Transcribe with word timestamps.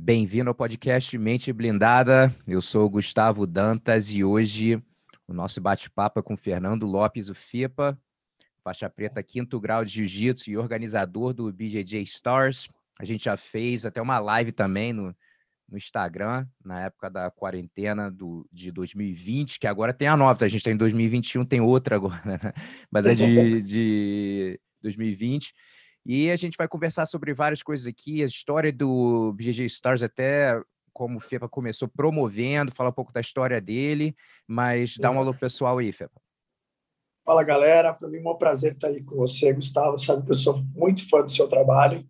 Bem-vindo 0.00 0.48
ao 0.48 0.54
podcast 0.54 1.18
Mente 1.18 1.52
Blindada. 1.52 2.32
Eu 2.46 2.62
sou 2.62 2.88
Gustavo 2.88 3.44
Dantas 3.44 4.14
e 4.14 4.22
hoje 4.22 4.80
o 5.26 5.34
nosso 5.34 5.60
bate-papo 5.60 6.20
é 6.20 6.22
com 6.22 6.36
Fernando 6.36 6.86
Lopes, 6.86 7.28
o 7.28 7.34
FIPA, 7.34 8.00
faixa 8.62 8.88
preta 8.88 9.20
quinto 9.24 9.58
grau 9.58 9.84
de 9.84 9.90
jiu-jitsu 9.90 10.50
e 10.50 10.56
organizador 10.56 11.34
do 11.34 11.52
BJJ 11.52 12.00
Stars. 12.02 12.68
A 12.96 13.04
gente 13.04 13.24
já 13.24 13.36
fez 13.36 13.84
até 13.84 14.00
uma 14.00 14.20
live 14.20 14.52
também 14.52 14.92
no, 14.92 15.14
no 15.68 15.76
Instagram, 15.76 16.46
na 16.64 16.84
época 16.84 17.10
da 17.10 17.28
quarentena 17.28 18.08
do, 18.08 18.48
de 18.52 18.70
2020, 18.70 19.58
que 19.58 19.66
agora 19.66 19.92
tem 19.92 20.06
a 20.06 20.16
nova, 20.16 20.38
tá? 20.38 20.46
a 20.46 20.48
gente 20.48 20.60
está 20.60 20.70
em 20.70 20.76
2021, 20.76 21.44
tem 21.44 21.60
outra 21.60 21.96
agora, 21.96 22.22
né? 22.24 22.38
mas 22.88 23.04
é 23.04 23.14
de, 23.16 23.62
de 23.62 24.60
2020. 24.80 25.52
E 26.08 26.30
a 26.30 26.36
gente 26.36 26.56
vai 26.56 26.66
conversar 26.66 27.04
sobre 27.04 27.34
várias 27.34 27.62
coisas 27.62 27.86
aqui, 27.86 28.22
a 28.22 28.26
história 28.26 28.72
do 28.72 29.30
BGG 29.34 29.66
Stars, 29.66 30.02
até 30.02 30.58
como 30.90 31.18
o 31.18 31.20
FEPA 31.20 31.46
começou 31.50 31.86
promovendo, 31.86 32.74
falar 32.74 32.88
um 32.88 32.94
pouco 32.94 33.12
da 33.12 33.20
história 33.20 33.60
dele, 33.60 34.16
mas 34.46 34.96
dá 34.96 35.10
um 35.10 35.18
alô 35.18 35.34
pessoal 35.34 35.76
aí, 35.76 35.92
FEPA. 35.92 36.18
Fala, 37.26 37.44
galera. 37.44 37.92
Para 37.92 38.08
mim 38.08 38.22
é 38.24 38.26
um 38.26 38.34
prazer 38.38 38.72
estar 38.72 38.88
aí 38.88 39.04
com 39.04 39.16
você, 39.16 39.52
Gustavo. 39.52 39.98
Sabe 39.98 40.24
que 40.24 40.30
eu 40.30 40.34
sou 40.34 40.62
muito 40.74 41.06
fã 41.10 41.20
do 41.22 41.30
seu 41.30 41.46
trabalho, 41.46 42.02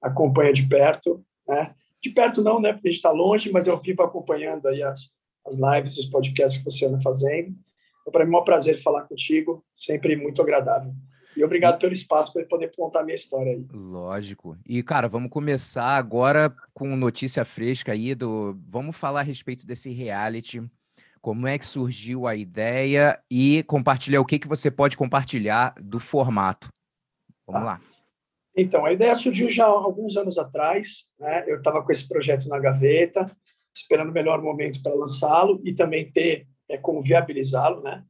acompanha 0.00 0.54
de 0.54 0.66
perto, 0.66 1.22
né? 1.46 1.74
De 2.02 2.08
perto 2.08 2.40
não, 2.40 2.58
né? 2.58 2.72
Porque 2.72 2.88
a 2.88 2.90
gente 2.90 2.96
está 2.96 3.10
longe, 3.10 3.52
mas 3.52 3.66
eu 3.66 3.78
vivo 3.78 4.02
acompanhando 4.02 4.68
aí 4.68 4.82
as, 4.82 5.10
as 5.46 5.58
lives, 5.58 5.98
os 5.98 6.06
podcasts 6.06 6.62
que 6.62 6.64
você 6.64 6.86
anda 6.86 6.98
fazendo. 7.02 7.54
Então, 8.00 8.10
para 8.10 8.24
mim 8.24 8.34
é 8.34 8.38
um 8.38 8.44
prazer 8.44 8.82
falar 8.82 9.02
contigo, 9.02 9.62
sempre 9.76 10.16
muito 10.16 10.40
agradável. 10.40 10.94
E 11.36 11.44
obrigado 11.44 11.78
pelo 11.78 11.92
espaço 11.92 12.32
para 12.32 12.44
poder 12.44 12.74
contar 12.76 13.00
a 13.00 13.04
minha 13.04 13.14
história 13.14 13.52
aí. 13.52 13.66
Lógico. 13.72 14.56
E, 14.66 14.82
cara, 14.82 15.08
vamos 15.08 15.30
começar 15.30 15.96
agora 15.96 16.54
com 16.72 16.94
notícia 16.96 17.44
fresca 17.44 17.92
aí 17.92 18.14
do. 18.14 18.56
Vamos 18.68 18.96
falar 18.96 19.20
a 19.20 19.24
respeito 19.24 19.66
desse 19.66 19.90
reality. 19.90 20.62
Como 21.20 21.46
é 21.46 21.58
que 21.58 21.66
surgiu 21.66 22.26
a 22.26 22.36
ideia 22.36 23.18
e 23.30 23.62
compartilhar 23.64 24.20
o 24.20 24.26
que, 24.26 24.38
que 24.38 24.46
você 24.46 24.70
pode 24.70 24.96
compartilhar 24.96 25.74
do 25.80 25.98
formato. 25.98 26.68
Vamos 27.46 27.62
tá. 27.62 27.66
lá. 27.66 27.80
Então, 28.56 28.84
a 28.84 28.92
ideia 28.92 29.14
surgiu 29.14 29.50
já 29.50 29.64
há 29.64 29.68
alguns 29.68 30.16
anos 30.16 30.38
atrás. 30.38 31.08
Né? 31.18 31.44
Eu 31.48 31.58
estava 31.58 31.82
com 31.82 31.90
esse 31.90 32.06
projeto 32.06 32.48
na 32.48 32.58
gaveta, 32.60 33.26
esperando 33.74 34.10
o 34.10 34.12
melhor 34.12 34.40
momento 34.40 34.82
para 34.82 34.94
lançá-lo 34.94 35.60
e 35.64 35.74
também 35.74 36.10
ter 36.10 36.46
é, 36.68 36.76
como 36.76 37.02
viabilizá-lo, 37.02 37.82
né? 37.82 38.04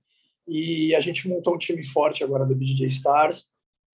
E 0.47 0.95
a 0.95 1.00
gente 1.00 1.28
montou 1.28 1.55
um 1.55 1.59
time 1.59 1.84
forte 1.84 2.23
agora 2.23 2.45
do 2.45 2.55
BJ 2.55 2.87
Stars. 2.87 3.47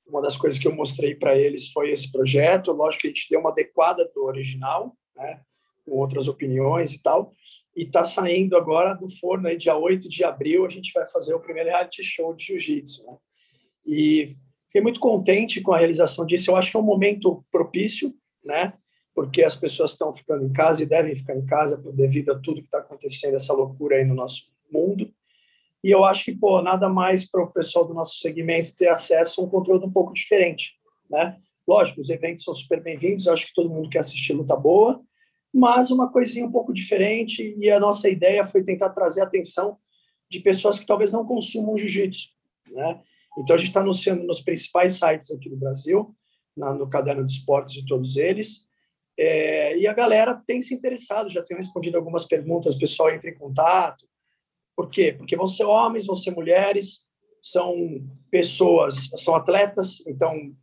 Uma 0.07 0.21
das 0.21 0.37
coisas 0.37 0.59
que 0.59 0.67
eu 0.67 0.75
mostrei 0.75 1.15
para 1.15 1.37
eles 1.37 1.71
foi 1.71 1.91
esse 1.91 2.11
projeto. 2.11 2.73
Lógico 2.73 3.03
que 3.03 3.09
a 3.09 3.11
gente 3.11 3.29
deu 3.31 3.41
uma 3.41 3.51
adequada 3.51 4.11
do 4.15 4.25
original, 4.25 4.97
né, 5.17 5.41
com 5.85 5.93
outras 5.93 6.27
opiniões 6.27 6.93
e 6.93 7.01
tal. 7.01 7.35
E 7.77 7.83
está 7.83 8.03
saindo 8.03 8.57
agora 8.57 8.95
do 8.95 9.09
forno, 9.19 9.47
aí, 9.47 9.57
dia 9.57 9.77
8 9.77 10.09
de 10.09 10.25
abril, 10.25 10.67
a 10.67 10.69
gente 10.69 10.93
vai 10.93 11.07
fazer 11.07 11.35
o 11.35 11.41
primeiro 11.41 11.69
reality 11.69 12.03
show 12.03 12.35
de 12.35 12.47
jiu-jitsu. 12.47 13.07
Né? 13.07 13.17
E 13.87 14.37
fiquei 14.67 14.81
muito 14.81 14.99
contente 14.99 15.61
com 15.61 15.73
a 15.73 15.79
realização 15.79 16.27
disso. 16.27 16.51
Eu 16.51 16.57
acho 16.57 16.73
que 16.73 16.77
é 16.77 16.81
um 16.81 16.85
momento 16.85 17.45
propício, 17.51 18.13
né? 18.45 18.73
porque 19.15 19.43
as 19.43 19.55
pessoas 19.55 19.93
estão 19.93 20.15
ficando 20.15 20.45
em 20.45 20.53
casa 20.53 20.83
e 20.83 20.87
devem 20.87 21.15
ficar 21.15 21.37
em 21.37 21.45
casa 21.45 21.77
devido 21.93 22.33
a 22.33 22.39
tudo 22.39 22.61
que 22.61 22.67
está 22.67 22.79
acontecendo, 22.79 23.35
essa 23.35 23.53
loucura 23.53 23.97
aí 23.97 24.05
no 24.05 24.15
nosso 24.15 24.51
mundo. 24.71 25.13
E 25.83 25.91
eu 25.91 26.05
acho 26.05 26.27
que, 26.27 26.33
pô, 26.33 26.61
nada 26.61 26.89
mais 26.89 27.31
para 27.31 27.43
o 27.43 27.51
pessoal 27.51 27.87
do 27.87 27.95
nosso 27.95 28.19
segmento 28.19 28.77
ter 28.77 28.89
acesso 28.89 29.41
a 29.41 29.45
um 29.45 29.49
conteúdo 29.49 29.87
um 29.87 29.93
pouco 29.93 30.13
diferente, 30.13 30.75
né? 31.09 31.39
Lógico, 31.67 32.01
os 32.01 32.11
eventos 32.11 32.45
são 32.45 32.53
super 32.53 32.83
bem-vindos, 32.83 33.29
acho 33.29 33.47
que 33.47 33.55
todo 33.55 33.71
mundo 33.71 33.89
quer 33.89 34.01
assistir 34.01 34.33
luta 34.33 34.57
boa, 34.57 35.01
mas 35.53 35.91
uma 35.91 36.11
coisinha 36.11 36.45
um 36.45 36.53
pouco 36.53 36.73
diferente 36.73 37.57
e 37.59 37.71
a 37.71 37.81
nossa 37.81 38.09
ideia 38.09 38.47
foi 38.47 38.63
tentar 38.63 38.91
trazer 38.91 39.23
atenção 39.23 39.79
de 40.29 40.41
pessoas 40.41 40.79
que 40.79 40.87
talvez 40.87 41.13
não 41.13 41.25
consumam 41.25 41.79
jiu-jitsu, 41.79 42.29
né? 42.71 43.01
Então 43.39 43.55
a 43.55 43.59
gente 43.59 43.69
está 43.69 43.81
anunciando 43.81 44.25
nos 44.25 44.41
principais 44.41 44.95
sites 44.95 45.31
aqui 45.31 45.49
do 45.49 45.57
Brasil, 45.57 46.15
na, 46.57 46.75
no 46.75 46.89
caderno 46.89 47.25
de 47.25 47.33
esportes 47.33 47.73
de 47.73 47.87
todos 47.87 48.17
eles, 48.17 48.69
é, 49.19 49.77
e 49.77 49.87
a 49.87 49.93
galera 49.93 50.35
tem 50.35 50.63
se 50.63 50.75
interessado, 50.75 51.31
já 51.31 51.43
tenho 51.43 51.59
respondido 51.59 51.97
algumas 51.97 52.25
perguntas, 52.25 52.75
o 52.75 52.79
pessoal 52.79 53.11
entra 53.11 53.31
em 53.31 53.35
contato, 53.35 54.10
por 54.77 54.89
quê? 54.89 55.13
Porque 55.13 55.37
vão 55.37 55.49
ser 55.49 55.65
homens, 55.65 56.07
vão 56.07 56.17
ser 56.17 56.31
mulheres, 56.31 57.07
são 57.43 57.75
pessoas, 58.31 59.11
são 59.17 59.35
atletas, 59.35 60.05
então 60.07 60.55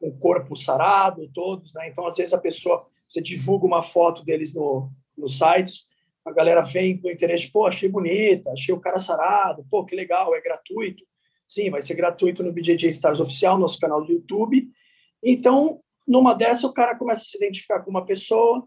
com 0.00 0.10
corpo 0.18 0.56
sarado, 0.56 1.30
todos, 1.34 1.74
né? 1.74 1.88
Então, 1.88 2.06
às 2.06 2.16
vezes, 2.16 2.32
a 2.32 2.38
pessoa, 2.38 2.86
você 3.06 3.20
divulga 3.20 3.66
uma 3.66 3.82
foto 3.82 4.24
deles 4.24 4.54
no, 4.54 4.90
nos 5.16 5.36
sites, 5.36 5.90
a 6.24 6.32
galera 6.32 6.62
vem 6.62 6.98
com 6.98 7.10
interesse, 7.10 7.50
pô, 7.50 7.66
achei 7.66 7.88
bonita, 7.88 8.50
achei 8.50 8.74
o 8.74 8.80
cara 8.80 8.98
sarado, 8.98 9.66
pô, 9.70 9.84
que 9.84 9.94
legal, 9.94 10.34
é 10.34 10.40
gratuito. 10.40 11.04
Sim, 11.46 11.70
vai 11.70 11.82
ser 11.82 11.94
gratuito 11.94 12.42
no 12.42 12.52
BJJ 12.52 12.88
Stars 12.90 13.20
Oficial, 13.20 13.58
nosso 13.58 13.78
canal 13.78 14.04
do 14.04 14.12
YouTube. 14.12 14.68
Então, 15.22 15.80
numa 16.06 16.34
dessa, 16.34 16.66
o 16.66 16.72
cara 16.72 16.96
começa 16.96 17.22
a 17.22 17.24
se 17.24 17.36
identificar 17.36 17.80
com 17.80 17.90
uma 17.90 18.04
pessoa, 18.04 18.66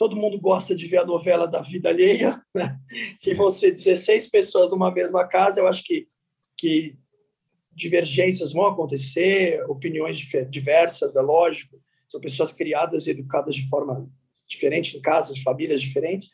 todo 0.00 0.16
mundo 0.16 0.40
gosta 0.40 0.74
de 0.74 0.86
ver 0.86 0.96
a 0.96 1.04
novela 1.04 1.46
da 1.46 1.60
vida 1.60 1.90
alheia, 1.90 2.42
né? 2.56 2.80
e 3.22 3.34
vão 3.34 3.50
ser 3.50 3.72
16 3.72 4.30
pessoas 4.30 4.70
numa 4.70 4.90
mesma 4.90 5.28
casa, 5.28 5.60
eu 5.60 5.68
acho 5.68 5.84
que, 5.84 6.08
que 6.56 6.96
divergências 7.70 8.50
vão 8.50 8.66
acontecer, 8.66 9.62
opiniões 9.68 10.16
diversas, 10.48 11.16
é 11.16 11.20
lógico, 11.20 11.78
são 12.08 12.18
pessoas 12.18 12.50
criadas 12.50 13.06
e 13.06 13.10
educadas 13.10 13.54
de 13.54 13.68
forma 13.68 14.10
diferente 14.48 14.96
em 14.96 15.02
casas, 15.02 15.38
famílias 15.40 15.82
diferentes, 15.82 16.30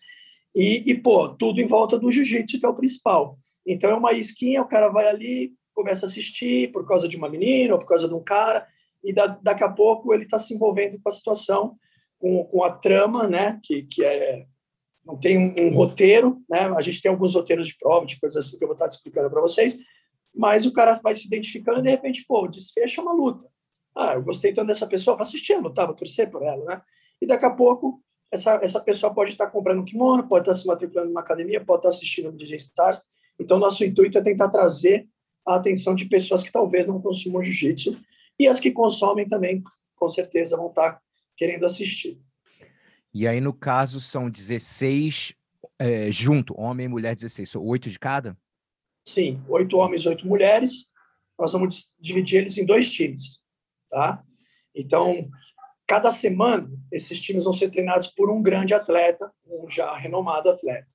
e, 0.54 0.84
e 0.88 0.94
pô, 0.94 1.31
tudo 1.31 1.60
em 1.60 1.66
volta 1.66 1.98
do 1.98 2.09
jiu-jitsu, 2.09 2.60
que 2.60 2.66
é 2.66 2.69
o 2.69 2.75
principal. 2.75 3.37
Então 3.66 3.91
é 3.91 3.94
uma 3.94 4.12
isquinha, 4.12 4.62
o 4.62 4.69
cara 4.69 4.91
vai 4.91 5.09
ali, 5.09 5.54
começa 5.75 6.06
a 6.06 6.09
assistir 6.09 6.71
por 6.71 6.87
causa 6.87 7.09
de 7.09 7.16
uma 7.16 7.28
menina 7.28 7.75
ou 7.75 7.81
por 7.81 7.88
causa 7.88 8.06
de 8.06 8.15
um 8.15 8.22
cara, 8.22 8.65
e 9.03 9.12
da, 9.12 9.27
daqui 9.27 9.65
a 9.65 9.69
pouco 9.69 10.15
ele 10.15 10.22
está 10.22 10.38
se 10.38 10.54
envolvendo 10.54 11.00
com 11.03 11.09
a 11.09 11.12
situação 11.12 11.77
com, 12.27 12.45
com 12.45 12.65
a 12.65 12.73
trama, 12.73 13.29
né, 13.29 13.61
que, 13.63 13.83
que 13.83 14.05
é 14.05 14.47
não 15.07 15.17
tem 15.17 15.39
um, 15.39 15.69
um, 15.69 15.73
roteiro, 15.73 16.43
né? 16.51 16.63
A 16.77 16.83
gente 16.83 17.01
tem 17.01 17.09
alguns 17.09 17.37
roteiros 17.37 17.69
de 17.69 17.79
prova, 17.79 18.05
de 18.05 18.19
coisas 18.19 18.45
assim 18.45 18.59
que 18.59 18.65
eu 18.65 18.67
vou 18.67 18.75
estar 18.75 18.87
explicando 18.87 19.31
para 19.31 19.41
vocês, 19.41 19.79
mas 20.35 20.67
o 20.67 20.73
cara 20.73 20.99
vai 21.01 21.15
se 21.15 21.29
identificando 21.29 21.79
e 21.79 21.83
de 21.83 21.91
repente, 21.91 22.25
pô, 22.27 22.49
desfecha 22.49 23.01
uma 23.01 23.13
luta. 23.13 23.49
Ah, 23.95 24.15
eu 24.15 24.23
gostei 24.25 24.53
tanto 24.53 24.67
dessa 24.67 24.85
pessoa, 24.85 25.17
vou 25.17 25.23
assistir 25.23 25.53
a 25.53 25.61
luta, 25.61 25.87
vou 25.87 25.95
torcer 25.95 26.29
por 26.29 26.43
ela, 26.43 26.65
né? 26.65 26.83
E 27.23 27.27
daqui 27.27 27.45
a 27.45 27.55
pouco 27.55 28.03
essa, 28.33 28.59
essa 28.61 28.81
pessoa 28.81 29.15
pode 29.15 29.31
estar 29.31 29.47
comprando 29.47 29.81
um 29.81 29.85
kimono, 29.85 30.27
pode 30.27 30.43
estar 30.43 30.55
se 30.55 30.67
matriculando 30.67 31.11
numa 31.11 31.21
academia, 31.21 31.65
pode 31.65 31.79
estar 31.79 31.91
assistindo 31.91 32.31
o 32.31 32.33
DJ 32.33 32.57
Stars. 32.57 33.05
Então, 33.39 33.61
nosso 33.61 33.85
intuito 33.85 34.19
é 34.19 34.23
tentar 34.23 34.49
trazer 34.49 35.09
a 35.47 35.55
atenção 35.55 35.95
de 35.95 36.07
pessoas 36.07 36.43
que 36.43 36.51
talvez 36.51 36.89
não 36.89 37.01
consumam 37.01 37.45
jiu-jitsu 37.45 37.97
e 38.41 38.49
as 38.49 38.59
que 38.59 38.73
consomem 38.73 39.25
também, 39.25 39.63
com 39.95 40.09
certeza, 40.09 40.57
vão 40.57 40.67
estar 40.67 41.01
querendo 41.37 41.67
assistir. 41.67 42.21
E 43.13 43.27
aí, 43.27 43.41
no 43.41 43.53
caso, 43.53 44.01
são 44.01 44.29
16 44.29 45.35
é, 45.79 46.11
junto, 46.11 46.59
homem 46.59 46.87
e 46.87 46.89
mulher 46.89 47.15
16, 47.15 47.51
são 47.51 47.65
oito 47.65 47.91
de 47.91 47.99
cada? 47.99 48.37
Sim, 49.05 49.43
oito 49.49 49.77
homens, 49.77 50.07
oito 50.07 50.27
mulheres. 50.27 50.87
Nós 51.39 51.53
vamos 51.53 51.95
dividir 52.01 52.39
eles 52.39 52.57
em 52.57 52.65
dois 52.65 52.91
times, 52.91 53.43
tá? 53.91 54.23
Então, 54.75 55.29
cada 55.87 56.11
semana, 56.11 56.69
esses 56.91 57.21
times 57.21 57.45
vão 57.45 57.53
ser 57.53 57.71
treinados 57.71 58.09
por 58.09 58.31
um 58.31 58.43
grande 58.43 58.75
atleta, 58.75 59.31
um 59.47 59.71
já 59.71 59.97
renomado 59.97 60.51
atleta. 60.51 60.89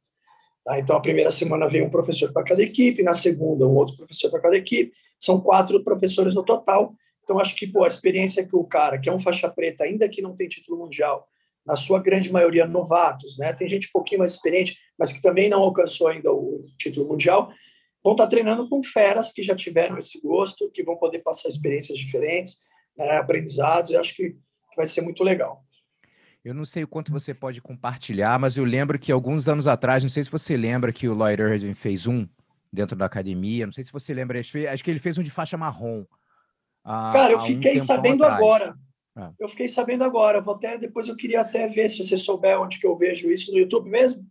Tá? 0.63 0.79
Então, 0.79 0.95
a 0.95 1.01
primeira 1.01 1.31
semana 1.31 1.67
vem 1.67 1.81
um 1.81 1.89
professor 1.89 2.31
para 2.31 2.43
cada 2.43 2.61
equipe, 2.61 3.03
na 3.03 3.13
segunda, 3.13 3.67
um 3.67 3.75
outro 3.75 3.95
professor 3.95 4.29
para 4.29 4.41
cada 4.41 4.57
equipe. 4.57 4.93
São 5.17 5.39
quatro 5.39 5.83
professores 5.83 6.35
no 6.35 6.43
total, 6.43 6.93
então, 7.31 7.39
acho 7.39 7.55
que 7.55 7.65
pô, 7.65 7.85
a 7.85 7.87
experiência 7.87 8.45
que 8.45 8.53
o 8.57 8.65
cara, 8.65 8.99
que 8.99 9.07
é 9.07 9.13
um 9.13 9.19
faixa 9.21 9.49
preta, 9.49 9.85
ainda 9.85 10.09
que 10.09 10.21
não 10.21 10.35
tem 10.35 10.49
título 10.49 10.77
mundial, 10.77 11.25
na 11.65 11.77
sua 11.77 11.97
grande 11.97 12.29
maioria 12.29 12.67
novatos, 12.67 13.37
né? 13.37 13.53
Tem 13.53 13.69
gente 13.69 13.87
um 13.87 13.91
pouquinho 13.93 14.19
mais 14.19 14.33
experiente, 14.33 14.77
mas 14.99 15.13
que 15.13 15.21
também 15.21 15.49
não 15.49 15.61
alcançou 15.61 16.09
ainda 16.09 16.29
o 16.29 16.65
título 16.77 17.07
mundial, 17.07 17.49
vão 18.03 18.11
estar 18.11 18.25
tá 18.25 18.29
treinando 18.29 18.67
com 18.67 18.83
feras 18.83 19.31
que 19.31 19.43
já 19.43 19.55
tiveram 19.55 19.97
esse 19.97 20.19
gosto, 20.19 20.69
que 20.71 20.83
vão 20.83 20.97
poder 20.97 21.19
passar 21.19 21.47
experiências 21.47 21.97
diferentes, 21.97 22.57
né? 22.97 23.15
aprendizados. 23.15 23.91
Eu 23.91 24.01
acho 24.01 24.13
que 24.13 24.35
vai 24.75 24.85
ser 24.85 24.99
muito 24.99 25.23
legal. 25.23 25.63
Eu 26.43 26.53
não 26.53 26.65
sei 26.65 26.83
o 26.83 26.87
quanto 26.87 27.13
você 27.13 27.33
pode 27.33 27.61
compartilhar, 27.61 28.37
mas 28.39 28.57
eu 28.57 28.65
lembro 28.65 28.99
que 28.99 29.09
alguns 29.09 29.47
anos 29.47 29.69
atrás, 29.69 30.03
não 30.03 30.09
sei 30.09 30.25
se 30.25 30.31
você 30.31 30.57
lembra 30.57 30.91
que 30.91 31.07
o 31.07 31.13
Lloyd 31.13 31.41
Irving 31.41 31.75
fez 31.75 32.07
um 32.07 32.27
dentro 32.73 32.97
da 32.97 33.05
academia, 33.05 33.65
não 33.65 33.71
sei 33.71 33.85
se 33.85 33.93
você 33.93 34.13
lembra, 34.13 34.37
acho 34.37 34.83
que 34.83 34.91
ele 34.91 34.99
fez 34.99 35.17
um 35.17 35.23
de 35.23 35.31
faixa 35.31 35.55
marrom. 35.55 36.03
Cara, 36.83 37.33
eu 37.33 37.39
fiquei 37.39 37.77
um 37.77 37.79
sabendo 37.79 38.23
atrás. 38.23 38.41
agora. 38.41 38.75
É. 39.17 39.29
Eu 39.39 39.49
fiquei 39.49 39.67
sabendo 39.67 40.03
agora. 40.03 40.41
Vou 40.41 40.55
até 40.55 40.77
depois 40.77 41.07
eu 41.07 41.15
queria 41.15 41.41
até 41.41 41.67
ver 41.67 41.89
se 41.89 42.03
você 42.03 42.17
souber 42.17 42.59
onde 42.59 42.79
que 42.79 42.87
eu 42.87 42.97
vejo 42.97 43.31
isso 43.31 43.51
no 43.51 43.59
YouTube 43.59 43.89
mesmo. 43.89 44.25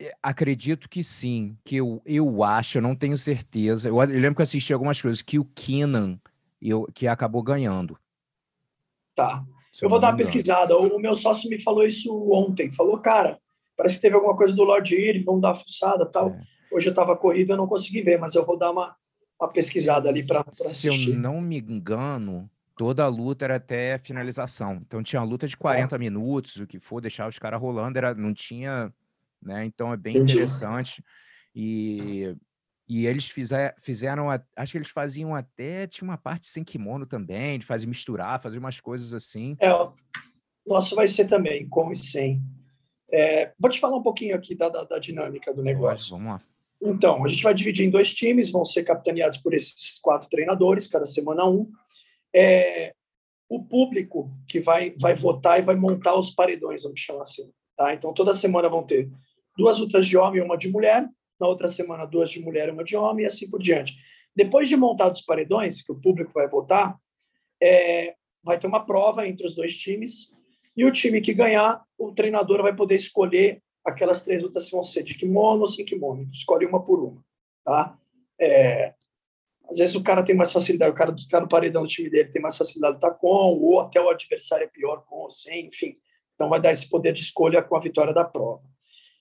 É, 0.00 0.12
acredito 0.22 0.88
que 0.88 1.04
sim, 1.04 1.56
que 1.64 1.76
eu, 1.76 2.00
eu 2.04 2.42
acho, 2.42 2.78
eu 2.78 2.82
não 2.82 2.96
tenho 2.96 3.16
certeza. 3.18 3.88
Eu, 3.88 3.96
eu 3.96 4.20
lembro 4.20 4.36
que 4.36 4.40
eu 4.40 4.44
assisti 4.44 4.72
algumas 4.72 5.00
coisas 5.00 5.22
que 5.22 5.38
o 5.38 5.44
Kenan 5.44 6.18
eu, 6.60 6.88
que 6.94 7.06
acabou 7.06 7.42
ganhando. 7.42 7.98
Tá. 9.14 9.44
eu 9.80 9.88
vou 9.88 9.98
dar 9.98 10.10
uma 10.10 10.16
pesquisada. 10.16 10.76
O, 10.76 10.98
meu 10.98 11.14
sócio 11.14 11.50
me 11.50 11.60
falou 11.60 11.84
isso 11.84 12.32
ontem. 12.32 12.72
Falou, 12.72 12.98
cara, 12.98 13.38
parece 13.76 13.96
que 13.96 14.02
teve 14.02 14.14
alguma 14.14 14.36
coisa 14.36 14.54
do 14.54 14.62
Lord 14.62 14.94
Erie, 14.94 15.24
vamos 15.24 15.42
dar 15.42 15.48
uma 15.48 15.54
fuçada 15.54 16.06
tal. 16.06 16.30
É. 16.30 16.42
Hoje 16.72 16.86
eu 16.86 16.92
estava 16.92 17.16
corrido, 17.16 17.52
eu 17.52 17.56
não 17.56 17.66
consegui 17.66 18.00
ver, 18.00 18.18
mas 18.18 18.34
eu 18.34 18.46
vou 18.46 18.56
dar 18.56 18.70
uma, 18.70 18.96
uma 19.42 19.52
pesquisada 19.52 20.04
se, 20.04 20.08
ali 20.08 20.26
para 20.26 20.44
assistir. 20.46 20.92
Se 20.92 21.08
eu 21.08 21.18
não 21.18 21.40
me 21.40 21.58
engano, 21.58 22.50
toda 22.76 23.04
a 23.04 23.08
luta 23.08 23.44
era 23.44 23.56
até 23.56 23.98
finalização. 23.98 24.80
Então 24.86 25.02
tinha 25.02 25.22
luta 25.22 25.46
de 25.46 25.56
40 25.56 25.94
é. 25.94 25.98
minutos, 25.98 26.56
o 26.56 26.66
que 26.66 26.78
for, 26.78 27.00
deixar 27.00 27.28
os 27.28 27.38
caras 27.38 27.60
rolando, 27.60 27.98
era, 27.98 28.14
não 28.14 28.32
tinha. 28.32 28.92
Né? 29.40 29.64
Então 29.64 29.92
é 29.92 29.96
bem 29.96 30.16
Entendi. 30.16 30.32
interessante. 30.32 31.04
E, 31.54 32.34
e 32.88 33.06
eles 33.06 33.28
fizer, 33.28 33.74
fizeram, 33.80 34.28
acho 34.56 34.72
que 34.72 34.78
eles 34.78 34.90
faziam 34.90 35.34
até, 35.34 35.86
tinha 35.86 36.08
uma 36.08 36.18
parte 36.18 36.46
sem 36.46 36.64
kimono 36.64 37.06
também, 37.06 37.58
de 37.58 37.66
fazer 37.66 37.86
misturar, 37.86 38.40
fazer 38.40 38.58
umas 38.58 38.80
coisas 38.80 39.12
assim. 39.12 39.56
É, 39.60 39.70
nosso 40.66 40.94
vai 40.94 41.08
ser 41.08 41.26
também, 41.26 41.68
com 41.68 41.90
e 41.92 41.96
sem. 41.96 42.40
É, 43.10 43.52
vou 43.58 43.70
te 43.70 43.78
falar 43.78 43.98
um 43.98 44.02
pouquinho 44.02 44.34
aqui 44.34 44.54
da, 44.54 44.68
da, 44.68 44.84
da 44.84 44.98
dinâmica 44.98 45.52
do 45.52 45.62
negócio. 45.62 46.10
vamos 46.10 46.32
lá. 46.32 46.40
Então, 46.82 47.24
a 47.24 47.28
gente 47.28 47.42
vai 47.42 47.54
dividir 47.54 47.86
em 47.86 47.90
dois 47.90 48.12
times, 48.12 48.50
vão 48.50 48.64
ser 48.64 48.82
capitaneados 48.82 49.38
por 49.38 49.54
esses 49.54 49.98
quatro 50.00 50.28
treinadores, 50.28 50.86
cada 50.86 51.06
semana 51.06 51.48
um 51.48 51.70
é, 52.34 52.94
o 53.48 53.62
público 53.62 54.30
que 54.48 54.58
vai, 54.58 54.94
vai 54.98 55.14
votar 55.14 55.58
e 55.58 55.62
vai 55.62 55.76
montar 55.76 56.14
os 56.14 56.34
paredões, 56.34 56.84
vamos 56.84 57.00
chamar 57.00 57.22
assim. 57.22 57.52
Tá? 57.76 57.92
Então, 57.92 58.12
toda 58.14 58.32
semana 58.32 58.68
vão 58.68 58.82
ter 58.82 59.10
duas 59.56 59.78
lutas 59.78 60.06
de 60.06 60.16
homem 60.16 60.40
e 60.40 60.44
uma 60.44 60.56
de 60.56 60.70
mulher, 60.70 61.06
na 61.38 61.46
outra 61.46 61.68
semana 61.68 62.06
duas 62.06 62.30
de 62.30 62.40
mulher 62.40 62.68
e 62.68 62.70
uma 62.70 62.84
de 62.84 62.96
homem, 62.96 63.24
e 63.24 63.26
assim 63.26 63.48
por 63.48 63.60
diante. 63.60 63.94
Depois 64.34 64.68
de 64.68 64.76
montados 64.76 65.20
os 65.20 65.26
paredões, 65.26 65.82
que 65.82 65.92
o 65.92 66.00
público 66.00 66.32
vai 66.32 66.48
votar, 66.48 66.96
é, 67.62 68.14
vai 68.42 68.58
ter 68.58 68.66
uma 68.66 68.84
prova 68.84 69.28
entre 69.28 69.46
os 69.46 69.54
dois 69.54 69.76
times, 69.76 70.32
e 70.74 70.84
o 70.86 70.92
time 70.92 71.20
que 71.20 71.34
ganhar, 71.34 71.82
o 71.98 72.12
treinador 72.12 72.62
vai 72.62 72.74
poder 72.74 72.96
escolher 72.96 73.62
aquelas 73.84 74.22
três 74.22 74.42
lutas 74.42 74.70
vão 74.70 74.82
ser 74.82 75.02
de 75.02 75.14
kimono 75.14 75.62
ou 75.62 75.68
sem 75.68 75.84
kimono, 75.84 76.28
escolhe 76.32 76.66
uma 76.66 76.82
por 76.82 77.02
uma. 77.02 77.24
Tá? 77.64 77.98
É, 78.40 78.94
às 79.68 79.78
vezes 79.78 79.94
o 79.94 80.02
cara 80.02 80.22
tem 80.22 80.34
mais 80.34 80.52
facilidade, 80.52 80.90
o 80.90 80.94
cara 80.94 81.14
está 81.16 81.40
no 81.40 81.48
paredão 81.48 81.82
do 81.82 81.88
time 81.88 82.10
dele 82.10 82.30
tem 82.30 82.42
mais 82.42 82.56
facilidade 82.56 82.94
de 82.94 82.98
estar 82.98 83.12
com, 83.12 83.26
ou 83.28 83.80
até 83.80 84.00
o 84.00 84.10
adversário 84.10 84.64
é 84.64 84.68
pior 84.68 85.04
com 85.06 85.16
ou 85.16 85.30
sem, 85.30 85.66
enfim. 85.66 85.96
Então 86.34 86.48
vai 86.48 86.60
dar 86.60 86.72
esse 86.72 86.88
poder 86.88 87.12
de 87.12 87.22
escolha 87.22 87.62
com 87.62 87.76
a 87.76 87.80
vitória 87.80 88.12
da 88.12 88.24
prova. 88.24 88.62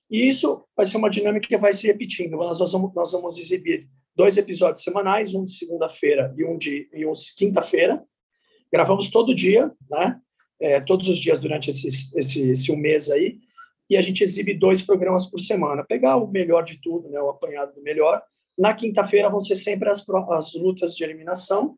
E 0.09 0.27
isso 0.27 0.65
vai 0.75 0.85
ser 0.85 0.97
uma 0.97 1.09
dinâmica 1.09 1.47
que 1.47 1.57
vai 1.57 1.71
se 1.71 1.87
repetindo. 1.87 2.35
Nós 2.35 2.71
vamos, 2.71 2.93
nós 2.93 3.11
vamos 3.13 3.37
exibir 3.37 3.87
dois 4.13 4.37
episódios 4.37 4.83
semanais, 4.83 5.33
um 5.33 5.45
de 5.45 5.53
segunda-feira 5.53 6.33
e 6.37 6.43
um 6.43 6.57
de, 6.57 6.89
e 6.91 7.05
um 7.05 7.13
de 7.13 7.33
quinta-feira. 7.37 8.03
Gravamos 8.71 9.09
todo 9.09 9.35
dia, 9.35 9.71
né? 9.89 10.19
É, 10.59 10.81
todos 10.81 11.07
os 11.07 11.17
dias 11.17 11.39
durante 11.39 11.69
esse, 11.69 11.87
esse 12.17 12.71
um 12.71 12.75
mês 12.75 13.09
aí. 13.09 13.39
E 13.91 13.97
a 13.97 14.01
gente 14.01 14.23
exibe 14.23 14.53
dois 14.53 14.81
programas 14.81 15.25
por 15.25 15.41
semana. 15.41 15.83
Pegar 15.83 16.15
o 16.15 16.25
melhor 16.25 16.63
de 16.63 16.79
tudo, 16.81 17.09
né? 17.09 17.19
o 17.19 17.29
apanhado 17.29 17.73
do 17.73 17.81
melhor, 17.81 18.23
na 18.57 18.73
quinta-feira 18.73 19.29
vão 19.29 19.41
ser 19.41 19.57
sempre 19.57 19.89
as, 19.89 20.07
as 20.29 20.53
lutas 20.53 20.95
de 20.95 21.03
eliminação. 21.03 21.77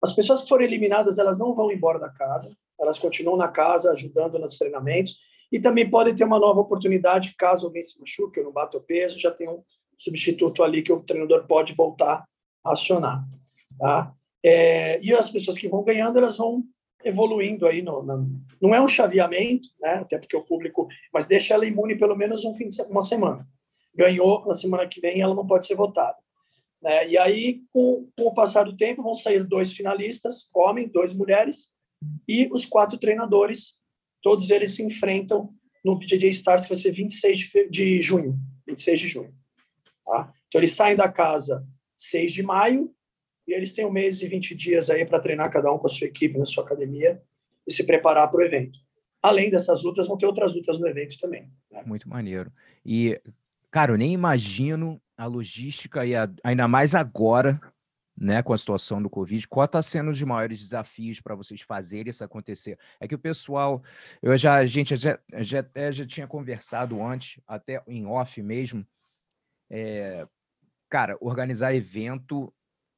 As 0.00 0.14
pessoas 0.14 0.42
que 0.42 0.48
forem 0.48 0.68
eliminadas, 0.68 1.18
elas 1.18 1.36
não 1.36 1.52
vão 1.52 1.72
embora 1.72 1.98
da 1.98 2.10
casa, 2.10 2.56
elas 2.80 2.96
continuam 2.96 3.36
na 3.36 3.48
casa, 3.48 3.90
ajudando 3.90 4.38
nos 4.38 4.56
treinamentos, 4.56 5.18
e 5.50 5.58
também 5.58 5.90
podem 5.90 6.14
ter 6.14 6.22
uma 6.22 6.38
nova 6.38 6.60
oportunidade, 6.60 7.34
caso 7.36 7.66
alguém 7.66 7.82
se 7.82 7.98
machuque 7.98 8.38
ou 8.38 8.46
não 8.46 8.52
bata 8.52 8.78
o 8.78 8.80
peso, 8.80 9.18
já 9.18 9.32
tem 9.32 9.48
um 9.48 9.64
substituto 9.98 10.62
ali 10.62 10.80
que 10.80 10.92
o 10.92 11.02
treinador 11.02 11.44
pode 11.48 11.74
voltar 11.74 12.24
a 12.64 12.72
acionar. 12.72 13.24
Tá? 13.80 14.14
É, 14.44 15.00
e 15.02 15.12
as 15.12 15.28
pessoas 15.28 15.58
que 15.58 15.66
vão 15.66 15.82
ganhando, 15.82 16.18
elas 16.18 16.36
vão 16.36 16.62
evoluindo 17.04 17.66
aí, 17.66 17.82
no, 17.82 18.02
no, 18.02 18.40
não 18.60 18.74
é 18.74 18.80
um 18.80 18.88
chaveamento, 18.88 19.68
né, 19.80 19.94
até 19.94 20.18
porque 20.18 20.36
o 20.36 20.44
público, 20.44 20.88
mas 21.12 21.26
deixa 21.26 21.54
ela 21.54 21.66
imune 21.66 21.96
pelo 21.96 22.16
menos 22.16 22.44
um 22.44 22.54
fim 22.54 22.68
de 22.68 22.80
uma 22.82 23.02
semana 23.02 23.46
ganhou, 23.94 24.44
na 24.46 24.54
semana 24.54 24.88
que 24.88 25.00
vem 25.00 25.20
ela 25.20 25.34
não 25.34 25.46
pode 25.46 25.66
ser 25.66 25.76
votada. 25.76 26.16
Né? 26.82 27.08
E 27.08 27.18
aí, 27.18 27.62
com, 27.72 28.08
com, 28.16 28.24
o 28.24 28.34
passar 28.34 28.64
do 28.64 28.76
tempo, 28.76 29.02
vão 29.02 29.14
sair 29.14 29.44
dois 29.44 29.72
finalistas, 29.72 30.50
homem, 30.52 30.88
dois 30.88 31.14
mulheres, 31.14 31.72
e 32.28 32.48
os 32.52 32.66
quatro 32.66 32.98
treinadores, 32.98 33.76
todos 34.20 34.50
eles 34.50 34.74
se 34.74 34.82
enfrentam 34.82 35.50
no 35.84 35.96
BJJ 35.96 36.28
Stars, 36.30 36.62
que 36.62 36.70
vai 36.70 36.78
ser 36.78 36.92
26 36.92 37.38
de, 37.38 37.68
de 37.68 38.02
junho. 38.02 38.36
26 38.66 39.00
de 39.00 39.08
junho. 39.08 39.34
Tá? 40.04 40.32
Então, 40.48 40.60
eles 40.60 40.72
saem 40.72 40.96
da 40.96 41.10
casa 41.10 41.66
6 41.96 42.32
de 42.32 42.42
maio, 42.42 42.94
e 43.46 43.52
eles 43.52 43.72
têm 43.72 43.84
um 43.84 43.92
mês 43.92 44.20
e 44.22 44.28
20 44.28 44.54
dias 44.54 44.90
aí 44.90 45.04
para 45.04 45.20
treinar 45.20 45.50
cada 45.50 45.72
um 45.72 45.78
com 45.78 45.86
a 45.86 45.90
sua 45.90 46.06
equipe 46.06 46.38
na 46.38 46.46
sua 46.46 46.64
academia 46.64 47.22
e 47.66 47.72
se 47.72 47.84
preparar 47.84 48.30
para 48.30 48.38
o 48.38 48.42
evento. 48.42 48.78
Além 49.22 49.50
dessas 49.50 49.82
lutas, 49.82 50.06
vão 50.06 50.18
ter 50.18 50.26
outras 50.26 50.52
lutas 50.54 50.78
no 50.78 50.86
evento 50.86 51.18
também. 51.18 51.50
Né? 51.70 51.82
Muito 51.86 52.08
maneiro. 52.08 52.52
E 52.84 53.18
Cara, 53.74 53.90
eu 53.90 53.98
nem 53.98 54.12
imagino 54.12 55.02
a 55.16 55.26
logística 55.26 56.06
e 56.06 56.14
a, 56.14 56.30
ainda 56.44 56.68
mais 56.68 56.94
agora, 56.94 57.60
né, 58.16 58.40
com 58.40 58.52
a 58.52 58.56
situação 58.56 59.02
do 59.02 59.10
Covid, 59.10 59.48
qual 59.48 59.64
está 59.64 59.82
sendo 59.82 60.12
os 60.12 60.22
maiores 60.22 60.60
desafios 60.60 61.20
para 61.20 61.34
vocês 61.34 61.60
fazerem 61.60 62.08
isso 62.08 62.22
acontecer? 62.22 62.78
É 63.00 63.08
que 63.08 63.16
o 63.16 63.18
pessoal, 63.18 63.82
eu 64.22 64.38
já, 64.38 64.54
a 64.54 64.64
gente 64.64 64.96
já, 64.96 65.18
já, 65.38 65.66
já 65.90 66.06
tinha 66.06 66.28
conversado 66.28 67.02
antes, 67.02 67.42
até 67.48 67.82
em 67.88 68.06
off 68.06 68.40
mesmo, 68.40 68.86
é, 69.68 70.24
cara, 70.88 71.18
organizar 71.20 71.74
evento 71.74 72.54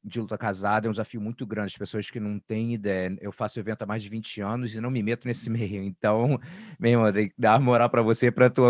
de 0.06 0.20
luta 0.20 0.38
casada 0.38 0.87
é 0.87 0.88
um 0.88 0.93
desafio 0.93 1.20
muito 1.20 1.44
grande. 1.44 1.67
As 1.67 1.76
pessoas 1.76 2.08
que 2.08 2.20
não 2.20 2.38
têm 2.38 2.75
ideia. 2.75 3.17
Eu 3.20 3.32
faço 3.32 3.58
evento 3.58 3.82
há 3.82 3.87
mais 3.87 4.03
de 4.03 4.08
20 4.08 4.41
anos 4.41 4.75
e 4.75 4.81
não 4.81 4.91
me 4.91 5.03
meto 5.03 5.26
nesse 5.26 5.50
meio. 5.50 5.82
Então, 5.82 6.38
meu 6.79 6.93
irmão, 6.93 7.12
tem 7.12 7.29
que 7.29 7.35
dar 7.37 7.61
moral 7.61 7.91
para 7.91 8.03
você 8.03 8.31
para 8.31 8.49
tu 8.49 8.62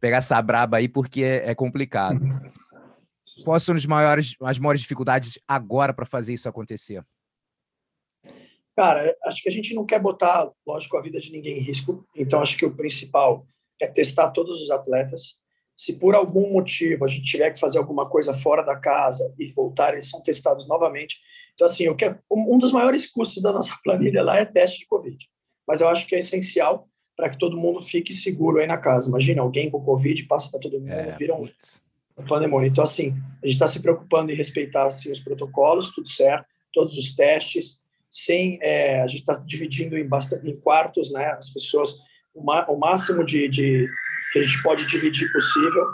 pegar 0.00 0.16
essa 0.18 0.40
braba 0.42 0.78
aí, 0.78 0.88
porque 0.88 1.22
é, 1.22 1.50
é 1.50 1.54
complicado. 1.54 2.20
Quais 3.44 3.62
são 3.62 3.74
as 3.74 3.86
maiores, 3.86 4.34
as 4.40 4.58
maiores 4.58 4.80
dificuldades 4.80 5.38
agora 5.46 5.94
para 5.94 6.04
fazer 6.04 6.34
isso 6.34 6.48
acontecer? 6.48 7.04
Cara, 8.76 9.16
acho 9.24 9.42
que 9.42 9.48
a 9.48 9.52
gente 9.52 9.74
não 9.74 9.86
quer 9.86 10.00
botar, 10.00 10.50
lógico, 10.66 10.96
a 10.96 11.02
vida 11.02 11.18
de 11.18 11.32
ninguém 11.32 11.58
em 11.58 11.62
risco. 11.62 12.02
Então, 12.14 12.42
acho 12.42 12.58
que 12.58 12.66
o 12.66 12.74
principal 12.74 13.46
é 13.80 13.86
testar 13.86 14.30
todos 14.30 14.62
os 14.62 14.70
atletas 14.70 15.40
se 15.76 15.98
por 15.98 16.14
algum 16.14 16.52
motivo 16.52 17.04
a 17.04 17.08
gente 17.08 17.24
tiver 17.24 17.50
que 17.50 17.60
fazer 17.60 17.78
alguma 17.78 18.08
coisa 18.08 18.34
fora 18.34 18.62
da 18.62 18.74
casa 18.74 19.32
e 19.38 19.52
voltar, 19.52 19.92
eles 19.92 20.08
são 20.08 20.22
testados 20.22 20.66
novamente. 20.66 21.20
Então, 21.54 21.66
assim, 21.66 21.84
eu 21.84 21.94
quero, 21.94 22.18
um 22.30 22.58
dos 22.58 22.72
maiores 22.72 23.06
custos 23.06 23.42
da 23.42 23.52
nossa 23.52 23.76
planilha 23.84 24.22
lá 24.22 24.38
é 24.38 24.44
teste 24.46 24.80
de 24.80 24.86
Covid. 24.86 25.16
Mas 25.68 25.80
eu 25.80 25.88
acho 25.88 26.06
que 26.06 26.14
é 26.14 26.18
essencial 26.18 26.88
para 27.14 27.28
que 27.28 27.38
todo 27.38 27.56
mundo 27.56 27.82
fique 27.82 28.14
seguro 28.14 28.58
aí 28.58 28.66
na 28.66 28.78
casa. 28.78 29.08
Imagina, 29.08 29.42
alguém 29.42 29.70
com 29.70 29.82
Covid 29.82 30.22
passa 30.24 30.50
para 30.50 30.60
todo 30.60 30.78
mundo, 30.78 30.90
é, 30.90 31.16
vira 31.16 31.34
um, 31.34 31.48
um 32.18 32.24
pandemônio. 32.24 32.68
Então, 32.68 32.84
assim, 32.84 33.10
a 33.42 33.46
gente 33.46 33.54
está 33.54 33.66
se 33.66 33.80
preocupando 33.80 34.32
em 34.32 34.36
respeitar 34.36 34.86
assim, 34.86 35.12
os 35.12 35.20
protocolos, 35.20 35.90
tudo 35.92 36.08
certo, 36.08 36.46
todos 36.72 36.96
os 36.96 37.14
testes, 37.14 37.78
sem, 38.10 38.58
é, 38.62 39.00
a 39.00 39.06
gente 39.06 39.20
está 39.20 39.32
dividindo 39.44 39.96
em, 39.96 40.06
bastante, 40.06 40.48
em 40.48 40.56
quartos, 40.56 41.12
né, 41.12 41.32
as 41.38 41.50
pessoas, 41.50 41.96
o, 42.34 42.40
o 42.42 42.78
máximo 42.78 43.24
de, 43.24 43.48
de 43.48 43.88
que 44.32 44.38
a 44.38 44.42
gente 44.42 44.62
pode 44.62 44.86
dividir 44.86 45.30
possível. 45.32 45.86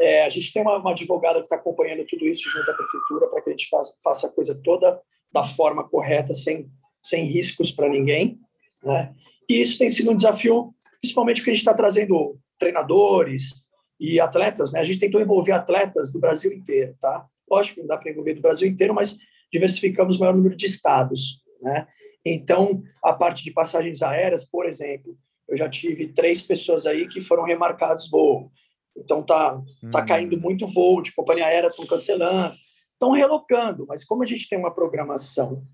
É, 0.00 0.24
a 0.24 0.28
gente 0.28 0.52
tem 0.52 0.62
uma, 0.62 0.78
uma 0.78 0.92
advogada 0.92 1.38
que 1.40 1.46
está 1.46 1.56
acompanhando 1.56 2.06
tudo 2.06 2.26
isso 2.26 2.48
junto 2.48 2.70
à 2.70 2.74
prefeitura 2.74 3.28
para 3.28 3.42
que 3.42 3.50
a 3.50 3.52
gente 3.52 3.68
faça, 3.68 3.94
faça, 4.02 4.26
a 4.26 4.32
coisa 4.32 4.58
toda 4.62 5.00
da 5.32 5.44
forma 5.44 5.86
correta, 5.86 6.32
sem, 6.32 6.70
sem 7.02 7.24
riscos 7.24 7.70
para 7.70 7.88
ninguém. 7.88 8.38
Né? 8.82 9.14
E 9.48 9.60
isso 9.60 9.78
tem 9.78 9.90
sido 9.90 10.10
um 10.10 10.16
desafio, 10.16 10.74
principalmente 11.00 11.38
porque 11.38 11.50
a 11.50 11.54
gente 11.54 11.60
está 11.60 11.74
trazendo 11.74 12.38
treinadores 12.58 13.52
e 13.98 14.18
atletas. 14.18 14.72
Né? 14.72 14.80
A 14.80 14.84
gente 14.84 14.98
tentou 14.98 15.20
envolver 15.20 15.52
atletas 15.52 16.10
do 16.10 16.18
Brasil 16.18 16.52
inteiro. 16.52 16.96
Tá? 16.98 17.26
Lógico 17.50 17.76
que 17.76 17.80
não 17.82 17.88
dá 17.88 17.98
para 17.98 18.10
envolver 18.10 18.34
do 18.34 18.40
Brasil 18.40 18.68
inteiro, 18.68 18.94
mas 18.94 19.18
diversificamos 19.52 20.16
o 20.16 20.20
maior 20.20 20.34
número 20.34 20.56
de 20.56 20.66
estados. 20.66 21.42
Né? 21.60 21.86
Então, 22.24 22.82
a 23.04 23.12
parte 23.12 23.44
de 23.44 23.50
passagens 23.50 24.02
aéreas, 24.02 24.48
por 24.48 24.66
exemplo, 24.66 25.16
eu 25.50 25.56
já 25.56 25.68
tive 25.68 26.12
três 26.12 26.40
pessoas 26.40 26.86
aí 26.86 27.08
que 27.08 27.20
foram 27.20 27.42
remarcados 27.42 28.08
voo. 28.08 28.50
Então 28.96 29.22
tá, 29.22 29.60
tá 29.90 30.02
hum. 30.02 30.06
caindo 30.06 30.40
muito 30.40 30.66
voo, 30.66 31.02
de 31.02 31.12
companhia 31.12 31.46
aérea 31.46 31.68
estão 31.68 31.84
cancelando, 31.84 32.54
estão 32.92 33.10
relocando. 33.10 33.84
Mas 33.86 34.04
como 34.04 34.22
a 34.22 34.26
gente 34.26 34.48
tem 34.48 34.58
uma 34.58 34.72
programação 34.72 35.64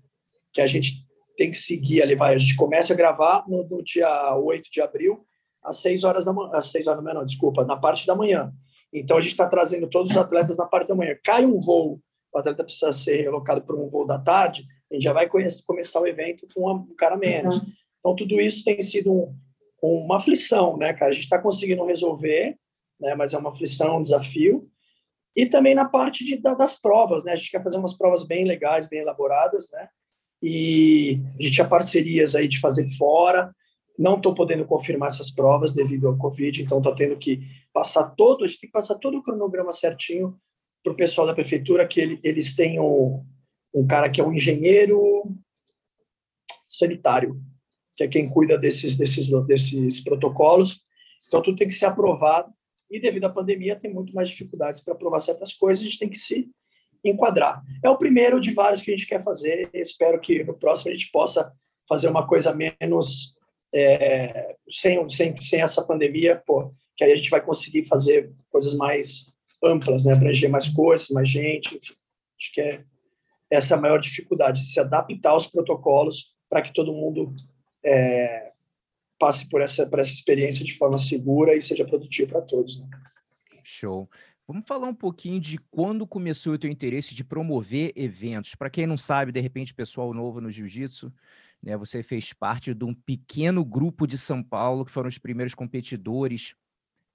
que 0.51 0.61
a 0.61 0.67
gente 0.67 1.05
tem 1.37 1.51
que 1.51 1.57
seguir 1.57 2.01
ali, 2.01 2.15
vai, 2.15 2.33
a 2.33 2.37
gente 2.37 2.55
começa 2.55 2.93
a 2.93 2.97
gravar 2.97 3.45
no, 3.47 3.67
no 3.67 3.83
dia 3.83 4.35
8 4.35 4.71
de 4.71 4.81
abril, 4.81 5.23
às 5.63 5.77
6 5.77 6.03
horas 6.03 6.25
da 6.25 6.33
manhã, 6.33 6.51
às 6.53 6.71
6 6.71 6.87
horas 6.87 6.99
da 6.99 7.03
manhã, 7.03 7.19
não, 7.19 7.25
desculpa, 7.25 7.63
na 7.63 7.77
parte 7.77 8.07
da 8.07 8.15
manhã. 8.15 8.51
Então 8.91 9.17
a 9.17 9.21
gente 9.21 9.31
está 9.31 9.45
trazendo 9.45 9.87
todos 9.87 10.11
os 10.11 10.17
atletas 10.17 10.57
na 10.57 10.65
parte 10.65 10.87
da 10.87 10.95
manhã. 10.95 11.15
Cai 11.23 11.45
um 11.45 11.59
voo, 11.59 12.01
o 12.33 12.39
atleta 12.39 12.63
precisa 12.63 12.91
ser 12.91 13.21
relocado 13.21 13.61
para 13.61 13.75
um 13.75 13.87
voo 13.87 14.05
da 14.05 14.17
tarde, 14.17 14.65
a 14.89 14.95
gente 14.95 15.03
já 15.03 15.13
vai 15.13 15.27
conhecer, 15.27 15.63
começar 15.67 16.01
o 16.01 16.07
evento 16.07 16.47
com 16.55 16.71
um 16.71 16.95
cara 16.95 17.15
menos. 17.17 17.57
Uhum. 17.57 17.67
Então 17.99 18.15
tudo 18.15 18.41
isso 18.41 18.63
tem 18.63 18.81
sido 18.81 19.13
um, 19.13 19.35
com 19.77 20.01
uma 20.03 20.17
aflição, 20.17 20.77
né, 20.77 20.93
cara? 20.93 21.11
A 21.11 21.13
gente 21.13 21.23
está 21.23 21.39
conseguindo 21.39 21.85
resolver, 21.85 22.57
né, 22.99 23.15
mas 23.15 23.33
é 23.33 23.37
uma 23.37 23.51
aflição, 23.51 23.97
um 23.97 24.01
desafio. 24.01 24.69
E 25.35 25.45
também 25.45 25.75
na 25.75 25.85
parte 25.85 26.25
de, 26.25 26.37
da, 26.37 26.53
das 26.53 26.79
provas, 26.79 27.23
né? 27.23 27.33
A 27.33 27.35
gente 27.35 27.51
quer 27.51 27.63
fazer 27.63 27.77
umas 27.77 27.95
provas 27.95 28.25
bem 28.25 28.45
legais, 28.45 28.89
bem 28.89 28.99
elaboradas, 28.99 29.69
né? 29.71 29.87
e 30.41 31.19
a 31.39 31.43
gente 31.43 31.55
tinha 31.55 31.67
parcerias 31.67 32.35
aí 32.35 32.47
de 32.47 32.59
fazer 32.59 32.87
fora. 32.97 33.53
Não 33.97 34.15
estou 34.15 34.33
podendo 34.33 34.65
confirmar 34.65 35.07
essas 35.07 35.31
provas 35.31 35.73
devido 35.73 36.07
ao 36.07 36.17
Covid, 36.17 36.61
então 36.61 36.77
está 36.77 36.93
tendo 36.93 37.17
que 37.17 37.41
passar 37.73 38.11
todo, 38.11 38.43
a 38.43 38.47
gente 38.47 38.59
tem 38.59 38.69
que 38.69 38.73
passar 38.73 38.95
todo 38.95 39.17
o 39.17 39.23
cronograma 39.23 39.71
certinho 39.71 40.39
para 40.83 40.93
o 40.93 40.95
pessoal 40.95 41.25
da 41.25 41.33
prefeitura, 41.33 41.87
que 41.87 41.99
ele, 41.99 42.19
eles 42.23 42.55
têm 42.55 42.79
um, 42.79 43.25
um 43.73 43.87
cara 43.87 44.09
que 44.09 44.21
é 44.21 44.23
um 44.23 44.33
engenheiro 44.33 45.23
sanitário, 46.67 47.41
que 47.97 48.03
é 48.03 48.07
quem 48.07 48.29
cuida 48.29 48.57
desses, 48.57 48.95
desses, 48.95 49.29
desses 49.47 50.01
protocolos. 50.01 50.79
Então, 51.27 51.41
tudo 51.41 51.57
tem 51.57 51.67
que 51.67 51.73
ser 51.73 51.87
aprovado. 51.87 52.53
E, 52.89 52.99
devido 52.99 53.25
à 53.25 53.29
pandemia, 53.29 53.75
tem 53.75 53.91
muito 53.91 54.13
mais 54.13 54.29
dificuldades 54.29 54.81
para 54.81 54.93
aprovar 54.93 55.19
certas 55.19 55.53
coisas, 55.53 55.81
a 55.81 55.85
gente 55.85 55.99
tem 55.99 56.07
que 56.07 56.17
se 56.17 56.49
enquadrar. 57.03 57.61
É 57.83 57.89
o 57.89 57.97
primeiro 57.97 58.39
de 58.39 58.53
vários 58.53 58.81
que 58.81 58.91
a 58.91 58.95
gente 58.95 59.07
quer 59.07 59.23
fazer. 59.23 59.69
Espero 59.73 60.19
que 60.21 60.43
no 60.43 60.53
próximo 60.53 60.91
a 60.91 60.93
gente 60.93 61.11
possa 61.11 61.51
fazer 61.89 62.07
uma 62.07 62.25
coisa 62.25 62.53
menos 62.53 63.35
é, 63.73 64.55
sem, 64.69 65.09
sem, 65.09 65.39
sem 65.41 65.61
essa 65.61 65.83
pandemia, 65.83 66.41
pô, 66.45 66.71
que 66.95 67.03
aí 67.03 67.11
a 67.11 67.15
gente 67.15 67.29
vai 67.29 67.41
conseguir 67.41 67.85
fazer 67.85 68.31
coisas 68.49 68.73
mais 68.73 69.33
amplas, 69.63 70.05
né? 70.05 70.13
abranger 70.13 70.49
mais 70.49 70.69
coisas, 70.69 71.09
mais 71.09 71.27
gente. 71.27 71.75
Acho 72.39 72.53
que 72.53 72.61
é, 72.61 72.83
essa 73.49 73.73
é 73.73 73.77
a 73.77 73.81
maior 73.81 73.99
dificuldade, 73.99 74.63
se 74.63 74.79
adaptar 74.79 75.31
aos 75.31 75.47
protocolos 75.47 76.35
para 76.49 76.61
que 76.61 76.73
todo 76.73 76.93
mundo 76.93 77.33
é, 77.83 78.51
passe 79.19 79.49
por 79.49 79.61
essa, 79.61 79.85
por 79.85 79.99
essa 79.99 80.13
experiência 80.13 80.65
de 80.65 80.77
forma 80.77 80.99
segura 80.99 81.55
e 81.55 81.61
seja 81.61 81.85
produtivo 81.85 82.29
para 82.29 82.41
todos. 82.41 82.79
Né? 82.79 82.87
Show. 83.63 84.09
Vamos 84.47 84.63
falar 84.65 84.87
um 84.87 84.95
pouquinho 84.95 85.41
de 85.41 85.57
quando 85.69 86.07
começou 86.07 86.53
o 86.53 86.57
teu 86.57 86.71
interesse 86.71 87.13
de 87.13 87.23
promover 87.23 87.91
eventos. 87.97 88.55
Para 88.55 88.69
quem 88.69 88.87
não 88.87 88.95
sabe, 88.95 89.31
de 89.31 89.41
repente, 89.41 89.73
pessoal 89.73 90.13
novo 90.13 90.39
no 90.39 90.49
jiu-jitsu, 90.49 91.13
né, 91.61 91.75
você 91.75 92.01
fez 92.01 92.31
parte 92.31 92.73
de 92.73 92.85
um 92.85 92.93
pequeno 92.93 93.65
grupo 93.65 94.07
de 94.07 94.17
São 94.17 94.41
Paulo 94.41 94.85
que 94.85 94.91
foram 94.91 95.09
os 95.09 95.17
primeiros 95.17 95.53
competidores 95.53 96.55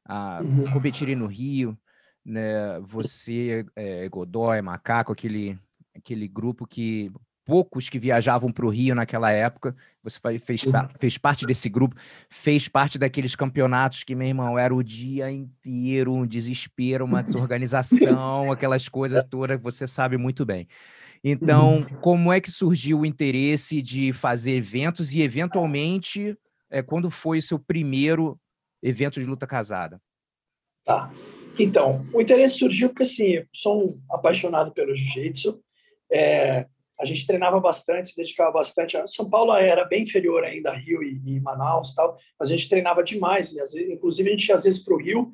a 0.05 0.43
uhum. 0.43 0.65
competirem 0.73 1.17
no 1.17 1.27
Rio. 1.27 1.79
Né? 2.23 2.79
Você, 2.81 3.65
é, 3.75 4.07
Godoy, 4.11 4.61
Macaco, 4.61 5.13
aquele, 5.13 5.59
aquele 5.95 6.29
grupo 6.29 6.67
que 6.67 7.11
poucos 7.45 7.89
que 7.89 7.99
viajavam 7.99 8.53
para 8.53 8.67
o 8.67 8.69
Rio 8.69 8.95
naquela 8.95 9.31
época. 9.31 9.75
Você 10.03 10.19
fez, 10.39 10.63
fez 10.99 11.19
parte 11.19 11.47
desse 11.47 11.69
grupo, 11.69 11.97
fez 12.29 12.69
parte 12.69 12.99
daqueles 12.99 13.35
campeonatos 13.35 14.05
que, 14.05 14.15
meu 14.15 14.27
irmão, 14.29 14.59
era 14.59 14.75
o 14.75 14.83
dia 14.83 15.31
inteiro 15.31 16.13
um 16.13 16.27
desespero, 16.27 17.05
uma 17.05 17.23
desorganização, 17.23 18.51
aquelas 18.53 18.89
coisas 18.89 19.25
todas 19.25 19.57
que 19.57 19.63
você 19.63 19.87
sabe 19.87 20.17
muito 20.17 20.45
bem. 20.45 20.67
Então, 21.25 21.77
uhum. 21.77 21.85
como 22.01 22.33
é 22.33 22.41
que 22.41 22.51
surgiu 22.51 23.01
o 23.01 23.07
interesse 23.07 23.81
de 23.81 24.13
fazer 24.13 24.53
eventos 24.53 25.15
e, 25.15 25.23
eventualmente, 25.23 26.37
é, 26.69 26.83
quando 26.83 27.11
foi 27.11 27.39
o 27.39 27.43
seu 27.43 27.59
primeiro 27.59 28.39
evento 28.83 29.21
de 29.21 29.27
luta 29.27 29.47
casada? 29.47 30.01
Tá. 30.85 31.13
Então, 31.59 32.05
o 32.13 32.21
interesse 32.21 32.59
surgiu 32.59 32.89
porque, 32.89 33.03
assim, 33.03 33.27
eu 33.27 33.47
sou 33.53 33.89
um 33.89 34.01
apaixonado 34.11 34.73
pelo 34.73 34.97
jiu-jitsu. 34.97 35.63
É, 36.11 36.67
a 37.03 37.05
gente 37.05 37.27
treinava 37.27 37.59
bastante, 37.59 38.09
se 38.09 38.17
dedicava 38.17 38.53
bastante. 38.53 38.97
São 39.07 39.29
Paulo 39.29 39.53
era 39.55 39.85
bem 39.85 40.05
inferior 40.05 40.45
ainda 40.45 40.71
a 40.71 40.77
Rio 40.77 41.03
e, 41.03 41.21
e 41.27 41.41
Manaus, 41.41 41.95
tal, 41.95 42.17
mas 42.39 42.49
a 42.49 42.53
gente 42.53 42.69
treinava 42.69 43.03
demais. 43.03 43.53
Vezes, 43.53 43.75
inclusive 43.91 44.29
a 44.29 44.33
gente 44.33 44.49
ia 44.49 44.55
às 44.55 44.63
vezes 44.63 44.85
para 44.85 44.95
o 44.95 44.99
Rio 44.99 45.33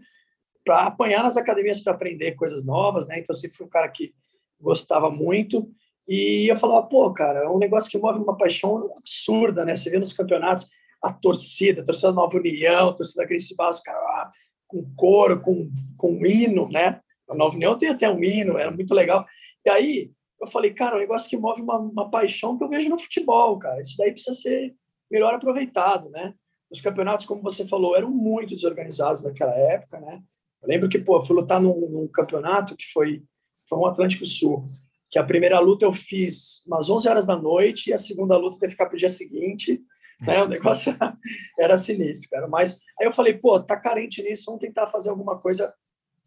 para 0.65 0.87
apanhar 0.87 1.23
nas 1.23 1.37
academias 1.37 1.81
para 1.81 1.93
aprender 1.93 2.33
coisas 2.33 2.65
novas, 2.65 3.07
né? 3.07 3.19
Então 3.19 3.35
sempre 3.37 3.59
fui 3.59 3.67
um 3.67 3.71
cara 3.71 3.87
que 3.89 4.15
gostava 4.59 5.11
muito 5.11 5.71
e 6.09 6.51
eu 6.51 6.57
falava, 6.57 6.87
pô, 6.87 7.13
cara, 7.13 7.41
é 7.41 7.49
um 7.49 7.59
negócio 7.59 7.91
que 7.91 7.99
move 7.99 8.19
uma 8.19 8.37
paixão 8.37 8.91
absurda, 8.97 9.63
né? 9.67 9.75
Você 9.75 9.91
vê 9.91 9.99
nos 9.99 10.15
campeonatos 10.15 10.71
a 11.03 11.13
torcida, 11.13 11.83
a 11.83 11.85
torcida 11.85 12.13
Nova 12.13 12.39
União, 12.39 12.89
a 12.89 12.95
torcida 12.95 13.27
Gracie 13.27 13.55
Barros, 13.55 13.81
cara, 13.81 13.99
ah, 13.99 14.33
com 14.67 14.91
coro, 14.97 15.41
com, 15.41 15.71
com 15.99 16.25
hino, 16.25 16.67
né? 16.71 17.01
A 17.29 17.35
Nova 17.35 17.55
União 17.55 17.77
tem 17.77 17.91
até 17.91 18.09
um 18.09 18.25
hino, 18.25 18.57
era 18.57 18.71
muito 18.71 18.95
legal. 18.95 19.27
E 19.67 19.69
aí 19.69 20.11
eu 20.41 20.47
falei, 20.47 20.73
cara, 20.73 20.97
um 20.97 21.01
negócio 21.01 21.29
que 21.29 21.37
move 21.37 21.61
uma, 21.61 21.79
uma 21.79 22.11
paixão 22.11 22.57
que 22.57 22.65
eu 22.65 22.69
vejo 22.69 22.89
no 22.89 22.99
futebol, 22.99 23.59
cara. 23.59 23.81
Isso 23.81 23.97
daí 23.97 24.13
precisa 24.13 24.35
ser 24.35 24.75
melhor 25.11 25.35
aproveitado, 25.35 26.11
né? 26.11 26.35
Os 26.71 26.81
campeonatos, 26.81 27.27
como 27.27 27.43
você 27.43 27.67
falou, 27.67 27.97
eram 27.97 28.11
muito 28.11 28.55
desorganizados 28.55 29.23
naquela 29.23 29.55
época, 29.55 29.99
né? 30.01 30.23
Eu 30.63 30.69
lembro 30.69 30.89
que, 30.89 30.99
pô, 30.99 31.23
fui 31.25 31.35
lutar 31.35 31.61
num, 31.61 31.89
num 31.89 32.09
campeonato 32.09 32.77
que 32.77 32.87
foi, 32.93 33.23
foi 33.69 33.79
um 33.79 33.87
Atlântico 33.87 34.27
Sul, 34.27 34.65
que 35.11 35.19
a 35.19 35.25
primeira 35.25 35.59
luta 35.61 35.87
eu 35.87 35.93
fiz 35.93 36.65
umas 36.67 36.91
11 36.91 37.09
horas 37.09 37.27
da 37.27 37.37
noite 37.37 37.91
e 37.91 37.93
a 37.93 37.99
segunda 37.99 38.37
luta 38.37 38.59
teve 38.59 38.71
que 38.71 38.73
ficar 38.73 38.87
para 38.87 38.95
o 38.95 38.99
dia 38.99 39.09
seguinte, 39.09 39.81
né? 40.21 40.43
O 40.43 40.49
negócio 40.49 40.95
era 41.59 41.77
sinistro, 41.79 42.31
cara. 42.31 42.47
Mas 42.47 42.79
aí 43.01 43.07
eu 43.07 43.13
falei, 43.13 43.35
pô, 43.35 43.59
tá 43.59 43.77
carente 43.77 44.23
nisso, 44.23 44.45
vamos 44.47 44.61
tentar 44.61 44.89
fazer 44.89 45.11
alguma 45.11 45.39
coisa 45.39 45.73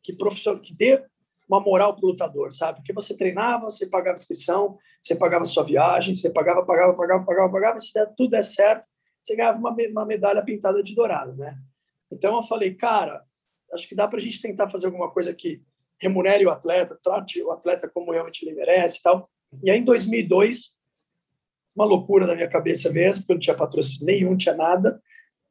que 0.04 0.14
professor 0.14 0.60
que 0.60 0.74
dê 0.74 1.04
uma 1.52 1.60
moral 1.60 1.94
para 1.94 2.06
o 2.06 2.10
lutador, 2.10 2.54
sabe? 2.54 2.78
Porque 2.78 2.94
você 2.94 3.14
treinava, 3.14 3.66
você 3.66 3.86
pagava 3.86 4.14
inscrição, 4.14 4.78
você 5.02 5.14
pagava 5.14 5.44
sua 5.44 5.66
viagem, 5.66 6.16
você 6.16 6.30
pagava, 6.30 6.66
pagava, 6.66 6.94
pagava, 6.94 7.26
pagava, 7.26 7.52
pagava, 7.52 7.80
se 7.80 7.94
der, 7.94 8.06
tudo 8.16 8.30
der 8.30 8.44
certo, 8.44 8.86
você 9.22 9.36
ganhava 9.36 9.60
uma, 9.60 9.76
uma 9.90 10.06
medalha 10.06 10.42
pintada 10.42 10.82
de 10.82 10.96
dourado, 10.96 11.36
né? 11.36 11.58
Então 12.10 12.38
eu 12.38 12.44
falei, 12.44 12.74
cara, 12.74 13.22
acho 13.74 13.88
que 13.88 13.94
dá 13.94 14.08
para 14.08 14.18
a 14.18 14.22
gente 14.22 14.42
tentar 14.42 14.70
fazer 14.70 14.86
alguma 14.86 15.12
coisa 15.12 15.34
que 15.34 15.62
remunere 16.00 16.46
o 16.46 16.50
atleta, 16.50 16.98
trate 17.04 17.44
o 17.44 17.52
atleta 17.52 17.90
como 17.90 18.14
realmente 18.14 18.44
ele 18.44 18.56
merece 18.56 19.00
e 19.00 19.02
tal. 19.02 19.30
E 19.62 19.70
aí, 19.70 19.80
em 19.80 19.84
2002, 19.84 20.78
uma 21.76 21.86
loucura 21.86 22.26
na 22.26 22.34
minha 22.34 22.50
cabeça 22.50 22.90
mesmo, 22.90 23.24
porque 23.24 23.34
eu 23.34 23.36
não 23.36 23.42
tinha 23.42 23.56
patrocínio 23.56 24.06
nenhum, 24.06 24.30
não 24.32 24.38
tinha 24.38 24.56
nada. 24.56 25.02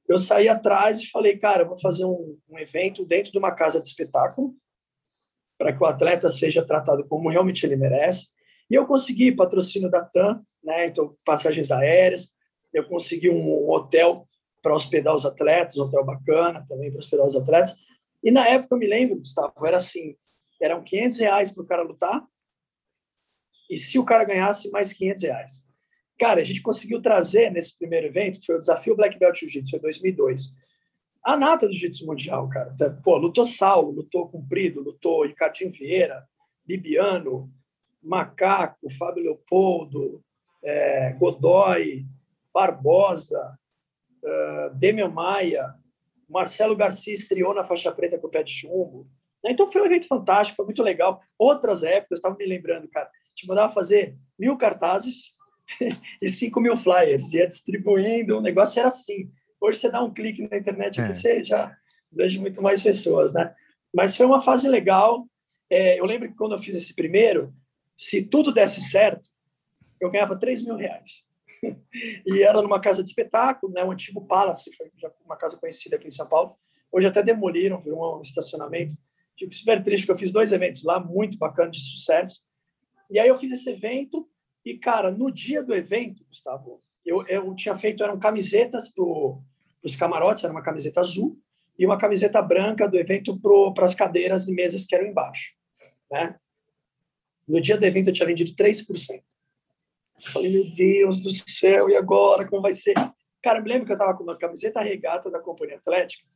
Eu 0.08 0.18
saí 0.18 0.48
atrás 0.48 1.00
e 1.00 1.10
falei, 1.10 1.36
cara, 1.38 1.64
vou 1.64 1.78
fazer 1.78 2.04
um, 2.04 2.38
um 2.48 2.58
evento 2.58 3.04
dentro 3.04 3.30
de 3.30 3.38
uma 3.38 3.52
casa 3.52 3.80
de 3.80 3.86
espetáculo, 3.86 4.54
para 5.60 5.74
que 5.74 5.82
o 5.82 5.86
atleta 5.86 6.30
seja 6.30 6.64
tratado 6.64 7.06
como 7.06 7.28
realmente 7.28 7.66
ele 7.66 7.76
merece. 7.76 8.28
E 8.70 8.74
eu 8.74 8.86
consegui 8.86 9.30
patrocínio 9.30 9.90
da 9.90 10.02
TAM, 10.02 10.42
né? 10.64 10.86
então 10.86 11.14
passagens 11.22 11.70
aéreas, 11.70 12.30
eu 12.72 12.88
consegui 12.88 13.28
um 13.28 13.68
hotel 13.68 14.26
para 14.62 14.74
hospedar 14.74 15.14
os 15.14 15.26
atletas, 15.26 15.76
um 15.76 15.82
hotel 15.82 16.02
bacana 16.02 16.64
também 16.66 16.90
para 16.90 17.00
hospedar 17.00 17.26
os 17.26 17.36
atletas. 17.36 17.74
E 18.24 18.30
na 18.30 18.48
época 18.48 18.74
eu 18.74 18.78
me 18.78 18.86
lembro, 18.86 19.18
Gustavo, 19.18 19.52
era 19.66 19.76
assim, 19.76 20.16
eram 20.62 20.82
500 20.82 21.18
reais 21.18 21.50
para 21.50 21.62
o 21.62 21.66
cara 21.66 21.82
lutar, 21.82 22.24
e 23.68 23.76
se 23.76 23.98
o 23.98 24.04
cara 24.04 24.24
ganhasse, 24.24 24.70
mais 24.70 24.94
500 24.94 25.24
reais. 25.24 25.68
Cara, 26.18 26.40
a 26.40 26.44
gente 26.44 26.62
conseguiu 26.62 27.02
trazer 27.02 27.50
nesse 27.50 27.78
primeiro 27.78 28.06
evento, 28.06 28.40
que 28.40 28.46
foi 28.46 28.56
o 28.56 28.58
Desafio 28.58 28.96
Black 28.96 29.18
Belt 29.18 29.38
Jiu-Jitsu, 29.38 29.72
foi 29.72 29.80
2002, 29.80 30.54
a 31.22 31.36
nata 31.36 31.66
do 31.66 31.72
jiu-jitsu 31.72 32.06
mundial, 32.06 32.48
cara. 32.48 32.74
Tá, 32.78 32.90
pô, 33.02 33.16
lutou 33.16 33.44
Saulo, 33.44 33.92
lutou 33.92 34.28
Cumprido, 34.28 34.80
lutou 34.80 35.26
Ricardinho 35.26 35.72
Vieira, 35.72 36.26
Bibiano, 36.64 37.52
Macaco, 38.02 38.90
Fábio 38.98 39.24
Leopoldo, 39.24 40.22
é, 40.62 41.12
Godoy, 41.12 42.06
Barbosa, 42.52 43.58
uh, 44.22 45.10
Maia, 45.10 45.74
Marcelo 46.28 46.76
Garcia 46.76 47.14
estreou 47.14 47.54
na 47.54 47.64
faixa 47.64 47.90
preta 47.92 48.18
com 48.18 48.26
o 48.26 48.30
pé 48.30 48.42
de 48.42 48.52
chumbo. 48.52 49.08
Então 49.44 49.70
foi 49.70 49.82
um 49.82 49.86
evento 49.86 50.06
fantástico, 50.06 50.56
foi 50.56 50.66
muito 50.66 50.82
legal. 50.82 51.20
Outras 51.38 51.82
épocas, 51.82 52.18
estava 52.18 52.36
me 52.36 52.46
lembrando, 52.46 52.88
cara, 52.88 53.10
te 53.34 53.46
mandava 53.46 53.72
fazer 53.72 54.16
mil 54.38 54.56
cartazes 54.56 55.36
e 56.20 56.28
cinco 56.28 56.60
mil 56.60 56.76
flyers, 56.76 57.32
ia 57.32 57.46
distribuindo, 57.46 58.38
o 58.38 58.42
negócio 58.42 58.78
era 58.78 58.88
assim. 58.88 59.30
Hoje 59.60 59.78
você 59.78 59.90
dá 59.90 60.02
um 60.02 60.12
clique 60.12 60.48
na 60.48 60.56
internet 60.56 60.96
e 60.96 61.00
é. 61.00 61.10
você 61.10 61.44
já 61.44 61.76
vejo 62.10 62.40
muito 62.40 62.62
mais 62.62 62.82
pessoas, 62.82 63.34
né? 63.34 63.54
Mas 63.94 64.16
foi 64.16 64.26
uma 64.26 64.40
fase 64.40 64.68
legal. 64.68 65.28
É, 65.68 66.00
eu 66.00 66.04
lembro 66.04 66.28
que 66.28 66.36
quando 66.36 66.52
eu 66.52 66.58
fiz 66.58 66.74
esse 66.74 66.94
primeiro, 66.94 67.54
se 67.96 68.24
tudo 68.24 68.52
desse 68.52 68.80
certo, 68.80 69.28
eu 70.00 70.10
ganhava 70.10 70.38
3 70.38 70.64
mil 70.64 70.76
reais. 70.76 71.24
e 72.26 72.42
era 72.42 72.62
numa 72.62 72.80
casa 72.80 73.02
de 73.02 73.10
espetáculo, 73.10 73.72
né? 73.72 73.84
O 73.84 73.90
antigo 73.90 74.26
Palace, 74.26 74.70
uma 75.24 75.36
casa 75.36 75.58
conhecida 75.58 75.96
aqui 75.96 76.06
em 76.06 76.10
São 76.10 76.26
Paulo. 76.26 76.56
Hoje 76.90 77.06
até 77.06 77.22
demoliram, 77.22 77.80
virou 77.80 78.18
um 78.18 78.22
estacionamento. 78.22 78.94
Fico 79.38 79.54
super 79.54 79.82
triste, 79.82 80.06
porque 80.06 80.12
eu 80.16 80.18
fiz 80.18 80.32
dois 80.32 80.52
eventos 80.52 80.82
lá, 80.82 80.98
muito 80.98 81.38
bacana, 81.38 81.70
de 81.70 81.80
sucesso. 81.80 82.42
E 83.10 83.18
aí 83.18 83.28
eu 83.28 83.36
fiz 83.36 83.52
esse 83.52 83.70
evento, 83.70 84.28
e, 84.64 84.76
cara, 84.76 85.10
no 85.10 85.30
dia 85.30 85.62
do 85.62 85.74
evento, 85.74 86.24
Gustavo, 86.26 86.80
eu, 87.04 87.26
eu 87.26 87.54
tinha 87.54 87.76
feito, 87.76 88.04
eram 88.04 88.18
camisetas 88.18 88.92
pro 89.80 89.90
os 89.90 89.96
camarotes, 89.96 90.44
era 90.44 90.52
uma 90.52 90.62
camiseta 90.62 91.00
azul, 91.00 91.38
e 91.78 91.86
uma 91.86 91.96
camiseta 91.96 92.42
branca 92.42 92.86
do 92.86 92.98
evento 92.98 93.38
para 93.74 93.84
as 93.84 93.94
cadeiras 93.94 94.46
e 94.46 94.52
mesas 94.52 94.84
que 94.84 94.94
eram 94.94 95.06
embaixo. 95.06 95.54
Né? 96.10 96.38
No 97.48 97.60
dia 97.60 97.76
do 97.76 97.84
evento 97.84 98.08
eu 98.08 98.12
tinha 98.12 98.26
vendido 98.26 98.54
3%. 98.54 98.86
Eu 100.22 100.32
falei, 100.32 100.52
meu 100.52 100.70
Deus 100.74 101.20
do 101.20 101.30
céu, 101.30 101.88
e 101.88 101.96
agora? 101.96 102.46
Como 102.46 102.60
vai 102.60 102.74
ser? 102.74 102.94
Cara, 103.42 103.58
eu 103.58 103.62
me 103.62 103.68
lembro 103.70 103.86
que 103.86 103.92
eu 103.92 103.94
estava 103.94 104.14
com 104.14 104.22
uma 104.22 104.36
camiseta 104.36 104.82
regata 104.82 105.30
da 105.30 105.40
Companhia 105.40 105.76
Atlética. 105.76 106.28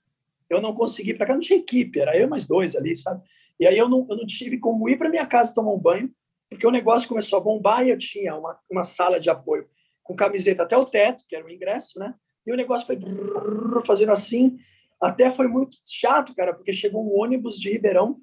Eu 0.49 0.61
não 0.61 0.75
consegui, 0.75 1.13
para 1.13 1.27
cá 1.27 1.35
não 1.35 1.41
tinha 1.41 1.59
equipe, 1.59 2.01
era 2.01 2.17
eu 2.17 2.29
mais 2.29 2.47
dois 2.47 2.75
ali, 2.75 2.97
sabe? 2.97 3.23
E 3.61 3.67
aí 3.67 3.77
eu 3.77 3.89
não, 3.89 4.07
eu 4.09 4.17
não 4.17 4.27
tive 4.27 4.59
como 4.59 4.89
ir 4.89 4.97
para 4.97 5.11
minha 5.11 5.27
casa 5.27 5.55
tomar 5.55 5.73
um 5.73 5.79
banho, 5.79 6.11
porque 6.49 6.67
o 6.67 6.71
negócio 6.71 7.09
começou 7.09 7.39
a 7.39 7.43
bombar 7.43 7.87
e 7.87 7.91
eu 7.91 7.99
tinha 7.99 8.35
uma, 8.35 8.59
uma 8.71 8.83
sala 8.83 9.21
de 9.21 9.29
apoio 9.29 9.69
com 10.03 10.15
camiseta 10.15 10.63
até 10.63 10.77
o 10.77 10.85
teto, 10.85 11.25
que 11.29 11.37
era 11.37 11.45
o 11.45 11.51
ingresso, 11.51 11.99
né? 11.99 12.15
E 12.47 12.53
o 12.53 12.57
negócio 12.57 12.87
foi 12.87 12.99
fazendo 13.87 14.13
assim, 14.13 14.59
até 15.01 15.31
foi 15.31 15.49
muito 15.49 15.79
chato, 15.87 16.35
cara, 16.35 16.55
porque 16.55 16.73
chegou 16.73 17.05
um 17.05 17.21
ônibus 17.21 17.59
de 17.59 17.71
Ribeirão, 17.71 18.21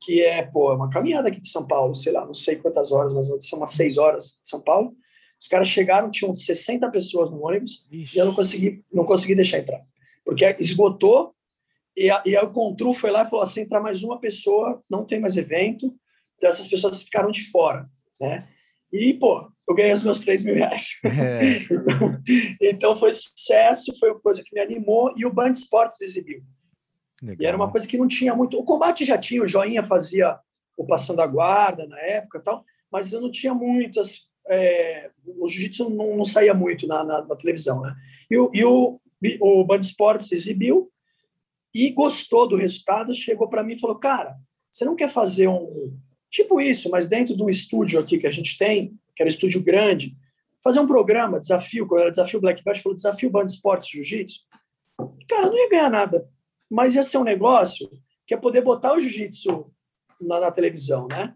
que 0.00 0.22
é, 0.22 0.42
pô, 0.42 0.74
uma 0.74 0.90
caminhada 0.90 1.28
aqui 1.28 1.40
de 1.40 1.48
São 1.48 1.66
Paulo, 1.66 1.94
sei 1.94 2.12
lá, 2.12 2.26
não 2.26 2.34
sei 2.34 2.56
quantas 2.56 2.90
horas, 2.92 3.14
mas 3.14 3.28
são 3.46 3.58
umas 3.58 3.72
seis 3.72 3.98
horas 3.98 4.40
de 4.42 4.48
São 4.48 4.60
Paulo. 4.60 4.94
Os 5.40 5.46
caras 5.46 5.68
chegaram, 5.68 6.10
tinham 6.10 6.34
60 6.34 6.88
pessoas 6.90 7.30
no 7.30 7.44
ônibus, 7.44 7.86
Ixi. 7.90 8.16
e 8.16 8.20
eu 8.20 8.26
não 8.26 8.34
consegui, 8.34 8.84
não 8.92 9.04
consegui 9.04 9.34
deixar 9.34 9.58
entrar. 9.58 9.80
Porque 10.24 10.44
esgotou, 10.58 11.34
e, 11.96 12.10
a, 12.10 12.22
e 12.24 12.36
a, 12.36 12.42
o 12.42 12.52
Contru 12.52 12.92
foi 12.92 13.10
lá 13.10 13.22
e 13.22 13.28
falou 13.28 13.42
assim, 13.42 13.60
entrar 13.60 13.80
mais 13.80 14.02
uma 14.02 14.18
pessoa, 14.18 14.82
não 14.90 15.04
tem 15.04 15.20
mais 15.20 15.36
evento, 15.36 15.94
então 16.36 16.48
essas 16.48 16.66
pessoas 16.66 17.02
ficaram 17.02 17.30
de 17.30 17.48
fora, 17.50 17.88
né? 18.20 18.48
E, 18.92 19.14
pô, 19.14 19.51
eu 19.68 19.74
ganhei 19.74 19.92
os 19.92 20.02
meus 20.02 20.20
3 20.20 20.44
mil 20.44 20.54
reais. 20.54 20.98
É. 21.04 21.58
então 22.60 22.96
foi 22.96 23.12
sucesso, 23.12 23.96
foi 23.98 24.10
uma 24.10 24.20
coisa 24.20 24.42
que 24.44 24.54
me 24.54 24.60
animou 24.60 25.14
e 25.16 25.24
o 25.24 25.32
Band 25.32 25.52
Esportes 25.52 26.00
exibiu. 26.00 26.42
Legal. 27.22 27.36
E 27.40 27.46
era 27.46 27.56
uma 27.56 27.70
coisa 27.70 27.86
que 27.86 27.96
não 27.96 28.08
tinha 28.08 28.34
muito. 28.34 28.58
O 28.58 28.64
combate 28.64 29.04
já 29.04 29.16
tinha, 29.16 29.42
o 29.42 29.48
Joinha 29.48 29.84
fazia 29.84 30.38
o 30.76 30.84
Passando 30.84 31.20
a 31.20 31.26
Guarda 31.26 31.86
na 31.86 31.98
época 32.00 32.40
tal, 32.40 32.64
mas 32.90 33.12
eu 33.12 33.20
não 33.20 33.30
tinha 33.30 33.54
muitas. 33.54 34.28
É, 34.48 35.10
o 35.24 35.48
jiu-jitsu 35.48 35.88
não, 35.88 36.16
não, 36.16 36.24
saía 36.24 36.52
muito 36.52 36.86
na, 36.88 37.04
na, 37.04 37.24
na, 37.24 37.36
televisão, 37.36 37.80
né? 37.80 37.94
E, 38.28 38.36
o, 38.36 38.50
e 38.52 38.64
o, 38.64 39.00
o 39.40 39.64
Band 39.64 39.78
Esportes 39.78 40.32
exibiu 40.32 40.90
e 41.72 41.90
gostou 41.90 42.48
do 42.48 42.56
resultado, 42.56 43.14
chegou 43.14 43.48
para 43.48 43.62
mim 43.62 43.74
e 43.74 43.78
falou: 43.78 43.96
Cara, 43.96 44.36
você 44.72 44.84
não 44.84 44.96
quer 44.96 45.08
fazer 45.08 45.46
um, 45.46 45.96
Tipo 46.32 46.62
isso, 46.62 46.88
mas 46.88 47.06
dentro 47.06 47.36
de 47.36 47.42
um 47.42 47.50
estúdio 47.50 48.00
aqui 48.00 48.18
que 48.18 48.26
a 48.26 48.30
gente 48.30 48.56
tem, 48.56 48.98
que 49.14 49.22
era 49.22 49.30
estúdio 49.30 49.62
grande, 49.62 50.16
fazer 50.62 50.80
um 50.80 50.86
programa, 50.86 51.40
desafio, 51.40 51.86
quando 51.86 52.02
era 52.02 52.10
desafio 52.10 52.40
Black 52.40 52.62
Belt, 52.64 52.80
falou 52.80 52.96
desafio 52.96 53.30
Band 53.30 53.46
Esportes 53.46 53.88
Jiu-Jitsu. 53.88 54.40
Cara, 55.28 55.48
não 55.48 55.56
ia 55.56 55.68
ganhar 55.68 55.90
nada, 55.90 56.28
mas 56.70 56.94
ia 56.94 57.02
ser 57.02 57.18
um 57.18 57.24
negócio 57.24 57.90
que 58.26 58.34
é 58.34 58.36
poder 58.36 58.62
botar 58.62 58.94
o 58.94 59.00
jiu-jitsu 59.00 59.70
na, 60.20 60.40
na, 60.40 60.50
televisão, 60.50 61.06
né? 61.08 61.34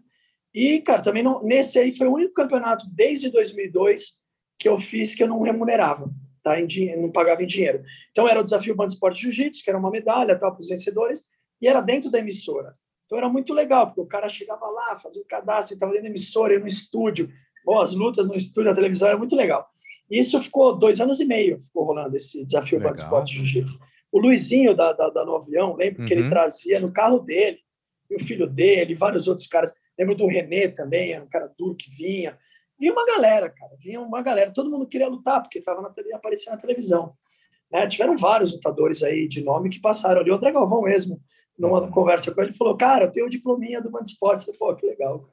E, 0.53 0.81
cara, 0.81 1.01
também 1.01 1.21
não, 1.21 1.43
nesse 1.43 1.77
aí 1.77 1.95
foi 1.95 2.07
o 2.07 2.13
único 2.13 2.33
campeonato 2.33 2.85
desde 2.91 3.29
2002 3.29 4.13
que 4.57 4.67
eu 4.67 4.79
fiz 4.79 5.13
que 5.13 5.21
eu 5.21 5.27
não 5.27 5.41
remunerava, 5.41 6.09
tá? 6.41 6.59
Em, 6.59 6.99
não 6.99 7.11
pagava 7.11 7.43
em 7.43 7.47
dinheiro. 7.47 7.83
Então 8.11 8.27
era 8.27 8.39
o 8.39 8.43
desafio 8.43 8.75
Band 8.75 8.87
Esportes 8.87 9.21
Jiu-Jitsu, 9.21 9.63
que 9.63 9.69
era 9.69 9.77
uma 9.77 9.91
medalha 9.91 10.37
tal 10.37 10.51
para 10.51 10.61
os 10.61 10.69
vencedores, 10.69 11.27
e 11.61 11.67
era 11.67 11.81
dentro 11.81 12.09
da 12.09 12.19
emissora. 12.19 12.71
Então 13.05 13.17
era 13.17 13.29
muito 13.29 13.53
legal, 13.53 13.87
porque 13.87 14.01
o 14.01 14.05
cara 14.05 14.27
chegava 14.27 14.65
lá, 14.67 14.99
fazia 14.99 15.21
o 15.21 15.25
um 15.25 15.27
cadastro, 15.27 15.75
estava 15.75 15.91
dentro 15.91 16.05
da 16.05 16.09
emissora, 16.09 16.59
no 16.59 16.67
estúdio. 16.67 17.31
Bom, 17.67 17.81
as 17.81 17.93
lutas 17.93 18.29
no 18.29 18.35
estúdio, 18.37 18.69
na 18.69 18.75
televisão, 18.75 19.09
era 19.09 19.17
muito 19.17 19.35
legal. 19.35 19.69
E 20.09 20.19
isso 20.19 20.41
ficou 20.41 20.73
dois 20.73 21.01
anos 21.01 21.19
e 21.19 21.25
meio, 21.25 21.61
ficou 21.67 21.83
rolando 21.83 22.15
esse 22.15 22.45
desafio 22.45 22.79
para 22.79 22.93
esporte 22.93 23.31
de 23.31 23.39
jiu-jitsu. 23.39 23.77
O 24.09 24.19
Luizinho 24.19 24.73
da, 24.73 24.93
da, 24.93 25.09
da 25.09 25.21
lembro 25.21 25.75
uhum. 25.75 26.05
que 26.05 26.13
ele 26.13 26.23
uhum. 26.23 26.29
trazia 26.29 26.79
no 26.79 26.93
carro 26.93 27.19
dele, 27.19 27.59
e 28.09 28.15
o 28.15 28.19
filho 28.21 28.47
dele, 28.47 28.95
vários 28.95 29.27
outros 29.27 29.47
caras. 29.47 29.73
Lembro 29.99 30.15
do 30.15 30.27
Renê 30.27 30.69
também, 30.69 31.11
era 31.11 31.21
um 31.21 31.27
cara 31.27 31.51
duro 31.59 31.75
que 31.75 31.91
vinha. 31.91 32.37
Vinha 32.79 32.93
uma 32.93 33.05
galera, 33.05 33.49
cara, 33.49 33.75
vinha 33.77 33.99
uma 33.99 34.21
galera. 34.21 34.53
Todo 34.53 34.71
mundo 34.71 34.87
queria 34.87 35.09
lutar, 35.09 35.41
porque 35.41 35.59
estava 35.59 35.81
na 35.81 35.91
aparecia 36.15 36.53
na 36.53 36.57
televisão. 36.57 37.15
Né? 37.69 37.85
Tiveram 37.85 38.15
vários 38.15 38.53
lutadores 38.53 39.03
aí 39.03 39.27
de 39.27 39.43
nome 39.43 39.69
que 39.69 39.81
passaram 39.81 40.21
ali. 40.21 40.31
O 40.31 40.35
André 40.35 40.53
Galvão 40.53 40.83
mesmo, 40.83 41.19
numa 41.59 41.81
uhum. 41.81 41.91
conversa 41.91 42.33
com 42.33 42.41
ele, 42.41 42.53
falou, 42.53 42.77
cara, 42.77 43.03
eu 43.03 43.11
tenho 43.11 43.25
o 43.25 43.29
diplominha 43.29 43.81
do 43.81 43.91
Band 43.91 44.03
Esportes. 44.03 44.47
Eu 44.47 44.53
falei, 44.53 44.73
pô, 44.73 44.79
que 44.79 44.87
legal. 44.87 45.29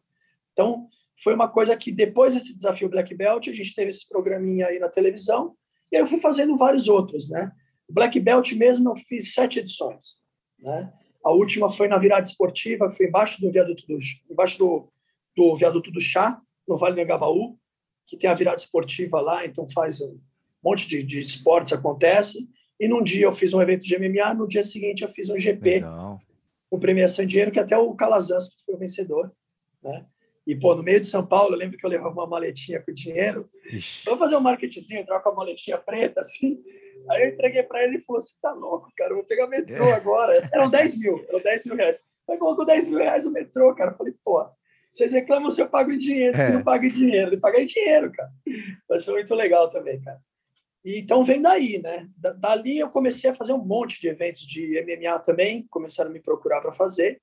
Então, 0.53 0.89
foi 1.23 1.35
uma 1.35 1.49
coisa 1.49 1.77
que 1.77 1.93
depois 1.93 2.35
desse 2.35 2.55
desafio 2.55 2.89
Black 2.89 3.15
Belt, 3.15 3.49
a 3.49 3.53
gente 3.53 3.75
teve 3.75 3.91
esse 3.91 4.09
programinha 4.09 4.67
aí 4.67 4.79
na 4.79 4.89
televisão, 4.89 5.55
e 5.91 5.97
aí 5.97 6.03
eu 6.03 6.07
fui 6.07 6.19
fazendo 6.19 6.57
vários 6.57 6.89
outros, 6.89 7.29
né? 7.29 7.53
O 7.89 7.93
Black 7.93 8.19
Belt 8.19 8.53
mesmo 8.53 8.91
eu 8.91 8.97
fiz 8.97 9.33
sete 9.33 9.61
edições, 9.61 10.21
né? 10.59 10.93
A 11.25 11.31
última 11.31 11.71
foi 11.71 11.89
na 11.89 11.97
virada 11.97 12.27
esportiva, 12.27 12.91
foi 12.91 13.07
embaixo 13.07 13.41
do 13.41 13.51
viaduto 13.51 13.87
do, 13.87 13.99
embaixo 14.31 14.59
do, 14.59 14.93
do 15.35 15.57
viaduto 15.57 15.91
do 15.91 16.01
Chá, 16.01 16.39
no 16.69 16.77
Vale 16.77 16.95
do 16.95 17.01
Engabaú, 17.01 17.57
que 18.07 18.17
tem 18.17 18.29
a 18.29 18.35
virada 18.35 18.59
esportiva 18.59 19.21
lá, 19.21 19.47
então 19.47 19.67
faz 19.69 20.01
um 20.01 20.19
monte 20.63 20.87
de, 20.87 21.03
de 21.03 21.21
esportes 21.21 21.73
acontece. 21.73 22.49
E 22.79 22.89
num 22.89 23.03
dia 23.03 23.27
eu 23.27 23.33
fiz 23.33 23.55
um 23.55 23.63
evento 23.63 23.85
de 23.85 23.99
MMA, 23.99 24.35
no 24.35 24.49
dia 24.49 24.63
seguinte 24.63 25.03
eu 25.03 25.09
fiz 25.09 25.31
um 25.31 25.39
GP 25.39 25.77
Legal. 25.77 26.21
com 26.69 26.79
premiação 26.79 27.25
em 27.25 27.29
dinheiro, 27.29 27.53
que 27.53 27.61
até 27.61 27.79
o 27.79 27.95
Calazans 27.95 28.55
foi 28.67 28.75
o 28.75 28.79
vencedor. 28.79 29.33
Né? 29.83 30.05
E, 30.47 30.55
pô, 30.55 30.75
no 30.75 30.83
meio 30.83 31.01
de 31.01 31.07
São 31.07 31.27
Paulo, 31.27 31.55
eu 31.55 31.59
lembro 31.59 31.79
que 31.79 31.85
eu 31.85 31.91
levava 31.91 32.13
uma 32.13 32.27
maletinha 32.27 32.83
com 32.83 32.93
dinheiro. 32.93 33.49
Ixi. 33.73 34.05
Vou 34.05 34.19
fazer 34.19 34.37
um 34.37 34.41
marketingzinho, 34.41 35.01
entrar 35.01 35.21
com 35.21 35.31
a 35.31 35.35
maletinha 35.35 35.79
preta, 35.79 36.21
assim. 36.21 36.63
Aí 37.11 37.23
eu 37.23 37.29
entreguei 37.31 37.63
para 37.63 37.83
ele 37.83 37.97
e 37.97 38.01
falou 38.01 38.19
assim: 38.19 38.35
tá 38.43 38.53
louco, 38.53 38.91
cara, 38.97 39.13
eu 39.13 39.17
vou 39.17 39.25
pegar 39.25 39.47
metrô 39.47 39.85
é. 39.85 39.93
agora. 39.93 40.49
Eram 40.53 40.69
10 40.69 40.99
mil, 40.99 41.25
eram 41.29 41.41
10 41.41 41.67
mil 41.67 41.77
reais. 41.77 42.03
Aí 42.29 42.39
colocou 42.39 42.65
10 42.65 42.89
mil 42.89 42.99
reais 42.99 43.25
no 43.25 43.33
metrô, 43.33 43.75
cara. 43.75 43.93
Eu 43.93 43.97
falei, 43.97 44.15
pô, 44.25 44.47
vocês 44.93 45.13
reclamam 45.13 45.51
se 45.51 45.61
eu 45.61 45.69
pago 45.69 45.91
em 45.91 45.99
dinheiro, 45.99 46.37
é. 46.37 46.47
se 46.47 46.53
não 46.53 46.63
pago 46.63 46.85
em 46.85 46.93
dinheiro. 46.93 47.31
Ele 47.31 47.41
paga 47.41 47.61
em 47.61 47.67
dinheiro, 47.67 48.13
cara. 48.13 48.31
Mas 48.89 49.05
foi 49.05 49.15
muito 49.15 49.35
legal 49.35 49.69
também, 49.69 50.01
cara. 50.01 50.21
E, 50.85 50.99
então 50.99 51.25
vem 51.25 51.41
daí, 51.41 51.81
né? 51.83 52.07
dali 52.39 52.79
eu 52.79 52.91
comecei 52.91 53.31
a 53.31 53.35
fazer 53.35 53.55
um 53.55 53.65
monte 53.65 54.01
de 54.01 54.09
eventos 54.09 54.43
de 54.43 54.81
MMA 54.83 55.19
também, 55.21 55.67
começaram 55.71 56.11
a 56.11 56.13
me 56.13 56.21
procurar 56.21 56.61
para 56.61 56.73
fazer. 56.73 57.21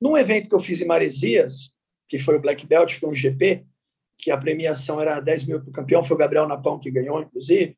Num 0.00 0.16
evento 0.16 0.48
que 0.48 0.54
eu 0.54 0.60
fiz 0.60 0.80
em 0.80 0.86
Maresias, 0.86 1.74
que 2.08 2.18
foi 2.18 2.36
o 2.36 2.40
Black 2.40 2.66
Belt, 2.66 2.98
foi 2.98 3.08
um 3.08 3.14
GP, 3.14 3.66
que 4.18 4.30
a 4.30 4.36
premiação 4.36 5.00
era 5.00 5.20
10 5.20 5.46
mil 5.46 5.60
para 5.60 5.70
o 5.70 5.72
campeão, 5.72 6.04
foi 6.04 6.14
o 6.14 6.18
Gabriel 6.18 6.46
Napão 6.46 6.78
que 6.78 6.90
ganhou, 6.90 7.20
inclusive, 7.20 7.76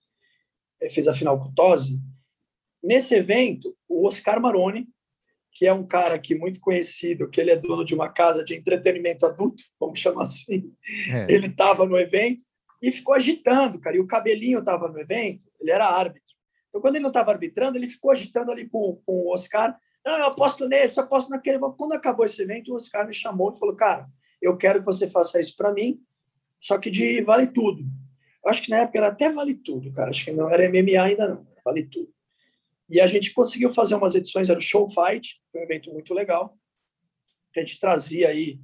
fez 0.91 1.07
a 1.07 1.15
final 1.15 1.39
com 1.39 1.49
o 1.49 1.55
Tosi. 1.55 2.01
Nesse 2.83 3.15
evento, 3.15 3.77
o 3.89 4.07
Oscar 4.07 4.41
Maroni, 4.41 4.89
que 5.53 5.67
é 5.67 5.73
um 5.73 5.87
cara 5.87 6.19
que 6.19 6.35
muito 6.35 6.59
conhecido, 6.61 7.29
que 7.29 7.41
ele 7.41 7.51
é 7.51 7.57
dono 7.57 7.85
de 7.85 7.95
uma 7.95 8.09
casa 8.09 8.43
de 8.43 8.55
entretenimento 8.55 9.27
adulto, 9.27 9.63
vamos 9.79 10.01
chamar 10.01 10.23
assim, 10.23 10.73
é. 11.11 11.33
ele 11.33 11.47
estava 11.47 11.87
no 11.87 11.99
evento, 11.99 12.45
e 12.83 12.91
ficou 12.91 13.15
agitando, 13.15 13.79
cara. 13.79 13.97
E 13.97 14.01
o 14.01 14.07
cabelinho 14.07 14.59
estava 14.59 14.89
no 14.89 14.99
evento, 14.99 15.47
ele 15.61 15.71
era 15.71 15.87
árbitro. 15.87 16.35
Então, 16.69 16.81
quando 16.81 16.97
ele 16.97 17.03
não 17.03 17.11
estava 17.11 17.31
arbitrando, 17.31 17.79
ele 17.79 17.89
ficou 17.89 18.11
agitando 18.11 18.51
ali 18.51 18.69
com, 18.69 19.01
com 19.07 19.13
o 19.13 19.33
Oscar. 19.33 19.79
Não, 20.05 20.19
eu 20.19 20.27
aposto 20.27 20.69
nesse, 20.69 20.99
eu 20.99 21.05
aposto 21.05 21.31
naquele. 21.31 21.59
Quando 21.59 21.93
acabou 21.93 22.25
esse 22.25 22.43
evento, 22.43 22.73
o 22.73 22.75
Oscar 22.75 23.07
me 23.07 23.15
chamou 23.15 23.53
e 23.53 23.59
falou: 23.59 23.75
Cara, 23.75 24.09
eu 24.41 24.57
quero 24.57 24.81
que 24.81 24.87
você 24.87 25.09
faça 25.09 25.41
isso 25.41 25.57
para 25.57 25.73
mim, 25.73 26.01
só 26.61 26.79
que 26.79 26.91
de 26.91 27.23
vale 27.23 27.47
tudo. 27.47 27.83
Eu 28.45 28.51
acho 28.51 28.62
que 28.62 28.71
na 28.71 28.79
época 28.79 28.99
era 28.99 29.09
até 29.09 29.31
vale 29.31 29.55
tudo, 29.55 29.93
cara. 29.93 30.11
Acho 30.11 30.25
que 30.25 30.33
não 30.33 30.51
era 30.51 30.69
MMA 30.69 31.01
ainda, 31.01 31.29
não. 31.29 31.47
Vale 31.65 31.85
tudo. 31.85 32.12
E 32.88 33.01
a 33.01 33.07
gente 33.07 33.33
conseguiu 33.33 33.73
fazer 33.73 33.95
umas 33.95 34.15
edições, 34.15 34.51
era 34.51 34.59
o 34.59 34.62
Show 34.62 34.88
Fight, 34.88 35.41
foi 35.51 35.61
um 35.61 35.65
evento 35.65 35.91
muito 35.93 36.12
legal. 36.12 36.57
A 37.57 37.61
gente 37.61 37.79
trazia 37.79 38.29
aí 38.29 38.59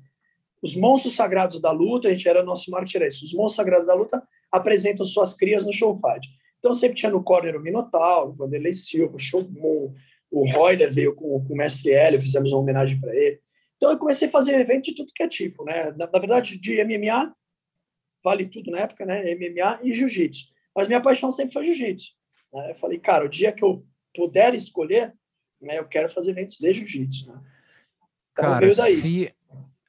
os 0.61 0.75
monstros 0.75 1.15
sagrados 1.15 1.61
da 1.61 1.71
luta, 1.71 2.09
a 2.09 2.13
gente 2.13 2.29
era 2.29 2.43
nosso 2.43 2.71
marketing 2.71 2.97
era 2.97 3.07
isso. 3.07 3.25
Os 3.25 3.33
monstros 3.33 3.57
sagrados 3.57 3.87
da 3.87 3.95
luta 3.95 4.23
apresentam 4.51 5.07
suas 5.07 5.33
crias 5.33 5.65
no 5.65 5.73
show 5.73 5.97
fight. 5.97 6.29
Então 6.59 6.75
sempre 6.75 6.97
tinha 6.97 7.13
no 7.13 7.23
corner 7.23 7.57
o 7.57 7.61
Minotauro, 7.61 8.31
o 8.31 8.35
Vanderlei 8.35 8.73
Silva, 8.73 9.15
o 9.17 9.19
Shogun, 9.19 9.95
o 10.31 10.49
Royler 10.51 10.93
veio 10.93 11.15
com, 11.15 11.43
com 11.45 11.55
o 11.55 11.57
Mestre 11.57 11.93
Hélio, 11.93 12.21
fizemos 12.21 12.53
uma 12.53 12.61
homenagem 12.61 13.01
para 13.01 13.15
ele. 13.15 13.41
Então 13.77 13.91
eu 13.91 13.99
comecei 13.99 14.29
a 14.29 14.31
fazer 14.31 14.59
evento 14.59 14.87
de 14.87 14.95
tudo 14.95 15.13
que 15.15 15.23
é 15.23 15.29
tipo, 15.29 15.65
né? 15.65 15.93
Na, 15.93 16.07
na 16.07 16.19
verdade, 16.19 16.59
de 16.59 16.85
MMA, 16.85 17.35
vale 18.23 18.47
tudo 18.47 18.71
na 18.71 18.81
época, 18.81 19.07
né? 19.07 19.35
MMA 19.35 19.81
e 19.83 19.95
jiu-jitsu. 19.95 20.49
Mas 20.75 20.89
minha 20.89 21.01
paixão 21.01 21.31
sempre 21.31 21.53
foi 21.53 21.65
jiu-jitsu. 21.65 22.13
Né? 22.53 22.73
Eu 22.73 22.75
falei, 22.77 22.99
cara, 22.99 23.25
o 23.25 23.29
dia 23.29 23.53
que 23.53 23.65
eu 23.65 23.87
puder 24.15 24.55
escolher, 24.55 25.15
né, 25.61 25.79
eu 25.79 25.87
quero 25.87 26.09
fazer 26.09 26.31
eventos 26.31 26.57
de 26.57 26.73
jiu-jitsu. 26.73 27.29
Né? 27.29 27.41
Então, 28.33 28.45
cara, 28.45 28.73
se 28.73 29.33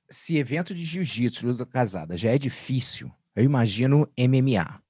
se 0.09 0.37
evento 0.37 0.73
de 0.73 0.83
jiu-jitsu, 0.83 1.45
luta 1.45 1.65
casada, 1.65 2.17
já 2.17 2.31
é 2.31 2.37
difícil, 2.37 3.11
eu 3.35 3.43
imagino 3.43 4.11
MMA. 4.17 4.81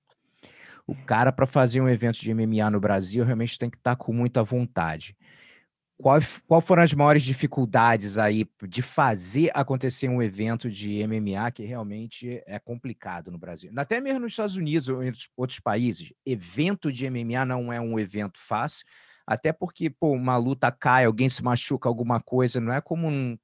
O 0.89 1.06
cara, 1.06 1.32
para 1.32 1.45
fazer 1.45 1.82
um 1.82 1.88
evento 1.88 2.19
de 2.19 2.34
MMA 2.34 2.69
no 2.69 2.80
Brasil, 2.80 3.23
realmente 3.23 3.58
tem 3.58 3.69
que 3.69 3.78
estar 3.78 3.95
tá 3.95 4.04
com 4.04 4.12
muita 4.13 4.43
vontade. 4.43 5.15
Qual, 6.02 6.17
qual 6.47 6.62
foram 6.62 6.82
as 6.82 6.93
maiores 6.93 7.23
dificuldades 7.23 8.17
aí 8.17 8.49
de 8.65 8.82
fazer 8.82 9.52
acontecer 9.54 10.08
um 10.08 10.21
evento 10.21 10.71
de 10.71 11.06
MMA 11.06 11.52
que 11.52 11.63
realmente 11.63 12.41
é 12.45 12.58
complicado 12.58 13.30
no 13.30 13.38
Brasil? 13.38 13.69
Até 13.75 13.99
mesmo 13.99 14.21
nos 14.21 14.32
Estados 14.32 14.56
Unidos 14.56 14.88
ou 14.88 15.04
em 15.04 15.12
outros 15.36 15.60
países, 15.60 16.13
evento 16.25 16.89
de 16.89 17.06
MMA 17.06 17.45
não 17.45 17.71
é 17.73 17.82
um 17.82 17.99
evento 17.99 18.39
fácil, 18.39 18.86
até 19.28 19.52
porque, 19.52 19.89
pô, 19.89 20.13
uma 20.13 20.38
luta 20.38 20.71
cai, 20.71 21.04
alguém 21.04 21.30
se 21.30 21.43
machuca, 21.43 21.89
alguma 21.89 22.21
coisa, 22.21 22.62
não 22.62 22.73
é 22.73 22.80
como 22.80 23.10
um 23.10 23.38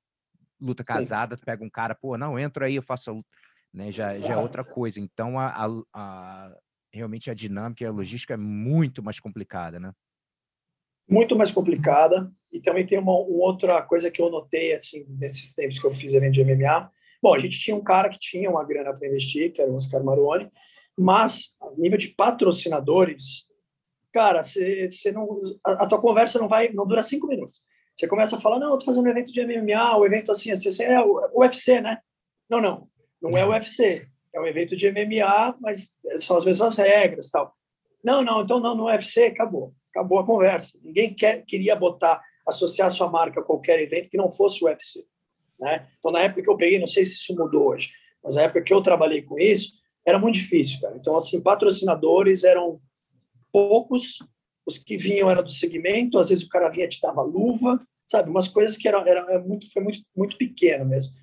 luta 0.60 0.84
casada, 0.84 1.36
tu 1.36 1.45
pega 1.45 1.62
um 1.63 1.69
cara, 1.69 1.93
pô, 1.93 2.17
não, 2.17 2.39
entra 2.39 2.67
aí, 2.67 2.75
eu 2.75 2.81
faço 2.81 3.10
a 3.10 3.13
luta, 3.13 3.29
né? 3.73 3.91
Já, 3.91 4.17
já 4.17 4.34
é 4.34 4.38
outra 4.38 4.63
coisa. 4.63 5.01
Então, 5.01 5.38
a, 5.38 5.67
a, 5.93 6.58
realmente 6.95 7.29
a 7.29 7.34
dinâmica 7.34 7.84
e 7.84 7.88
a 7.88 7.91
logística 7.91 8.34
é 8.34 8.38
muito 8.38 9.03
mais 9.03 9.19
complicada, 9.19 9.79
né? 9.79 9.91
Muito 11.10 11.36
mais 11.36 11.51
complicada. 11.51 12.31
E 12.51 12.60
também 12.60 12.86
tem 12.86 12.97
uma, 12.97 13.12
uma 13.12 13.45
outra 13.45 13.81
coisa 13.81 14.10
que 14.10 14.21
eu 14.21 14.29
notei, 14.29 14.73
assim, 14.73 15.05
nesses 15.10 15.53
tempos 15.53 15.79
que 15.79 15.86
eu 15.86 15.93
fiz 15.93 16.13
evento 16.13 16.34
de 16.34 16.43
MMA, 16.43 16.89
Bom, 17.25 17.34
a 17.34 17.39
gente 17.39 17.60
tinha 17.60 17.75
um 17.75 17.84
cara 17.84 18.08
que 18.08 18.19
tinha 18.19 18.47
uma 18.51 18.63
grana 18.63 18.93
para 18.93 19.08
investir, 19.08 19.51
que 19.51 19.60
era 19.60 19.71
o 19.71 19.73
Oscar 19.73 20.03
Maroni, 20.03 20.47
mas 20.95 21.58
a 21.60 21.71
nível 21.75 21.97
de 21.97 22.10
patrocinadores, 22.10 23.45
cara, 24.13 24.43
você 24.43 25.12
não, 25.12 25.41
a, 25.65 25.71
a, 25.71 25.88
tua 25.88 25.99
conversa 25.99 26.38
não 26.38 26.47
vai, 26.47 26.71
não 26.71 26.86
dura 26.86 27.01
cinco 27.01 27.25
minutos. 27.25 27.63
Você 27.95 28.08
começa 28.08 28.38
a 28.38 28.41
falar, 28.41 28.60
não, 28.60 28.73
eu 28.73 28.77
tô 28.77 28.86
fazendo 28.86 29.08
um 29.08 29.10
evento 29.10 29.34
de 29.34 29.43
MMA, 29.43 29.97
o 29.97 30.01
um 30.01 30.05
evento 30.05 30.31
assim, 30.31 30.51
assim, 30.51 30.69
assim, 30.69 30.84
é 30.84 31.01
o 31.01 31.39
UFC, 31.39 31.81
né? 31.81 31.97
Não, 32.47 32.62
não, 32.62 32.88
não 33.19 33.36
é 33.36 33.43
UFC, 33.43 34.05
é 34.36 34.39
um 34.39 34.45
evento 34.45 34.76
de 34.76 34.91
MMA, 34.91 35.56
mas 35.62 35.93
são 36.17 36.38
as 36.38 36.43
mesmas 36.43 36.78
regras, 36.78 37.30
tal. 37.30 37.56
Não, 38.04 38.21
não, 38.21 38.41
então 38.41 38.60
não, 38.60 38.76
no 38.76 38.86
UFC 38.86 39.24
acabou, 39.24 39.74
acabou 39.89 40.19
a 40.19 40.26
conversa. 40.26 40.78
Ninguém 40.84 41.13
quer, 41.13 41.43
queria 41.45 41.76
botar, 41.76 42.21
associar 42.45 42.91
sua 42.91 43.10
marca 43.10 43.39
a 43.39 43.43
qualquer 43.43 43.80
evento 43.80 44.10
que 44.10 44.17
não 44.17 44.30
fosse 44.30 44.63
o 44.63 44.67
UFC, 44.67 45.06
né? 45.60 45.88
Então 45.98 46.12
na 46.12 46.19
época 46.19 46.43
que 46.43 46.50
eu 46.50 46.58
peguei, 46.58 46.78
não 46.78 46.86
sei 46.86 47.06
se 47.06 47.15
isso 47.15 47.34
mudou 47.36 47.69
hoje, 47.69 47.89
mas 48.21 48.36
na 48.36 48.43
época 48.43 48.62
que 48.62 48.74
eu 48.74 48.82
trabalhei 48.82 49.21
com 49.21 49.39
isso, 49.39 49.74
era 50.06 50.19
muito 50.19 50.36
difícil, 50.36 50.82
cara. 50.82 50.95
Então 50.98 51.15
assim, 51.15 51.41
patrocinadores 51.41 52.43
eram 52.43 52.80
poucos, 53.52 54.17
os 54.65 54.78
que 54.78 54.98
vinham 54.98 55.32
eram 55.32 55.43
do 55.43 55.52
segmento, 55.52 56.19
às 56.19 56.30
vezes 56.30 56.43
o 56.43 56.50
cara 56.50 56.69
vinha 56.69 56.89
te 56.89 57.00
dava 57.02 57.21
luva, 57.21 57.82
sabe, 58.06 58.30
umas 58.30 58.50
coisas 58.50 58.76
que 58.76 58.88
eram 58.88 59.00
era, 59.08 59.21
era 59.21 59.39
muito 59.39 59.71
foi 59.71 59.82
muito 59.82 60.00
muito 60.15 60.38
pequeno 60.38 60.86
mesmo. 60.86 61.13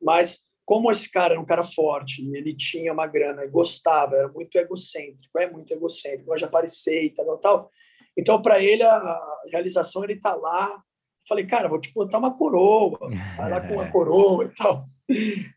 Mas 0.00 0.49
como 0.70 0.88
esse 0.88 1.10
cara 1.10 1.34
era 1.34 1.40
um 1.40 1.44
cara 1.44 1.64
forte, 1.64 2.24
ele 2.32 2.54
tinha 2.54 2.92
uma 2.92 3.04
grana 3.04 3.44
e 3.44 3.48
gostava, 3.48 4.14
era 4.14 4.28
muito 4.28 4.54
egocêntrico, 4.56 5.36
é 5.36 5.50
muito 5.50 5.72
egocêntrico, 5.72 6.26
gosta 6.26 6.38
de 6.38 6.44
aparecer 6.44 7.06
e 7.06 7.10
tal, 7.10 7.38
tal. 7.38 7.70
Então, 8.16 8.40
para 8.40 8.62
ele, 8.62 8.84
a 8.84 9.20
realização, 9.50 10.04
ele 10.04 10.20
tá 10.20 10.32
lá. 10.32 10.80
Falei, 11.28 11.44
cara, 11.44 11.68
vou 11.68 11.80
te 11.80 11.92
botar 11.92 12.18
uma 12.18 12.36
coroa, 12.36 13.00
vai 13.36 13.50
lá 13.50 13.60
com 13.60 13.74
uma 13.74 13.90
coroa 13.90 14.44
e 14.44 14.48
tal. 14.50 14.86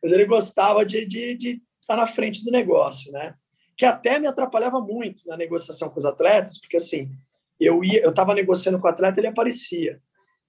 Mas 0.02 0.12
ele 0.12 0.26
gostava 0.26 0.84
de, 0.84 1.06
de, 1.06 1.36
de 1.36 1.50
estar 1.80 1.96
tá 1.96 1.96
na 1.96 2.08
frente 2.08 2.44
do 2.44 2.50
negócio, 2.50 3.12
né? 3.12 3.36
Que 3.78 3.86
até 3.86 4.18
me 4.18 4.26
atrapalhava 4.26 4.82
muito 4.82 5.28
na 5.28 5.38
negociação 5.38 5.92
com 5.92 6.00
os 6.00 6.08
atletas, 6.08 6.60
porque 6.60 6.78
assim, 6.78 7.12
eu 7.60 7.84
ia, 7.84 8.02
eu 8.02 8.10
estava 8.10 8.34
negociando 8.34 8.80
com 8.80 8.88
o 8.88 8.90
atleta, 8.90 9.20
ele 9.20 9.28
aparecia. 9.28 10.02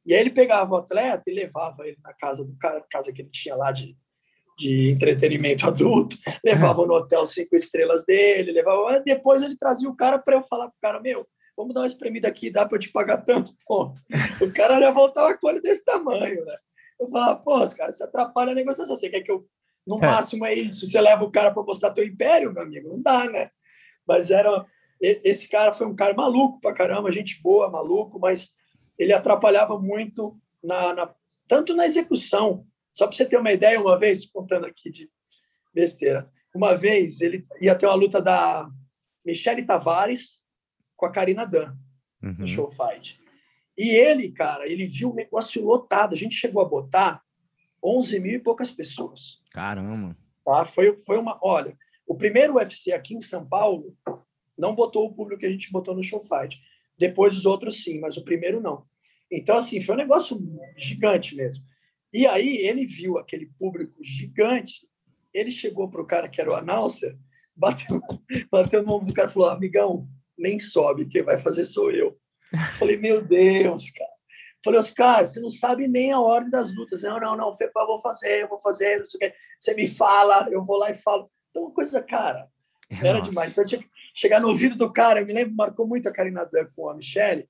E 0.06 0.14
aí 0.14 0.20
ele 0.22 0.30
pegava 0.30 0.72
o 0.72 0.78
atleta 0.78 1.30
e 1.30 1.34
levava 1.34 1.86
ele 1.86 1.98
na 2.02 2.14
casa 2.14 2.42
do 2.42 2.56
cara, 2.56 2.82
casa 2.90 3.12
que 3.12 3.20
ele 3.20 3.28
tinha 3.28 3.54
lá 3.54 3.70
de 3.70 3.94
de 4.56 4.90
entretenimento 4.90 5.66
adulto, 5.66 6.16
levava 6.44 6.86
no 6.86 6.94
hotel 6.94 7.26
cinco 7.26 7.56
estrelas 7.56 8.04
dele, 8.04 8.52
levava. 8.52 9.00
Depois 9.00 9.42
ele 9.42 9.56
trazia 9.56 9.88
o 9.88 9.96
cara 9.96 10.18
para 10.18 10.36
eu 10.36 10.42
falar 10.44 10.68
pro 10.68 10.76
cara, 10.80 11.00
meu, 11.00 11.26
vamos 11.56 11.74
dar 11.74 11.80
uma 11.80 11.86
espremida 11.86 12.28
aqui, 12.28 12.50
dá 12.50 12.66
para 12.66 12.76
eu 12.76 12.80
te 12.80 12.90
pagar 12.90 13.18
tanto? 13.18 13.52
Pô, 13.66 13.92
o 14.40 14.52
cara 14.52 14.78
já 14.80 14.90
voltar 14.90 15.26
uma 15.26 15.36
coisa 15.36 15.60
desse 15.60 15.84
tamanho, 15.84 16.44
né? 16.44 16.56
Eu 17.00 17.08
falava, 17.08 17.36
pô, 17.36 17.68
cara, 17.76 17.90
você 17.90 18.04
atrapalha 18.04 18.52
a 18.52 18.54
negociação, 18.54 18.96
você 18.96 19.08
quer 19.08 19.22
que 19.22 19.30
eu. 19.30 19.46
No 19.86 19.98
é. 19.98 20.06
máximo 20.06 20.46
é 20.46 20.54
isso, 20.54 20.86
você 20.86 20.98
leva 21.00 21.24
o 21.24 21.30
cara 21.30 21.50
para 21.50 21.62
mostrar 21.62 21.90
teu 21.90 22.04
império, 22.04 22.52
meu 22.52 22.62
amigo, 22.62 22.88
não 22.88 23.02
dá, 23.02 23.28
né? 23.28 23.50
Mas 24.06 24.30
era. 24.30 24.64
Esse 25.00 25.50
cara 25.50 25.74
foi 25.74 25.86
um 25.86 25.94
cara 25.94 26.14
maluco 26.14 26.60
pra 26.60 26.72
caramba, 26.72 27.12
gente 27.12 27.42
boa, 27.42 27.68
maluco, 27.68 28.18
mas 28.18 28.52
ele 28.98 29.12
atrapalhava 29.12 29.78
muito 29.78 30.38
na, 30.62 30.94
na 30.94 31.14
tanto 31.46 31.74
na 31.74 31.84
execução 31.84 32.64
só 32.94 33.08
para 33.08 33.16
você 33.16 33.26
ter 33.26 33.36
uma 33.36 33.50
ideia, 33.50 33.80
uma 33.80 33.98
vez, 33.98 34.24
contando 34.24 34.66
aqui 34.66 34.88
de 34.88 35.10
besteira, 35.74 36.24
uma 36.54 36.76
vez 36.76 37.20
ele 37.20 37.42
ia 37.60 37.74
ter 37.74 37.86
uma 37.86 37.96
luta 37.96 38.22
da 38.22 38.70
Michele 39.26 39.64
Tavares 39.64 40.44
com 40.96 41.04
a 41.04 41.10
Karina 41.10 41.44
Dan 41.44 41.76
uhum. 42.22 42.36
no 42.38 42.46
show 42.46 42.70
fight. 42.70 43.20
E 43.76 43.88
ele, 43.88 44.30
cara, 44.30 44.70
ele 44.70 44.86
viu 44.86 45.10
o 45.10 45.14
negócio 45.14 45.64
lotado. 45.64 46.14
A 46.14 46.16
gente 46.16 46.36
chegou 46.36 46.62
a 46.62 46.68
botar 46.68 47.20
11 47.82 48.20
mil 48.20 48.34
e 48.34 48.38
poucas 48.38 48.70
pessoas. 48.70 49.42
Caramba! 49.50 50.16
Tá? 50.44 50.64
Foi, 50.64 50.96
foi 50.98 51.18
uma. 51.18 51.36
Olha, 51.42 51.76
o 52.06 52.14
primeiro 52.14 52.54
UFC 52.54 52.92
aqui 52.92 53.14
em 53.14 53.20
São 53.20 53.44
Paulo 53.44 53.96
não 54.56 54.72
botou 54.72 55.04
o 55.04 55.12
público 55.12 55.40
que 55.40 55.46
a 55.46 55.50
gente 55.50 55.72
botou 55.72 55.96
no 55.96 56.04
show 56.04 56.22
fight. 56.22 56.62
Depois 56.96 57.36
os 57.36 57.44
outros 57.44 57.82
sim, 57.82 57.98
mas 57.98 58.16
o 58.16 58.22
primeiro 58.24 58.60
não. 58.60 58.86
Então, 59.28 59.56
assim, 59.56 59.82
foi 59.82 59.96
um 59.96 59.98
negócio 59.98 60.38
gigante 60.76 61.34
mesmo. 61.34 61.64
E 62.14 62.28
aí 62.28 62.58
ele 62.58 62.86
viu 62.86 63.18
aquele 63.18 63.46
público 63.58 63.98
gigante, 64.00 64.86
ele 65.32 65.50
chegou 65.50 65.90
para 65.90 66.00
o 66.00 66.06
cara 66.06 66.28
que 66.28 66.40
era 66.40 66.52
o 66.52 66.54
announcer, 66.54 67.18
bateu, 67.56 68.00
bateu 68.52 68.84
no 68.84 68.94
ombro 68.94 69.08
do 69.08 69.12
cara 69.12 69.28
e 69.28 69.32
falou, 69.32 69.48
amigão, 69.48 70.08
nem 70.38 70.56
sobe, 70.60 71.08
quem 71.08 71.24
vai 71.24 71.38
fazer 71.38 71.64
sou 71.64 71.90
eu. 71.90 72.16
Falei, 72.78 72.96
meu 72.96 73.20
Deus, 73.20 73.90
cara. 73.90 74.14
Falei, 74.64 74.78
Oscar, 74.78 75.26
você 75.26 75.40
não 75.40 75.50
sabe 75.50 75.88
nem 75.88 76.12
a 76.12 76.20
ordem 76.20 76.50
das 76.50 76.72
lutas. 76.72 77.02
Não, 77.02 77.18
não, 77.18 77.36
não, 77.36 77.56
eu 77.60 77.86
vou 77.86 78.00
fazer, 78.00 78.42
eu 78.42 78.48
vou 78.48 78.60
fazer, 78.60 78.98
não 78.98 79.04
sei 79.04 79.18
o 79.18 79.20
que. 79.20 79.36
Você 79.58 79.74
me 79.74 79.88
fala, 79.88 80.48
eu 80.52 80.64
vou 80.64 80.78
lá 80.78 80.92
e 80.92 80.94
falo. 80.94 81.28
Então, 81.50 81.64
uma 81.64 81.72
coisa, 81.72 82.00
cara, 82.00 82.48
era 83.02 83.18
Nossa. 83.18 83.30
demais. 83.30 83.52
Então, 83.52 83.64
eu 83.64 83.68
tinha 83.68 83.82
que 83.82 83.90
chegar 84.14 84.40
no 84.40 84.48
ouvido 84.48 84.76
do 84.76 84.90
cara. 84.90 85.20
Eu 85.20 85.26
me 85.26 85.32
lembro, 85.32 85.54
marcou 85.54 85.86
muito 85.86 86.08
a 86.08 86.12
Karina 86.12 86.46
Dan 86.46 86.66
com 86.74 86.88
a 86.88 86.94
Michelle, 86.94 87.46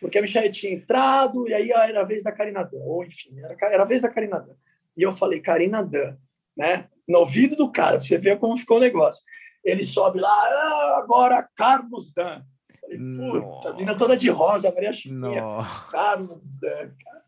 porque 0.00 0.18
a 0.18 0.22
Michelle 0.22 0.50
tinha 0.50 0.72
entrado 0.72 1.48
e 1.48 1.54
aí 1.54 1.70
era 1.70 2.00
a 2.00 2.04
vez 2.04 2.22
da 2.22 2.32
Karina 2.32 2.62
Dan, 2.62 2.78
ou 2.84 3.04
enfim, 3.04 3.38
era, 3.38 3.56
era 3.60 3.82
a 3.82 3.86
vez 3.86 4.02
da 4.02 4.10
Karina 4.10 4.38
Dan. 4.38 4.54
E 4.96 5.02
eu 5.02 5.12
falei, 5.12 5.40
Karina 5.40 5.82
Dan, 5.82 6.16
né? 6.56 6.88
No 7.06 7.20
ouvido 7.20 7.56
do 7.56 7.70
cara, 7.70 7.96
pra 7.96 8.00
você 8.00 8.18
ver 8.18 8.38
como 8.38 8.56
ficou 8.56 8.76
o 8.76 8.80
negócio. 8.80 9.22
Ele 9.64 9.82
sobe 9.82 10.20
lá, 10.20 10.30
ah, 10.30 11.00
agora 11.02 11.48
Carlos 11.56 12.12
Dan. 12.12 12.42
Falei, 12.80 12.98
puta, 12.98 13.72
menina 13.72 13.96
toda 13.96 14.16
de 14.16 14.28
rosa, 14.28 14.72
Maria 14.72 14.92
Chiquinha. 14.92 15.42
Carlos 15.90 16.50
Dan, 16.60 16.90
cara. 17.04 17.18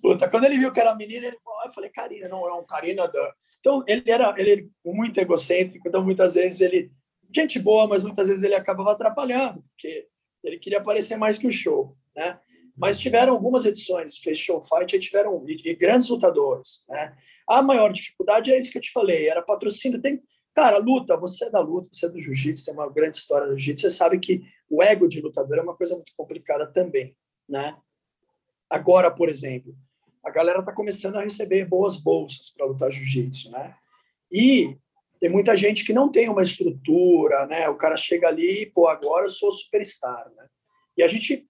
Puta, 0.00 0.28
quando 0.28 0.44
ele 0.44 0.58
viu 0.58 0.72
que 0.72 0.80
era 0.80 0.94
menina, 0.94 1.26
ele 1.26 1.38
falou, 1.42 1.64
eu 1.64 1.72
falei, 1.72 1.90
Karina, 1.90 2.28
não, 2.28 2.46
é 2.48 2.54
um 2.54 2.64
Karina 2.64 3.06
Dan. 3.06 3.30
Então, 3.60 3.82
ele 3.86 4.10
era 4.10 4.34
ele 4.38 4.70
muito 4.84 5.18
egocêntrico, 5.18 5.88
então 5.88 6.02
muitas 6.02 6.34
vezes 6.34 6.60
ele, 6.60 6.92
gente 7.34 7.58
boa, 7.58 7.86
mas 7.88 8.04
muitas 8.04 8.28
vezes 8.28 8.44
ele 8.44 8.54
acabava 8.54 8.92
atrapalhando, 8.92 9.62
porque 9.70 10.06
ele 10.44 10.58
queria 10.58 10.78
aparecer 10.78 11.16
mais 11.16 11.36
que 11.36 11.46
o 11.46 11.52
show 11.52 11.96
né? 12.16 12.40
Mas 12.76 12.98
tiveram 12.98 13.32
algumas 13.32 13.64
edições 13.64 14.14
de 14.14 14.20
Fechou 14.20 14.62
Fight 14.62 14.94
e 14.94 15.00
tiveram 15.00 15.44
e, 15.46 15.70
e 15.70 15.74
grandes 15.74 16.08
lutadores, 16.08 16.84
né? 16.88 17.16
A 17.48 17.62
maior 17.62 17.92
dificuldade 17.92 18.52
é 18.52 18.58
isso 18.58 18.72
que 18.72 18.78
eu 18.78 18.82
te 18.82 18.90
falei, 18.90 19.28
era 19.28 19.40
patrocínio. 19.40 20.00
Tem, 20.00 20.20
cara, 20.54 20.78
luta, 20.78 21.16
você 21.16 21.46
é 21.46 21.50
da 21.50 21.60
luta, 21.60 21.88
você 21.92 22.06
é 22.06 22.08
do 22.08 22.20
jiu-jitsu, 22.20 22.64
tem 22.64 22.74
uma 22.74 22.90
grande 22.90 23.16
história 23.16 23.46
do 23.46 23.56
jiu-jitsu, 23.56 23.82
você 23.82 23.90
sabe 23.90 24.18
que 24.18 24.42
o 24.68 24.82
ego 24.82 25.06
de 25.06 25.20
lutador 25.20 25.58
é 25.58 25.62
uma 25.62 25.76
coisa 25.76 25.94
muito 25.94 26.12
complicada 26.16 26.66
também, 26.66 27.16
né? 27.48 27.76
Agora, 28.68 29.10
por 29.10 29.28
exemplo, 29.28 29.72
a 30.24 30.30
galera 30.30 30.58
está 30.58 30.72
começando 30.72 31.16
a 31.16 31.22
receber 31.22 31.64
boas 31.66 31.98
bolsas 31.98 32.50
para 32.50 32.66
lutar 32.66 32.90
jiu-jitsu, 32.90 33.50
né? 33.50 33.76
E 34.30 34.76
tem 35.20 35.30
muita 35.30 35.56
gente 35.56 35.84
que 35.84 35.92
não 35.92 36.10
tem 36.10 36.28
uma 36.28 36.42
estrutura, 36.42 37.46
né? 37.46 37.68
O 37.68 37.76
cara 37.76 37.96
chega 37.96 38.26
ali, 38.26 38.66
pô, 38.74 38.88
agora 38.88 39.26
eu 39.26 39.28
sou 39.30 39.52
superstar, 39.52 40.30
né? 40.36 40.46
E 40.96 41.02
a 41.02 41.08
gente 41.08 41.46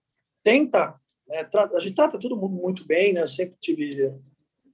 tenta, 0.47 0.95
né, 1.27 1.45
a 1.75 1.81
gente 1.81 1.97
trata 1.97 2.21
todo 2.21 2.37
mundo 2.37 2.55
muito 2.55 2.87
bem, 2.87 3.13
né? 3.13 3.21
Eu 3.21 3.27
sempre 3.27 3.57
tive 3.61 4.15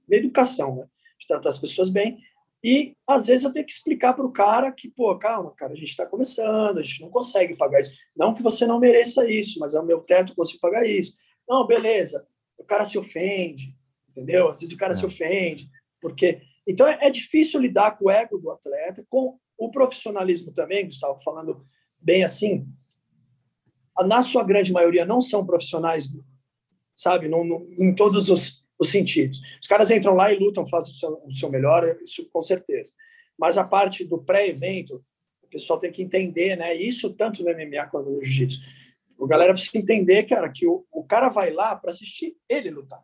na 0.07 0.17
educação, 0.17 0.75
né? 0.75 0.87
De 1.19 1.25
tratar 1.25 1.49
as 1.49 1.57
pessoas 1.57 1.89
bem. 1.89 2.19
E 2.63 2.95
às 3.07 3.25
vezes 3.25 3.43
eu 3.43 3.51
tenho 3.51 3.65
que 3.65 3.73
explicar 3.73 4.13
para 4.13 4.23
o 4.23 4.31
cara 4.31 4.71
que, 4.71 4.87
pô, 4.87 5.17
calma, 5.17 5.51
cara, 5.55 5.73
a 5.73 5.75
gente 5.75 5.89
está 5.89 6.05
começando, 6.05 6.77
a 6.77 6.83
gente 6.83 7.01
não 7.01 7.09
consegue 7.09 7.57
pagar 7.57 7.79
isso. 7.79 7.95
Não 8.15 8.35
que 8.35 8.43
você 8.43 8.67
não 8.67 8.79
mereça 8.79 9.27
isso, 9.27 9.59
mas 9.59 9.73
é 9.73 9.79
o 9.79 9.85
meu 9.85 10.01
teto, 10.01 10.31
eu 10.31 10.35
consigo 10.35 10.61
pagar 10.61 10.85
isso. 10.85 11.15
Não, 11.49 11.65
beleza. 11.65 12.27
O 12.55 12.63
cara 12.63 12.85
se 12.85 12.95
ofende, 12.95 13.75
entendeu? 14.07 14.49
Às 14.49 14.59
vezes 14.59 14.75
o 14.75 14.77
cara 14.77 14.91
é. 14.91 14.95
se 14.95 15.03
ofende, 15.03 15.67
porque. 15.99 16.39
Então 16.67 16.87
é, 16.87 16.99
é 17.01 17.09
difícil 17.09 17.59
lidar 17.59 17.97
com 17.97 18.05
o 18.05 18.11
ego 18.11 18.37
do 18.37 18.51
atleta, 18.51 19.03
com 19.09 19.39
o 19.57 19.71
profissionalismo 19.71 20.53
também, 20.53 20.85
Gustavo, 20.85 21.19
falando 21.23 21.65
bem 21.99 22.23
assim, 22.23 22.67
na 24.01 24.23
sua 24.23 24.43
grande 24.43 24.71
maioria, 24.71 25.05
não 25.05 25.21
são 25.21 25.45
profissionais, 25.45 26.09
sabe, 26.93 27.27
no, 27.27 27.43
no, 27.43 27.67
em 27.77 27.93
todos 27.93 28.29
os, 28.29 28.65
os, 28.79 28.89
sentidos. 28.89 29.39
Os 29.61 29.67
caras 29.67 29.91
entram 29.91 30.15
lá 30.15 30.31
e 30.33 30.39
lutam, 30.39 30.65
fazem 30.65 30.91
o 30.91 30.95
seu, 30.95 31.21
o 31.25 31.31
seu 31.31 31.49
melhor, 31.49 31.97
isso 32.03 32.27
com 32.31 32.41
certeza. 32.41 32.93
Mas 33.37 33.57
a 33.57 33.63
parte 33.63 34.03
do 34.03 34.17
pré-evento, 34.17 35.03
o 35.43 35.47
pessoal 35.47 35.77
tem 35.77 35.91
que 35.91 36.01
entender, 36.01 36.55
né? 36.55 36.73
Isso 36.75 37.13
tanto 37.13 37.43
no 37.43 37.51
MMA 37.51 37.87
quanto 37.87 38.09
no 38.09 38.21
jiu-jitsu. 38.21 38.59
O 39.17 39.27
galera 39.27 39.53
precisa 39.53 39.77
entender, 39.77 40.23
cara, 40.23 40.49
que 40.49 40.65
o, 40.65 40.85
o 40.91 41.03
cara 41.03 41.29
vai 41.29 41.51
lá 41.51 41.75
para 41.75 41.91
assistir 41.91 42.35
ele 42.49 42.71
lutar. 42.71 43.01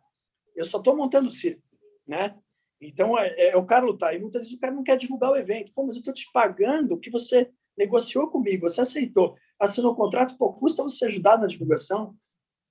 Eu 0.56 0.64
só 0.64 0.78
estou 0.78 0.96
montando 0.96 1.28
o 1.28 1.32
circo, 1.32 1.62
né? 2.06 2.34
Então, 2.80 3.18
é, 3.18 3.50
é, 3.50 3.56
o 3.56 3.64
cara 3.64 3.84
lutar. 3.84 4.14
E 4.14 4.18
muitas 4.18 4.42
vezes 4.42 4.56
o 4.56 4.60
cara 4.60 4.72
não 4.72 4.82
quer 4.82 4.96
divulgar 4.96 5.30
o 5.30 5.36
evento. 5.36 5.72
Pô, 5.72 5.84
mas 5.84 5.96
eu 5.96 6.00
estou 6.00 6.14
te 6.14 6.28
pagando 6.32 6.94
o 6.94 6.98
que 6.98 7.10
você 7.10 7.50
negociou 7.76 8.28
comigo, 8.28 8.68
você 8.68 8.80
aceitou 8.80 9.36
assinou 9.60 9.92
o 9.92 9.96
contrato, 9.96 10.36
pô, 10.38 10.52
custa 10.52 10.82
você 10.82 11.04
ajudar 11.04 11.38
na 11.38 11.46
divulgação. 11.46 12.16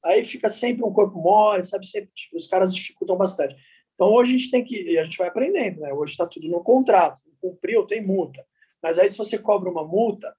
Aí 0.04 0.24
fica 0.24 0.50
sempre 0.50 0.84
um 0.84 0.92
corpo 0.92 1.20
mole, 1.20 1.64
sabe? 1.64 1.88
Sempre, 1.88 2.12
tipo, 2.16 2.36
os 2.36 2.48
caras 2.48 2.74
dificultam 2.74 3.16
bastante. 3.16 3.56
Então, 3.94 4.12
hoje 4.14 4.34
a 4.34 4.38
gente 4.38 4.52
tem 4.52 4.64
que, 4.64 4.98
a 4.98 5.04
gente 5.04 5.18
vai 5.18 5.28
aprendendo, 5.28 5.82
né? 5.82 5.94
Hoje 5.94 6.14
está 6.14 6.26
tudo 6.26 6.48
no 6.48 6.64
contrato, 6.64 7.22
cumpriu, 7.40 7.86
tem 7.86 8.02
multa. 8.02 8.46
Mas 8.82 8.98
aí, 8.98 9.08
se 9.08 9.18
você 9.18 9.38
cobra 9.38 9.70
uma 9.70 9.86
multa, 9.86 10.34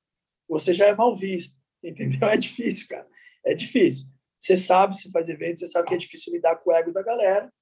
você 0.48 0.74
já 0.74 0.86
é 0.86 0.94
mal 0.94 1.16
visto, 1.16 1.56
entendeu? 1.84 2.28
É 2.28 2.36
difícil, 2.36 2.88
cara. 2.88 3.06
É 3.44 3.54
difícil. 3.54 4.08
Você 4.38 4.56
sabe, 4.56 4.96
se 4.96 5.10
faz 5.10 5.28
evento, 5.28 5.58
você 5.58 5.68
sabe 5.68 5.88
que 5.88 5.94
é 5.94 5.98
difícil 5.98 6.32
lidar 6.32 6.56
com 6.56 6.70
o 6.70 6.72
ego 6.72 6.92
da 6.92 7.02
galera. 7.02 7.52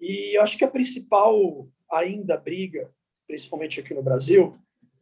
E 0.00 0.36
eu 0.36 0.42
acho 0.42 0.56
que 0.56 0.64
a 0.64 0.70
principal, 0.70 1.68
ainda, 1.90 2.36
briga 2.36 2.90
principalmente 3.26 3.80
aqui 3.80 3.94
no 3.94 4.02
Brasil, 4.02 4.58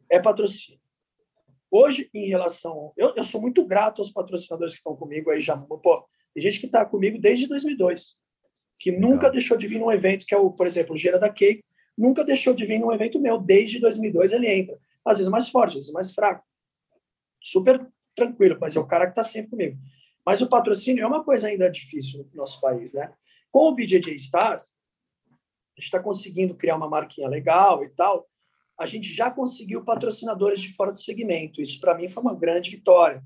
é 0.09 0.19
patrocínio. 0.19 0.80
Hoje, 1.71 2.09
em 2.13 2.27
relação. 2.27 2.91
Eu, 2.97 3.13
eu 3.15 3.23
sou 3.23 3.39
muito 3.39 3.65
grato 3.65 4.01
aos 4.01 4.11
patrocinadores 4.11 4.73
que 4.73 4.79
estão 4.79 4.95
comigo 4.95 5.31
aí 5.31 5.39
já. 5.39 5.55
Pô, 5.55 6.05
tem 6.33 6.43
gente 6.43 6.59
que 6.59 6.65
está 6.65 6.85
comigo 6.85 7.17
desde 7.17 7.47
2002, 7.47 8.15
que 8.77 8.91
nunca 8.91 9.27
Legal. 9.27 9.31
deixou 9.31 9.57
de 9.57 9.67
vir 9.67 9.79
num 9.79 9.91
evento, 9.91 10.25
que 10.25 10.35
é 10.35 10.37
o, 10.37 10.51
por 10.51 10.67
exemplo, 10.67 10.93
o 10.93 10.97
Gira 10.97 11.17
da 11.17 11.29
Cake, 11.29 11.63
nunca 11.97 12.25
deixou 12.25 12.53
de 12.53 12.65
vir 12.65 12.77
num 12.77 12.91
evento 12.91 13.19
meu. 13.19 13.37
Desde 13.39 13.79
2002 13.79 14.33
ele 14.33 14.49
entra. 14.49 14.77
Às 15.05 15.17
vezes 15.17 15.31
mais 15.31 15.47
forte, 15.47 15.69
às 15.69 15.75
vezes 15.75 15.91
mais 15.91 16.13
fraco. 16.13 16.45
Super 17.41 17.87
tranquilo, 18.15 18.57
mas 18.59 18.75
é 18.75 18.79
o 18.79 18.85
cara 18.85 19.05
que 19.05 19.11
está 19.11 19.23
sempre 19.23 19.51
comigo. 19.51 19.77
Mas 20.25 20.41
o 20.41 20.49
patrocínio 20.49 21.03
é 21.03 21.07
uma 21.07 21.23
coisa 21.23 21.47
ainda 21.47 21.69
difícil 21.69 22.27
no 22.31 22.37
nosso 22.37 22.59
país, 22.59 22.93
né? 22.93 23.13
Com 23.49 23.69
o 23.69 23.75
BJJ 23.75 24.13
Stars, 24.15 24.75
a 25.25 25.79
gente 25.79 25.85
está 25.85 25.99
conseguindo 25.99 26.55
criar 26.55 26.75
uma 26.75 26.89
marquinha 26.89 27.27
legal 27.27 27.83
e 27.83 27.89
tal. 27.89 28.27
A 28.81 28.85
gente 28.87 29.13
já 29.13 29.29
conseguiu 29.29 29.83
patrocinadores 29.83 30.59
de 30.59 30.73
fora 30.73 30.91
do 30.91 30.99
segmento. 30.99 31.61
Isso, 31.61 31.79
para 31.79 31.95
mim, 31.95 32.09
foi 32.09 32.23
uma 32.23 32.33
grande 32.33 32.71
vitória. 32.71 33.23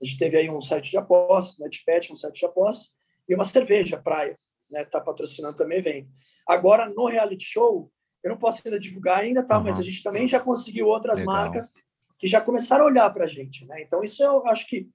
A 0.00 0.04
gente 0.04 0.16
teve 0.16 0.36
aí 0.36 0.48
um 0.48 0.60
site 0.60 0.92
de 0.92 0.96
apostas, 0.96 1.58
né, 1.58 1.68
de 1.68 1.82
pet, 1.84 2.12
um 2.12 2.16
site 2.16 2.38
de 2.38 2.46
apostas, 2.46 2.94
e 3.28 3.34
uma 3.34 3.42
cerveja, 3.42 3.96
Praia, 3.96 4.34
né, 4.70 4.84
tá 4.84 5.00
patrocinando 5.00 5.56
também, 5.56 5.82
vem. 5.82 6.08
Agora, 6.46 6.88
no 6.88 7.06
reality 7.06 7.44
show, 7.44 7.90
eu 8.22 8.30
não 8.30 8.38
posso 8.38 8.62
ainda 8.64 8.78
divulgar 8.78 9.18
ainda, 9.18 9.44
tá, 9.44 9.58
uhum. 9.58 9.64
mas 9.64 9.80
a 9.80 9.82
gente 9.82 10.02
também 10.04 10.28
já 10.28 10.38
conseguiu 10.38 10.86
outras 10.86 11.18
Legal. 11.18 11.34
marcas 11.34 11.72
que 12.16 12.28
já 12.28 12.40
começaram 12.40 12.84
a 12.84 12.86
olhar 12.86 13.10
para 13.10 13.24
a 13.24 13.28
gente, 13.28 13.64
né? 13.66 13.82
Então, 13.82 14.04
isso 14.04 14.22
eu 14.22 14.46
acho 14.46 14.68
que 14.68 14.88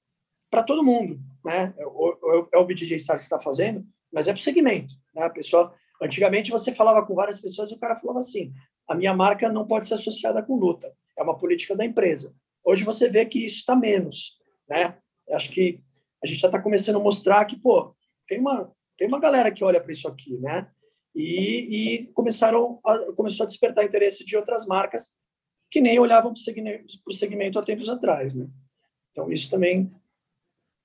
para 0.50 0.64
todo 0.64 0.86
mundo, 0.86 1.20
né? 1.44 1.74
É 1.78 1.86
o, 1.86 2.48
é 2.54 2.58
o 2.58 2.66
BDJ 2.66 2.98
Star 2.98 3.18
que 3.18 3.24
está 3.24 3.40
fazendo, 3.40 3.86
mas 4.10 4.30
é 4.30 4.32
para 4.32 4.40
o 4.40 4.44
segmento, 4.44 4.94
né? 5.14 5.24
A 5.24 5.30
pessoa, 5.30 5.74
antigamente 6.02 6.50
você 6.50 6.74
falava 6.74 7.06
com 7.06 7.14
várias 7.14 7.42
pessoas 7.42 7.70
e 7.72 7.76
o 7.76 7.80
cara 7.80 7.98
falava 7.98 8.20
assim: 8.20 8.54
a 8.88 8.96
minha 8.96 9.14
marca 9.14 9.50
não 9.50 9.68
pode 9.68 9.88
ser 9.88 9.96
associada 9.96 10.42
com 10.42 10.56
luta, 10.56 10.94
é 11.18 11.24
uma 11.24 11.38
política 11.38 11.76
da 11.76 11.86
empresa. 11.86 12.34
Hoje 12.64 12.84
você 12.84 13.10
vê 13.10 13.26
que 13.26 13.46
isso 13.46 13.60
está 13.60 13.76
menos, 13.76 14.38
né? 14.70 14.98
Acho 15.32 15.52
que 15.52 15.82
a 16.24 16.28
gente 16.28 16.40
já 16.40 16.48
está 16.48 16.62
começando 16.62 16.96
a 16.96 17.00
mostrar 17.00 17.46
que, 17.46 17.58
pô, 17.58 17.96
tem 18.28 18.40
uma, 18.40 18.72
tem 18.98 19.08
uma 19.08 19.20
galera 19.20 19.52
que 19.52 19.64
olha 19.64 19.82
para 19.82 19.92
isso 19.92 20.08
aqui, 20.08 20.38
né? 20.38 20.70
E, 21.16 22.04
e 22.04 22.08
começaram 22.08 22.80
a, 22.86 23.12
começou 23.14 23.44
a 23.44 23.48
despertar 23.48 23.84
interesse 23.84 24.26
de 24.26 24.36
outras 24.36 24.66
marcas 24.68 25.16
que 25.72 25.82
nem 25.82 26.00
olhavam 26.00 26.32
para 26.32 26.40
o 26.40 26.44
segmento, 26.44 26.86
segmento 27.12 27.60
há 27.60 27.64
tempos 27.64 27.90
atrás, 27.90 28.36
né? 28.36 28.48
Então, 29.12 29.32
isso 29.32 29.50
também 29.50 29.92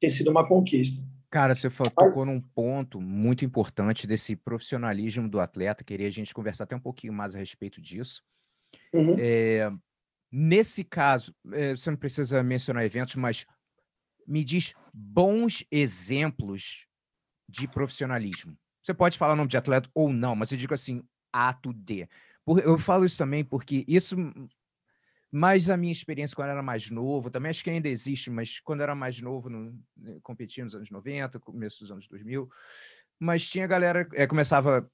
tem 0.01 0.09
sido 0.09 0.31
uma 0.31 0.47
conquista. 0.47 1.03
Cara, 1.33 1.55
você 1.55 1.71
tocou 1.71 2.27
num 2.27 2.39
ponto 2.39 3.01
muito 3.01 3.43
importante 3.43 4.07
desse 4.07 4.37
profissionalismo 4.37 5.27
do 5.27 5.41
atleta. 5.41 5.83
Queria 5.83 6.07
a 6.07 6.11
gente 6.11 6.35
conversar 6.35 6.65
até 6.65 6.77
um 6.77 6.81
pouquinho 6.81 7.15
mais 7.15 7.35
a 7.35 7.39
respeito 7.39 7.81
disso. 7.81 8.23
Uhum. 8.93 9.17
É, 9.19 9.73
nesse 10.31 10.85
caso, 10.85 11.35
é, 11.51 11.75
você 11.75 11.91
não 11.91 11.97
precisa 11.97 12.43
mencionar 12.43 12.85
eventos, 12.85 13.17
mas 13.17 13.47
me 14.27 14.45
diz 14.45 14.75
bons 14.95 15.65
exemplos 15.73 16.87
de 17.49 17.67
profissionalismo. 17.67 18.55
Você 18.83 18.93
pode 18.93 19.17
falar 19.17 19.33
o 19.33 19.37
nome 19.37 19.49
de 19.49 19.57
atleta 19.57 19.89
ou 19.95 20.13
não, 20.13 20.37
mas 20.37 20.53
eu 20.53 20.59
digo 20.59 20.75
assim, 20.75 21.03
ato 21.33 21.73
de. 21.73 22.07
Eu 22.63 22.77
falo 22.77 23.07
isso 23.07 23.17
também 23.17 23.43
porque 23.43 23.87
isso, 23.89 24.17
mais 25.33 25.71
a 25.71 25.77
minha 25.79 25.93
experiência 25.93 26.37
quando 26.37 26.51
era 26.51 26.63
mais 26.63 26.91
novo, 26.91 27.31
também 27.31 27.49
acho 27.51 27.65
que 27.65 27.71
ainda 27.71 27.89
existe, 27.89 28.31
mas 28.31 28.61
quando 28.61 28.83
era 28.83 28.95
mais 28.95 29.21
novo, 29.21 29.49
no, 29.49 29.73
né, 29.97 30.19
competia 30.23 30.63
nos 30.63 30.75
anos 30.75 30.91
90, 30.91 31.41
começo 31.41 31.81
dos 31.81 31.91
anos 31.91 32.07
2000, 32.07 32.49
mas 33.19 33.49
tinha 33.49 33.67
galera, 33.67 34.07
é, 34.13 34.27
começava 34.27 34.87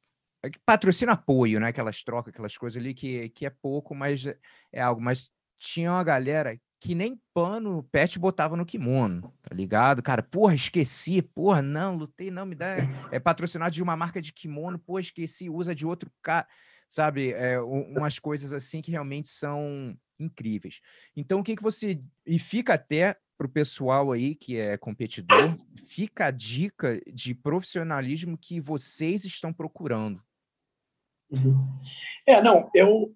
patrocina 0.65 1.13
apoio, 1.13 1.59
né? 1.59 1.69
Aquelas 1.69 2.03
trocas, 2.03 2.33
aquelas 2.33 2.57
coisas 2.57 2.81
ali 2.81 2.95
que, 2.95 3.29
que 3.31 3.47
é 3.47 3.51
pouco, 3.51 3.95
mas 3.95 4.27
é 4.73 4.81
algo. 4.81 5.01
Mas 5.01 5.31
tinha 5.59 5.91
uma 5.91 6.05
galera 6.05 6.57
que 6.81 6.95
nem 6.95 7.21
pano 7.35 7.83
pet 7.91 8.19
botava 8.19 8.57
no 8.57 8.65
kimono, 8.65 9.35
tá 9.43 9.53
ligado? 9.53 10.01
Cara, 10.03 10.23
porra, 10.23 10.55
esqueci, 10.55 11.21
porra, 11.21 11.61
não, 11.61 11.97
lutei, 11.97 12.31
não, 12.31 12.47
me 12.47 12.55
dá. 12.55 12.77
É 13.11 13.19
patrocinado 13.19 13.75
de 13.75 13.83
uma 13.83 13.97
marca 13.97 14.23
de 14.23 14.33
kimono, 14.33 14.79
porra, 14.79 15.01
esqueci, 15.01 15.51
usa 15.51 15.75
de 15.75 15.85
outro 15.85 16.11
cara, 16.23 16.47
sabe? 16.89 17.33
É, 17.33 17.61
umas 17.61 18.19
coisas 18.19 18.53
assim 18.53 18.81
que 18.81 18.91
realmente 18.91 19.29
são 19.29 19.97
incríveis. 20.19 20.81
Então, 21.17 21.41
o 21.41 21.45
que, 21.45 21.57
que 21.57 21.63
você. 21.63 22.01
E 22.27 22.39
fica 22.39 22.75
até 22.75 23.17
para 23.37 23.47
o 23.47 23.51
pessoal 23.51 24.11
aí 24.11 24.35
que 24.35 24.59
é 24.59 24.77
competidor, 24.77 25.57
fica 25.87 26.27
a 26.27 26.31
dica 26.33 27.01
de 27.07 27.35
profissionalismo 27.35 28.37
que 28.37 28.61
vocês 28.61 29.25
estão 29.25 29.53
procurando. 29.53 30.21
Uhum. 31.31 31.69
É, 32.27 32.43
não, 32.43 32.69
eu, 32.75 33.15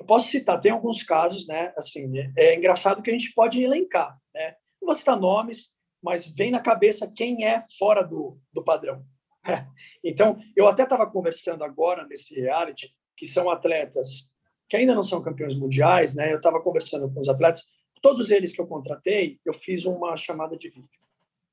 eu 0.00 0.06
posso 0.06 0.28
citar, 0.28 0.58
tem 0.58 0.72
alguns 0.72 1.04
casos, 1.04 1.46
né? 1.46 1.72
Assim, 1.76 2.08
né, 2.08 2.32
é 2.36 2.56
engraçado 2.56 3.00
que 3.00 3.10
a 3.10 3.12
gente 3.12 3.32
pode 3.32 3.62
elencar, 3.62 4.18
né? 4.34 4.56
Não 4.82 4.86
vou 4.86 4.94
citar 4.94 5.18
nomes, 5.18 5.72
mas 6.02 6.26
vem 6.26 6.50
na 6.50 6.60
cabeça 6.60 7.12
quem 7.14 7.46
é 7.46 7.64
fora 7.78 8.02
do, 8.02 8.38
do 8.52 8.64
padrão. 8.64 9.04
Então, 10.02 10.38
eu 10.56 10.66
até 10.66 10.82
estava 10.84 11.06
conversando 11.06 11.62
agora 11.62 12.06
nesse 12.06 12.34
reality, 12.34 12.94
que 13.20 13.26
são 13.26 13.50
atletas 13.50 14.30
que 14.66 14.76
ainda 14.76 14.94
não 14.94 15.02
são 15.02 15.20
campeões 15.20 15.54
mundiais, 15.54 16.14
né? 16.14 16.32
Eu 16.32 16.36
estava 16.36 16.62
conversando 16.62 17.12
com 17.12 17.20
os 17.20 17.28
atletas, 17.28 17.68
todos 18.00 18.30
eles 18.30 18.52
que 18.52 18.60
eu 18.60 18.66
contratei, 18.66 19.38
eu 19.44 19.52
fiz 19.52 19.84
uma 19.84 20.16
chamada 20.16 20.56
de 20.56 20.70
vídeo. 20.70 20.88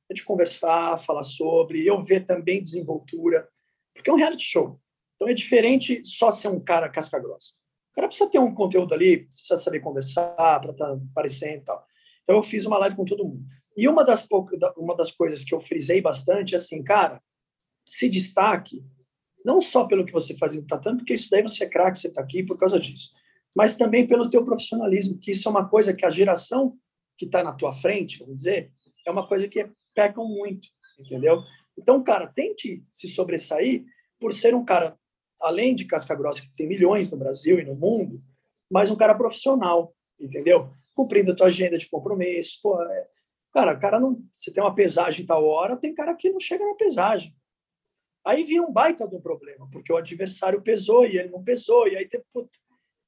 A 0.10 0.14
gente 0.14 0.24
conversar, 0.24 1.00
falar 1.00 1.24
sobre, 1.24 1.86
eu 1.86 2.02
ver 2.02 2.26
também 2.26 2.62
desenvoltura, 2.62 3.46
porque 3.94 4.10
é 4.10 4.14
um 4.14 4.18
reality 4.18 4.46
show. 4.46 4.80
Então 5.16 5.28
é 5.28 5.34
diferente 5.34 6.02
só 6.06 6.32
ser 6.32 6.48
um 6.48 6.60
cara 6.60 6.88
casca 6.88 7.20
grossa 7.20 7.56
cara 7.98 8.08
precisa 8.08 8.30
ter 8.30 8.38
um 8.38 8.54
conteúdo 8.54 8.94
ali, 8.94 9.26
precisa 9.26 9.58
saber 9.58 9.80
conversar 9.80 10.36
para 10.36 10.70
estar 10.70 10.86
tá 10.86 10.94
aparecendo 11.12 11.62
e 11.62 11.62
tal. 11.62 11.84
Então 12.24 12.36
eu 12.36 12.44
fiz 12.44 12.64
uma 12.66 12.78
live 12.78 12.96
com 12.96 13.06
todo 13.06 13.26
mundo. 13.26 13.44
E 13.76 13.88
uma 13.88 14.06
das, 14.06 14.28
uma 14.78 14.96
das 14.96 15.12
coisas 15.12 15.44
que 15.44 15.54
eu 15.54 15.60
frisei 15.60 16.00
bastante 16.00 16.54
é 16.54 16.58
assim, 16.58 16.84
cara, 16.84 17.20
se 17.84 18.08
destaque, 18.08 18.84
não 19.44 19.62
só 19.62 19.86
pelo 19.86 20.06
que 20.06 20.12
você 20.12 20.36
faz 20.38 20.54
em 20.54 20.66
tatame, 20.66 20.98
porque 20.98 21.14
isso 21.14 21.30
daí 21.30 21.42
você 21.42 21.64
é 21.64 21.70
craque, 21.70 22.00
você 22.00 22.08
está 22.08 22.22
aqui 22.22 22.44
por 22.44 22.58
causa 22.58 22.80
disso, 22.80 23.14
mas 23.56 23.76
também 23.76 24.08
pelo 24.08 24.30
teu 24.30 24.44
profissionalismo, 24.44 25.18
que 25.20 25.32
isso 25.32 25.48
é 25.48 25.52
uma 25.52 25.68
coisa 25.68 25.94
que 25.94 26.06
a 26.06 26.10
geração 26.10 26.78
que 27.18 27.26
está 27.26 27.44
na 27.44 27.54
tua 27.54 27.74
frente, 27.74 28.20
vamos 28.20 28.36
dizer, 28.36 28.72
é 29.06 29.12
uma 29.12 29.28
coisa 29.28 29.48
que 29.48 29.70
pecam 29.96 30.28
muito, 30.28 30.68
entendeu? 31.00 31.42
Então, 31.78 32.04
cara, 32.04 32.28
tente 32.28 32.84
se 32.92 33.08
sobressair 33.08 33.86
por 34.20 34.34
ser 34.34 34.54
um 34.54 34.66
cara 34.66 34.98
além 35.40 35.76
de 35.76 35.86
casca 35.86 36.16
grossa, 36.16 36.42
que 36.42 36.52
tem 36.56 36.68
milhões 36.68 37.12
no 37.12 37.18
Brasil 37.18 37.60
e 37.60 37.64
no 37.64 37.76
mundo, 37.76 38.22
mas 38.70 38.90
um 38.90 38.96
cara 38.96 39.16
profissional, 39.16 39.96
entendeu? 40.20 40.72
Cumprindo 40.96 41.32
a 41.32 41.36
tua 41.36 41.48
agenda 41.48 41.78
de 41.78 41.90
compromisso. 41.90 42.60
Pô, 42.62 42.82
é... 42.82 43.08
Cara, 43.54 43.76
cara 43.78 44.00
não. 44.00 44.20
Você 44.32 44.52
tem 44.52 44.64
uma 44.64 44.76
pesagem 44.76 45.26
tal 45.26 45.46
hora, 45.46 45.78
tem 45.78 45.94
cara 45.94 46.16
que 46.16 46.30
não 46.30 46.40
chega 46.40 46.66
na 46.66 46.76
pesagem. 46.76 47.34
Aí 48.28 48.44
vira 48.44 48.64
um 48.64 48.72
baita 48.72 49.08
do 49.08 49.22
problema, 49.22 49.70
porque 49.72 49.92
o 49.92 49.98
adversário 49.98 50.62
pesou 50.62 51.06
e 51.06 51.18
ele 51.18 51.30
não 51.30 51.44
pesou, 51.44 51.88
e 51.88 51.96
aí 51.96 52.08
tem, 52.08 52.22
puta, 52.32 52.50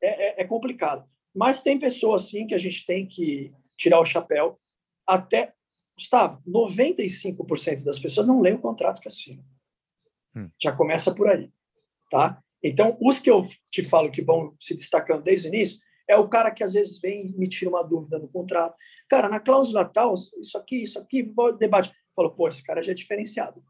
é, 0.02 0.42
é, 0.42 0.42
é 0.42 0.46
complicado. 0.46 1.08
Mas 1.36 1.62
tem 1.62 1.78
pessoas, 1.78 2.26
assim, 2.26 2.48
que 2.48 2.56
a 2.56 2.58
gente 2.58 2.86
tem 2.86 3.08
que 3.08 3.54
tirar 3.78 4.00
o 4.00 4.06
chapéu. 4.06 4.60
Até, 5.06 5.54
Gustavo, 5.96 6.42
95% 6.48 7.84
das 7.84 8.00
pessoas 8.00 8.26
não 8.26 8.42
leem 8.42 8.56
o 8.56 8.62
contrato 8.62 9.02
que 9.02 9.08
assinam. 9.08 9.44
Hum. 10.36 10.50
Já 10.60 10.72
começa 10.72 11.14
por 11.14 11.28
aí 11.28 11.52
tá? 12.10 12.42
Então, 12.62 12.98
os 13.00 13.20
que 13.20 13.30
eu 13.30 13.44
te 13.72 13.86
falo 13.86 14.12
que 14.12 14.22
vão 14.22 14.54
se 14.60 14.76
destacando 14.76 15.24
desde 15.24 15.48
o 15.48 15.50
início 15.50 15.80
é 16.08 16.18
o 16.18 16.28
cara 16.28 16.52
que 16.52 16.64
às 16.64 16.74
vezes 16.74 17.00
vem 17.00 17.28
e 17.28 17.38
me 17.38 17.48
tira 17.48 17.70
uma 17.70 17.84
dúvida 17.84 18.18
no 18.20 18.28
contrato. 18.28 18.76
Cara, 19.08 19.30
na 19.30 19.40
cláusula 19.40 19.86
tal, 19.86 20.14
isso 20.14 20.58
aqui, 20.58 20.82
isso 20.82 21.00
aqui, 21.00 21.32
debate. 21.58 21.94
Falo, 22.16 22.32
pô, 22.32 22.48
esse 22.48 22.64
cara 22.64 22.82
já 22.82 22.92
é 22.92 22.96
diferenciado. 22.96 23.64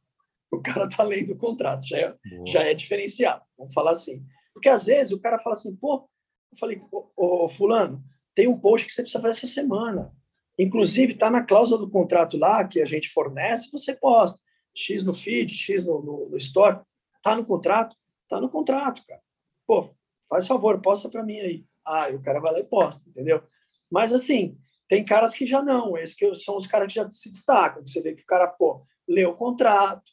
O 0.51 0.62
cara 0.62 0.89
tá 0.89 1.03
lendo 1.03 1.33
o 1.33 1.38
contrato, 1.38 1.88
já 1.88 1.97
é, 1.99 2.15
já 2.45 2.63
é 2.63 2.73
diferenciado. 2.73 3.43
Vamos 3.55 3.73
falar 3.73 3.91
assim. 3.91 4.25
Porque 4.51 4.67
às 4.67 4.85
vezes 4.85 5.13
o 5.13 5.19
cara 5.19 5.38
fala 5.38 5.55
assim, 5.55 5.75
pô, 5.75 6.09
eu 6.51 6.57
falei, 6.57 6.81
ô, 6.91 7.43
ô 7.43 7.47
fulano, 7.47 8.03
tem 8.33 8.47
um 8.47 8.59
post 8.59 8.88
que 8.88 8.93
você 8.93 9.03
precisa 9.03 9.21
fazer 9.21 9.38
essa 9.38 9.47
semana. 9.47 10.12
Inclusive, 10.57 11.13
tá 11.13 11.29
na 11.29 11.43
cláusula 11.43 11.79
do 11.79 11.89
contrato 11.89 12.38
lá 12.38 12.67
que 12.67 12.81
a 12.81 12.85
gente 12.85 13.09
fornece, 13.09 13.71
você 13.71 13.93
posta. 13.93 14.41
X 14.75 15.05
no 15.05 15.13
feed, 15.13 15.53
X 15.53 15.85
no, 15.85 16.01
no, 16.01 16.29
no 16.29 16.38
store. 16.38 16.81
Tá 17.21 17.35
no 17.35 17.45
contrato. 17.45 17.95
Tá 18.27 18.41
no 18.41 18.49
contrato, 18.49 19.03
cara. 19.07 19.21
Pô, 19.65 19.95
faz 20.27 20.47
favor, 20.47 20.81
posta 20.81 21.09
para 21.09 21.23
mim 21.23 21.39
aí. 21.39 21.65
Ah, 21.85 22.09
e 22.09 22.15
o 22.15 22.21
cara 22.21 22.39
vai 22.39 22.53
lá 22.53 22.59
e 22.59 22.63
posta, 22.63 23.09
entendeu? 23.09 23.41
Mas 23.89 24.13
assim, 24.13 24.57
tem 24.88 25.05
caras 25.05 25.33
que 25.33 25.45
já 25.45 25.62
não, 25.62 25.97
esses 25.97 26.15
que 26.15 26.35
são 26.35 26.57
os 26.57 26.67
caras 26.67 26.88
que 26.88 26.95
já 26.95 27.09
se 27.09 27.29
destacam, 27.29 27.83
que 27.83 27.89
você 27.89 28.01
vê 28.01 28.13
que 28.13 28.23
o 28.23 28.25
cara, 28.25 28.47
pô, 28.47 28.85
lê 29.07 29.25
o 29.25 29.35
contrato, 29.35 30.12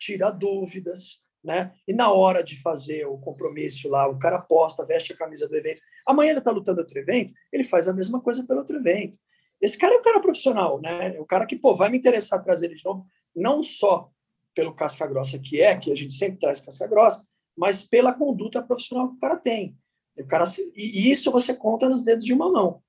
tira 0.00 0.30
dúvidas, 0.30 1.22
né? 1.44 1.72
E 1.86 1.92
na 1.92 2.10
hora 2.10 2.42
de 2.42 2.60
fazer 2.60 3.06
o 3.06 3.18
compromisso 3.18 3.88
lá, 3.88 4.08
o 4.08 4.18
cara 4.18 4.38
posta, 4.40 4.84
veste 4.84 5.12
a 5.12 5.16
camisa 5.16 5.46
do 5.46 5.56
evento. 5.56 5.82
Amanhã 6.06 6.30
ele 6.30 6.40
tá 6.40 6.50
lutando 6.50 6.80
outro 6.80 6.98
evento, 6.98 7.32
ele 7.52 7.62
faz 7.62 7.86
a 7.86 7.92
mesma 7.92 8.20
coisa 8.20 8.44
pelo 8.44 8.60
outro 8.60 8.76
evento. 8.76 9.18
Esse 9.60 9.76
cara 9.76 9.94
é 9.94 9.98
um 9.98 10.02
cara 10.02 10.20
profissional, 10.20 10.80
né? 10.80 11.16
É 11.16 11.20
o 11.20 11.26
cara 11.26 11.46
que, 11.46 11.54
pô, 11.54 11.76
vai 11.76 11.90
me 11.90 11.98
interessar 11.98 12.42
trazer 12.42 12.66
ele 12.66 12.76
de 12.76 12.84
novo, 12.84 13.06
não 13.36 13.62
só 13.62 14.10
pelo 14.54 14.74
casca 14.74 15.06
grossa 15.06 15.38
que 15.38 15.60
é, 15.60 15.76
que 15.76 15.92
a 15.92 15.94
gente 15.94 16.14
sempre 16.14 16.38
traz 16.38 16.60
casca 16.60 16.86
grossa, 16.86 17.24
mas 17.56 17.82
pela 17.82 18.14
conduta 18.14 18.62
profissional 18.62 19.10
que 19.10 19.16
o 19.16 19.20
cara 19.20 19.36
tem. 19.36 19.76
O 20.16 20.26
cara, 20.26 20.44
e 20.74 21.10
isso 21.10 21.30
você 21.30 21.54
conta 21.54 21.88
nos 21.88 22.02
dedos 22.02 22.24
de 22.24 22.32
uma 22.32 22.50
mão, 22.50 22.82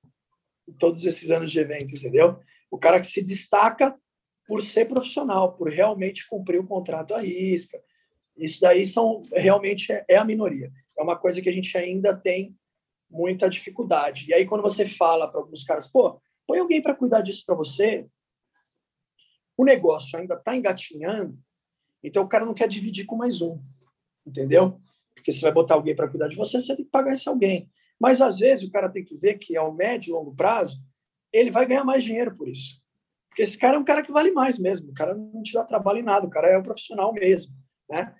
em 0.68 0.72
todos 0.72 1.04
esses 1.04 1.30
anos 1.30 1.52
de 1.52 1.60
evento, 1.60 1.94
entendeu? 1.94 2.38
O 2.70 2.78
cara 2.78 2.98
que 2.98 3.06
se 3.06 3.22
destaca 3.22 3.94
por 4.46 4.62
ser 4.62 4.86
profissional, 4.86 5.54
por 5.54 5.70
realmente 5.70 6.28
cumprir 6.28 6.60
o 6.60 6.66
contrato 6.66 7.14
à 7.14 7.20
risca. 7.20 7.80
Isso 8.36 8.60
daí 8.60 8.84
são 8.84 9.22
realmente 9.32 9.92
é, 9.92 10.04
é 10.08 10.16
a 10.16 10.24
minoria. 10.24 10.72
É 10.98 11.02
uma 11.02 11.16
coisa 11.16 11.40
que 11.40 11.48
a 11.48 11.52
gente 11.52 11.76
ainda 11.76 12.14
tem 12.14 12.56
muita 13.10 13.48
dificuldade. 13.48 14.26
E 14.28 14.34
aí 14.34 14.46
quando 14.46 14.62
você 14.62 14.88
fala 14.88 15.30
para 15.30 15.40
alguns 15.40 15.64
caras, 15.64 15.86
pô, 15.86 16.20
põe 16.46 16.58
alguém 16.58 16.82
para 16.82 16.94
cuidar 16.94 17.20
disso 17.20 17.44
para 17.46 17.54
você, 17.54 18.06
o 19.56 19.64
negócio 19.64 20.18
ainda 20.18 20.34
está 20.34 20.56
engatinhando, 20.56 21.38
então 22.02 22.24
o 22.24 22.28
cara 22.28 22.44
não 22.44 22.54
quer 22.54 22.66
dividir 22.66 23.04
com 23.04 23.16
mais 23.16 23.40
um, 23.40 23.60
entendeu? 24.26 24.80
Porque 25.14 25.30
você 25.30 25.40
vai 25.40 25.52
botar 25.52 25.74
alguém 25.74 25.94
para 25.94 26.08
cuidar 26.08 26.28
de 26.28 26.36
você, 26.36 26.58
você 26.58 26.74
tem 26.74 26.84
que 26.84 26.90
pagar 26.90 27.12
esse 27.12 27.28
alguém. 27.28 27.70
Mas 28.00 28.20
às 28.20 28.38
vezes 28.38 28.66
o 28.66 28.70
cara 28.72 28.88
tem 28.88 29.04
que 29.04 29.16
ver 29.16 29.38
que 29.38 29.56
ao 29.56 29.72
médio 29.72 30.10
e 30.10 30.12
longo 30.12 30.34
prazo 30.34 30.82
ele 31.32 31.50
vai 31.50 31.66
ganhar 31.66 31.84
mais 31.84 32.02
dinheiro 32.02 32.34
por 32.34 32.48
isso. 32.48 32.81
Porque 33.32 33.42
esse 33.42 33.56
cara 33.56 33.76
é 33.76 33.78
um 33.78 33.84
cara 33.84 34.02
que 34.02 34.12
vale 34.12 34.30
mais 34.30 34.58
mesmo. 34.58 34.90
O 34.90 34.94
cara 34.94 35.14
não 35.14 35.42
te 35.42 35.54
dá 35.54 35.64
trabalho 35.64 36.00
em 36.00 36.02
nada, 36.02 36.26
o 36.26 36.30
cara 36.30 36.48
é 36.48 36.58
um 36.58 36.62
profissional 36.62 37.14
mesmo, 37.14 37.54
né? 37.88 38.14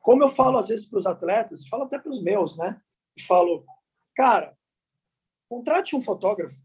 Como 0.00 0.22
eu 0.22 0.30
falo 0.30 0.56
às 0.56 0.68
vezes 0.68 0.88
para 0.88 0.98
os 0.98 1.06
atletas, 1.06 1.68
falo 1.68 1.82
até 1.82 1.98
para 1.98 2.08
os 2.08 2.22
meus, 2.22 2.56
né? 2.56 2.80
E 3.14 3.22
falo, 3.22 3.66
cara, 4.16 4.56
contrate 5.50 5.94
um 5.94 6.02
fotógrafo, 6.02 6.56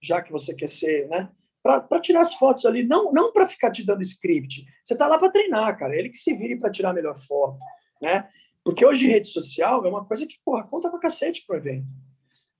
já 0.00 0.22
que 0.22 0.32
você 0.32 0.54
quer 0.54 0.68
ser, 0.68 1.08
né? 1.08 1.30
Para 1.62 2.00
tirar 2.00 2.20
as 2.20 2.32
fotos 2.32 2.64
ali, 2.64 2.82
não 2.82 3.12
não 3.12 3.30
para 3.30 3.46
ficar 3.46 3.70
te 3.70 3.84
dando 3.84 4.00
script. 4.00 4.64
Você 4.82 4.94
está 4.94 5.06
lá 5.06 5.18
para 5.18 5.30
treinar, 5.30 5.78
cara. 5.78 5.94
Ele 5.94 6.08
que 6.08 6.16
se 6.16 6.32
vire 6.32 6.58
para 6.58 6.70
tirar 6.70 6.90
a 6.90 6.94
melhor 6.94 7.18
foto, 7.18 7.58
né? 8.00 8.30
Porque 8.64 8.84
hoje 8.84 9.08
rede 9.08 9.28
social 9.28 9.84
é 9.84 9.88
uma 9.90 10.06
coisa 10.06 10.26
que, 10.26 10.38
porra, 10.42 10.66
conta 10.66 10.88
pra 10.88 10.98
cacete 11.00 11.44
pro 11.46 11.56
evento. 11.56 11.86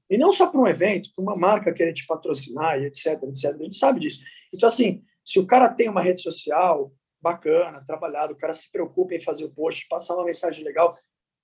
E 0.09 0.17
não 0.17 0.31
só 0.31 0.47
para 0.47 0.61
um 0.61 0.67
evento, 0.67 1.11
para 1.15 1.23
uma 1.23 1.37
marca 1.37 1.73
querer 1.73 1.93
te 1.93 2.07
patrocinar 2.07 2.81
e 2.81 2.87
etc, 2.87 3.23
etc. 3.25 3.55
A 3.55 3.63
gente 3.63 3.77
sabe 3.77 4.01
disso. 4.01 4.21
Então, 4.53 4.69
assim, 4.69 5.03
se 5.25 5.39
o 5.39 5.47
cara 5.47 5.69
tem 5.69 5.89
uma 5.89 6.01
rede 6.01 6.23
social 6.23 6.93
bacana, 7.21 7.85
trabalhado, 7.85 8.33
o 8.33 8.37
cara 8.37 8.53
se 8.53 8.71
preocupa 8.71 9.15
em 9.15 9.21
fazer 9.21 9.45
o 9.45 9.51
post, 9.51 9.87
passar 9.89 10.15
uma 10.15 10.25
mensagem 10.25 10.65
legal 10.65 10.97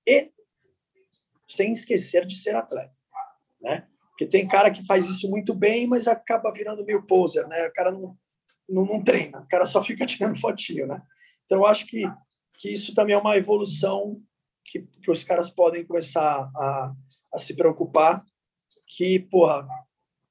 e 0.06 0.30
sem 1.48 1.72
esquecer 1.72 2.24
de 2.24 2.36
ser 2.36 2.54
atleta, 2.54 2.94
né? 3.60 3.88
Porque 4.10 4.26
tem 4.26 4.46
cara 4.46 4.70
que 4.70 4.86
faz 4.86 5.06
isso 5.06 5.28
muito 5.28 5.54
bem, 5.54 5.86
mas 5.86 6.06
acaba 6.06 6.52
virando 6.52 6.84
meio 6.84 7.04
poser, 7.04 7.48
né? 7.48 7.66
O 7.66 7.72
cara 7.72 7.90
não, 7.90 8.16
não, 8.68 8.84
não 8.84 9.02
treina, 9.02 9.40
o 9.40 9.48
cara 9.48 9.66
só 9.66 9.82
fica 9.82 10.06
tirando 10.06 10.38
fotinho, 10.38 10.86
né? 10.86 11.02
Então, 11.44 11.58
eu 11.58 11.66
acho 11.66 11.86
que, 11.86 12.04
que 12.58 12.72
isso 12.72 12.94
também 12.94 13.16
é 13.16 13.18
uma 13.18 13.36
evolução 13.36 14.22
que, 14.64 14.86
que 15.02 15.10
os 15.10 15.24
caras 15.24 15.50
podem 15.50 15.84
começar 15.84 16.48
a, 16.54 16.92
a 17.34 17.38
se 17.38 17.56
preocupar 17.56 18.22
que, 18.96 19.18
porra, 19.18 19.66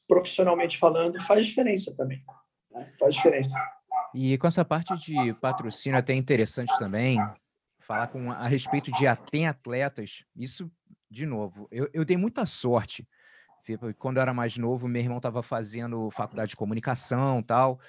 profissionalmente 0.07 0.77
falando, 0.77 1.21
faz 1.23 1.47
diferença 1.47 1.93
também. 1.95 2.23
Né? 2.71 2.91
Faz 2.99 3.15
diferença. 3.15 3.51
E 4.13 4.37
com 4.37 4.47
essa 4.47 4.63
parte 4.63 4.95
de 4.97 5.33
patrocínio 5.35 5.97
até 5.97 6.13
interessante 6.13 6.77
também, 6.77 7.17
falar 7.79 8.07
com 8.07 8.31
a 8.31 8.47
respeito 8.47 8.91
de 8.91 9.05
tem 9.31 9.47
atletas, 9.47 10.23
isso, 10.35 10.71
de 11.09 11.25
novo, 11.25 11.67
eu, 11.71 11.89
eu 11.93 12.05
dei 12.05 12.17
muita 12.17 12.45
sorte. 12.45 13.07
Quando 13.97 14.17
eu 14.17 14.21
era 14.21 14.33
mais 14.33 14.57
novo, 14.57 14.87
meu 14.87 15.01
irmão 15.01 15.17
estava 15.17 15.41
fazendo 15.41 16.09
faculdade 16.11 16.51
de 16.51 16.55
comunicação 16.55 17.41
tal. 17.41 17.79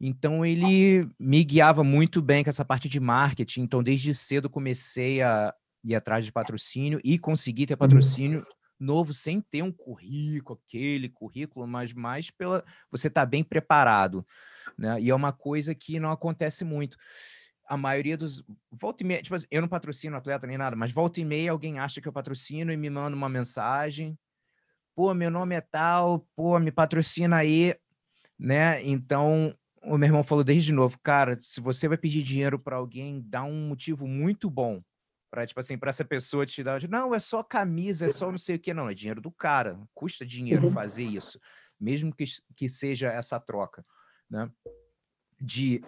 Então 0.00 0.44
ele 0.44 1.08
me 1.18 1.44
guiava 1.44 1.84
muito 1.84 2.20
bem 2.20 2.42
com 2.42 2.50
essa 2.50 2.64
parte 2.64 2.88
de 2.88 2.98
marketing. 2.98 3.62
Então, 3.62 3.82
desde 3.82 4.12
cedo 4.14 4.50
comecei 4.50 5.22
a 5.22 5.54
ir 5.84 5.94
atrás 5.94 6.24
de 6.24 6.32
patrocínio 6.32 7.00
e 7.04 7.18
conseguir 7.18 7.66
ter 7.66 7.74
uhum. 7.74 7.78
patrocínio 7.78 8.46
novo 8.82 9.14
sem 9.14 9.40
ter 9.40 9.62
um 9.62 9.72
currículo, 9.72 10.60
aquele 10.66 11.08
currículo, 11.08 11.66
mas 11.66 11.92
mais 11.92 12.30
pela 12.30 12.64
você 12.90 13.08
tá 13.08 13.24
bem 13.24 13.44
preparado, 13.44 14.26
né? 14.76 15.00
E 15.00 15.08
é 15.08 15.14
uma 15.14 15.32
coisa 15.32 15.74
que 15.74 16.00
não 16.00 16.10
acontece 16.10 16.64
muito. 16.64 16.96
A 17.66 17.76
maioria 17.76 18.16
dos 18.16 18.44
volta 18.70 19.02
e 19.02 19.06
meia, 19.06 19.22
tipo 19.22 19.34
assim, 19.34 19.46
eu 19.50 19.62
não 19.62 19.68
patrocino 19.68 20.16
atleta 20.16 20.46
nem 20.46 20.58
nada, 20.58 20.74
mas 20.74 20.90
volta 20.90 21.20
e 21.20 21.24
meia 21.24 21.52
alguém 21.52 21.78
acha 21.78 22.00
que 22.00 22.08
eu 22.08 22.12
patrocino 22.12 22.72
e 22.72 22.76
me 22.76 22.90
manda 22.90 23.16
uma 23.16 23.28
mensagem. 23.28 24.18
Pô, 24.94 25.14
meu 25.14 25.30
nome 25.30 25.54
é 25.54 25.60
tal, 25.60 26.26
pô, 26.36 26.58
me 26.58 26.70
patrocina 26.70 27.36
aí, 27.36 27.74
né? 28.38 28.84
Então, 28.84 29.56
o 29.82 29.96
meu 29.96 30.08
irmão 30.08 30.24
falou 30.24 30.44
desde 30.44 30.72
novo, 30.72 30.98
cara, 31.02 31.38
se 31.40 31.60
você 31.60 31.88
vai 31.88 31.96
pedir 31.96 32.22
dinheiro 32.22 32.58
para 32.58 32.76
alguém, 32.76 33.22
dá 33.24 33.42
um 33.42 33.68
motivo 33.68 34.06
muito 34.06 34.50
bom 34.50 34.82
para 35.32 35.46
tipo 35.46 35.58
assim, 35.58 35.78
para 35.78 35.88
essa 35.88 36.04
pessoa 36.04 36.44
te 36.44 36.62
dar, 36.62 36.86
não, 36.90 37.14
é 37.14 37.18
só 37.18 37.42
camisa, 37.42 38.04
é 38.04 38.10
só 38.10 38.30
não 38.30 38.36
sei 38.36 38.56
o 38.56 38.58
que, 38.58 38.74
não, 38.74 38.90
é 38.90 38.94
dinheiro 38.94 39.18
do 39.18 39.32
cara, 39.32 39.80
custa 39.94 40.26
dinheiro 40.26 40.66
uhum. 40.66 40.72
fazer 40.72 41.04
isso, 41.04 41.40
mesmo 41.80 42.14
que, 42.14 42.26
que 42.54 42.68
seja 42.68 43.10
essa 43.10 43.40
troca, 43.40 43.82
né? 44.28 44.50
De 45.40 45.82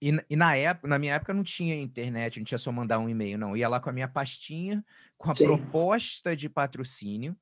e, 0.00 0.12
e, 0.28 0.36
na 0.36 0.54
época, 0.54 0.88
na 0.88 0.98
minha 0.98 1.14
época 1.14 1.32
não 1.32 1.42
tinha 1.42 1.74
internet, 1.74 2.38
não 2.38 2.44
tinha 2.44 2.58
só 2.58 2.70
mandar 2.70 2.98
um 2.98 3.08
e-mail, 3.08 3.38
não. 3.38 3.50
Eu 3.52 3.56
ia 3.56 3.68
lá 3.68 3.80
com 3.80 3.88
a 3.88 3.92
minha 3.94 4.06
pastinha, 4.06 4.84
com 5.16 5.30
a 5.30 5.34
Sim. 5.34 5.46
proposta 5.46 6.36
de 6.36 6.50
patrocínio, 6.50 7.34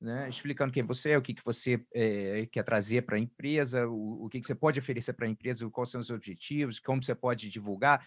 né? 0.00 0.28
explicando 0.28 0.72
quem 0.72 0.82
você 0.82 1.10
é, 1.10 1.18
o 1.18 1.22
que, 1.22 1.34
que 1.34 1.44
você 1.44 1.80
é, 1.94 2.46
quer 2.46 2.64
trazer 2.64 3.02
para 3.02 3.16
a 3.16 3.20
empresa, 3.20 3.86
o, 3.86 4.24
o 4.24 4.28
que, 4.28 4.40
que 4.40 4.46
você 4.48 4.56
pode 4.56 4.80
oferecer 4.80 5.12
para 5.12 5.26
a 5.26 5.30
empresa, 5.30 5.70
quais 5.70 5.90
são 5.90 6.00
os 6.00 6.10
objetivos, 6.10 6.80
como 6.80 7.00
você 7.00 7.14
pode 7.14 7.48
divulgar. 7.48 8.04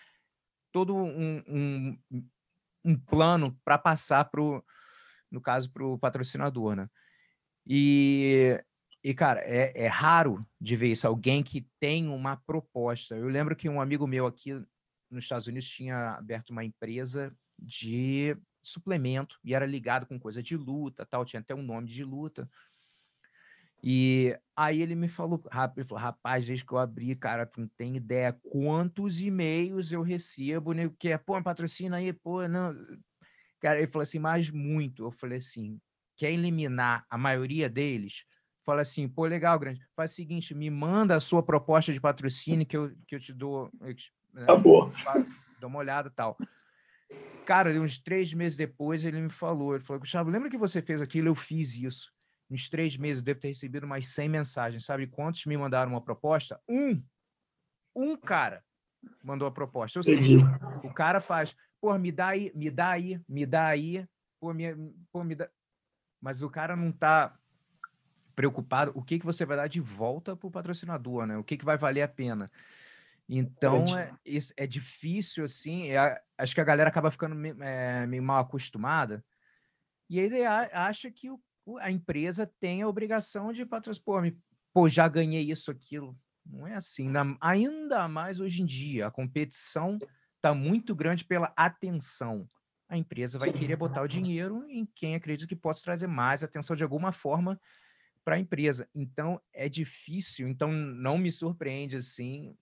Todo 0.73 0.93
um, 0.93 1.41
um, 1.47 1.97
um 2.83 2.97
plano 2.97 3.57
para 3.63 3.77
passar 3.77 4.25
para 4.25 4.41
no 5.31 5.39
caso, 5.39 5.71
para 5.71 5.85
o 5.85 5.97
patrocinador, 5.97 6.75
né? 6.75 6.89
E, 7.65 8.61
e 9.03 9.13
cara, 9.13 9.39
é, 9.41 9.85
é 9.85 9.87
raro 9.87 10.41
de 10.59 10.75
ver 10.75 10.91
isso, 10.91 11.07
alguém 11.07 11.41
que 11.41 11.65
tem 11.79 12.09
uma 12.09 12.35
proposta. 12.35 13.15
Eu 13.15 13.29
lembro 13.29 13.55
que 13.55 13.69
um 13.69 13.79
amigo 13.79 14.05
meu 14.05 14.27
aqui 14.27 14.53
nos 15.09 15.23
Estados 15.23 15.47
Unidos 15.47 15.69
tinha 15.69 16.11
aberto 16.15 16.49
uma 16.49 16.65
empresa 16.65 17.33
de 17.57 18.35
suplemento 18.61 19.39
e 19.43 19.55
era 19.55 19.65
ligado 19.65 20.05
com 20.05 20.19
coisa 20.19 20.41
de 20.43 20.57
luta, 20.57 21.05
tal, 21.05 21.25
tinha 21.25 21.39
até 21.39 21.55
um 21.55 21.63
nome 21.63 21.87
de 21.87 22.03
luta. 22.03 22.49
E 23.83 24.37
aí 24.55 24.81
ele 24.81 24.93
me 24.93 25.07
falou, 25.07 25.41
ele 25.75 25.87
falou, 25.87 26.03
rapaz, 26.03 26.45
desde 26.45 26.63
que 26.63 26.71
eu 26.71 26.77
abri, 26.77 27.15
cara, 27.15 27.47
tu 27.47 27.61
não 27.61 27.67
tem 27.67 27.95
ideia 27.95 28.31
quantos 28.43 29.19
e-mails 29.19 29.91
eu 29.91 30.03
recebo, 30.03 30.73
né? 30.73 30.89
Que 30.99 31.09
é, 31.09 31.17
pô, 31.17 31.41
patrocina 31.41 31.97
aí, 31.97 32.13
pô, 32.13 32.47
não. 32.47 32.75
Cara, 33.59 33.79
ele 33.79 33.87
falou 33.87 34.03
assim, 34.03 34.19
mas 34.19 34.51
muito. 34.51 35.05
Eu 35.05 35.11
falei 35.11 35.39
assim, 35.39 35.79
quer 36.15 36.31
eliminar 36.31 37.05
a 37.09 37.17
maioria 37.17 37.67
deles? 37.67 38.25
Fala 38.63 38.81
assim, 38.81 39.07
pô, 39.07 39.25
legal, 39.25 39.57
grande. 39.57 39.83
Faz 39.95 40.11
o 40.11 40.15
seguinte, 40.15 40.53
me 40.53 40.69
manda 40.69 41.15
a 41.15 41.19
sua 41.19 41.41
proposta 41.41 41.91
de 41.91 41.99
patrocínio 41.99 42.65
que 42.65 42.77
eu, 42.77 42.91
que 43.07 43.15
eu 43.15 43.19
te 43.19 43.33
dou. 43.33 43.71
Né, 43.81 44.45
tá 44.45 44.55
boa. 44.55 44.93
Dá 45.59 45.65
uma 45.65 45.79
olhada 45.79 46.09
e 46.09 46.11
tal. 46.11 46.37
Cara, 47.47 47.71
uns 47.81 47.97
três 47.97 48.31
meses 48.31 48.55
depois, 48.55 49.03
ele 49.03 49.19
me 49.19 49.29
falou, 49.29 49.73
ele 49.73 49.83
falou, 49.83 49.99
Gustavo, 49.99 50.29
lembra 50.29 50.51
que 50.51 50.57
você 50.57 50.83
fez 50.83 51.01
aquilo? 51.01 51.29
Eu 51.29 51.35
fiz 51.35 51.75
isso 51.75 52.11
uns 52.51 52.69
três 52.69 52.97
meses, 52.97 53.23
devo 53.23 53.39
ter 53.39 53.47
recebido 53.47 53.87
mais 53.87 54.09
100 54.09 54.29
mensagens. 54.29 54.85
Sabe 54.85 55.07
quantos 55.07 55.45
me 55.45 55.57
mandaram 55.57 55.91
uma 55.91 56.01
proposta? 56.01 56.59
Um. 56.67 57.01
Um 57.95 58.17
cara 58.17 58.63
mandou 59.23 59.47
a 59.47 59.51
proposta. 59.51 59.99
Ou 59.99 60.03
seja, 60.03 60.37
o 60.83 60.93
cara 60.93 61.21
faz, 61.21 61.55
pô, 61.79 61.97
me 61.97 62.11
dá 62.11 62.27
aí, 62.27 62.51
me 62.53 62.69
dá 62.69 62.89
aí, 62.89 63.21
me 63.27 63.45
dá 63.45 63.67
aí, 63.67 64.05
pô, 64.39 64.53
me, 64.53 64.75
pô, 65.11 65.23
me 65.23 65.35
dá. 65.35 65.49
Mas 66.19 66.41
o 66.43 66.49
cara 66.49 66.75
não 66.75 66.89
está 66.89 67.35
preocupado 68.35 68.91
o 68.95 69.03
que, 69.03 69.19
que 69.19 69.25
você 69.25 69.45
vai 69.45 69.57
dar 69.57 69.67
de 69.67 69.81
volta 69.81 70.35
para 70.35 70.47
o 70.47 70.51
patrocinador, 70.51 71.25
né? 71.25 71.37
O 71.37 71.43
que, 71.43 71.57
que 71.57 71.65
vai 71.65 71.77
valer 71.77 72.01
a 72.01 72.07
pena. 72.07 72.51
Então, 73.27 73.97
é, 73.97 74.13
é 74.57 74.67
difícil, 74.67 75.45
assim, 75.45 75.89
é, 75.89 76.21
acho 76.37 76.53
que 76.53 76.59
a 76.59 76.65
galera 76.65 76.89
acaba 76.89 77.09
ficando 77.09 77.35
é, 77.63 78.05
meio 78.05 78.21
mal 78.21 78.41
acostumada, 78.41 79.23
e 80.09 80.19
aí 80.19 80.43
acha 80.43 81.09
que 81.09 81.31
o 81.31 81.39
a 81.79 81.91
empresa 81.91 82.51
tem 82.59 82.81
a 82.81 82.87
obrigação 82.87 83.51
de 83.53 83.65
patrocinar. 83.65 84.33
Pô, 84.73 84.87
já 84.87 85.07
ganhei 85.07 85.51
isso, 85.51 85.71
aquilo. 85.71 86.17
Não 86.45 86.65
é 86.65 86.73
assim. 86.73 87.11
ainda 87.39 88.07
mais 88.07 88.39
hoje 88.39 88.61
em 88.61 88.65
dia, 88.65 89.07
a 89.07 89.11
competição 89.11 89.99
está 90.35 90.53
muito 90.53 90.95
grande 90.95 91.23
pela 91.23 91.53
atenção. 91.55 92.49
A 92.89 92.97
empresa 92.97 93.37
vai 93.37 93.53
querer 93.53 93.77
botar 93.77 94.01
o 94.01 94.07
dinheiro 94.07 94.65
em 94.67 94.85
quem 94.85 95.15
acredita 95.15 95.47
que 95.47 95.55
possa 95.55 95.83
trazer 95.83 96.07
mais 96.07 96.43
atenção 96.43 96.75
de 96.75 96.83
alguma 96.83 97.11
forma 97.11 97.59
para 98.25 98.35
a 98.35 98.39
empresa. 98.39 98.89
Então, 98.93 99.39
é 99.53 99.69
difícil. 99.69 100.47
Então, 100.47 100.71
não 100.71 101.17
me 101.17 101.31
surpreende, 101.31 101.95
assim, 101.95 102.55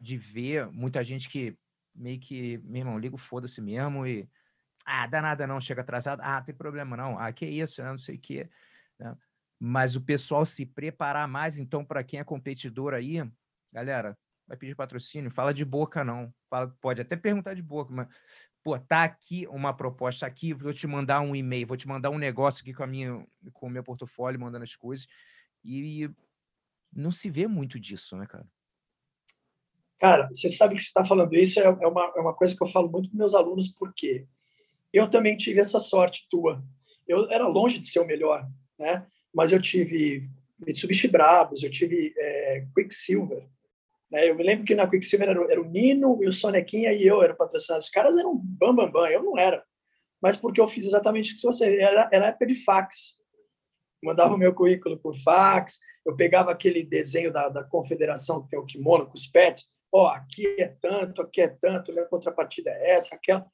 de 0.00 0.16
ver 0.16 0.70
muita 0.70 1.02
gente 1.02 1.28
que 1.28 1.56
meio 1.94 2.18
que, 2.20 2.58
meu 2.58 2.80
irmão, 2.80 2.98
liga 2.98 3.14
o 3.14 3.18
foda-se 3.18 3.60
mesmo 3.60 4.06
e 4.06 4.28
ah, 4.84 5.06
dá 5.06 5.22
nada 5.22 5.46
não, 5.46 5.60
chega 5.60 5.82
atrasado. 5.82 6.20
Ah, 6.22 6.40
tem 6.42 6.54
problema 6.54 6.96
não. 6.96 7.18
Ah, 7.18 7.32
que 7.32 7.46
isso, 7.46 7.82
não 7.82 7.98
sei 7.98 8.16
o 8.16 8.20
quê. 8.20 8.48
Né? 8.98 9.16
Mas 9.58 9.94
o 9.96 10.00
pessoal 10.00 10.44
se 10.44 10.66
preparar 10.66 11.28
mais, 11.28 11.58
então, 11.58 11.84
para 11.84 12.02
quem 12.02 12.20
é 12.20 12.24
competidor 12.24 12.94
aí, 12.94 13.22
galera, 13.72 14.18
vai 14.46 14.56
pedir 14.56 14.74
patrocínio, 14.74 15.30
fala 15.30 15.54
de 15.54 15.64
boca 15.64 16.04
não. 16.04 16.32
Fala, 16.50 16.68
pode 16.80 17.00
até 17.00 17.16
perguntar 17.16 17.54
de 17.54 17.62
boca, 17.62 17.92
mas 17.92 18.08
pô, 18.62 18.78
tá 18.78 19.04
aqui 19.04 19.46
uma 19.48 19.72
proposta 19.74 20.26
aqui, 20.26 20.52
vou 20.52 20.72
te 20.72 20.86
mandar 20.86 21.20
um 21.20 21.34
e-mail, 21.34 21.66
vou 21.66 21.76
te 21.76 21.88
mandar 21.88 22.10
um 22.10 22.18
negócio 22.18 22.62
aqui 22.62 22.72
com 22.72 22.82
a 22.82 22.86
minha 22.86 23.26
com 23.52 23.66
o 23.66 23.70
meu 23.70 23.82
portfólio, 23.82 24.40
mandando 24.40 24.64
as 24.64 24.76
coisas. 24.76 25.06
E 25.64 26.10
não 26.92 27.10
se 27.10 27.30
vê 27.30 27.46
muito 27.46 27.78
disso, 27.78 28.16
né, 28.16 28.26
cara? 28.26 28.46
Cara, 29.98 30.28
você 30.32 30.50
sabe 30.50 30.74
que 30.74 30.82
você 30.82 30.88
está 30.88 31.06
falando 31.06 31.32
isso 31.34 31.60
é, 31.60 31.62
é, 31.62 31.68
uma, 31.68 32.12
é 32.16 32.20
uma 32.20 32.34
coisa 32.34 32.56
que 32.56 32.62
eu 32.62 32.68
falo 32.68 32.90
muito 32.90 33.08
com 33.08 33.16
meus 33.16 33.34
alunos, 33.34 33.68
porque 33.68 34.26
eu 34.92 35.08
também 35.08 35.36
tive 35.36 35.60
essa 35.60 35.80
sorte 35.80 36.26
tua. 36.30 36.62
Eu 37.06 37.30
era 37.30 37.46
longe 37.46 37.78
de 37.78 37.88
ser 37.88 38.00
o 38.00 38.06
melhor, 38.06 38.46
né? 38.78 39.06
Mas 39.34 39.52
eu 39.52 39.60
tive 39.60 40.28
Mitsubishi 40.58 41.08
Brabus, 41.08 41.62
eu 41.62 41.70
tive 41.70 42.14
é, 42.16 42.66
Quicksilver. 42.74 43.48
Né? 44.10 44.28
Eu 44.28 44.34
me 44.34 44.44
lembro 44.44 44.64
que 44.64 44.74
na 44.74 44.86
Quicksilver 44.86 45.28
era, 45.28 45.52
era 45.52 45.60
o 45.60 45.64
Nino, 45.64 46.18
o 46.18 46.32
Sonequinha 46.32 46.92
e 46.92 47.06
eu 47.06 47.22
eram 47.22 47.34
patrocinados. 47.34 47.86
Os 47.86 47.90
caras 47.90 48.16
eram 48.16 48.36
bam, 48.36 48.74
bam, 48.74 48.90
bam, 48.90 49.08
eu 49.08 49.22
não 49.22 49.38
era. 49.38 49.64
Mas 50.20 50.36
porque 50.36 50.60
eu 50.60 50.68
fiz 50.68 50.86
exatamente 50.86 51.32
o 51.32 51.36
que 51.36 51.42
você... 51.42 51.78
Era, 51.78 52.08
era 52.12 52.26
época 52.26 52.46
de 52.46 52.54
fax. 52.54 53.20
Mandava 54.02 54.34
o 54.34 54.38
meu 54.38 54.54
currículo 54.54 54.98
por 54.98 55.16
fax, 55.16 55.78
eu 56.04 56.16
pegava 56.16 56.50
aquele 56.50 56.82
desenho 56.82 57.32
da, 57.32 57.48
da 57.48 57.64
confederação, 57.64 58.46
que 58.46 58.54
é 58.54 58.58
o 58.58 58.66
kimono, 58.66 59.06
com 59.06 59.14
os 59.14 59.26
pets, 59.26 59.70
ó, 59.92 60.04
oh, 60.04 60.08
aqui 60.08 60.56
é 60.58 60.68
tanto, 60.68 61.22
aqui 61.22 61.40
é 61.40 61.48
tanto, 61.48 61.92
minha 61.92 62.06
contrapartida 62.06 62.70
é 62.70 62.92
essa, 62.92 63.14
aquela. 63.14 63.46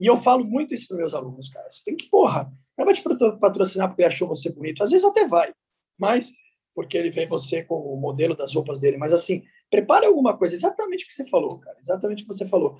E 0.00 0.06
eu 0.06 0.16
falo 0.16 0.44
muito 0.44 0.74
isso 0.74 0.88
para 0.88 0.96
meus 0.96 1.14
alunos, 1.14 1.48
cara. 1.48 1.68
Você 1.68 1.82
tem 1.84 1.96
que, 1.96 2.08
porra, 2.08 2.52
não 2.76 2.84
vai 2.84 2.94
te 2.94 3.02
patrocinar 3.40 3.88
porque 3.88 4.04
achou 4.04 4.28
você 4.28 4.52
bonito. 4.52 4.82
Às 4.82 4.90
vezes 4.90 5.04
até 5.04 5.26
vai, 5.26 5.52
mas 5.98 6.32
porque 6.74 6.96
ele 6.96 7.10
vê 7.10 7.26
você 7.26 7.64
com 7.64 7.74
o 7.74 7.96
modelo 7.96 8.36
das 8.36 8.54
roupas 8.54 8.78
dele. 8.78 8.96
Mas 8.96 9.12
assim, 9.12 9.42
prepare 9.68 10.06
alguma 10.06 10.36
coisa, 10.36 10.54
exatamente 10.54 11.04
o 11.04 11.08
que 11.08 11.12
você 11.12 11.26
falou, 11.26 11.58
cara. 11.58 11.76
Exatamente 11.80 12.22
o 12.22 12.26
que 12.26 12.32
você 12.32 12.46
falou. 12.46 12.78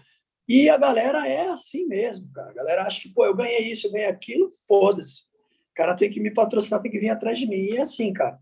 E 0.49 0.71
a 0.71 0.77
galera 0.77 1.27
é 1.27 1.49
assim 1.49 1.85
mesmo, 1.85 2.31
cara. 2.33 2.51
A 2.51 2.55
galera 2.55 2.83
acha 2.85 3.03
que, 3.03 3.09
pô, 3.13 3.27
eu 3.27 3.35
ganhei 3.35 3.71
isso, 3.71 3.89
eu 3.89 3.93
ganhei 3.93 4.07
aquilo, 4.07 4.49
foda-se. 4.69 5.25
O 5.73 5.75
cara 5.75 5.97
tem 5.97 6.09
que 6.11 6.21
me 6.21 6.33
patrocinar, 6.33 6.81
tem 6.81 6.91
que 6.91 6.99
vir 6.99 7.11
atrás 7.11 7.39
de 7.39 7.47
mim. 7.47 7.57
E 7.57 7.77
é 7.77 7.81
assim, 7.81 8.13
cara. 8.13 8.39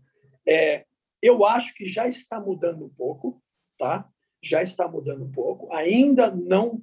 É, 0.47 0.85
eu 1.21 1.43
acho 1.43 1.73
que 1.73 1.87
já 1.87 2.07
está 2.07 2.39
mudando 2.39 2.85
um 2.85 2.89
pouco, 2.89 3.41
tá? 3.79 4.07
Já 4.41 4.61
está 4.61 4.87
mudando 4.87 5.25
um 5.25 5.31
pouco. 5.31 5.73
Ainda 5.73 6.29
não 6.29 6.81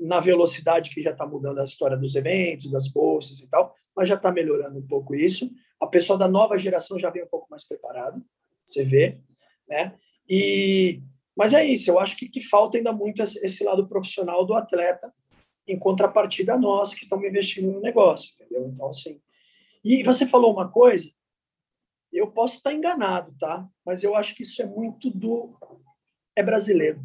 na 0.00 0.18
velocidade 0.18 0.90
que 0.90 1.02
já 1.02 1.10
está 1.10 1.26
mudando 1.26 1.60
a 1.60 1.64
história 1.64 1.96
dos 1.96 2.16
eventos, 2.16 2.70
das 2.70 2.88
bolsas 2.88 3.38
e 3.40 3.48
tal, 3.48 3.74
mas 3.94 4.08
já 4.08 4.14
está 4.14 4.32
melhorando 4.32 4.78
um 4.78 4.86
pouco 4.86 5.14
isso. 5.14 5.50
A 5.78 5.86
pessoa 5.86 6.18
da 6.18 6.26
nova 6.26 6.56
geração 6.56 6.98
já 6.98 7.10
vem 7.10 7.22
um 7.22 7.28
pouco 7.28 7.46
mais 7.50 7.66
preparado, 7.68 8.24
você 8.64 8.82
vê, 8.82 9.20
né? 9.68 9.94
E 10.28 11.02
mas 11.36 11.54
é 11.54 11.64
isso. 11.64 11.90
Eu 11.90 11.98
acho 11.98 12.16
que, 12.16 12.28
que 12.28 12.40
falta 12.40 12.76
ainda 12.76 12.92
muito 12.92 13.22
esse 13.22 13.64
lado 13.64 13.86
profissional 13.86 14.44
do 14.44 14.54
atleta 14.54 15.12
em 15.66 15.78
contrapartida 15.78 16.54
a 16.54 16.58
nós 16.58 16.92
que 16.92 17.04
estamos 17.04 17.26
investindo 17.26 17.70
no 17.70 17.80
negócio, 17.80 18.34
entendeu? 18.34 18.68
Então 18.68 18.88
assim. 18.88 19.20
E 19.84 20.02
você 20.02 20.26
falou 20.26 20.52
uma 20.52 20.70
coisa. 20.70 21.10
Eu 22.12 22.30
posso 22.30 22.56
estar 22.56 22.72
enganado, 22.72 23.34
tá? 23.38 23.66
Mas 23.84 24.02
eu 24.02 24.16
acho 24.16 24.34
que 24.34 24.42
isso 24.42 24.60
é 24.60 24.66
muito 24.66 25.10
do 25.10 25.56
é 26.34 26.42
brasileiro, 26.42 27.00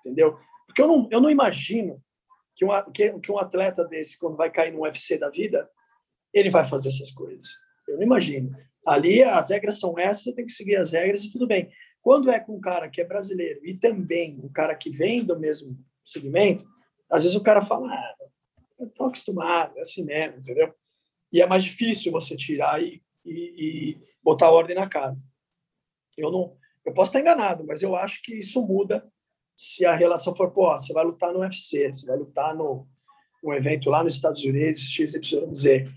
entendeu? 0.00 0.38
Porque 0.66 0.80
eu 0.80 0.88
não, 0.88 1.08
eu 1.10 1.20
não 1.20 1.30
imagino 1.30 2.02
que 2.58 2.64
um, 2.64 2.92
que, 2.92 3.20
que 3.20 3.30
um 3.30 3.38
atleta 3.38 3.84
desse, 3.84 4.18
quando 4.18 4.36
vai 4.36 4.50
cair 4.50 4.72
no 4.72 4.80
UFC 4.80 5.16
da 5.16 5.30
vida, 5.30 5.70
ele 6.34 6.50
vai 6.50 6.64
fazer 6.64 6.88
essas 6.88 7.12
coisas. 7.12 7.46
Eu 7.86 7.96
não 7.96 8.02
imagino. 8.02 8.50
Ali 8.84 9.22
as 9.22 9.50
regras 9.50 9.78
são 9.78 9.96
essas, 9.96 10.26
eu 10.26 10.34
tenho 10.34 10.48
que 10.48 10.52
seguir 10.52 10.74
as 10.74 10.90
regras 10.90 11.22
e 11.22 11.32
tudo 11.32 11.46
bem. 11.46 11.70
Quando 12.02 12.30
é 12.32 12.40
com 12.40 12.56
um 12.56 12.60
cara 12.60 12.88
que 12.88 13.00
é 13.00 13.04
brasileiro 13.04 13.64
e 13.64 13.74
também 13.74 14.40
um 14.42 14.48
cara 14.48 14.74
que 14.74 14.90
vem 14.90 15.24
do 15.24 15.38
mesmo 15.38 15.78
segmento, 16.04 16.66
às 17.08 17.22
vezes 17.22 17.36
o 17.36 17.42
cara 17.42 17.62
fala, 17.62 17.92
ah, 17.92 18.14
eu 18.76 18.86
estou 18.88 19.06
acostumado, 19.06 19.78
é 19.78 19.82
assim 19.82 20.04
mesmo, 20.04 20.38
entendeu? 20.38 20.74
E 21.32 21.40
é 21.40 21.46
mais 21.46 21.62
difícil 21.62 22.10
você 22.10 22.36
tirar 22.36 22.82
e, 22.82 23.00
e, 23.24 23.32
e 23.32 24.02
botar 24.20 24.50
ordem 24.50 24.74
na 24.74 24.88
casa. 24.88 25.22
Eu 26.16 26.32
não, 26.32 26.56
eu 26.84 26.92
posso 26.92 27.10
estar 27.10 27.20
enganado, 27.20 27.64
mas 27.64 27.82
eu 27.82 27.94
acho 27.94 28.20
que 28.22 28.34
isso 28.34 28.60
muda 28.66 29.08
se 29.58 29.84
a 29.84 29.96
relação 29.96 30.36
for, 30.36 30.52
pô, 30.52 30.70
você 30.70 30.92
vai 30.92 31.04
lutar 31.04 31.32
no 31.32 31.40
UFC, 31.40 31.92
você 31.92 32.06
vai 32.06 32.16
lutar 32.16 32.54
no 32.54 32.86
um 33.42 33.52
evento 33.52 33.90
lá 33.90 34.04
nos 34.04 34.14
Estados 34.14 34.44
Unidos, 34.44 34.80
XYZ. 34.82 35.90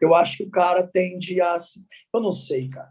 Eu 0.00 0.14
acho 0.14 0.38
que 0.38 0.44
o 0.44 0.50
cara 0.50 0.82
tende 0.82 1.38
a. 1.38 1.56
Eu 2.12 2.20
não 2.20 2.32
sei, 2.32 2.70
cara. 2.70 2.90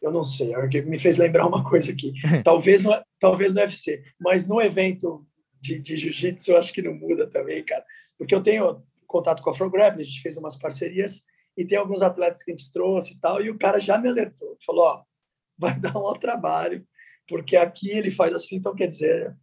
Eu 0.00 0.10
não 0.10 0.24
sei. 0.24 0.54
É 0.54 0.82
me 0.82 0.98
fez 0.98 1.18
lembrar 1.18 1.46
uma 1.46 1.68
coisa 1.68 1.92
aqui. 1.92 2.14
Talvez 2.42 2.82
no, 2.82 2.98
talvez 3.18 3.54
no 3.54 3.60
UFC, 3.60 4.02
mas 4.18 4.48
no 4.48 4.58
evento 4.62 5.26
de, 5.60 5.78
de 5.78 5.98
jiu-jitsu 5.98 6.52
eu 6.52 6.56
acho 6.56 6.72
que 6.72 6.80
não 6.80 6.94
muda 6.94 7.28
também, 7.28 7.62
cara. 7.62 7.84
Porque 8.16 8.34
eu 8.34 8.42
tenho 8.42 8.82
contato 9.06 9.42
com 9.42 9.50
a 9.50 9.68
Grappling, 9.68 10.02
a 10.02 10.04
gente 10.04 10.22
fez 10.22 10.38
umas 10.38 10.56
parcerias 10.56 11.24
e 11.56 11.66
tem 11.66 11.76
alguns 11.76 12.00
atletas 12.00 12.42
que 12.42 12.52
a 12.52 12.56
gente 12.56 12.72
trouxe 12.72 13.14
e 13.14 13.20
tal, 13.20 13.42
e 13.42 13.50
o 13.50 13.58
cara 13.58 13.78
já 13.78 13.98
me 13.98 14.08
alertou. 14.08 14.56
Falou: 14.64 14.84
ó, 14.84 15.02
vai 15.58 15.76
dar 15.78 15.94
um 15.94 16.12
trabalho, 16.14 16.86
porque 17.28 17.54
aqui 17.54 17.90
ele 17.90 18.10
faz 18.10 18.32
assim, 18.32 18.56
então 18.56 18.74
quer 18.74 18.86
dizer, 18.86 19.36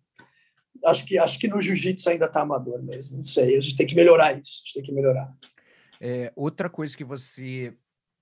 acho 0.84 1.06
que 1.06 1.18
acho 1.18 1.40
que 1.40 1.48
no 1.48 1.62
jiu-jitsu 1.62 2.10
ainda 2.10 2.26
está 2.26 2.42
amador 2.42 2.82
mesmo. 2.82 3.18
Não 3.18 3.24
sei, 3.24 3.58
a 3.58 3.62
gente 3.62 3.76
tem 3.76 3.88
que 3.88 3.96
melhorar 3.96 4.38
isso. 4.38 4.62
A 4.62 4.66
gente 4.66 4.74
tem 4.74 4.84
que 4.84 4.92
melhorar. 4.92 5.36
É, 6.00 6.32
outra 6.36 6.70
coisa 6.70 6.96
que 6.96 7.04
você 7.04 7.76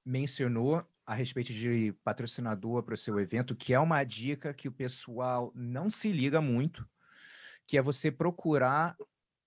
mencionou 0.06 0.86
a 1.06 1.14
respeito 1.14 1.52
de 1.52 1.94
patrocinador 2.04 2.84
para 2.84 2.94
o 2.94 2.98
seu 2.98 3.20
evento, 3.20 3.56
que 3.56 3.74
é 3.74 3.80
uma 3.80 4.04
dica 4.04 4.54
que 4.54 4.68
o 4.68 4.72
pessoal 4.72 5.52
não 5.54 5.90
se 5.90 6.12
liga 6.12 6.40
muito, 6.40 6.88
que 7.68 7.78
é 7.78 7.82
você 7.82 8.12
procurar 8.12 8.96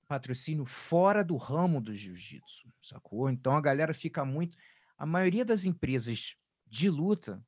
patrocínio 0.07 0.65
fora 0.65 1.25
do 1.25 1.37
ramo 1.37 1.81
do 1.81 1.95
jiu-jitsu, 1.95 2.69
sacou? 2.81 3.29
Então 3.31 3.57
a 3.57 3.61
galera 3.61 3.93
fica 3.93 4.25
muito. 4.25 4.57
A 4.97 5.05
maioria 5.05 5.45
das 5.45 5.65
empresas 5.65 6.37
de 6.67 6.89
luta, 6.89 7.43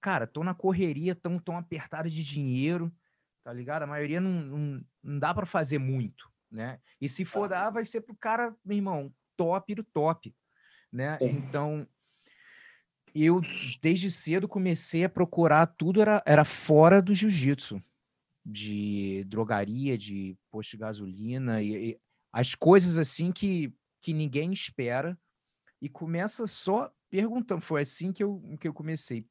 cara, 0.00 0.24
estão 0.24 0.42
na 0.42 0.54
correria, 0.54 1.12
estão 1.12 1.38
tão 1.38 1.56
apertadas 1.56 2.12
de 2.12 2.24
dinheiro 2.24 2.92
tá 3.48 3.54
ligado? 3.54 3.84
A 3.84 3.86
maioria 3.86 4.20
não, 4.20 4.30
não, 4.30 4.84
não 5.02 5.18
dá 5.18 5.32
para 5.32 5.46
fazer 5.46 5.78
muito, 5.78 6.30
né? 6.50 6.78
E 7.00 7.08
se 7.08 7.24
for 7.24 7.48
dar, 7.48 7.70
vai 7.70 7.82
ser 7.82 8.02
pro 8.02 8.14
cara, 8.14 8.54
meu 8.62 8.76
irmão, 8.76 9.10
top 9.38 9.74
do 9.74 9.82
top, 9.82 10.36
né? 10.92 11.16
Então, 11.22 11.88
eu 13.14 13.40
desde 13.80 14.10
cedo 14.10 14.46
comecei 14.46 15.02
a 15.02 15.08
procurar 15.08 15.66
tudo 15.66 16.02
era, 16.02 16.22
era 16.26 16.44
fora 16.44 17.00
do 17.00 17.14
jiu-jitsu, 17.14 17.82
de 18.44 19.24
drogaria, 19.24 19.96
de 19.96 20.36
posto 20.50 20.72
de 20.72 20.76
gasolina 20.76 21.62
e, 21.62 21.92
e, 21.92 22.00
as 22.30 22.54
coisas 22.54 22.98
assim 22.98 23.32
que, 23.32 23.72
que 24.02 24.12
ninguém 24.12 24.52
espera 24.52 25.18
e 25.80 25.88
começa 25.88 26.46
só 26.46 26.92
perguntando. 27.10 27.60
Foi 27.60 27.82
assim 27.82 28.12
que 28.12 28.22
eu, 28.22 28.42
que 28.60 28.68
eu 28.68 28.74
comecei. 28.74 29.26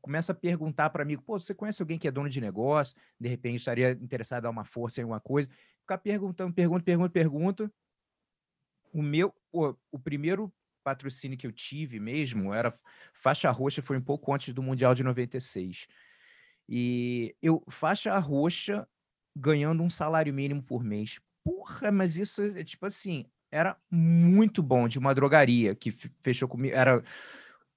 Começa 0.00 0.32
a 0.32 0.34
perguntar 0.34 0.90
para 0.90 1.02
amigo: 1.02 1.22
pô, 1.22 1.38
você 1.38 1.54
conhece 1.54 1.82
alguém 1.82 1.98
que 1.98 2.08
é 2.08 2.10
dono 2.10 2.28
de 2.28 2.40
negócio? 2.40 2.96
De 3.18 3.28
repente 3.28 3.56
estaria 3.56 3.92
interessado 3.92 4.42
em 4.42 4.44
dar 4.44 4.50
uma 4.50 4.64
força 4.64 5.00
em 5.00 5.04
alguma 5.04 5.20
coisa. 5.20 5.48
Ficar 5.80 5.98
perguntando, 5.98 6.54
pergunta, 6.54 6.84
pergunta, 6.84 7.10
pergunta. 7.10 7.72
O 8.92 9.02
meu, 9.02 9.34
pô, 9.50 9.76
o 9.90 9.98
primeiro 9.98 10.52
patrocínio 10.84 11.38
que 11.38 11.46
eu 11.46 11.52
tive 11.52 11.98
mesmo 11.98 12.52
era 12.52 12.72
faixa 13.14 13.50
roxa, 13.50 13.80
foi 13.80 13.96
um 13.96 14.02
pouco 14.02 14.32
antes 14.34 14.52
do 14.52 14.62
Mundial 14.62 14.94
de 14.94 15.02
96. 15.02 15.86
E 16.68 17.34
eu, 17.40 17.62
faixa 17.70 18.18
roxa, 18.18 18.86
ganhando 19.36 19.82
um 19.82 19.90
salário 19.90 20.32
mínimo 20.32 20.62
por 20.62 20.84
mês. 20.84 21.20
Porra, 21.44 21.90
mas 21.90 22.16
isso 22.16 22.42
é 22.42 22.62
tipo 22.62 22.86
assim, 22.86 23.26
era 23.52 23.76
muito 23.90 24.62
bom, 24.62 24.88
de 24.88 24.98
uma 24.98 25.14
drogaria 25.14 25.74
que 25.74 25.92
fechou 26.22 26.48
comigo. 26.48 26.74
Era 26.74 27.02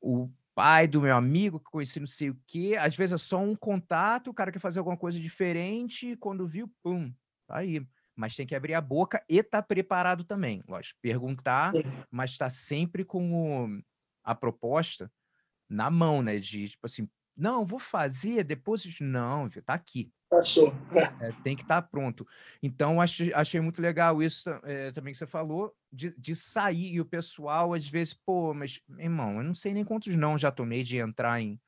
o 0.02 0.30
pai 0.56 0.88
do 0.88 1.02
meu 1.02 1.16
amigo 1.16 1.60
que 1.60 1.70
conheci 1.70 2.00
não 2.00 2.08
sei 2.08 2.30
o 2.30 2.42
quê. 2.48 2.78
Às 2.80 2.96
vezes 2.96 3.14
é 3.14 3.18
só 3.18 3.40
um 3.40 3.54
contato, 3.54 4.30
o 4.30 4.34
cara 4.34 4.54
quer 4.54 4.60
fazer 4.60 4.80
alguma 4.80 4.96
coisa 4.96 5.20
diferente, 5.20 6.16
quando 6.16 6.48
viu, 6.48 6.72
pum, 6.82 7.14
tá 7.46 7.58
aí. 7.58 7.86
Mas 8.16 8.34
tem 8.34 8.48
que 8.48 8.56
abrir 8.56 8.74
a 8.74 8.80
boca 8.80 9.22
e 9.28 9.44
tá 9.44 9.62
preparado 9.62 10.24
também. 10.24 10.64
Lógico, 10.66 10.98
perguntar, 11.02 11.74
mas 12.10 12.32
está 12.32 12.50
sempre 12.50 13.04
com 13.04 13.34
o, 13.66 13.82
a 14.24 14.34
proposta 14.34 15.12
na 15.70 15.92
mão, 15.92 16.22
né? 16.22 16.40
De 16.40 16.70
tipo 16.70 16.86
assim, 16.86 17.10
não, 17.36 17.66
vou 17.66 17.80
fazer, 17.80 18.46
depois. 18.46 18.86
Não, 19.02 19.50
tá 19.50 19.74
aqui. 19.74 20.14
Passou. 20.30 20.74
É, 21.22 21.32
tem 21.44 21.56
que 21.56 21.62
estar 21.62 21.82
tá 21.82 21.88
pronto. 21.88 22.28
Então, 22.62 23.00
achei, 23.00 23.32
achei 23.34 23.62
muito 23.62 23.82
legal 23.82 24.22
isso 24.22 24.50
é, 24.64 24.92
também 24.92 25.14
que 25.14 25.20
você 25.20 25.28
falou, 25.28 25.74
de, 25.92 26.18
de 26.20 26.36
sair 26.36 26.94
e 26.94 27.02
o 27.02 27.06
pessoal, 27.06 27.74
às 27.74 27.88
vezes, 27.88 28.14
pô, 28.14 28.54
mas, 28.54 28.82
irmão, 28.98 29.38
eu 29.38 29.44
não 29.44 29.56
sei 29.56 29.74
nem 29.74 29.86
quantos 29.86 30.16
não 30.16 30.38
já 30.38 30.52
tomei 30.52 30.84
de 30.84 30.98
entrar 30.98 31.40
em, 31.40 31.60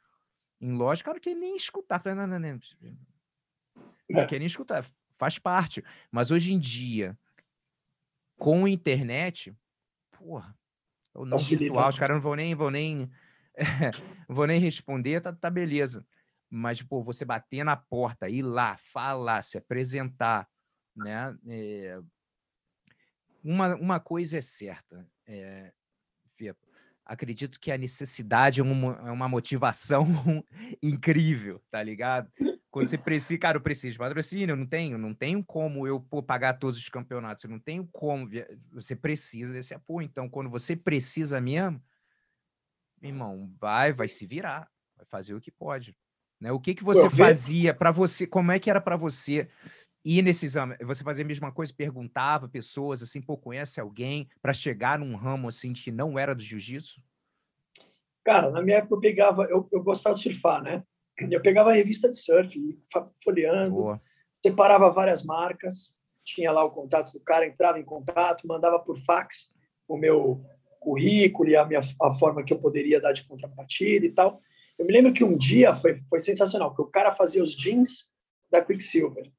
em 0.59 0.73
loja, 0.73 1.03
cara, 1.03 1.19
que 1.19 1.35
nem 1.35 1.55
escutar. 1.55 1.99
Falei, 1.99 2.17
não, 2.17 2.27
não, 2.27 2.39
não, 2.39 2.59
não 4.09 4.21
é. 4.21 4.25
quer 4.25 4.39
nem 4.39 4.47
escutar, 4.47 4.85
faz 5.17 5.37
parte. 5.37 5.83
Mas 6.11 6.31
hoje 6.31 6.53
em 6.53 6.59
dia, 6.59 7.17
com 8.37 8.65
a 8.65 8.69
internet, 8.69 9.55
porra, 10.11 10.57
o 11.13 11.25
não 11.25 11.37
virtual, 11.37 11.89
os 11.89 11.99
caras 11.99 12.15
não 12.15 12.21
vão 12.21 12.35
nem, 12.35 12.55
vão 12.55 12.71
nem, 12.71 13.11
vou 14.27 14.47
nem 14.47 14.59
responder, 14.59 15.21
tá, 15.21 15.33
tá 15.33 15.49
beleza. 15.49 16.05
Mas, 16.49 16.81
pô, 16.81 17.03
você 17.03 17.25
bater 17.25 17.63
na 17.63 17.75
porta, 17.75 18.29
ir 18.29 18.41
lá, 18.41 18.77
falar, 18.77 19.41
se 19.41 19.57
apresentar, 19.57 20.47
né? 20.95 21.37
É... 21.47 21.99
uma, 23.43 23.75
uma 23.75 23.99
coisa 23.99 24.37
é 24.37 24.41
certa, 24.41 25.07
é, 25.25 25.73
acredito 27.07 27.59
que 27.59 27.71
a 27.71 27.77
necessidade 27.77 28.59
é 28.59 28.63
uma, 28.63 28.93
é 29.07 29.11
uma 29.11 29.29
motivação 29.29 30.05
incrível, 30.83 31.61
tá 31.71 31.81
ligado? 31.81 32.29
Quando 32.69 32.87
você 32.87 32.97
precisa, 32.97 33.39
cara, 33.39 33.57
eu 33.57 33.61
preciso 33.61 33.93
de 33.93 33.97
patrocínio, 33.97 34.51
eu 34.51 34.57
não 34.57 34.65
tenho, 34.65 34.97
não 34.97 35.13
tenho 35.13 35.43
como 35.43 35.87
eu 35.87 36.01
pô, 36.01 36.21
pagar 36.21 36.55
todos 36.55 36.77
os 36.77 36.89
campeonatos, 36.89 37.43
eu 37.43 37.49
não 37.49 37.59
tenho 37.59 37.87
como, 37.93 38.29
você 38.71 38.95
precisa 38.95 39.53
desse 39.53 39.73
apoio. 39.73 40.05
Então, 40.05 40.29
quando 40.29 40.49
você 40.49 40.75
precisa 40.75 41.39
mesmo, 41.39 41.81
irmão, 43.01 43.51
vai, 43.57 43.93
vai 43.93 44.07
se 44.09 44.27
virar, 44.27 44.69
vai 44.95 45.05
fazer 45.05 45.33
o 45.33 45.41
que 45.41 45.49
pode. 45.49 45.97
Né? 46.39 46.51
O 46.51 46.59
que 46.59 46.75
que 46.75 46.83
você 46.83 47.09
fazia 47.09 47.73
para 47.73 47.91
você? 47.91 48.27
Como 48.27 48.51
é 48.51 48.59
que 48.59 48.69
era 48.69 48.79
para 48.79 48.95
você 48.95 49.49
ir 50.05 50.21
nesse 50.21 50.45
exame? 50.45 50.77
Você 50.81 51.03
fazia 51.03 51.25
a 51.25 51.27
mesma 51.27 51.51
coisa, 51.51 51.73
perguntava 51.73 52.47
pessoas 52.47 53.01
assim, 53.01 53.21
pô, 53.21 53.37
conhece 53.37 53.79
alguém 53.79 54.29
para 54.41 54.53
chegar 54.53 54.99
num 54.99 55.15
ramo 55.15 55.47
assim 55.47 55.73
que 55.73 55.91
não 55.91 56.17
era 56.17 56.35
do 56.35 56.41
jiu-jitsu? 56.41 57.01
Cara, 58.23 58.51
na 58.51 58.61
minha 58.61 58.77
época 58.77 58.95
eu 58.95 58.99
pegava, 58.99 59.43
eu, 59.45 59.67
eu 59.71 59.83
gostava 59.83 60.15
de 60.15 60.21
surfar, 60.21 60.61
né? 60.61 60.83
Eu 61.31 61.41
pegava 61.41 61.71
a 61.71 61.73
revista 61.73 62.09
de 62.09 62.17
surf, 62.17 62.59
folheando, 63.23 63.75
Boa. 63.75 64.01
separava 64.45 64.91
várias 64.91 65.23
marcas, 65.23 65.97
tinha 66.23 66.51
lá 66.51 66.63
o 66.63 66.69
contato 66.69 67.11
do 67.13 67.19
cara, 67.21 67.47
entrava 67.47 67.79
em 67.79 67.85
contato, 67.85 68.45
mandava 68.45 68.77
por 68.79 68.99
fax 68.99 69.55
o 69.87 69.97
meu 69.97 70.45
currículo 70.79 71.49
e 71.49 71.55
a 71.55 71.65
minha 71.65 71.79
a 72.01 72.11
forma 72.11 72.43
que 72.43 72.53
eu 72.53 72.59
poderia 72.59 73.01
dar 73.01 73.13
de 73.13 73.23
contrapartida 73.25 74.05
e 74.05 74.11
tal. 74.11 74.41
Eu 74.77 74.85
me 74.85 74.93
lembro 74.93 75.11
que 75.11 75.23
um 75.23 75.35
dia 75.35 75.73
foi, 75.75 75.97
foi 76.09 76.19
sensacional, 76.19 76.69
porque 76.69 76.83
o 76.83 76.91
cara 76.91 77.11
fazia 77.11 77.43
os 77.43 77.55
jeans 77.55 78.13
da 78.49 78.63
Quicksilver, 78.63 79.31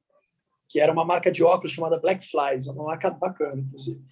que 0.69 0.81
era 0.81 0.93
uma 0.93 1.05
marca 1.05 1.31
de 1.31 1.43
óculos 1.43 1.73
chamada 1.73 1.99
Black 1.99 2.29
Flies, 2.29 2.67
uma 2.67 2.85
marca 2.85 3.11
bacana, 3.11 3.61
inclusive. 3.61 4.03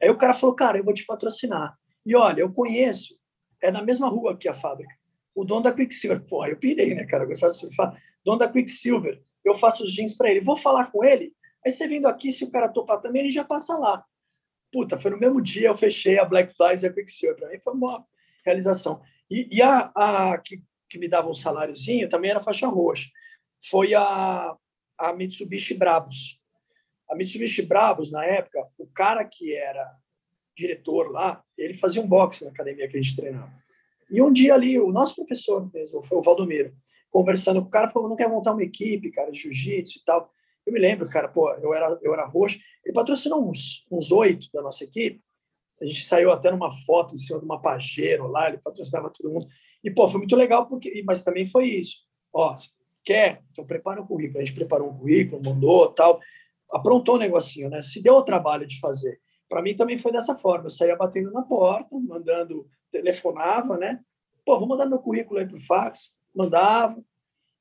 Aí 0.00 0.10
o 0.10 0.18
cara 0.18 0.34
falou, 0.34 0.54
cara, 0.54 0.78
eu 0.78 0.84
vou 0.84 0.92
te 0.92 1.06
patrocinar. 1.06 1.78
E 2.04 2.16
olha, 2.16 2.40
eu 2.40 2.52
conheço, 2.52 3.16
é 3.60 3.70
na 3.70 3.82
mesma 3.82 4.08
rua 4.08 4.36
que 4.36 4.48
a 4.48 4.54
fábrica, 4.54 4.92
o 5.34 5.44
dono 5.44 5.62
da 5.62 5.72
Quicksilver. 5.72 6.22
Porra, 6.24 6.48
eu 6.48 6.56
pirei, 6.56 6.94
né, 6.94 7.04
cara? 7.04 7.24
Gostava 7.24 7.52
de 7.52 7.58
surfar. 7.58 7.96
Dono 8.24 8.38
da 8.38 8.48
Quicksilver, 8.48 9.22
eu 9.44 9.54
faço 9.54 9.84
os 9.84 9.92
jeans 9.92 10.14
para 10.14 10.30
ele. 10.30 10.40
Vou 10.40 10.56
falar 10.56 10.90
com 10.90 11.04
ele. 11.04 11.32
Aí 11.64 11.70
você 11.70 11.86
vindo 11.86 12.06
aqui, 12.06 12.32
se 12.32 12.44
o 12.44 12.50
cara 12.50 12.68
topar 12.68 13.00
também, 13.00 13.22
ele 13.22 13.30
já 13.30 13.44
passa 13.44 13.76
lá. 13.78 14.04
Puta, 14.72 14.98
foi 14.98 15.10
no 15.10 15.18
mesmo 15.18 15.40
dia 15.40 15.68
eu 15.68 15.76
fechei 15.76 16.18
a 16.18 16.24
Black 16.24 16.52
Flies 16.54 16.82
e 16.82 16.86
a 16.86 16.92
Quicksilver. 16.92 17.36
Para 17.36 17.50
mim 17.50 17.58
foi 17.58 17.72
uma 17.72 18.04
realização. 18.44 19.00
E, 19.30 19.48
e 19.50 19.62
a, 19.62 19.92
a 19.94 20.38
que 20.38 20.62
que 20.92 20.98
me 20.98 21.08
dava 21.08 21.30
um 21.30 21.34
saláriozinho, 21.34 22.06
também 22.06 22.30
era 22.30 22.42
faixa 22.42 22.66
roxa. 22.66 23.08
Foi 23.70 23.94
a, 23.94 24.54
a 24.98 25.12
Mitsubishi 25.14 25.72
Brabus. 25.72 26.38
A 27.08 27.16
Mitsubishi 27.16 27.62
Brabus, 27.62 28.12
na 28.12 28.22
época, 28.26 28.68
o 28.76 28.86
cara 28.88 29.24
que 29.24 29.54
era 29.54 29.90
diretor 30.54 31.10
lá, 31.10 31.42
ele 31.56 31.72
fazia 31.72 32.02
um 32.02 32.06
boxe 32.06 32.44
na 32.44 32.50
academia 32.50 32.86
que 32.88 32.98
a 32.98 33.00
gente 33.00 33.16
treinava. 33.16 33.50
E 34.10 34.20
um 34.20 34.30
dia 34.30 34.52
ali, 34.52 34.78
o 34.78 34.92
nosso 34.92 35.16
professor 35.16 35.66
mesmo, 35.72 36.02
foi 36.02 36.18
o 36.18 36.22
Valdomiro, 36.22 36.74
conversando 37.10 37.62
com 37.62 37.68
o 37.68 37.70
cara, 37.70 37.88
falou, 37.88 38.06
não 38.06 38.16
quer 38.16 38.28
montar 38.28 38.52
uma 38.52 38.62
equipe, 38.62 39.10
cara, 39.12 39.30
de 39.30 39.38
jiu-jitsu 39.38 39.98
e 39.98 40.04
tal. 40.04 40.30
Eu 40.66 40.74
me 40.74 40.78
lembro, 40.78 41.08
cara, 41.08 41.26
pô, 41.26 41.50
eu 41.54 41.72
era, 41.72 41.98
eu 42.02 42.12
era 42.12 42.26
roxo. 42.26 42.58
Ele 42.84 42.92
patrocinou 42.92 43.48
uns, 43.48 43.86
uns 43.90 44.12
oito 44.12 44.48
da 44.52 44.60
nossa 44.60 44.84
equipe. 44.84 45.22
A 45.80 45.86
gente 45.86 46.04
saiu 46.04 46.30
até 46.30 46.50
numa 46.50 46.70
foto 46.84 47.14
em 47.14 47.18
cima 47.18 47.38
de 47.38 47.46
uma 47.46 47.62
Pajero 47.62 48.26
lá, 48.26 48.48
ele 48.48 48.58
patrocinava 48.58 49.10
todo 49.10 49.32
mundo. 49.32 49.48
E, 49.82 49.90
pô, 49.90 50.08
foi 50.08 50.18
muito 50.18 50.36
legal, 50.36 50.66
porque, 50.66 51.02
mas 51.04 51.24
também 51.24 51.46
foi 51.46 51.66
isso. 51.66 52.02
Ó, 52.32 52.54
quer? 53.04 53.42
Então 53.50 53.64
prepara 53.64 54.00
um 54.00 54.06
currículo. 54.06 54.40
A 54.40 54.44
gente 54.44 54.54
preparou 54.54 54.90
um 54.90 54.98
currículo, 54.98 55.42
mandou, 55.44 55.88
tal. 55.92 56.20
Aprontou 56.70 57.14
o 57.14 57.18
um 57.18 57.20
negocinho, 57.20 57.68
né? 57.68 57.82
Se 57.82 58.02
deu 58.02 58.14
o 58.14 58.22
trabalho 58.22 58.66
de 58.66 58.78
fazer. 58.80 59.20
Para 59.48 59.60
mim 59.60 59.76
também 59.76 59.98
foi 59.98 60.12
dessa 60.12 60.38
forma. 60.38 60.66
Eu 60.66 60.70
saía 60.70 60.96
batendo 60.96 61.30
na 61.30 61.42
porta, 61.42 61.98
mandando, 61.98 62.66
telefonava, 62.90 63.76
né? 63.76 64.00
Pô, 64.44 64.58
vou 64.58 64.68
mandar 64.68 64.86
meu 64.86 64.98
currículo 64.98 65.40
aí 65.40 65.46
pro 65.46 65.60
fax. 65.60 66.16
Mandava. 66.34 67.02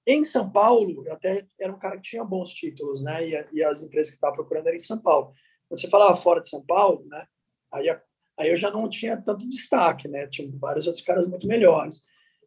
Em 0.07 0.23
São 0.23 0.49
Paulo, 0.49 1.05
eu 1.05 1.13
até 1.13 1.45
era 1.59 1.71
um 1.71 1.77
cara 1.77 1.97
que 1.97 2.03
tinha 2.03 2.23
bons 2.23 2.51
títulos, 2.53 3.03
né? 3.03 3.27
E, 3.27 3.45
e 3.53 3.63
as 3.63 3.83
empresas 3.83 4.11
que 4.11 4.17
estava 4.17 4.33
procurando 4.33 4.67
eram 4.67 4.75
em 4.75 4.79
São 4.79 4.99
Paulo. 4.99 5.33
Quando 5.67 5.79
você 5.79 5.89
falava 5.89 6.15
fora 6.17 6.39
de 6.39 6.49
São 6.49 6.65
Paulo, 6.65 7.05
né? 7.07 7.25
Aí, 7.71 7.89
aí 8.37 8.49
eu 8.49 8.55
já 8.55 8.71
não 8.71 8.89
tinha 8.89 9.21
tanto 9.21 9.47
destaque, 9.47 10.07
né? 10.07 10.27
Tinha 10.27 10.49
vários 10.53 10.87
outros 10.87 11.03
caras 11.03 11.27
muito 11.27 11.47
melhores. 11.47 12.03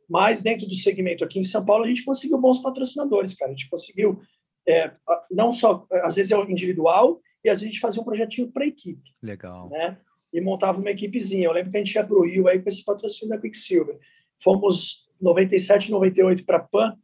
Mas 0.08 0.42
dentro 0.42 0.66
do 0.66 0.74
segmento 0.74 1.24
aqui 1.24 1.38
em 1.38 1.44
São 1.44 1.64
Paulo, 1.64 1.84
a 1.84 1.88
gente 1.88 2.04
conseguiu 2.04 2.38
bons 2.38 2.58
patrocinadores, 2.58 3.34
cara. 3.34 3.50
A 3.50 3.54
gente 3.54 3.68
conseguiu, 3.68 4.20
é, 4.66 4.92
não 5.30 5.52
só, 5.52 5.86
às 6.02 6.16
vezes 6.16 6.30
é 6.30 6.36
o 6.36 6.50
individual, 6.50 7.20
e 7.44 7.48
às 7.48 7.58
vezes 7.58 7.70
a 7.70 7.72
gente 7.72 7.80
fazia 7.80 8.00
um 8.00 8.04
projetinho 8.04 8.50
para 8.50 8.66
equipe. 8.66 9.10
Legal. 9.22 9.68
Né? 9.68 9.98
E 10.32 10.40
montava 10.40 10.80
uma 10.80 10.90
equipezinha. 10.90 11.46
Eu 11.46 11.52
lembro 11.52 11.70
que 11.70 11.76
a 11.76 11.80
gente 11.80 11.94
ia 11.94 12.04
para 12.04 12.16
o 12.16 12.26
Rio 12.26 12.48
aí 12.48 12.60
com 12.60 12.68
esse 12.68 12.84
patrocínio 12.84 13.34
da 13.34 13.40
Quicksilver. 13.40 13.98
Fomos 14.42 15.08
97, 15.20 15.90
98 15.90 16.44
para 16.44 16.60
PAN, 16.60 16.98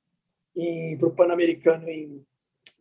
para 0.98 1.09
o 1.09 1.14
Pan-Americano 1.14 1.88
em 1.88 2.24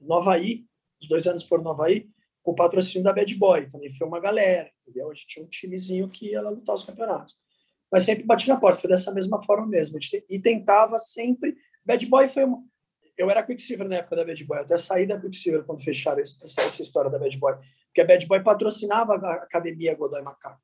Nova 0.01 0.31
Havaí. 0.31 0.65
Os 1.01 1.07
dois 1.07 1.27
anos 1.27 1.43
foram 1.43 1.63
no 1.63 1.69
Havaí, 1.71 2.09
com 2.41 2.51
o 2.51 2.55
patrocínio 2.55 3.03
da 3.03 3.13
Bad 3.13 3.33
Boy. 3.35 3.67
Também 3.67 3.93
foi 3.93 4.07
uma 4.07 4.19
galera, 4.19 4.69
entendeu? 4.81 5.09
A 5.09 5.13
gente 5.13 5.27
tinha 5.27 5.45
um 5.45 5.49
timezinho 5.49 6.09
que 6.09 6.31
ia 6.31 6.41
lá 6.41 6.49
lutar 6.49 6.75
os 6.75 6.83
campeonatos 6.83 7.37
mas 7.91 8.03
sempre 8.03 8.23
bati 8.23 8.47
na 8.47 8.57
porta, 8.59 8.81
foi 8.81 8.89
dessa 8.89 9.11
mesma 9.11 9.41
forma 9.43 9.65
mesmo. 9.65 9.97
E 10.29 10.39
tentava 10.39 10.97
sempre. 10.97 11.55
Bad 11.83 12.05
Boy 12.05 12.29
foi. 12.29 12.43
Uma... 12.43 12.63
Eu 13.17 13.29
era 13.29 13.43
Quicksilver 13.43 13.87
na 13.87 13.97
época 13.97 14.15
da 14.15 14.23
Bad 14.23 14.43
Boy, 14.45 14.59
até 14.59 14.77
saí 14.77 15.05
da 15.05 15.19
Quicksilver 15.19 15.63
quando 15.65 15.83
fecharam 15.83 16.21
essa, 16.21 16.37
essa 16.43 16.81
história 16.81 17.09
da 17.09 17.19
Bad 17.19 17.37
Boy. 17.37 17.55
Porque 17.87 18.01
a 18.01 18.05
Bad 18.05 18.25
Boy 18.27 18.41
patrocinava 18.41 19.15
a 19.15 19.33
academia 19.33 19.95
Godoy 19.95 20.21
Macaco. 20.21 20.61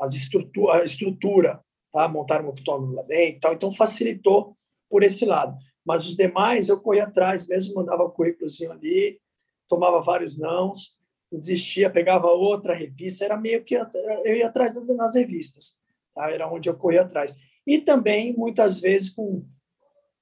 As 0.00 0.14
estrutura, 0.14 0.80
a 0.80 0.84
estrutura, 0.84 1.60
tá? 1.92 2.06
montaram 2.08 2.46
um 2.46 2.48
octógono 2.48 2.94
lá 2.94 3.02
dentro 3.02 3.40
tal, 3.40 3.54
então 3.54 3.72
facilitou 3.72 4.56
por 4.88 5.02
esse 5.02 5.24
lado. 5.24 5.56
Mas 5.84 6.06
os 6.06 6.16
demais 6.16 6.68
eu 6.68 6.80
corria 6.80 7.04
atrás 7.04 7.46
mesmo, 7.46 7.74
mandava 7.74 8.04
o 8.04 8.10
currículozinho 8.10 8.72
ali, 8.72 9.20
tomava 9.68 10.00
vários 10.00 10.38
nãos, 10.38 10.96
desistia, 11.30 11.90
pegava 11.90 12.28
outra 12.28 12.74
revista, 12.74 13.24
era 13.24 13.36
meio 13.36 13.64
que 13.64 13.74
eu 13.74 14.36
ia 14.36 14.46
atrás 14.46 14.74
das, 14.74 14.86
das 14.86 15.14
revistas. 15.14 15.76
Tá? 16.16 16.30
Era 16.30 16.50
onde 16.50 16.68
eu 16.68 16.74
corria 16.74 17.02
atrás. 17.02 17.36
E 17.66 17.78
também, 17.78 18.34
muitas 18.34 18.80
vezes, 18.80 19.10
com 19.10 19.46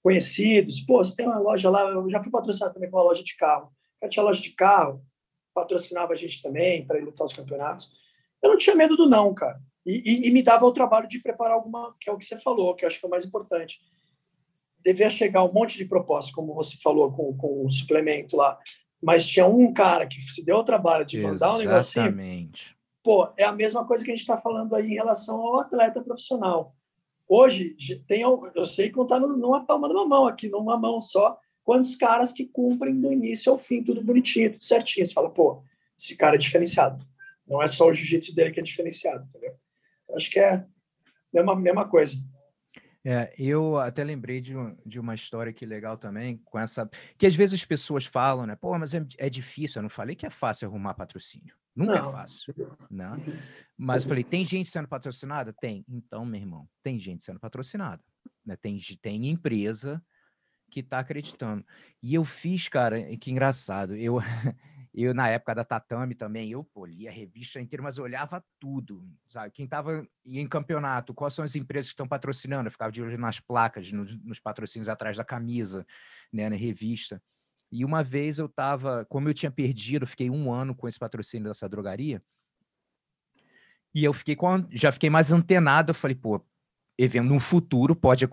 conhecidos. 0.02 0.80
Pô, 0.80 0.98
você 0.98 1.14
tem 1.14 1.26
uma 1.26 1.38
loja 1.38 1.70
lá, 1.70 1.82
eu 1.88 2.10
já 2.10 2.22
fui 2.22 2.30
patrocinado 2.30 2.74
também 2.74 2.90
com 2.90 2.98
uma 2.98 3.04
loja 3.04 3.22
de 3.22 3.36
carro. 3.36 3.72
Eu 4.02 4.08
tinha 4.08 4.22
loja 4.22 4.42
de 4.42 4.50
carro, 4.50 5.02
patrocinava 5.54 6.12
a 6.12 6.16
gente 6.16 6.42
também 6.42 6.84
para 6.84 7.00
lutar 7.00 7.24
os 7.24 7.32
campeonatos. 7.32 7.90
Eu 8.42 8.50
não 8.50 8.58
tinha 8.58 8.76
medo 8.76 8.96
do 8.96 9.08
não, 9.08 9.32
cara. 9.32 9.58
E, 9.86 10.02
e, 10.04 10.28
e, 10.28 10.30
me 10.30 10.42
dava 10.42 10.66
o 10.66 10.72
trabalho 10.72 11.06
de 11.06 11.20
preparar 11.20 11.54
alguma, 11.54 11.94
que 12.00 12.10
é 12.10 12.12
o 12.12 12.18
que 12.18 12.24
você 12.24 12.38
falou, 12.40 12.74
que 12.74 12.84
eu 12.84 12.86
acho 12.86 12.98
que 12.98 13.06
é 13.06 13.08
o 13.08 13.10
mais 13.10 13.24
importante. 13.24 13.80
Devia 14.80 15.08
chegar 15.08 15.44
um 15.44 15.52
monte 15.52 15.76
de 15.76 15.84
propostas, 15.84 16.34
como 16.34 16.54
você 16.54 16.76
falou, 16.82 17.12
com, 17.12 17.36
com 17.36 17.64
o 17.64 17.70
suplemento 17.70 18.36
lá. 18.36 18.58
Mas 19.02 19.26
tinha 19.26 19.46
um 19.46 19.72
cara 19.72 20.06
que 20.06 20.20
se 20.22 20.44
deu 20.44 20.56
o 20.56 20.64
trabalho 20.64 21.04
de 21.04 21.20
mandar 21.20 21.54
um 21.54 21.58
negocinho. 21.58 22.04
Pô, 23.04 23.28
é 23.36 23.44
a 23.44 23.52
mesma 23.52 23.86
coisa 23.86 24.02
que 24.02 24.10
a 24.10 24.14
gente 24.14 24.22
está 24.22 24.38
falando 24.38 24.74
aí 24.74 24.86
em 24.86 24.94
relação 24.94 25.36
ao 25.36 25.60
atleta 25.60 26.00
profissional. 26.00 26.74
Hoje, 27.28 27.76
tem, 28.06 28.22
eu 28.22 28.64
sei 28.64 28.90
contar 28.90 29.20
numa 29.20 29.64
palma 29.66 29.88
de 29.88 29.94
uma 29.94 30.06
mão 30.06 30.26
aqui, 30.26 30.48
numa 30.48 30.78
mão 30.78 31.02
só, 31.02 31.38
quantos 31.62 31.94
caras 31.96 32.32
que 32.32 32.46
cumprem 32.46 32.98
do 32.98 33.12
início 33.12 33.52
ao 33.52 33.58
fim, 33.58 33.84
tudo 33.84 34.02
bonitinho, 34.02 34.52
tudo 34.52 34.64
certinho. 34.64 35.06
Você 35.06 35.12
fala, 35.12 35.28
pô, 35.28 35.62
esse 35.98 36.16
cara 36.16 36.36
é 36.36 36.38
diferenciado. 36.38 37.06
Não 37.46 37.62
é 37.62 37.66
só 37.66 37.86
o 37.88 37.92
jiu-jitsu 37.92 38.34
dele 38.34 38.50
que 38.52 38.60
é 38.60 38.62
diferenciado, 38.62 39.22
entendeu? 39.24 39.54
Eu 40.08 40.16
acho 40.16 40.30
que 40.30 40.40
é 40.40 40.54
a 40.54 40.66
mesma, 41.30 41.54
mesma 41.54 41.86
coisa. 41.86 42.16
É, 43.06 43.34
eu 43.38 43.78
até 43.78 44.02
lembrei 44.02 44.40
de, 44.40 44.56
um, 44.56 44.74
de 44.84 44.98
uma 44.98 45.14
história 45.14 45.52
que 45.52 45.66
legal 45.66 45.98
também, 45.98 46.38
com 46.38 46.58
essa. 46.58 46.88
Que 47.18 47.26
às 47.26 47.34
vezes 47.34 47.60
as 47.60 47.64
pessoas 47.64 48.06
falam, 48.06 48.46
né? 48.46 48.56
Pô, 48.56 48.78
mas 48.78 48.94
é, 48.94 49.06
é 49.18 49.28
difícil. 49.28 49.78
Eu 49.78 49.82
não 49.82 49.90
falei 49.90 50.16
que 50.16 50.24
é 50.24 50.30
fácil 50.30 50.68
arrumar 50.68 50.94
patrocínio. 50.94 51.54
Nunca 51.76 51.92
é 51.92 52.00
não. 52.00 52.08
é 52.08 52.12
fácil. 52.12 52.54
Né? 52.90 53.06
Mas 53.76 54.04
eu 54.04 54.08
falei, 54.08 54.24
tem 54.24 54.42
gente 54.42 54.70
sendo 54.70 54.88
patrocinada? 54.88 55.52
Tem. 55.52 55.84
Então, 55.86 56.24
meu 56.24 56.40
irmão, 56.40 56.66
tem 56.82 56.98
gente 56.98 57.22
sendo 57.22 57.38
patrocinada. 57.38 58.02
Né? 58.44 58.56
Tem, 58.56 58.78
tem 59.02 59.28
empresa 59.28 60.02
que 60.70 60.80
está 60.80 60.98
acreditando. 60.98 61.64
E 62.02 62.14
eu 62.14 62.24
fiz, 62.24 62.68
cara, 62.68 63.16
que 63.18 63.30
engraçado. 63.30 63.94
Eu. 63.94 64.18
Eu, 64.96 65.12
na 65.12 65.28
época 65.28 65.56
da 65.56 65.64
Tatame 65.64 66.14
também, 66.14 66.52
eu 66.52 66.62
pô, 66.62 66.86
lia 66.86 67.10
a 67.10 67.12
revista 67.12 67.60
inteira, 67.60 67.82
mas 67.82 67.98
olhava 67.98 68.44
tudo, 68.60 69.04
sabe? 69.28 69.50
Quem 69.50 69.64
estava 69.64 70.06
em 70.24 70.46
campeonato, 70.46 71.12
quais 71.12 71.34
são 71.34 71.44
as 71.44 71.56
empresas 71.56 71.90
que 71.90 71.94
estão 71.94 72.06
patrocinando? 72.06 72.68
Eu 72.68 72.70
ficava 72.70 72.92
de 72.92 73.02
olho 73.02 73.18
nas 73.18 73.40
placas, 73.40 73.90
nos, 73.90 74.16
nos 74.22 74.38
patrocínios 74.38 74.88
atrás 74.88 75.16
da 75.16 75.24
camisa, 75.24 75.84
né, 76.32 76.48
na 76.48 76.54
revista. 76.54 77.20
E 77.72 77.84
uma 77.84 78.04
vez 78.04 78.38
eu 78.38 78.46
estava, 78.46 79.04
como 79.06 79.28
eu 79.28 79.34
tinha 79.34 79.50
perdido, 79.50 80.06
fiquei 80.06 80.30
um 80.30 80.52
ano 80.52 80.76
com 80.76 80.86
esse 80.86 80.98
patrocínio 80.98 81.48
dessa 81.48 81.68
drogaria, 81.68 82.22
e 83.92 84.04
eu 84.04 84.12
fiquei 84.12 84.36
com, 84.36 84.64
já 84.70 84.92
fiquei 84.92 85.10
mais 85.10 85.32
antenado, 85.32 85.90
eu 85.90 85.94
falei, 85.94 86.14
pô, 86.14 86.44
evento 86.96 87.26
no 87.26 87.40
futuro 87.40 87.96
pode 87.96 88.24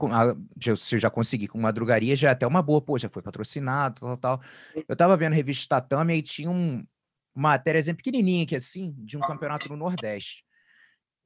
se 0.77 0.95
eu 0.95 0.99
já 0.99 1.09
conseguir 1.09 1.47
com 1.47 1.57
uma 1.57 1.73
drogaria 1.73 2.15
já 2.15 2.29
é 2.29 2.31
até 2.31 2.45
uma 2.45 2.61
boa 2.61 2.79
pô 2.79 2.95
já 2.95 3.09
foi 3.09 3.21
patrocinado 3.21 4.01
tal 4.01 4.17
tal 4.17 4.41
eu 4.87 4.95
tava 4.95 5.17
vendo 5.17 5.33
a 5.33 5.35
revista 5.35 5.81
Tatame 5.81 6.15
e 6.15 6.21
tinha 6.21 6.49
um 6.49 6.85
matéria 7.33 7.79
exemplo, 7.79 8.03
pequenininha 8.03 8.45
que 8.45 8.55
assim, 8.55 8.93
de 8.99 9.17
um 9.17 9.21
campeonato 9.21 9.69
no 9.69 9.77
Nordeste. 9.77 10.43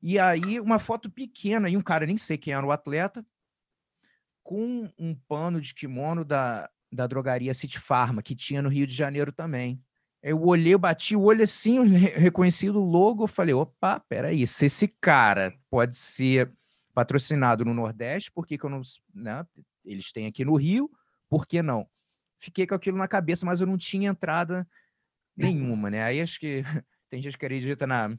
E 0.02 0.20
aí, 0.20 0.60
uma 0.60 0.80
foto 0.80 1.10
pequena, 1.10 1.70
e 1.70 1.76
um 1.76 1.82
cara, 1.82 2.06
nem 2.06 2.18
sei 2.18 2.38
quem 2.38 2.54
era 2.54 2.66
o 2.66 2.72
atleta, 2.72 3.26
com 4.44 4.92
um 5.00 5.16
pano 5.16 5.60
de 5.60 5.74
kimono 5.74 6.24
da, 6.24 6.70
da 6.92 7.08
drogaria 7.08 7.54
City 7.54 7.80
Pharma, 7.80 8.22
que 8.22 8.36
tinha 8.36 8.62
no 8.62 8.70
Rio 8.70 8.86
de 8.86 8.94
Janeiro 8.94 9.32
também. 9.32 9.82
Eu 10.22 10.44
olhei, 10.44 10.74
eu 10.74 10.80
bati 10.80 11.16
o 11.16 11.22
olho 11.22 11.44
assim, 11.44 11.84
reconheci 11.88 12.70
o 12.70 12.80
logo, 12.80 13.24
eu 13.24 13.28
falei, 13.28 13.54
opa, 13.54 14.00
peraí, 14.00 14.46
se 14.46 14.66
esse 14.68 14.88
cara 14.88 15.54
pode 15.70 15.96
ser 15.96 16.52
patrocinado 16.96 17.66
no 17.66 17.74
Nordeste, 17.74 18.32
por 18.32 18.48
que, 18.48 18.58
que 18.58 18.66
eu 18.66 18.70
não... 18.70 18.82
Né? 19.14 19.46
Eles 19.84 20.12
têm 20.12 20.26
aqui 20.26 20.46
no 20.46 20.56
Rio, 20.56 20.90
por 21.30 21.46
que 21.46 21.62
não? 21.62 21.88
Fiquei 22.40 22.66
com 22.66 22.74
aquilo 22.74 22.98
na 22.98 23.08
cabeça, 23.08 23.46
mas 23.46 23.60
eu 23.60 23.68
não 23.68 23.78
tinha 23.78 24.10
entrada 24.10 24.68
nenhuma, 25.36 25.90
né? 25.90 26.02
Aí 26.02 26.22
acho 26.22 26.40
que 26.40 26.64
tem 27.10 27.22
gente 27.22 27.38
que 27.38 27.46
acredita 27.46 27.86
na 27.86 28.18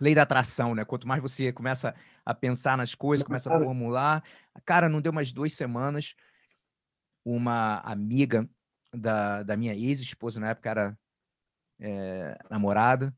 lei 0.00 0.14
da 0.14 0.22
atração, 0.22 0.74
né? 0.74 0.84
Quanto 0.84 1.06
mais 1.06 1.22
você 1.22 1.52
começa 1.52 1.94
a 2.24 2.34
pensar 2.34 2.76
nas 2.76 2.94
coisas, 2.94 3.24
começa 3.24 3.54
a 3.54 3.58
formular. 3.58 4.22
Cara, 4.64 4.88
não 4.88 5.00
deu 5.00 5.12
mais 5.12 5.32
duas 5.32 5.52
semanas. 5.52 6.14
Uma 7.24 7.78
amiga 7.80 8.48
da, 8.92 9.42
da 9.42 9.56
minha 9.56 9.74
ex-esposa, 9.74 10.40
na 10.40 10.50
época 10.50 10.70
era 10.70 10.98
é, 11.80 12.38
namorada, 12.50 13.14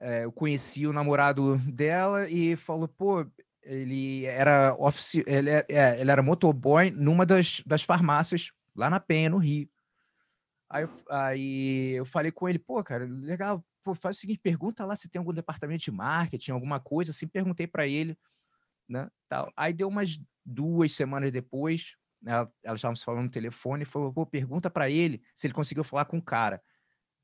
é, 0.00 0.24
eu 0.24 0.32
conheci 0.32 0.86
o 0.86 0.92
namorado 0.92 1.58
dela 1.58 2.28
e 2.28 2.56
falou, 2.56 2.88
pô, 2.88 3.26
ele 3.62 4.24
era 4.24 4.74
office, 4.78 5.22
ele, 5.26 5.50
é, 5.50 5.66
é, 5.68 6.00
ele 6.00 6.10
era 6.10 6.22
motoboy 6.22 6.90
numa 6.90 7.26
das, 7.26 7.62
das 7.66 7.82
farmácias 7.82 8.52
lá 8.74 8.88
na 8.88 9.00
Penha, 9.00 9.30
no 9.30 9.38
Rio. 9.38 9.68
Aí, 10.68 10.88
aí 11.10 11.90
eu 11.92 12.06
falei 12.06 12.30
com 12.30 12.48
ele, 12.48 12.58
pô, 12.58 12.82
cara, 12.82 13.04
legal, 13.04 13.64
pô, 13.82 13.94
faz 13.94 14.16
o 14.16 14.20
seguinte, 14.20 14.40
pergunta 14.42 14.84
lá 14.84 14.94
se 14.94 15.08
tem 15.08 15.18
algum 15.18 15.32
departamento 15.32 15.84
de 15.84 15.90
marketing, 15.90 16.52
alguma 16.52 16.78
coisa, 16.78 17.10
assim, 17.10 17.26
perguntei 17.26 17.66
para 17.66 17.86
ele, 17.86 18.16
né, 18.88 19.08
tal. 19.28 19.52
Aí 19.56 19.72
deu 19.72 19.88
umas 19.88 20.20
duas 20.44 20.92
semanas 20.92 21.32
depois, 21.32 21.96
ela, 22.24 22.50
elas 22.62 22.78
estavam 22.78 22.96
falando 22.96 23.24
no 23.24 23.30
telefone, 23.30 23.84
falou, 23.84 24.12
pô, 24.12 24.24
pergunta 24.24 24.70
para 24.70 24.88
ele 24.88 25.22
se 25.34 25.46
ele 25.46 25.54
conseguiu 25.54 25.82
falar 25.82 26.04
com 26.04 26.18
o 26.18 26.22
cara. 26.22 26.62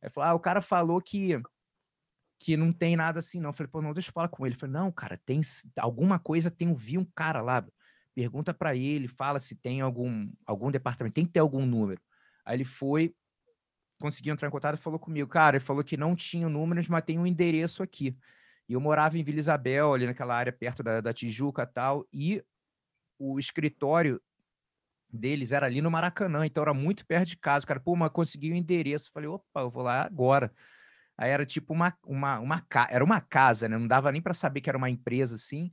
Aí 0.02 0.10
falou, 0.10 0.30
ah, 0.30 0.34
o 0.34 0.40
cara 0.40 0.60
falou 0.60 1.00
que 1.00 1.40
que 2.38 2.56
não 2.56 2.72
tem 2.72 2.96
nada 2.96 3.18
assim, 3.18 3.40
não. 3.40 3.50
Eu 3.50 3.54
falei, 3.54 3.70
pô, 3.70 3.80
não, 3.80 3.92
deixa 3.92 4.10
eu 4.10 4.12
falar 4.12 4.28
com 4.28 4.44
ele. 4.46 4.54
Ele 4.54 4.60
falou, 4.60 4.74
não, 4.74 4.92
cara, 4.92 5.18
tem 5.24 5.40
alguma 5.78 6.18
coisa, 6.18 6.50
tem, 6.50 6.72
vi 6.74 6.98
um 6.98 7.04
cara 7.04 7.40
lá, 7.40 7.66
pergunta 8.14 8.52
para 8.52 8.74
ele, 8.74 9.08
fala 9.08 9.40
se 9.40 9.54
tem 9.54 9.80
algum, 9.80 10.30
algum 10.44 10.70
departamento, 10.70 11.14
tem 11.14 11.26
que 11.26 11.32
ter 11.32 11.40
algum 11.40 11.64
número. 11.64 12.00
Aí 12.44 12.56
ele 12.56 12.64
foi, 12.64 13.14
conseguiu 14.00 14.32
entrar 14.32 14.48
em 14.48 14.50
contato 14.50 14.78
e 14.78 14.82
falou 14.82 14.98
comigo. 14.98 15.28
Cara, 15.28 15.56
ele 15.56 15.64
falou 15.64 15.82
que 15.82 15.96
não 15.96 16.14
tinha 16.14 16.48
números, 16.48 16.88
mas 16.88 17.04
tem 17.04 17.18
um 17.18 17.26
endereço 17.26 17.82
aqui. 17.82 18.16
E 18.68 18.72
eu 18.72 18.80
morava 18.80 19.16
em 19.16 19.22
Vila 19.22 19.38
Isabel, 19.38 19.94
ali 19.94 20.06
naquela 20.06 20.36
área 20.36 20.52
perto 20.52 20.82
da, 20.82 21.00
da 21.00 21.12
Tijuca 21.12 21.66
tal, 21.66 22.06
e 22.12 22.42
o 23.18 23.38
escritório 23.38 24.20
deles 25.08 25.52
era 25.52 25.66
ali 25.66 25.80
no 25.80 25.90
Maracanã, 25.90 26.44
então 26.44 26.62
era 26.62 26.74
muito 26.74 27.06
perto 27.06 27.28
de 27.28 27.36
casa. 27.36 27.66
Cara, 27.66 27.80
pô, 27.80 27.96
mas 27.96 28.10
consegui 28.10 28.52
o 28.52 28.54
endereço. 28.54 29.10
Falei, 29.12 29.28
opa, 29.28 29.60
eu 29.60 29.70
vou 29.70 29.82
lá 29.82 30.02
agora. 30.02 30.52
Aí 31.18 31.30
era 31.30 31.46
tipo 31.46 31.72
uma, 31.72 31.96
uma, 32.04 32.38
uma, 32.40 32.66
era 32.90 33.04
uma 33.04 33.20
casa, 33.20 33.68
né? 33.68 33.78
Não 33.78 33.86
dava 33.86 34.12
nem 34.12 34.20
para 34.20 34.34
saber 34.34 34.60
que 34.60 34.68
era 34.68 34.78
uma 34.78 34.90
empresa 34.90 35.34
assim. 35.34 35.72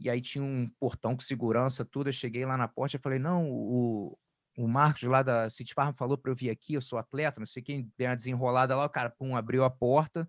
E 0.00 0.08
aí 0.10 0.20
tinha 0.20 0.42
um 0.44 0.66
portão 0.80 1.14
com 1.14 1.20
segurança, 1.20 1.84
tudo. 1.84 2.08
Eu 2.08 2.12
cheguei 2.12 2.44
lá 2.44 2.56
na 2.56 2.68
porta 2.68 2.96
e 2.96 3.00
falei, 3.00 3.18
não, 3.18 3.48
o, 3.48 4.18
o 4.58 4.66
Marcos 4.66 5.04
lá 5.04 5.22
da 5.22 5.48
City 5.48 5.72
Farm 5.72 5.94
falou 5.94 6.18
para 6.18 6.32
eu 6.32 6.34
vir 6.34 6.50
aqui, 6.50 6.74
eu 6.74 6.82
sou 6.82 6.98
atleta, 6.98 7.38
não 7.38 7.46
sei 7.46 7.62
quem, 7.62 7.92
deu 7.96 8.08
uma 8.08 8.16
desenrolada 8.16 8.76
lá, 8.76 8.84
o 8.84 8.90
cara, 8.90 9.08
pum, 9.08 9.36
abriu 9.36 9.62
a 9.62 9.70
porta, 9.70 10.28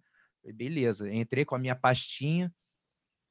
beleza, 0.53 1.11
entrei 1.11 1.43
com 1.43 1.55
a 1.55 1.59
minha 1.59 1.75
pastinha, 1.75 2.53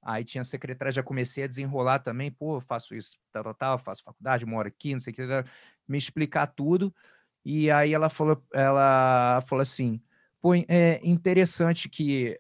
aí 0.03 0.25
tinha 0.25 0.43
a 0.43 0.45
secretária, 0.45 0.91
já 0.91 1.03
comecei 1.03 1.45
a 1.45 1.47
desenrolar 1.47 2.01
também, 2.01 2.33
pô, 2.33 2.61
faço 2.61 2.97
isso, 2.97 3.17
tal, 3.33 3.45
tal, 3.45 3.55
tal, 3.55 3.79
faço 3.79 4.03
faculdade, 4.03 4.45
moro 4.45 4.67
aqui, 4.67 4.93
não 4.93 5.01
sei 5.01 5.13
o 5.13 5.17
que, 5.17 5.23
me 5.87 5.97
explicar 5.97 6.49
tudo, 6.49 6.93
e 7.45 7.71
aí 7.71 7.95
ela 7.95 8.11
falou, 8.11 8.45
ela 8.53 9.41
falou 9.47 9.63
assim, 9.63 10.03
pô, 10.41 10.55
é 10.55 11.01
interessante 11.03 11.89
que 11.89 12.39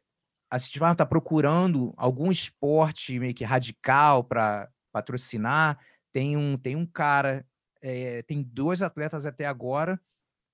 a 0.50 0.58
City 0.58 0.78
Farm 0.78 0.92
está 0.92 1.04
procurando 1.04 1.92
algum 1.96 2.30
esporte 2.30 3.18
meio 3.18 3.34
que 3.34 3.44
radical 3.44 4.24
para 4.24 4.68
patrocinar, 4.92 5.78
tem 6.12 6.36
um, 6.36 6.56
tem 6.56 6.74
um 6.74 6.86
cara 6.86 7.44
é, 7.80 8.22
tem 8.22 8.42
dois 8.42 8.82
atletas 8.82 9.26
até 9.26 9.46
agora, 9.46 10.00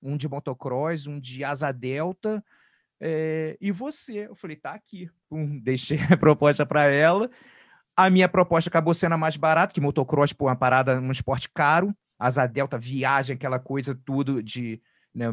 um 0.01 0.17
de 0.17 0.27
motocross, 0.27 1.07
um 1.07 1.19
de 1.19 1.43
asa 1.43 1.71
delta, 1.71 2.43
é, 2.99 3.57
e 3.59 3.71
você. 3.71 4.27
Eu 4.27 4.35
falei, 4.35 4.55
tá 4.55 4.71
aqui. 4.71 5.09
Pum, 5.29 5.59
deixei 5.59 5.99
a 6.11 6.15
proposta 6.17 6.65
para 6.65 6.85
ela. 6.85 7.29
A 7.95 8.09
minha 8.09 8.27
proposta 8.27 8.69
acabou 8.69 8.93
sendo 8.93 9.13
a 9.13 9.17
mais 9.17 9.37
barata, 9.37 9.73
que 9.73 9.81
motocross, 9.81 10.33
pô, 10.33 10.45
uma 10.45 10.55
parada, 10.55 10.99
um 10.99 11.11
esporte 11.11 11.49
caro. 11.53 11.95
Asa 12.17 12.47
delta, 12.47 12.77
viagem, 12.77 13.35
aquela 13.35 13.59
coisa, 13.59 13.93
tudo 13.93 14.41
de 14.41 14.81
né, 15.15 15.27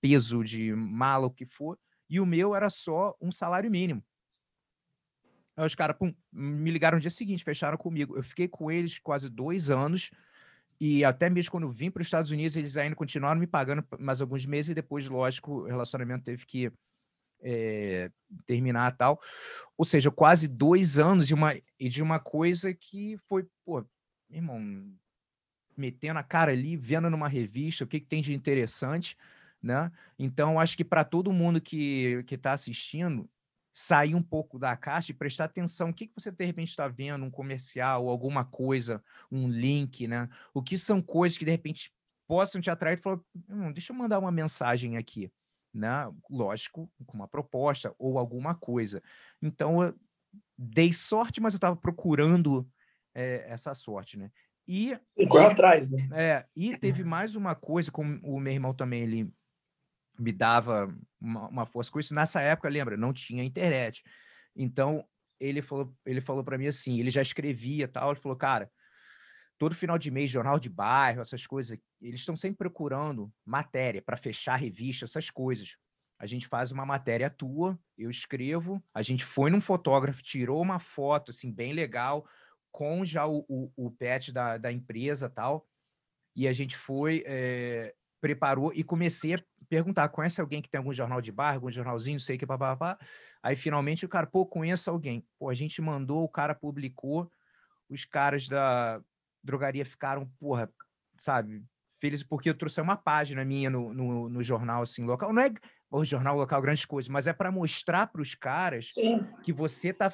peso, 0.00 0.42
de 0.42 0.74
mala, 0.74 1.26
o 1.26 1.30
que 1.30 1.44
for. 1.44 1.78
E 2.08 2.18
o 2.18 2.26
meu 2.26 2.56
era 2.56 2.70
só 2.70 3.14
um 3.20 3.30
salário 3.30 3.70
mínimo. 3.70 4.02
Aí 5.56 5.66
os 5.66 5.74
caras, 5.74 5.96
me 6.32 6.70
ligaram 6.70 6.96
no 6.96 7.00
dia 7.00 7.10
seguinte, 7.10 7.44
fecharam 7.44 7.76
comigo. 7.76 8.16
Eu 8.16 8.22
fiquei 8.22 8.48
com 8.48 8.70
eles 8.70 8.98
quase 8.98 9.28
dois 9.28 9.70
anos 9.70 10.10
e 10.80 11.04
até 11.04 11.30
mesmo 11.30 11.50
quando 11.50 11.70
vim 11.70 11.90
para 11.90 12.02
os 12.02 12.06
Estados 12.06 12.30
Unidos, 12.30 12.56
eles 12.56 12.76
ainda 12.76 12.94
continuaram 12.94 13.40
me 13.40 13.46
pagando 13.46 13.84
mais 13.98 14.20
alguns 14.20 14.44
meses, 14.44 14.70
e 14.70 14.74
depois, 14.74 15.08
lógico, 15.08 15.62
o 15.62 15.66
relacionamento 15.66 16.24
teve 16.24 16.44
que 16.44 16.70
é, 17.40 18.10
terminar 18.44 18.96
tal. 18.96 19.20
Ou 19.76 19.84
seja, 19.84 20.10
quase 20.10 20.46
dois 20.48 20.98
anos 20.98 21.26
de 21.26 21.34
uma, 21.34 21.54
e 21.80 21.88
de 21.88 22.02
uma 22.02 22.18
coisa 22.18 22.74
que 22.74 23.16
foi, 23.26 23.46
pô, 23.64 23.84
irmão, 24.30 24.92
metendo 25.76 26.18
a 26.18 26.22
cara 26.22 26.52
ali, 26.52 26.76
vendo 26.76 27.10
numa 27.10 27.28
revista 27.28 27.84
o 27.84 27.86
que, 27.86 28.00
que 28.00 28.06
tem 28.06 28.22
de 28.22 28.34
interessante, 28.34 29.16
né? 29.62 29.90
Então, 30.18 30.58
acho 30.60 30.76
que 30.76 30.84
para 30.84 31.04
todo 31.04 31.32
mundo 31.32 31.60
que 31.60 32.24
está 32.30 32.52
assistindo, 32.52 33.28
sair 33.78 34.14
um 34.14 34.22
pouco 34.22 34.58
da 34.58 34.74
caixa 34.74 35.12
e 35.12 35.14
prestar 35.14 35.44
atenção. 35.44 35.90
O 35.90 35.94
que, 35.94 36.06
que 36.06 36.14
você, 36.14 36.30
de 36.30 36.44
repente, 36.46 36.70
está 36.70 36.88
vendo, 36.88 37.26
um 37.26 37.30
comercial, 37.30 38.08
alguma 38.08 38.42
coisa, 38.42 39.04
um 39.30 39.46
link, 39.50 40.08
né? 40.08 40.30
O 40.54 40.62
que 40.62 40.78
são 40.78 41.02
coisas 41.02 41.36
que, 41.36 41.44
de 41.44 41.50
repente, 41.50 41.92
possam 42.26 42.58
te 42.58 42.70
atrair 42.70 42.98
falar, 42.98 43.20
hum, 43.50 43.70
deixa 43.72 43.92
eu 43.92 43.96
mandar 43.96 44.18
uma 44.18 44.32
mensagem 44.32 44.96
aqui, 44.96 45.30
né? 45.74 46.10
Lógico, 46.30 46.90
com 47.04 47.18
uma 47.18 47.28
proposta 47.28 47.94
ou 47.98 48.18
alguma 48.18 48.54
coisa. 48.54 49.02
Então, 49.42 49.82
eu 49.82 49.94
dei 50.56 50.90
sorte, 50.90 51.38
mas 51.38 51.52
eu 51.52 51.58
estava 51.58 51.76
procurando 51.76 52.66
é, 53.14 53.44
essa 53.46 53.74
sorte, 53.74 54.16
né? 54.18 54.30
E... 54.66 54.98
Ficou 55.16 55.40
atrás, 55.40 55.90
né? 55.90 56.08
É, 56.12 56.46
e 56.56 56.76
teve 56.76 57.04
mais 57.04 57.36
uma 57.36 57.54
coisa, 57.54 57.90
como 57.90 58.18
o 58.22 58.40
meu 58.40 58.52
irmão 58.52 58.74
também, 58.74 59.02
ele 59.02 59.32
me 60.18 60.32
dava 60.32 60.92
uma, 61.20 61.48
uma, 61.48 61.66
força 61.66 61.90
com 61.90 62.00
isso. 62.00 62.14
Nessa 62.14 62.40
época, 62.40 62.68
lembra, 62.68 62.96
não 62.96 63.12
tinha 63.12 63.44
internet. 63.44 64.02
Então, 64.54 65.04
ele 65.38 65.62
falou, 65.62 65.94
ele 66.04 66.20
falou 66.20 66.42
para 66.42 66.58
mim 66.58 66.66
assim, 66.66 66.98
ele 66.98 67.10
já 67.10 67.22
escrevia 67.22 67.86
tal, 67.86 68.10
ele 68.10 68.20
falou, 68.20 68.36
cara, 68.36 68.70
todo 69.58 69.74
final 69.74 69.98
de 69.98 70.10
mês, 70.10 70.30
jornal 70.30 70.58
de 70.58 70.68
bairro, 70.68 71.20
essas 71.20 71.46
coisas, 71.46 71.78
eles 72.00 72.20
estão 72.20 72.36
sempre 72.36 72.58
procurando 72.58 73.32
matéria 73.44 74.02
para 74.02 74.16
fechar 74.16 74.56
revista, 74.56 75.04
essas 75.04 75.30
coisas. 75.30 75.76
A 76.18 76.26
gente 76.26 76.46
faz 76.46 76.72
uma 76.72 76.86
matéria 76.86 77.28
tua, 77.28 77.78
eu 77.96 78.10
escrevo, 78.10 78.82
a 78.94 79.02
gente 79.02 79.24
foi 79.24 79.50
num 79.50 79.60
fotógrafo, 79.60 80.22
tirou 80.22 80.62
uma 80.62 80.78
foto, 80.78 81.30
assim, 81.30 81.52
bem 81.52 81.74
legal, 81.74 82.26
com 82.76 83.06
já 83.06 83.26
o, 83.26 83.42
o, 83.48 83.72
o 83.74 83.90
pet 83.90 84.30
da, 84.30 84.58
da 84.58 84.70
empresa 84.70 85.30
tal, 85.30 85.66
e 86.36 86.46
a 86.46 86.52
gente 86.52 86.76
foi, 86.76 87.24
é, 87.26 87.94
preparou 88.20 88.70
e 88.74 88.84
comecei 88.84 89.32
a 89.32 89.38
perguntar, 89.66 90.10
conhece 90.10 90.42
alguém 90.42 90.60
que 90.60 90.68
tem 90.68 90.76
algum 90.76 90.92
jornal 90.92 91.22
de 91.22 91.32
bar, 91.32 91.54
algum 91.54 91.70
jornalzinho, 91.70 92.20
sei 92.20 92.36
que 92.36 92.46
papapá. 92.46 92.98
Aí 93.42 93.56
finalmente 93.56 94.04
o 94.04 94.08
cara, 94.10 94.26
pô, 94.26 94.44
conheço 94.44 94.90
alguém. 94.90 95.26
Pô, 95.38 95.48
a 95.48 95.54
gente 95.54 95.80
mandou, 95.80 96.22
o 96.22 96.28
cara 96.28 96.54
publicou, 96.54 97.30
os 97.88 98.04
caras 98.04 98.46
da 98.46 99.00
drogaria 99.42 99.86
ficaram, 99.86 100.30
porra, 100.38 100.70
sabe, 101.18 101.64
felizes 101.98 102.26
porque 102.26 102.50
eu 102.50 102.54
trouxe 102.54 102.78
uma 102.82 102.98
página 102.98 103.42
minha 103.42 103.70
no, 103.70 103.94
no, 103.94 104.28
no 104.28 104.42
jornal 104.42 104.82
assim 104.82 105.06
local. 105.06 105.32
Não 105.32 105.42
é 105.42 105.50
o 105.90 106.04
jornal 106.04 106.36
local 106.36 106.60
grandes 106.60 106.84
coisas, 106.84 107.08
mas 107.08 107.26
é 107.26 107.32
para 107.32 107.50
mostrar 107.50 108.08
para 108.08 108.20
os 108.20 108.34
caras 108.34 108.92
Sim. 108.92 109.26
que 109.42 109.50
você 109.50 109.94
tá 109.94 110.12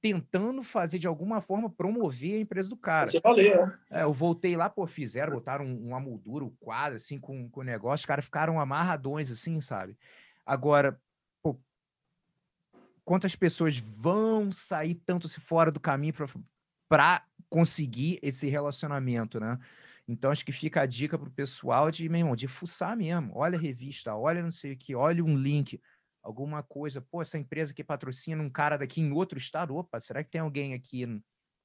tentando 0.00 0.62
fazer 0.62 0.98
de 0.98 1.06
alguma 1.06 1.40
forma 1.40 1.68
promover 1.68 2.36
a 2.36 2.40
empresa 2.40 2.68
do 2.68 2.76
cara. 2.76 3.10
Você 3.10 3.20
valeu. 3.20 3.66
Né? 3.66 3.78
É, 3.90 4.02
eu 4.02 4.12
voltei 4.12 4.56
lá, 4.56 4.70
pô, 4.70 4.86
fizeram, 4.86 5.32
botaram 5.32 5.64
uma 5.64 5.98
moldura, 5.98 6.44
um 6.44 6.54
quadro, 6.60 6.96
assim, 6.96 7.18
com, 7.18 7.48
com 7.48 7.60
o 7.60 7.64
negócio, 7.64 8.02
os 8.02 8.06
caras 8.06 8.24
ficaram 8.24 8.60
amarradões, 8.60 9.30
assim, 9.30 9.60
sabe? 9.60 9.98
Agora, 10.46 11.00
pô, 11.42 11.58
quantas 13.04 13.34
pessoas 13.34 13.78
vão 13.78 14.52
sair 14.52 14.94
tanto 14.94 15.28
se 15.28 15.40
fora 15.40 15.72
do 15.72 15.80
caminho 15.80 16.14
para 16.88 17.22
conseguir 17.48 18.18
esse 18.22 18.48
relacionamento, 18.48 19.40
né? 19.40 19.58
Então, 20.06 20.30
acho 20.30 20.44
que 20.44 20.52
fica 20.52 20.80
a 20.80 20.86
dica 20.86 21.18
para 21.18 21.28
o 21.28 21.32
pessoal 21.32 21.90
de, 21.90 22.08
meu 22.08 22.20
irmão, 22.20 22.34
de 22.34 22.48
fuçar 22.48 22.96
mesmo. 22.96 23.32
Olha 23.34 23.58
a 23.58 23.60
revista, 23.60 24.14
olha 24.14 24.42
não 24.42 24.50
sei 24.50 24.72
o 24.72 24.76
que, 24.76 24.94
olha 24.94 25.22
um 25.22 25.36
link, 25.36 25.78
alguma 26.22 26.62
coisa. 26.62 27.00
Pô, 27.00 27.22
essa 27.22 27.38
empresa 27.38 27.74
que 27.74 27.84
patrocina 27.84 28.42
um 28.42 28.50
cara 28.50 28.76
daqui 28.76 29.00
em 29.00 29.12
outro 29.12 29.38
estado, 29.38 29.76
opa, 29.76 30.00
será 30.00 30.22
que 30.22 30.30
tem 30.30 30.40
alguém 30.40 30.74
aqui, 30.74 31.06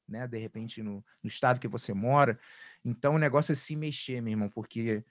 né, 0.07 0.27
de 0.27 0.37
repente, 0.37 0.81
no, 0.81 1.03
no 1.21 1.27
estado 1.27 1.59
que 1.59 1.67
você 1.67 1.93
mora? 1.93 2.39
Então, 2.83 3.15
o 3.15 3.19
negócio 3.19 3.51
é 3.51 3.55
se 3.55 3.75
mexer, 3.75 4.21
meu 4.21 4.31
irmão, 4.31 4.49
porque 4.49 5.03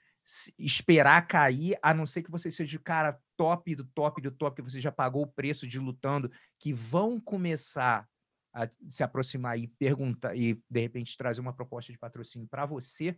esperar 0.57 1.27
cair, 1.27 1.77
a 1.81 1.93
não 1.93 2.05
ser 2.05 2.23
que 2.23 2.31
você 2.31 2.49
seja 2.49 2.77
o 2.77 2.81
cara 2.81 3.19
top 3.35 3.75
do 3.75 3.83
top 3.83 4.21
do 4.21 4.31
top, 4.31 4.55
que 4.55 4.69
você 4.69 4.79
já 4.79 4.91
pagou 4.91 5.23
o 5.23 5.27
preço 5.27 5.67
de 5.67 5.79
lutando, 5.79 6.31
que 6.57 6.73
vão 6.73 7.19
começar 7.19 8.07
a 8.53 8.69
se 8.87 9.03
aproximar 9.03 9.59
e 9.59 9.67
perguntar 9.67 10.35
e 10.35 10.61
de 10.69 10.79
repente 10.79 11.17
trazer 11.17 11.41
uma 11.41 11.53
proposta 11.53 11.91
de 11.91 11.97
patrocínio 11.97 12.47
para 12.47 12.65
você, 12.65 13.17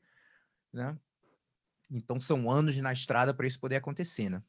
né? 0.74 0.98
Então 1.92 2.20
são 2.20 2.50
anos 2.50 2.76
na 2.78 2.92
estrada 2.92 3.34
para 3.34 3.46
isso 3.46 3.60
poder 3.60 3.76
acontecer, 3.76 4.30
né? 4.30 4.42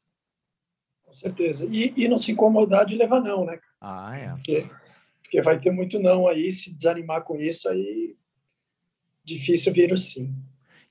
Com 1.07 1.13
certeza. 1.13 1.65
E, 1.71 1.93
e 1.95 2.07
não 2.09 2.17
se 2.17 2.33
incomodar 2.33 2.85
de 2.85 2.97
levar 2.97 3.21
não, 3.21 3.45
né? 3.45 3.57
Ah, 3.79 4.17
é. 4.17 4.29
Porque, 4.33 4.69
porque 5.23 5.41
vai 5.41 5.57
ter 5.57 5.71
muito 5.71 5.99
não 5.99 6.27
aí, 6.27 6.51
se 6.51 6.69
desanimar 6.69 7.23
com 7.23 7.37
isso 7.37 7.69
aí 7.69 8.13
difícil 9.23 9.73
vir 9.73 9.91
o 9.91 9.97
sim. 9.97 10.33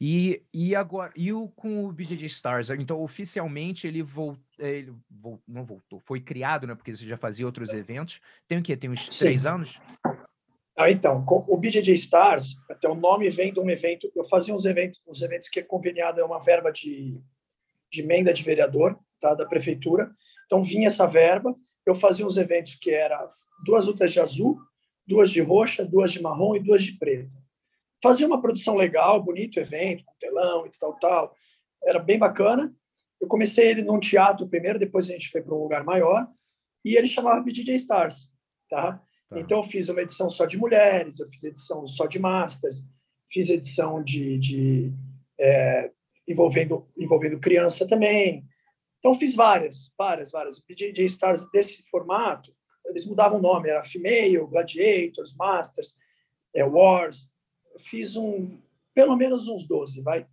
E, 0.01 0.43
e 0.53 0.75
agora, 0.75 1.13
e 1.15 1.33
o, 1.33 1.49
com 1.49 1.85
o 1.85 1.93
BJJ 1.93 2.27
Stars? 2.27 2.71
Então, 2.71 3.01
oficialmente, 3.01 3.87
ele, 3.87 4.03
volt, 4.03 4.39
ele 4.59 4.95
volt, 5.11 5.41
não 5.47 5.65
voltou, 5.65 6.01
foi 6.01 6.21
criado, 6.21 6.67
né? 6.67 6.75
Porque 6.75 6.95
você 6.95 7.07
já 7.07 7.17
fazia 7.19 7.47
outros 7.47 7.73
eventos. 7.75 8.21
Tem 8.49 8.59
o 8.59 8.63
quê? 8.63 8.75
Tem 8.77 8.91
uns 8.91 9.07
Sim. 9.07 9.25
três 9.27 9.45
anos? 9.45 9.81
Ah, 10.79 10.91
então, 10.91 11.25
o 11.27 11.57
BJJ 11.57 11.95
Stars, 11.95 12.57
até 12.71 12.89
o 12.89 12.95
nome 12.95 13.29
vem 13.31 13.53
de 13.53 13.61
um 13.61 13.69
evento. 13.69 14.11
Eu 14.15 14.25
fazia 14.25 14.55
uns 14.55 14.65
eventos, 14.65 15.03
uns 15.07 15.21
eventos 15.23 15.49
que 15.49 15.61
é 15.61 15.63
conveniado, 15.63 16.21
é 16.21 16.25
uma 16.25 16.43
verba 16.43 16.71
de, 16.71 17.19
de 17.91 18.03
emenda 18.03 18.33
de 18.33 18.43
vereador, 18.43 18.99
tá? 19.21 19.35
Da 19.35 19.47
prefeitura. 19.47 20.11
Então, 20.47 20.65
vinha 20.65 20.87
essa 20.87 21.07
verba. 21.07 21.55
Eu 21.85 21.95
fazia 21.95 22.27
uns 22.27 22.37
eventos 22.37 22.75
que 22.75 22.91
era 22.91 23.29
duas 23.65 23.87
lutas 23.87 24.13
de 24.13 24.21
azul, 24.21 24.59
duas 25.07 25.31
de 25.31 25.41
roxa, 25.41 25.85
duas 25.85 26.13
de 26.13 26.21
marrom 26.21 26.57
e 26.57 26.61
duas 26.61 26.83
de 26.83 26.93
preta 26.99 27.37
fazia 28.03 28.27
uma 28.27 28.41
produção 28.41 28.77
legal, 28.77 29.23
bonito 29.23 29.59
evento, 29.59 30.05
com 30.05 30.13
telão 30.19 30.67
e 30.67 30.71
tal, 30.79 30.95
tal. 30.99 31.35
Era 31.85 31.99
bem 31.99 32.19
bacana. 32.19 32.73
Eu 33.21 33.27
comecei 33.27 33.69
ele 33.69 33.83
num 33.83 33.99
teatro 33.99 34.47
primeiro, 34.49 34.79
depois 34.79 35.09
a 35.09 35.13
gente 35.13 35.31
foi 35.31 35.43
para 35.43 35.55
um 35.55 35.63
lugar 35.63 35.83
maior, 35.85 36.27
e 36.85 36.97
ele 36.97 37.09
chamava 37.09 37.43
DJ 37.43 37.75
Stars, 37.77 38.31
tá? 38.69 38.93
tá? 39.29 39.39
Então 39.39 39.59
eu 39.59 39.65
fiz 39.65 39.89
uma 39.89 40.03
edição 40.03 40.31
só 40.31 40.47
de 40.47 40.57
mulheres, 40.57 41.19
eu 41.19 41.29
fiz 41.29 41.43
edição 41.45 41.87
só 41.87 42.07
de 42.07 42.19
masters, 42.19 42.83
fiz 43.31 43.49
edição 43.49 44.03
de, 44.05 44.39
de 44.39 44.93
é, 45.41 45.91
envolvendo 46.29 46.87
envolvendo 46.97 47.41
criança 47.41 47.89
também. 47.89 48.45
Então 49.07 49.15
fiz 49.15 49.37
várias, 49.37 49.93
várias, 49.97 50.33
várias. 50.33 50.61
DJ 50.69 51.05
Stars 51.05 51.49
desse 51.53 51.85
formato, 51.89 52.53
eles 52.87 53.07
mudavam 53.07 53.39
o 53.39 53.41
nome, 53.41 53.71
era 53.71 53.85
Female, 53.85 54.49
Gladiators, 54.49 55.33
Masters, 55.37 55.95
é, 56.53 56.65
Wars 56.65 57.31
fiz 57.79 58.17
um, 58.17 58.61
pelo 58.93 59.15
menos 59.15 59.47
uns 59.47 59.65
12, 59.69 60.01
vai, 60.01 60.27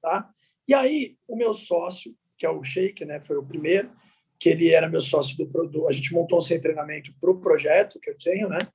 tá? 0.00 0.30
E 0.68 0.72
aí, 0.72 1.16
o 1.26 1.34
meu 1.34 1.52
sócio, 1.52 2.14
que 2.38 2.46
é 2.46 2.50
o 2.50 2.62
Sheik, 2.62 3.04
né, 3.04 3.18
foi 3.18 3.36
o 3.36 3.44
primeiro, 3.44 3.90
que 4.38 4.48
ele 4.48 4.70
era 4.70 4.88
meu 4.88 5.00
sócio 5.00 5.36
do 5.36 5.48
produto, 5.48 5.88
a 5.88 5.92
gente 5.92 6.14
montou 6.14 6.38
um 6.38 6.40
sem 6.40 6.60
treinamento 6.60 7.12
para 7.20 7.32
o 7.32 7.40
projeto 7.40 7.98
que 7.98 8.10
eu 8.10 8.16
tenho, 8.16 8.48
né? 8.48 8.68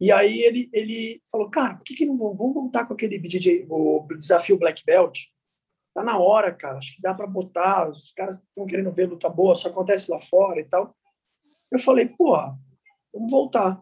E 0.00 0.12
aí 0.12 0.42
ele, 0.42 0.70
ele 0.72 1.20
falou, 1.28 1.50
cara, 1.50 1.74
por 1.74 1.82
que, 1.82 1.96
que 1.96 2.06
não 2.06 2.16
vamos, 2.16 2.38
vamos 2.38 2.54
voltar 2.54 2.86
com 2.86 2.94
aquele 2.94 3.18
DJ, 3.18 3.66
o 3.68 4.06
desafio 4.16 4.56
Black 4.56 4.84
Belt? 4.86 5.31
Tá 5.94 6.02
na 6.02 6.18
hora, 6.18 6.52
cara, 6.52 6.78
acho 6.78 6.96
que 6.96 7.02
dá 7.02 7.12
para 7.12 7.26
botar, 7.26 7.88
os 7.88 8.12
caras 8.12 8.36
estão 8.36 8.66
querendo 8.66 8.92
ver 8.92 9.08
luta 9.08 9.28
boa, 9.28 9.54
só 9.54 9.68
acontece 9.68 10.10
lá 10.10 10.20
fora 10.22 10.60
e 10.60 10.64
tal. 10.64 10.96
Eu 11.70 11.78
falei, 11.78 12.06
porra, 12.06 12.56
vamos 13.12 13.30
voltar. 13.30 13.80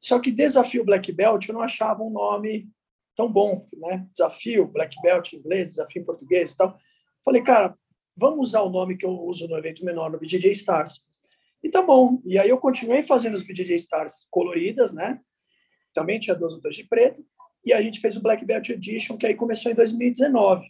Só 0.00 0.18
que 0.18 0.30
desafio 0.30 0.84
Black 0.84 1.12
Belt 1.12 1.48
eu 1.48 1.54
não 1.54 1.62
achava 1.62 2.02
um 2.02 2.10
nome 2.10 2.68
tão 3.14 3.30
bom, 3.30 3.66
né? 3.74 4.06
Desafio, 4.10 4.66
black 4.66 5.00
belt 5.02 5.32
em 5.32 5.38
inglês, 5.38 5.70
desafio 5.70 6.02
em 6.02 6.04
português 6.04 6.52
e 6.52 6.56
tal. 6.56 6.78
Falei, 7.24 7.42
cara, 7.42 7.76
vamos 8.16 8.48
usar 8.48 8.62
o 8.62 8.70
nome 8.70 8.96
que 8.96 9.06
eu 9.06 9.10
uso 9.10 9.48
no 9.48 9.56
evento 9.56 9.84
menor, 9.84 10.10
no 10.10 10.18
BJJ 10.18 10.50
Stars. 10.50 11.04
E 11.62 11.70
tá 11.70 11.80
bom. 11.80 12.20
E 12.24 12.38
aí 12.38 12.48
eu 12.48 12.58
continuei 12.58 13.02
fazendo 13.02 13.34
os 13.34 13.42
BJJ 13.42 13.74
Stars 13.76 14.26
coloridas, 14.30 14.92
né? 14.92 15.20
Também 15.94 16.18
tinha 16.18 16.36
duas 16.36 16.52
outras 16.52 16.74
de 16.76 16.84
preto. 16.84 17.24
E 17.64 17.72
a 17.72 17.80
gente 17.80 18.00
fez 18.00 18.16
o 18.16 18.22
Black 18.22 18.44
Belt 18.44 18.68
Edition, 18.68 19.16
que 19.16 19.26
aí 19.26 19.34
começou 19.34 19.72
em 19.72 19.74
2019, 19.74 20.66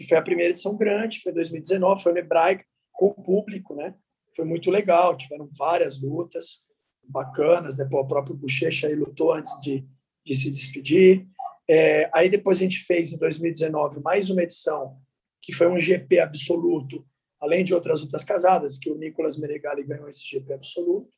que 0.00 0.08
foi 0.08 0.16
a 0.16 0.22
primeira 0.22 0.50
edição 0.50 0.74
grande, 0.74 1.20
foi 1.20 1.30
2019, 1.30 2.02
foi 2.02 2.12
no 2.12 2.18
Hebraica, 2.18 2.64
com 2.90 3.08
o 3.08 3.22
público, 3.22 3.74
né? 3.74 3.94
Foi 4.34 4.46
muito 4.46 4.70
legal, 4.70 5.14
tiveram 5.14 5.46
várias 5.58 6.00
lutas 6.00 6.62
bacanas, 7.04 7.76
né? 7.76 7.84
Pô, 7.84 8.00
o 8.00 8.08
próprio 8.08 8.34
Bochecha 8.34 8.86
aí 8.86 8.94
lutou 8.94 9.30
antes 9.30 9.60
de, 9.60 9.84
de 10.24 10.34
se 10.34 10.50
despedir. 10.50 11.28
É, 11.68 12.08
aí 12.14 12.30
depois 12.30 12.56
a 12.56 12.62
gente 12.62 12.78
fez 12.78 13.12
em 13.12 13.18
2019 13.18 14.00
mais 14.00 14.30
uma 14.30 14.42
edição 14.42 14.96
que 15.42 15.52
foi 15.52 15.70
um 15.70 15.78
GP 15.78 16.18
absoluto, 16.18 17.06
além 17.38 17.62
de 17.62 17.74
outras 17.74 18.00
lutas 18.00 18.24
casadas, 18.24 18.78
que 18.78 18.90
o 18.90 18.96
Nicolas 18.96 19.36
Meregali 19.36 19.82
ganhou 19.84 20.08
esse 20.08 20.26
GP 20.26 20.54
absoluto. 20.54 21.14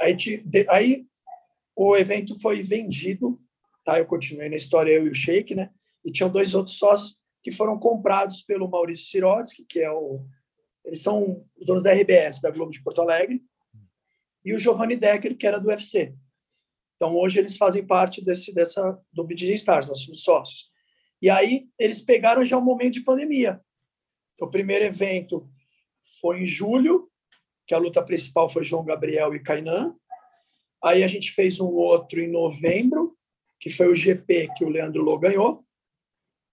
Aí, 0.00 0.12
de, 0.12 0.42
aí 0.68 1.06
o 1.76 1.96
evento 1.96 2.36
foi 2.40 2.64
vendido, 2.64 3.40
tá? 3.84 3.96
Eu 3.96 4.06
continuei 4.06 4.48
na 4.48 4.56
história 4.56 4.90
eu 4.90 5.06
e 5.06 5.10
o 5.10 5.14
Sheik, 5.14 5.54
né? 5.54 5.70
E 6.04 6.10
tinham 6.10 6.30
dois 6.30 6.52
outros 6.52 6.78
sócios 6.78 7.24
que 7.46 7.52
foram 7.52 7.78
comprados 7.78 8.42
pelo 8.42 8.68
Maurício 8.68 9.06
Sirotsky, 9.06 9.64
que 9.68 9.78
é 9.78 9.88
o 9.88 10.26
eles 10.84 11.00
são 11.00 11.46
os 11.56 11.64
donos 11.64 11.80
da 11.80 11.92
RBS, 11.92 12.40
da 12.40 12.50
Globo 12.50 12.72
de 12.72 12.82
Porto 12.82 13.00
Alegre, 13.00 13.40
e 14.44 14.52
o 14.52 14.58
Giovanni 14.58 14.96
Decker, 14.96 15.36
que 15.36 15.46
era 15.46 15.60
do 15.60 15.68
UFC. 15.68 16.12
Então, 16.96 17.16
hoje 17.16 17.38
eles 17.38 17.56
fazem 17.56 17.86
parte 17.86 18.24
desse, 18.24 18.52
dessa, 18.52 19.00
do 19.12 19.22
BJ 19.22 19.54
Stars, 19.54 19.88
nós 19.88 20.00
somos 20.00 20.24
sócios. 20.24 20.72
E 21.22 21.30
aí, 21.30 21.68
eles 21.78 22.00
pegaram 22.00 22.44
já 22.44 22.58
um 22.58 22.64
momento 22.64 22.94
de 22.94 23.04
pandemia. 23.04 23.60
O 24.40 24.48
primeiro 24.48 24.84
evento 24.84 25.48
foi 26.20 26.42
em 26.42 26.46
julho, 26.46 27.08
que 27.64 27.74
a 27.74 27.78
luta 27.78 28.02
principal 28.02 28.50
foi 28.50 28.64
João 28.64 28.84
Gabriel 28.84 29.36
e 29.36 29.40
Kainan. 29.40 29.94
Aí 30.82 31.04
a 31.04 31.08
gente 31.08 31.30
fez 31.30 31.60
um 31.60 31.70
outro 31.70 32.20
em 32.20 32.28
novembro, 32.28 33.16
que 33.60 33.70
foi 33.70 33.86
o 33.86 33.96
GP 33.96 34.48
que 34.56 34.64
o 34.64 34.68
Leandro 34.68 35.02
Lô 35.02 35.16
ganhou. 35.16 35.64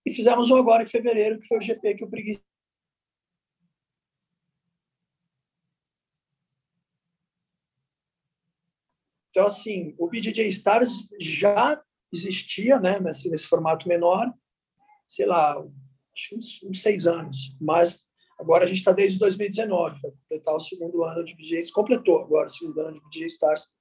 E 0.06 0.12
fizemos 0.12 0.52
um 0.52 0.58
agora 0.58 0.84
em 0.84 0.88
fevereiro, 0.88 1.40
que 1.40 1.48
foi 1.48 1.58
o 1.58 1.62
GP 1.62 1.96
que 1.96 2.04
o 2.04 2.10
Preguiça 2.10 2.42
Então, 9.34 9.48
assim, 9.48 9.96
o 9.98 10.08
BJJ 10.08 10.46
Stars 10.46 11.10
já 11.20 11.82
existia, 12.14 12.80
né, 12.80 13.00
nesse, 13.00 13.32
nesse 13.32 13.48
formato 13.48 13.88
menor, 13.88 14.32
sei 15.08 15.26
lá, 15.26 15.60
uns, 15.60 16.62
uns 16.64 16.82
seis 16.84 17.08
anos, 17.08 17.58
mas 17.60 18.04
agora 18.40 18.64
a 18.64 18.68
gente 18.68 18.78
está 18.78 18.92
desde 18.92 19.18
2019, 19.18 20.00
vai 20.00 20.12
completar 20.12 20.54
o 20.54 20.60
segundo 20.60 21.04
ano 21.04 21.24
de 21.26 21.36
BJJ, 21.36 21.72
completou 21.74 22.22
agora 22.22 22.46
o 22.46 22.50
segundo 22.50 22.80
ano 22.80 22.94
de 22.94 23.02
BJJ 23.10 23.26
Stars 23.26 23.74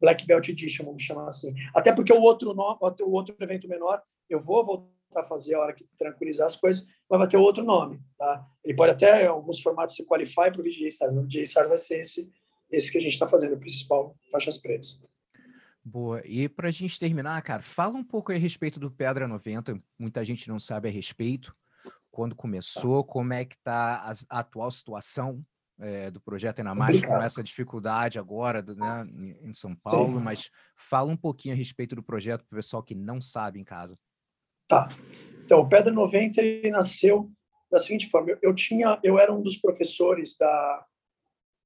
Black 0.00 0.26
Belt 0.26 0.48
Edition, 0.48 0.86
vamos 0.86 1.02
chamar 1.02 1.26
assim. 1.26 1.52
Até 1.74 1.92
porque 1.92 2.12
o 2.12 2.22
outro, 2.22 2.54
no, 2.54 2.78
o 3.02 3.10
outro 3.10 3.36
evento 3.38 3.68
menor, 3.68 4.02
eu 4.30 4.42
vou 4.42 4.64
voltar 4.64 4.95
a 5.14 5.24
fazer 5.24 5.54
a 5.54 5.60
hora 5.60 5.72
que 5.72 5.86
tranquilizar 5.98 6.46
as 6.46 6.56
coisas, 6.56 6.86
mas 7.08 7.18
vai 7.18 7.28
ter 7.28 7.36
outro 7.36 7.64
nome, 7.64 8.00
tá? 8.18 8.46
Ele 8.64 8.74
pode 8.74 8.92
até, 8.92 9.24
em 9.24 9.28
alguns 9.28 9.60
formatos, 9.60 9.94
se 9.94 10.04
qualify 10.04 10.50
para 10.50 10.60
o 10.60 10.62
BJJ 10.62 10.88
Stars, 10.88 11.14
mas 11.14 11.24
o 11.24 11.26
BJJ 11.26 11.42
Stars 11.42 11.68
vai 11.68 11.78
ser 11.78 12.00
esse 12.00 12.30
esse 12.70 12.90
que 12.90 12.98
a 12.98 13.00
gente 13.00 13.12
está 13.12 13.28
fazendo, 13.28 13.54
o 13.54 13.58
principal, 13.58 14.16
faixas 14.30 14.58
pretas. 14.58 15.00
Boa. 15.84 16.20
E 16.24 16.48
para 16.48 16.68
a 16.68 16.72
gente 16.72 16.98
terminar, 16.98 17.40
cara, 17.42 17.62
fala 17.62 17.96
um 17.96 18.04
pouco 18.04 18.32
a 18.32 18.36
respeito 18.36 18.80
do 18.80 18.90
Pedra 18.90 19.28
90. 19.28 19.80
Muita 19.98 20.24
gente 20.24 20.48
não 20.48 20.58
sabe 20.58 20.88
a 20.88 20.92
respeito. 20.92 21.54
Quando 22.10 22.34
começou, 22.34 23.04
como 23.04 23.32
é 23.32 23.44
que 23.44 23.54
está 23.54 24.12
a, 24.30 24.40
atual 24.40 24.70
situação 24.70 25.44
é, 25.78 26.10
do 26.10 26.20
projeto 26.20 26.58
ainda 26.58 26.74
mais 26.74 27.04
com 27.04 27.20
essa 27.22 27.42
dificuldade 27.42 28.18
agora 28.18 28.62
né, 28.62 29.06
em 29.42 29.52
São 29.52 29.76
Paulo, 29.76 30.16
Sim. 30.18 30.24
mas 30.24 30.50
fala 30.74 31.12
um 31.12 31.16
pouquinho 31.16 31.54
a 31.54 31.58
respeito 31.58 31.94
do 31.94 32.02
projeto 32.02 32.44
para 32.46 32.56
o 32.56 32.58
pessoal 32.58 32.82
que 32.82 32.94
não 32.94 33.20
sabe 33.20 33.60
em 33.60 33.64
casa. 33.64 33.96
Tá. 34.68 34.88
Então, 35.44 35.60
o 35.60 35.68
Pedra 35.68 35.92
90 35.92 36.40
ele 36.40 36.70
nasceu 36.70 37.30
da 37.70 37.78
seguinte 37.78 38.08
forma: 38.08 38.30
eu, 38.30 38.38
eu 38.42 38.54
tinha, 38.54 38.98
eu 39.02 39.18
era 39.18 39.32
um 39.32 39.42
dos 39.42 39.56
professores 39.56 40.36
da 40.36 40.86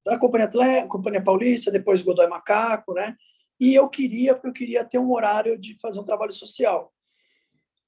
da 0.05 0.18
Companhia 0.18 0.46
Atlética, 0.46 0.88
Companhia 0.88 1.22
Paulista, 1.22 1.70
depois 1.70 2.03
Godoy 2.03 2.26
Macaco, 2.26 2.94
né? 2.94 3.16
E 3.59 3.74
eu 3.74 3.88
queria, 3.88 4.34
porque 4.34 4.48
eu 4.48 4.53
queria 4.53 4.84
ter 4.84 4.98
um 4.98 5.12
horário 5.12 5.59
de 5.59 5.78
fazer 5.78 6.01
um 6.01 6.05
trabalho 6.05 6.32
social. 6.32 6.92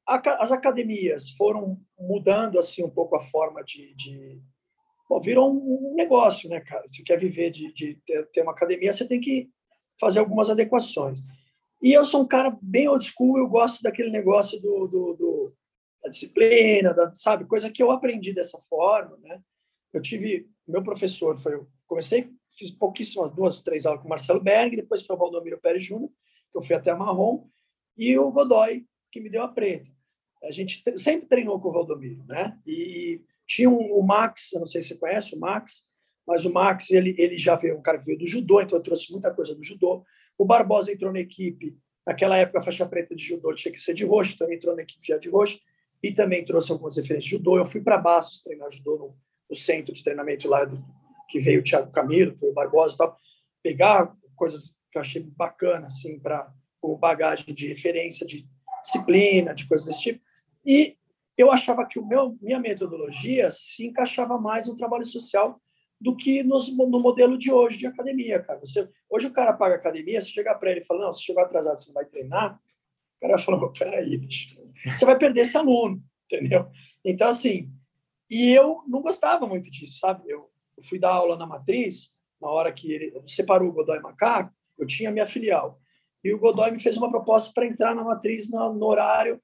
As 0.07 0.53
academias 0.53 1.31
foram 1.31 1.81
mudando 1.99 2.59
assim 2.59 2.85
um 2.85 2.91
pouco 2.91 3.17
a 3.17 3.21
forma 3.21 3.63
de, 3.65 3.95
de... 3.95 4.43
Bom, 5.09 5.21
virou 5.21 5.51
um 5.51 5.95
negócio, 5.95 6.51
né, 6.51 6.61
cara? 6.61 6.87
Se 6.87 7.03
quer 7.03 7.19
viver 7.19 7.51
de, 7.51 7.73
de 7.73 7.99
ter 8.05 8.43
uma 8.43 8.53
academia, 8.53 8.93
você 8.93 9.07
tem 9.07 9.21
que 9.21 9.49
fazer 9.99 10.19
algumas 10.19 10.51
adequações. 10.51 11.21
E 11.83 11.93
eu 11.93 12.05
sou 12.05 12.23
um 12.23 12.29
cara 12.29 12.57
bem 12.63 12.89
old 12.89 13.05
school, 13.05 13.39
eu 13.39 13.49
gosto 13.49 13.83
daquele 13.83 14.11
negócio 14.11 14.61
do, 14.61 14.87
do, 14.87 15.15
do 15.15 15.55
disciplina, 16.09 16.95
da, 16.95 17.13
sabe? 17.15 17.45
Coisa 17.45 17.71
que 17.71 17.83
eu 17.83 17.91
aprendi 17.91 18.33
dessa 18.33 18.59
forma, 18.71 19.19
né? 19.19 19.43
Eu 19.93 20.01
tive, 20.01 20.49
meu 20.67 20.83
professor 20.83 21.37
foi, 21.39 21.55
eu 21.55 21.67
comecei, 21.87 22.31
fiz 22.57 22.71
pouquíssimas, 22.71 23.35
duas, 23.35 23.63
três 23.63 23.85
aulas 23.85 24.01
com 24.01 24.07
o 24.07 24.11
Marcelo 24.11 24.41
Berg, 24.41 24.77
depois 24.77 25.05
foi 25.05 25.17
o 25.17 25.19
Valdomiro 25.19 25.61
Pérez 25.61 25.85
Júnior, 25.85 26.11
que 26.51 26.59
eu 26.59 26.63
fui 26.63 26.77
até 26.77 26.91
a 26.91 26.97
Marrom, 26.97 27.49
e 27.97 28.17
o 28.17 28.31
Godoy, 28.31 28.87
que 29.11 29.21
me 29.21 29.29
deu 29.29 29.43
a 29.43 29.49
preta. 29.49 29.91
A 30.45 30.51
gente 30.51 30.83
sempre 30.97 31.27
treinou 31.27 31.61
com 31.61 31.69
o 31.69 31.73
Valdomiro, 31.73 32.25
né? 32.25 32.59
E 32.67 33.21
tinha 33.47 33.69
um, 33.69 33.93
o 33.93 34.03
Max, 34.03 34.53
eu 34.53 34.61
não 34.61 34.67
sei 34.67 34.81
se 34.81 34.89
você 34.89 34.97
conhece 34.97 35.35
o 35.35 35.41
Max, 35.41 35.91
mas 36.27 36.45
o 36.45 36.53
Max, 36.53 36.91
ele, 36.91 37.15
ele 37.19 37.37
já 37.37 37.57
veio, 37.57 37.77
um 37.77 37.83
cara 37.83 37.99
que 37.99 38.07
veio 38.07 38.19
do 38.19 38.27
judô, 38.27 38.61
então 38.61 38.79
eu 38.79 38.83
trouxe 38.83 39.11
muita 39.13 39.33
coisa 39.35 39.55
do 39.55 39.63
judô. 39.63 40.05
O 40.43 40.45
Barbosa 40.45 40.91
entrou 40.91 41.13
na 41.13 41.21
equipe, 41.21 41.79
naquela 42.05 42.37
época 42.37 42.59
a 42.59 42.63
faixa 42.63 42.85
preta 42.85 43.15
de 43.15 43.23
judô 43.23 43.55
tinha 43.55 43.71
que 43.71 43.79
ser 43.79 43.95
de 43.95 44.05
roxo, 44.05 44.35
então 44.35 44.51
entrou 44.51 44.75
na 44.75 44.83
equipe 44.83 45.07
já 45.07 45.17
de 45.17 45.31
roxo, 45.31 45.61
e 46.03 46.11
também 46.11 46.45
trouxe 46.45 46.73
algumas 46.73 46.97
referências 46.97 47.27
de 47.27 47.31
judô. 47.31 47.59
Eu 47.59 47.65
fui 47.65 47.81
para 47.81 47.97
Bastos 47.97 48.43
treinar 48.43 48.69
judô 48.73 48.99
no, 48.99 49.17
no, 49.49 49.55
centro 49.55 49.95
de 49.95 50.03
treinamento 50.03 50.49
lá 50.49 50.65
do, 50.65 50.85
que 51.29 51.39
veio 51.39 51.61
o 51.61 51.63
Thiago 51.63 51.93
Camilo, 51.93 52.37
o 52.41 52.53
Barbosa 52.53 52.95
e 52.95 52.99
tal, 52.99 53.17
pegar 53.63 54.13
coisas 54.35 54.75
que 54.91 54.99
eu 54.99 55.01
achei 55.01 55.23
bacana, 55.23 55.87
assim, 55.87 56.19
para 56.19 56.53
como 56.81 56.97
bagagem 56.97 57.55
de 57.55 57.69
referência, 57.69 58.27
de 58.27 58.45
disciplina, 58.83 59.55
de 59.55 59.69
coisas 59.69 59.87
desse 59.87 60.01
tipo. 60.01 60.21
E 60.67 60.97
eu 61.39 61.53
achava 61.53 61.87
que 61.87 62.01
o 62.01 62.05
meu 62.05 62.37
minha 62.43 62.59
metodologia 62.59 63.49
se 63.49 63.87
encaixava 63.87 64.37
mais 64.41 64.67
no 64.67 64.77
trabalho 64.77 65.05
social 65.05 65.63
do 66.03 66.17
que 66.17 66.43
nos, 66.43 66.77
no 66.77 66.99
modelo 66.99 67.39
de 67.39 67.53
hoje 67.53 67.79
de 67.79 67.87
academia, 67.87 68.43
cara. 68.43 68.59
Você, 68.59 68.89
hoje 69.09 69.29
o 69.29 69.33
cara 69.33 69.53
paga 69.53 69.77
academia, 69.77 70.21
se 70.21 70.33
chegar 70.33 70.57
para 70.57 70.73
ele 70.73 70.81
e 70.81 70.85
falar, 70.85 71.07
não, 71.07 71.13
se 71.13 71.23
chegou 71.23 71.43
atrasado, 71.43 71.79
você 71.79 71.87
não 71.87 71.95
vai 71.95 72.05
treinar, 72.05 72.61
o 73.17 73.21
cara 73.21 73.39
fala, 73.39 73.73
peraí, 73.73 74.17
bicho, 74.17 74.61
você 74.85 75.05
vai 75.05 75.17
perder 75.17 75.43
esse 75.43 75.57
aluno, 75.57 76.03
entendeu? 76.27 76.69
Então, 77.05 77.29
assim, 77.29 77.73
e 78.29 78.51
eu 78.51 78.83
não 78.89 79.01
gostava 79.01 79.47
muito 79.47 79.71
disso, 79.71 79.99
sabe? 80.01 80.29
Eu, 80.29 80.51
eu 80.77 80.83
fui 80.83 80.99
dar 80.99 81.13
aula 81.13 81.37
na 81.37 81.47
matriz, 81.47 82.17
na 82.41 82.49
hora 82.49 82.73
que 82.73 82.91
ele 82.91 83.23
separou 83.27 83.69
o 83.69 83.73
Godoy 83.73 84.01
Macaco, 84.01 84.53
eu 84.77 84.87
tinha 84.87 85.13
minha 85.13 85.27
filial. 85.27 85.79
E 86.25 86.35
o 86.35 86.39
Godoy 86.39 86.73
me 86.73 86.81
fez 86.81 86.97
uma 86.97 87.11
proposta 87.11 87.53
para 87.55 87.67
entrar 87.67 87.95
na 87.95 88.03
matriz 88.03 88.51
no, 88.51 88.75
no 88.75 88.87
horário 88.87 89.41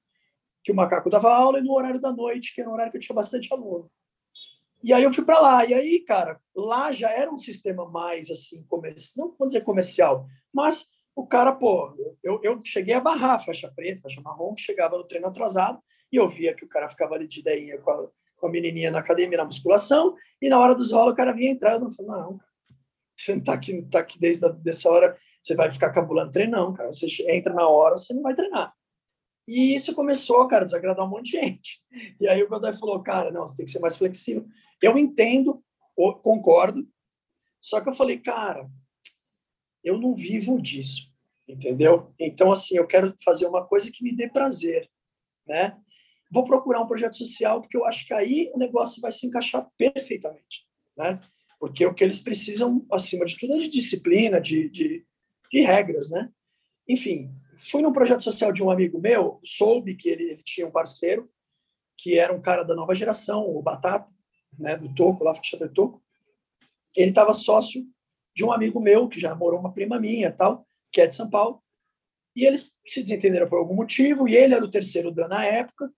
que 0.61 0.71
o 0.73 0.75
Macaco 0.75 1.09
dava 1.09 1.33
aula 1.33 1.59
e 1.59 1.63
no 1.63 1.71
horário 1.71 2.01
da 2.01 2.11
noite, 2.11 2.53
que 2.53 2.59
era 2.59 2.69
um 2.69 2.73
horário 2.73 2.91
que 2.91 2.97
eu 2.97 3.01
tinha 3.01 3.15
bastante 3.15 3.53
aluno. 3.53 3.89
E 4.81 4.93
aí 4.93 5.03
eu 5.03 5.11
fui 5.11 5.25
para 5.25 5.39
lá. 5.39 5.65
E 5.65 5.73
aí, 5.73 5.99
cara, 6.01 6.39
lá 6.55 6.91
já 6.91 7.09
era 7.09 7.31
um 7.31 7.37
sistema 7.37 7.89
mais 7.89 8.29
assim, 8.29 8.63
comercial, 8.63 9.27
não 9.27 9.35
vou 9.37 9.47
dizer 9.47 9.61
comercial, 9.61 10.25
mas 10.53 10.87
o 11.15 11.27
cara, 11.27 11.51
pô, 11.51 11.93
eu, 12.23 12.39
eu 12.43 12.59
cheguei 12.63 12.93
a 12.93 13.01
barrar 13.01 13.43
faixa 13.43 13.71
preta, 13.75 14.01
faixa 14.01 14.21
marrom, 14.21 14.53
que 14.53 14.61
chegava 14.61 14.97
no 14.97 15.03
treino 15.03 15.27
atrasado, 15.27 15.79
e 16.11 16.15
eu 16.15 16.29
via 16.29 16.55
que 16.55 16.63
o 16.63 16.69
cara 16.69 16.87
ficava 16.87 17.15
ali 17.15 17.27
de 17.27 17.41
ideinha 17.41 17.77
com 17.79 17.91
a, 17.91 18.07
com 18.37 18.47
a 18.47 18.49
menininha 18.49 18.89
na 18.89 18.99
academia, 18.99 19.37
na 19.37 19.45
musculação, 19.45 20.15
e 20.41 20.47
na 20.47 20.57
hora 20.57 20.73
dos 20.73 20.91
rolos 20.91 21.13
o 21.13 21.17
cara 21.17 21.33
vinha 21.33 21.51
entrar, 21.51 21.73
eu 21.73 21.81
não 21.81 21.91
falei, 21.91 22.11
não, 22.11 22.39
você 23.17 23.35
não 23.35 23.43
tá 23.43 23.53
aqui, 23.53 23.81
tá 23.91 23.99
aqui 23.99 24.17
desde 24.17 24.45
a, 24.45 24.49
dessa 24.49 24.89
hora, 24.89 25.15
você 25.41 25.55
vai 25.55 25.69
ficar 25.69 25.91
cabulando 25.91 26.31
treino, 26.31 26.53
não, 26.53 26.73
cara, 26.73 26.91
você 26.91 27.07
entra 27.29 27.53
na 27.53 27.67
hora, 27.67 27.97
você 27.97 28.13
não 28.13 28.21
vai 28.21 28.33
treinar. 28.33 28.73
E 29.45 29.73
isso 29.73 29.95
começou, 29.95 30.47
cara, 30.47 30.61
a 30.61 30.65
desagradar 30.65 31.05
um 31.05 31.09
monte 31.09 31.31
de 31.31 31.31
gente. 31.31 31.81
E 32.21 32.27
aí 32.27 32.41
o 32.43 32.47
Godoy 32.47 32.71
falou, 32.73 33.01
cara, 33.01 33.31
não, 33.31 33.47
você 33.47 33.57
tem 33.57 33.65
que 33.65 33.71
ser 33.71 33.79
mais 33.79 33.97
flexível. 33.97 34.45
Eu 34.81 34.97
entendo, 34.97 35.63
concordo, 36.21 36.87
só 37.61 37.81
que 37.81 37.89
eu 37.89 37.93
falei, 37.93 38.19
cara, 38.19 38.69
eu 39.83 39.97
não 39.97 40.15
vivo 40.15 40.61
disso, 40.61 41.11
entendeu? 41.47 42.13
Então, 42.19 42.51
assim, 42.51 42.77
eu 42.77 42.87
quero 42.87 43.13
fazer 43.23 43.47
uma 43.47 43.65
coisa 43.65 43.91
que 43.91 44.03
me 44.03 44.15
dê 44.15 44.29
prazer, 44.29 44.89
né? 45.45 45.77
Vou 46.31 46.43
procurar 46.43 46.81
um 46.81 46.87
projeto 46.87 47.17
social, 47.17 47.61
porque 47.61 47.75
eu 47.75 47.85
acho 47.85 48.05
que 48.05 48.13
aí 48.13 48.51
o 48.53 48.57
negócio 48.57 49.01
vai 49.01 49.11
se 49.11 49.25
encaixar 49.25 49.67
perfeitamente, 49.77 50.67
né? 50.95 51.19
Porque 51.59 51.85
o 51.85 51.93
que 51.93 52.03
eles 52.03 52.19
precisam, 52.19 52.85
acima 52.91 53.25
de 53.25 53.37
tudo, 53.37 53.55
é 53.55 53.57
de 53.57 53.69
disciplina, 53.69 54.39
de, 54.39 54.69
de, 54.69 55.05
de 55.51 55.61
regras, 55.61 56.09
né? 56.09 56.31
Enfim, 56.87 57.29
fui 57.57 57.81
num 57.81 57.91
projeto 57.91 58.23
social 58.23 58.53
de 58.53 58.63
um 58.63 58.69
amigo 58.69 58.99
meu, 58.99 59.39
soube 59.43 59.95
que 59.95 60.07
ele, 60.09 60.23
ele, 60.23 60.43
tinha 60.43 60.67
um 60.67 60.71
parceiro 60.71 61.29
que 61.97 62.17
era 62.17 62.33
um 62.33 62.41
cara 62.41 62.63
da 62.63 62.73
nova 62.73 62.95
geração, 62.95 63.45
o 63.45 63.61
Batata, 63.61 64.11
né, 64.59 64.75
do 64.75 64.93
Toco, 64.93 65.23
lá 65.23 65.33
faixa 65.33 65.57
do 65.57 65.69
Toco. 65.69 66.01
Ele 66.95 67.09
estava 67.09 67.33
sócio 67.33 67.85
de 68.35 68.43
um 68.43 68.51
amigo 68.51 68.79
meu 68.79 69.07
que 69.07 69.19
já 69.19 69.33
morou 69.33 69.59
uma 69.59 69.73
prima 69.73 69.99
minha, 69.99 70.31
tal, 70.31 70.65
que 70.91 71.01
é 71.01 71.07
de 71.07 71.13
São 71.13 71.29
Paulo. 71.29 71.61
E 72.35 72.45
eles 72.45 72.77
se 72.85 73.01
desentenderam 73.01 73.47
por 73.47 73.57
algum 73.57 73.75
motivo, 73.75 74.27
e 74.27 74.35
ele 74.35 74.53
era 74.53 74.63
o 74.63 74.69
terceiro 74.69 75.11
dan 75.11 75.27
na 75.27 75.45
época. 75.45 75.91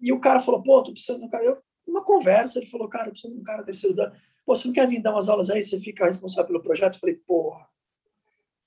E 0.00 0.12
o 0.12 0.20
cara 0.20 0.40
falou: 0.40 0.62
"Pô, 0.62 0.82
tô 0.82 0.92
precisando 0.92 1.20
de 1.20 1.26
um 1.26 1.30
cara". 1.30 1.44
Eu, 1.44 1.58
uma 1.86 2.04
conversa, 2.04 2.58
ele 2.58 2.70
falou: 2.70 2.88
"Cara, 2.88 3.06
tô 3.06 3.10
precisando 3.12 3.34
de 3.34 3.40
um 3.40 3.44
cara 3.44 3.64
terceiro 3.64 3.96
dan. 3.96 4.12
Pô, 4.44 4.54
você 4.54 4.66
não 4.66 4.74
quer 4.74 4.86
vir 4.86 5.00
dar 5.00 5.12
umas 5.12 5.28
aulas 5.28 5.50
aí, 5.50 5.62
você 5.62 5.80
fica 5.80 6.04
responsável 6.04 6.46
pelo 6.46 6.62
projeto?" 6.62 6.94
Eu 6.94 7.00
falei: 7.00 7.16
"Porra, 7.16 7.66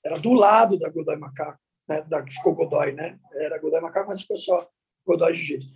era 0.04 0.18
do 0.18 0.34
lado 0.34 0.78
da 0.80 0.90
Godoy 0.90 1.18
Macaco, 1.18 1.60
né? 1.88 2.02
Da 2.02 2.24
que 2.24 2.34
ficou 2.34 2.56
Godoy, 2.56 2.94
né? 2.94 3.20
Era 3.34 3.60
Godoy 3.60 3.82
Macaco, 3.82 4.08
mas 4.10 4.22
ficou 4.22 4.38
só 4.38 4.68
Godoy 5.06 5.34
Jiu-Jitsu. 5.34 5.70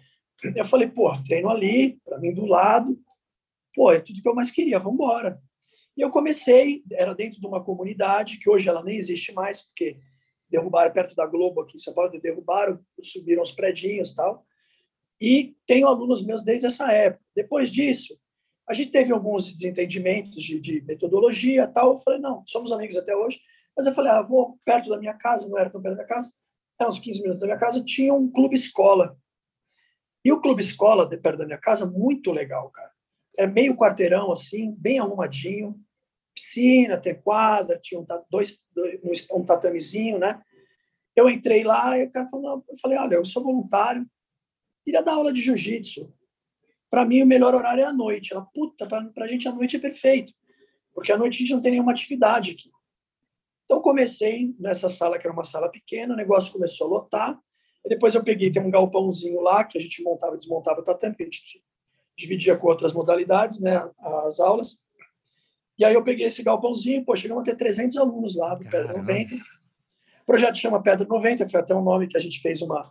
Eu 0.56 0.66
falei, 0.66 0.88
pô, 0.88 1.12
treino 1.24 1.49
ali, 1.49 1.99
para 2.04 2.18
mim 2.18 2.34
do 2.34 2.45
lado. 2.45 2.97
Pô, 3.74 3.92
é 3.92 4.00
tudo 4.00 4.22
que 4.22 4.28
eu 4.28 4.36
mais 4.36 4.52
queria, 4.52 4.80
vamos 4.80 4.96
embora. 4.96 5.42
E 5.96 6.02
eu 6.02 6.10
comecei, 6.10 6.84
era 6.92 7.14
dentro 7.14 7.40
de 7.40 7.48
uma 7.48 7.64
comunidade 7.64 8.40
que 8.40 8.50
hoje 8.50 8.68
ela 8.68 8.84
nem 8.84 8.98
existe 8.98 9.34
mais, 9.34 9.62
porque 9.62 9.98
derrubaram 10.50 10.92
perto 10.92 11.16
da 11.16 11.26
Globo 11.26 11.62
aqui 11.62 11.76
em 11.76 11.80
São 11.80 11.94
Paulo, 11.94 12.12
derrubaram, 12.20 12.80
subiram 13.02 13.42
os 13.42 13.52
predinhos 13.52 14.14
tal. 14.14 14.46
E 15.20 15.56
tenho 15.68 15.88
alunos 15.88 16.26
meus 16.26 16.44
desde 16.44 16.68
essa 16.68 16.92
época. 16.92 17.24
Depois 17.36 17.70
disso, 17.70 18.18
a 18.68 18.74
gente 18.74 18.92
teve 18.92 19.12
alguns 19.12 19.54
desentendimentos 19.54 20.42
de, 20.42 20.60
de 20.60 20.82
metodologia 20.82 21.68
tal. 21.68 21.92
Eu 21.92 21.98
falei, 21.98 22.20
não, 22.20 22.44
somos 22.46 22.72
amigos 22.72 22.98
até 22.98 23.16
hoje. 23.16 23.40
Mas 23.76 23.86
eu 23.86 23.94
falei, 23.94 24.12
ah, 24.12 24.22
vou 24.22 24.60
perto 24.66 24.90
da 24.90 24.98
minha 24.98 25.14
casa, 25.14 25.48
não 25.48 25.58
era 25.58 25.70
tão 25.70 25.82
perto 25.82 25.98
da 25.98 26.06
casa, 26.06 26.34
era 26.80 26.90
uns 26.90 27.00
15 27.00 27.22
minutos 27.22 27.42
da 27.42 27.48
minha 27.48 27.60
casa, 27.60 27.84
tinha 27.84 28.14
um 28.14 28.30
clube 28.30 28.56
escola. 28.56 29.18
E 30.24 30.32
o 30.32 30.42
clube 30.42 30.62
escola, 30.62 31.08
de 31.08 31.18
perto 31.18 31.40
da 31.40 31.46
minha 31.46 31.58
casa, 31.58 31.86
muito 31.86 32.32
legal, 32.32 32.70
cara. 32.70 32.91
É 33.38 33.48
meio 33.48 33.76
quarteirão, 33.76 34.32
assim, 34.32 34.76
bem 34.78 35.00
arrumadinho, 35.00 35.80
piscina, 36.34 36.98
tem 36.98 37.20
quadra, 37.20 37.80
tinha 37.80 38.00
um, 38.00 38.06
dois, 38.30 38.62
dois, 38.74 39.28
um 39.32 39.44
tatamezinho, 39.44 40.18
né? 40.18 40.42
Eu 41.16 41.30
entrei 41.30 41.64
lá 41.64 41.98
e 41.98 42.06
o 42.06 42.12
cara 42.12 42.28
falou, 42.28 42.64
eu 42.68 42.78
falei, 42.78 42.98
olha, 42.98 43.16
eu 43.16 43.26
sou 43.26 43.44
voluntário, 43.44 44.06
queria 44.84 45.04
dar 45.04 45.14
aula 45.14 45.34
de 45.34 45.42
jiu-jitsu. 45.42 46.14
Para 46.90 47.06
mim, 47.06 47.22
o 47.22 47.26
melhor 47.26 47.56
horário 47.56 47.84
é 47.84 47.86
a 47.86 47.94
noite. 47.94 48.34
Ela, 48.34 48.46
puta, 48.54 48.86
para 48.86 49.10
a 49.18 49.28
gente 49.28 49.48
a 49.48 49.52
noite 49.52 49.78
é 49.78 49.80
perfeito, 49.80 50.34
porque 50.94 51.12
à 51.12 51.18
noite 51.18 51.36
a 51.36 51.40
gente 51.40 51.54
não 51.54 51.62
tem 51.62 51.72
nenhuma 51.72 51.92
atividade 51.92 52.52
aqui. 52.52 52.70
Então, 53.66 53.82
comecei 53.82 54.54
nessa 54.60 54.90
sala, 54.90 55.18
que 55.18 55.26
era 55.26 55.34
uma 55.34 55.46
sala 55.46 55.70
pequena, 55.70 56.14
o 56.14 56.18
negócio 56.18 56.52
começou 56.52 56.88
a 56.88 56.90
lotar. 56.90 57.42
Depois 57.86 58.14
eu 58.14 58.24
peguei, 58.24 58.52
tem 58.52 58.62
um 58.62 58.70
galpãozinho 58.70 59.40
lá, 59.40 59.64
que 59.64 59.78
a 59.78 59.82
gente 59.82 60.04
montava 60.04 60.36
e 60.36 60.38
desmontava 60.38 60.82
o 60.82 60.84
tatame, 60.84 61.16
a 61.20 61.24
gente 61.24 61.64
dividia 62.22 62.58
com 62.58 62.68
outras 62.68 62.94
modalidades, 62.94 63.60
né, 63.60 63.90
as 64.26 64.40
aulas. 64.40 64.78
E 65.78 65.84
aí 65.84 65.94
eu 65.94 66.04
peguei 66.04 66.28
esse 66.28 66.44
galpãozinho, 66.44 67.04
pô, 67.04 67.16
chegamos 67.16 67.42
a 67.42 67.46
ter 67.46 67.56
300 67.56 67.98
alunos 67.98 68.36
lá 68.36 68.54
do 68.56 68.64
Pedra 68.64 68.94
90. 68.94 69.36
O 69.36 70.26
projeto 70.26 70.58
chama 70.58 70.82
Pedra 70.82 71.06
90, 71.08 71.50
foi 71.50 71.60
até 71.60 71.76
um 71.76 71.84
nome 71.84 72.08
que 72.08 72.18
a 72.18 72.20
gente 72.20 72.40
fez 72.40 72.62
uma... 72.62 72.90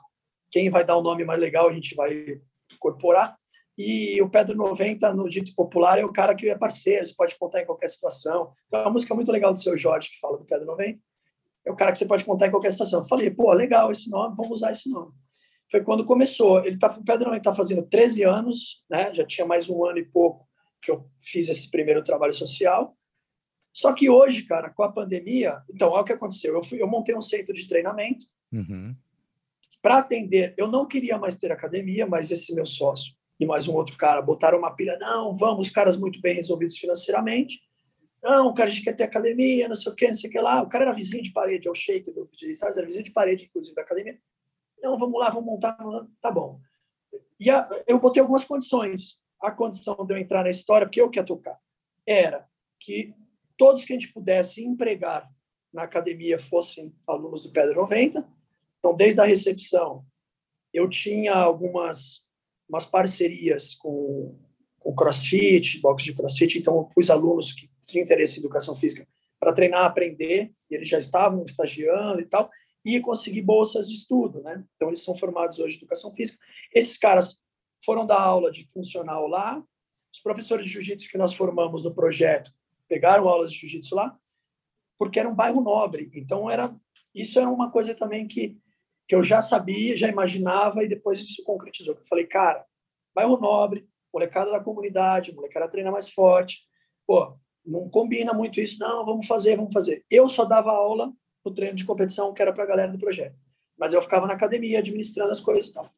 Quem 0.50 0.68
vai 0.68 0.84
dar 0.84 0.96
o 0.96 1.00
um 1.00 1.02
nome 1.02 1.24
mais 1.24 1.38
legal, 1.38 1.68
a 1.68 1.72
gente 1.72 1.94
vai 1.94 2.40
incorporar. 2.72 3.36
E 3.78 4.20
o 4.20 4.28
Pedro 4.28 4.56
90, 4.56 5.14
no 5.14 5.28
dito 5.28 5.54
popular, 5.54 5.98
é 5.98 6.04
o 6.04 6.12
cara 6.12 6.34
que 6.34 6.48
é 6.50 6.58
parceiro, 6.58 7.06
você 7.06 7.14
pode 7.14 7.38
contar 7.38 7.62
em 7.62 7.66
qualquer 7.66 7.88
situação. 7.88 8.52
Então, 8.66 8.80
é 8.80 8.82
uma 8.82 8.92
música 8.92 9.14
muito 9.14 9.30
legal 9.30 9.54
do 9.54 9.60
seu 9.60 9.76
Jorge, 9.78 10.10
que 10.10 10.18
fala 10.18 10.36
do 10.36 10.44
Pedro 10.44 10.66
90. 10.66 11.00
É 11.64 11.70
o 11.70 11.76
cara 11.76 11.92
que 11.92 11.98
você 11.98 12.06
pode 12.06 12.24
contar 12.24 12.48
em 12.48 12.50
qualquer 12.50 12.72
situação. 12.72 13.00
Eu 13.00 13.06
falei, 13.06 13.30
pô, 13.30 13.52
legal 13.52 13.90
esse 13.90 14.10
nome, 14.10 14.34
vamos 14.36 14.58
usar 14.58 14.72
esse 14.72 14.90
nome. 14.90 15.12
Foi 15.70 15.82
quando 15.82 16.04
começou. 16.04 16.64
Ele 16.64 16.78
tá, 16.78 16.88
o 16.88 17.04
Pedro 17.04 17.26
90 17.26 17.36
está 17.36 17.54
fazendo 17.54 17.82
13 17.82 18.24
anos, 18.24 18.84
né? 18.90 19.14
já 19.14 19.24
tinha 19.24 19.46
mais 19.46 19.70
um 19.70 19.84
ano 19.84 19.98
e 19.98 20.04
pouco 20.04 20.48
que 20.82 20.90
eu 20.90 21.08
fiz 21.22 21.48
esse 21.48 21.70
primeiro 21.70 22.02
trabalho 22.02 22.34
social. 22.34 22.96
Só 23.72 23.92
que 23.92 24.10
hoje, 24.10 24.42
cara, 24.44 24.70
com 24.70 24.82
a 24.82 24.90
pandemia, 24.90 25.62
então, 25.72 25.90
olha 25.90 26.02
o 26.02 26.04
que 26.04 26.12
aconteceu. 26.12 26.54
Eu, 26.54 26.64
fui, 26.64 26.82
eu 26.82 26.88
montei 26.88 27.14
um 27.14 27.20
centro 27.20 27.54
de 27.54 27.68
treinamento 27.68 28.26
uhum. 28.52 28.96
para 29.80 29.98
atender. 29.98 30.54
Eu 30.56 30.66
não 30.66 30.86
queria 30.86 31.16
mais 31.18 31.36
ter 31.36 31.52
academia, 31.52 32.06
mas 32.06 32.30
esse 32.30 32.52
meu 32.54 32.66
sócio, 32.66 33.14
e 33.38 33.46
mais 33.46 33.68
um 33.68 33.74
outro 33.74 33.96
cara 33.96 34.20
botaram 34.20 34.58
uma 34.58 34.74
pilha, 34.74 34.98
não, 34.98 35.36
vamos, 35.36 35.70
caras 35.70 35.96
muito 35.96 36.20
bem 36.20 36.34
resolvidos 36.34 36.76
financeiramente. 36.78 37.60
Não, 38.22 38.52
cara, 38.52 38.68
a 38.68 38.72
gente 38.72 38.84
quer 38.84 38.94
ter 38.94 39.04
academia, 39.04 39.68
não 39.68 39.76
sei 39.76 39.92
o 39.92 39.94
que, 39.94 40.06
não 40.06 40.14
sei 40.14 40.28
o 40.28 40.32
que 40.32 40.38
lá. 40.40 40.62
O 40.62 40.68
cara 40.68 40.84
era 40.84 40.92
vizinho 40.92 41.22
de 41.22 41.32
parede, 41.32 41.68
é 41.68 41.70
o 41.70 41.74
shake 41.74 42.10
do 42.10 42.28
sabe? 42.52 42.76
Era 42.76 42.86
vizinho 42.86 43.04
de 43.04 43.12
parede, 43.12 43.44
inclusive, 43.44 43.74
da 43.74 43.82
academia. 43.82 44.18
Não, 44.82 44.98
vamos 44.98 45.18
lá, 45.18 45.30
vamos 45.30 45.46
montar. 45.46 45.76
Tá 46.20 46.30
bom. 46.30 46.60
E 47.38 47.50
a, 47.50 47.68
eu 47.86 47.98
botei 47.98 48.20
algumas 48.20 48.44
condições. 48.44 49.20
A 49.40 49.50
condição 49.50 49.94
de 50.06 50.12
eu 50.12 50.18
entrar 50.18 50.42
na 50.42 50.50
história, 50.50 50.86
porque 50.86 51.00
eu 51.00 51.08
queria 51.08 51.26
tocar, 51.26 51.58
era 52.06 52.46
que 52.78 53.14
todos 53.56 53.84
que 53.84 53.92
a 53.92 53.96
gente 53.98 54.12
pudesse 54.12 54.62
empregar 54.62 55.30
na 55.72 55.84
academia 55.84 56.38
fossem 56.38 56.94
alunos 57.06 57.42
do 57.42 57.50
Pedro 57.50 57.76
90. 57.76 58.26
Então, 58.78 58.94
desde 58.94 59.20
a 59.20 59.24
recepção, 59.24 60.04
eu 60.72 60.88
tinha 60.88 61.34
algumas 61.34 62.28
umas 62.68 62.84
parcerias 62.84 63.74
com 63.74 64.38
com 64.80 64.94
crossfit, 64.94 65.78
box 65.80 66.02
de 66.04 66.14
crossfit, 66.14 66.58
então 66.58 66.74
eu 66.76 66.84
pus 66.84 67.10
alunos 67.10 67.52
que 67.52 67.70
tinham 67.82 68.02
interesse 68.02 68.36
em 68.36 68.40
educação 68.40 68.74
física 68.74 69.06
para 69.38 69.52
treinar, 69.52 69.84
aprender, 69.84 70.50
e 70.70 70.74
eles 70.74 70.88
já 70.88 70.98
estavam 70.98 71.44
estagiando 71.44 72.20
e 72.20 72.24
tal, 72.24 72.50
e 72.84 73.00
conseguir 73.00 73.42
bolsas 73.42 73.88
de 73.88 73.94
estudo, 73.94 74.42
né? 74.42 74.64
Então 74.76 74.88
eles 74.88 75.02
são 75.02 75.16
formados 75.16 75.58
hoje 75.58 75.74
em 75.74 75.78
educação 75.78 76.12
física. 76.14 76.38
Esses 76.74 76.96
caras 76.96 77.42
foram 77.84 78.06
dar 78.06 78.20
aula 78.20 78.50
de 78.50 78.66
funcional 78.72 79.26
lá, 79.26 79.62
os 80.12 80.20
professores 80.20 80.66
de 80.66 80.72
jiu-jitsu 80.72 81.08
que 81.10 81.18
nós 81.18 81.34
formamos 81.34 81.84
no 81.84 81.94
projeto 81.94 82.50
pegaram 82.88 83.28
aulas 83.28 83.52
de 83.52 83.58
jiu-jitsu 83.58 83.94
lá, 83.94 84.16
porque 84.98 85.20
era 85.20 85.28
um 85.28 85.34
bairro 85.34 85.60
nobre. 85.60 86.10
Então 86.14 86.50
era 86.50 86.74
isso 87.14 87.38
é 87.38 87.46
uma 87.46 87.70
coisa 87.70 87.94
também 87.94 88.26
que 88.26 88.58
que 89.06 89.16
eu 89.16 89.24
já 89.24 89.42
sabia, 89.42 89.96
já 89.96 90.06
imaginava 90.06 90.84
e 90.84 90.88
depois 90.88 91.18
isso 91.18 91.42
concretizou. 91.42 91.96
Eu 91.96 92.04
falei, 92.04 92.28
cara, 92.28 92.64
bairro 93.12 93.36
nobre, 93.40 93.84
molecada 94.14 94.52
da 94.52 94.60
comunidade, 94.60 95.34
molecada 95.34 95.68
treina 95.68 95.90
mais 95.90 96.08
forte. 96.08 96.60
Pô, 97.04 97.36
não 97.66 97.90
combina 97.90 98.32
muito 98.32 98.60
isso, 98.60 98.78
não, 98.78 99.04
vamos 99.04 99.26
fazer, 99.26 99.56
vamos 99.56 99.72
fazer. 99.72 100.04
Eu 100.08 100.28
só 100.28 100.44
dava 100.44 100.70
aula 100.70 101.12
no 101.44 101.52
treino 101.52 101.76
de 101.76 101.84
competição 101.84 102.32
que 102.32 102.42
era 102.42 102.52
para 102.52 102.64
a 102.64 102.66
galera 102.66 102.92
do 102.92 102.98
projeto. 102.98 103.36
Mas 103.78 103.92
eu 103.92 104.02
ficava 104.02 104.26
na 104.26 104.34
academia 104.34 104.78
administrando 104.78 105.30
as 105.30 105.40
coisas 105.40 105.70
e 105.70 105.74
tal. 105.74 105.90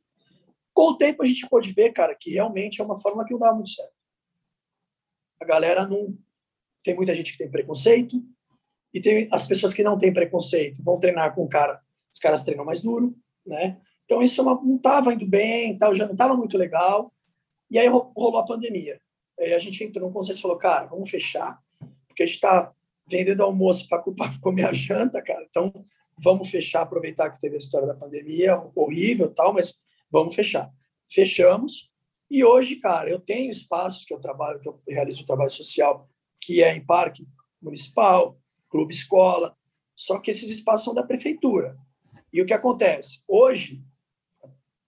Com 0.72 0.90
o 0.90 0.97
tempo 0.97 1.22
a 1.22 1.26
gente 1.26 1.49
pôde 1.49 1.72
ver, 1.72 1.93
cara, 1.93 2.14
que 2.14 2.30
realmente 2.30 2.80
é 2.80 2.84
uma 2.84 2.99
forma 2.99 3.24
que 3.24 3.32
não 3.32 3.40
dá 3.40 3.53
muito 3.53 3.70
certo. 3.70 3.93
A 5.40 5.45
galera 5.45 5.86
não 5.86 6.16
tem 6.82 6.95
muita 6.95 7.14
gente 7.14 7.32
que 7.32 7.38
tem 7.38 7.51
preconceito 7.51 8.22
e 8.95 9.01
tem 9.01 9.28
as 9.32 9.47
pessoas 9.47 9.72
que 9.72 9.82
não 9.82 9.99
têm 9.99 10.12
preconceito 10.12 10.82
vão 10.82 10.99
treinar 10.99 11.34
com 11.34 11.43
o 11.43 11.49
cara, 11.49 11.80
os 12.11 12.18
caras 12.18 12.45
treinam 12.45 12.64
mais 12.64 12.80
duro, 12.80 13.16
né? 13.45 13.80
Então 14.05 14.22
isso 14.22 14.43
não 14.43 14.76
estava 14.76 15.12
indo 15.12 15.26
bem, 15.26 15.76
tal, 15.76 15.95
já 15.95 16.05
não 16.05 16.12
estava 16.12 16.36
muito 16.36 16.57
legal. 16.59 17.12
E 17.70 17.78
aí 17.78 17.88
rolou 17.88 18.38
a 18.38 18.45
pandemia. 18.45 19.01
Aí 19.38 19.53
a 19.53 19.59
gente 19.59 19.82
entrou 19.82 20.07
no 20.07 20.12
consenso 20.12 20.38
e 20.38 20.43
falou, 20.43 20.59
cara, 20.59 20.86
vamos 20.86 21.11
fechar, 21.11 21.59
porque 22.07 22.22
a 22.22 22.26
gente 22.26 22.36
está 22.36 22.72
vendendo 23.07 23.42
almoço 23.42 23.88
para 23.88 24.03
comer 24.40 24.66
a 24.66 24.72
janta, 24.72 25.22
cara. 25.22 25.44
Então, 25.48 25.84
vamos 26.18 26.50
fechar, 26.50 26.82
aproveitar 26.82 27.30
que 27.30 27.40
teve 27.40 27.57
a 27.57 27.59
história 27.59 27.86
da 27.86 27.94
pandemia, 27.94 28.61
horrível 28.74 29.32
tal, 29.32 29.53
mas 29.53 29.82
vamos 30.11 30.34
fechar. 30.34 30.70
Fechamos. 31.11 31.90
E 32.30 32.44
hoje, 32.44 32.76
cara, 32.76 33.11
eu 33.11 33.20
tenho 33.20 33.50
espaços 33.50 34.05
que 34.05 34.14
eu 34.14 34.20
trabalho, 34.20 34.61
que 34.61 34.68
eu 34.68 34.80
realizo 34.88 35.22
o 35.22 35.26
trabalho 35.26 35.50
social, 35.50 36.09
que 36.40 36.62
é 36.62 36.74
em 36.74 36.84
parque 36.84 37.26
municipal, 37.61 38.38
clube 38.68 38.94
escola, 38.94 39.57
só 39.94 40.18
que 40.18 40.30
esses 40.30 40.50
espaços 40.50 40.84
são 40.84 40.94
da 40.94 41.03
prefeitura. 41.03 41.76
E 42.32 42.40
o 42.40 42.46
que 42.46 42.55
acontece? 42.55 43.22
Hoje, 43.28 43.82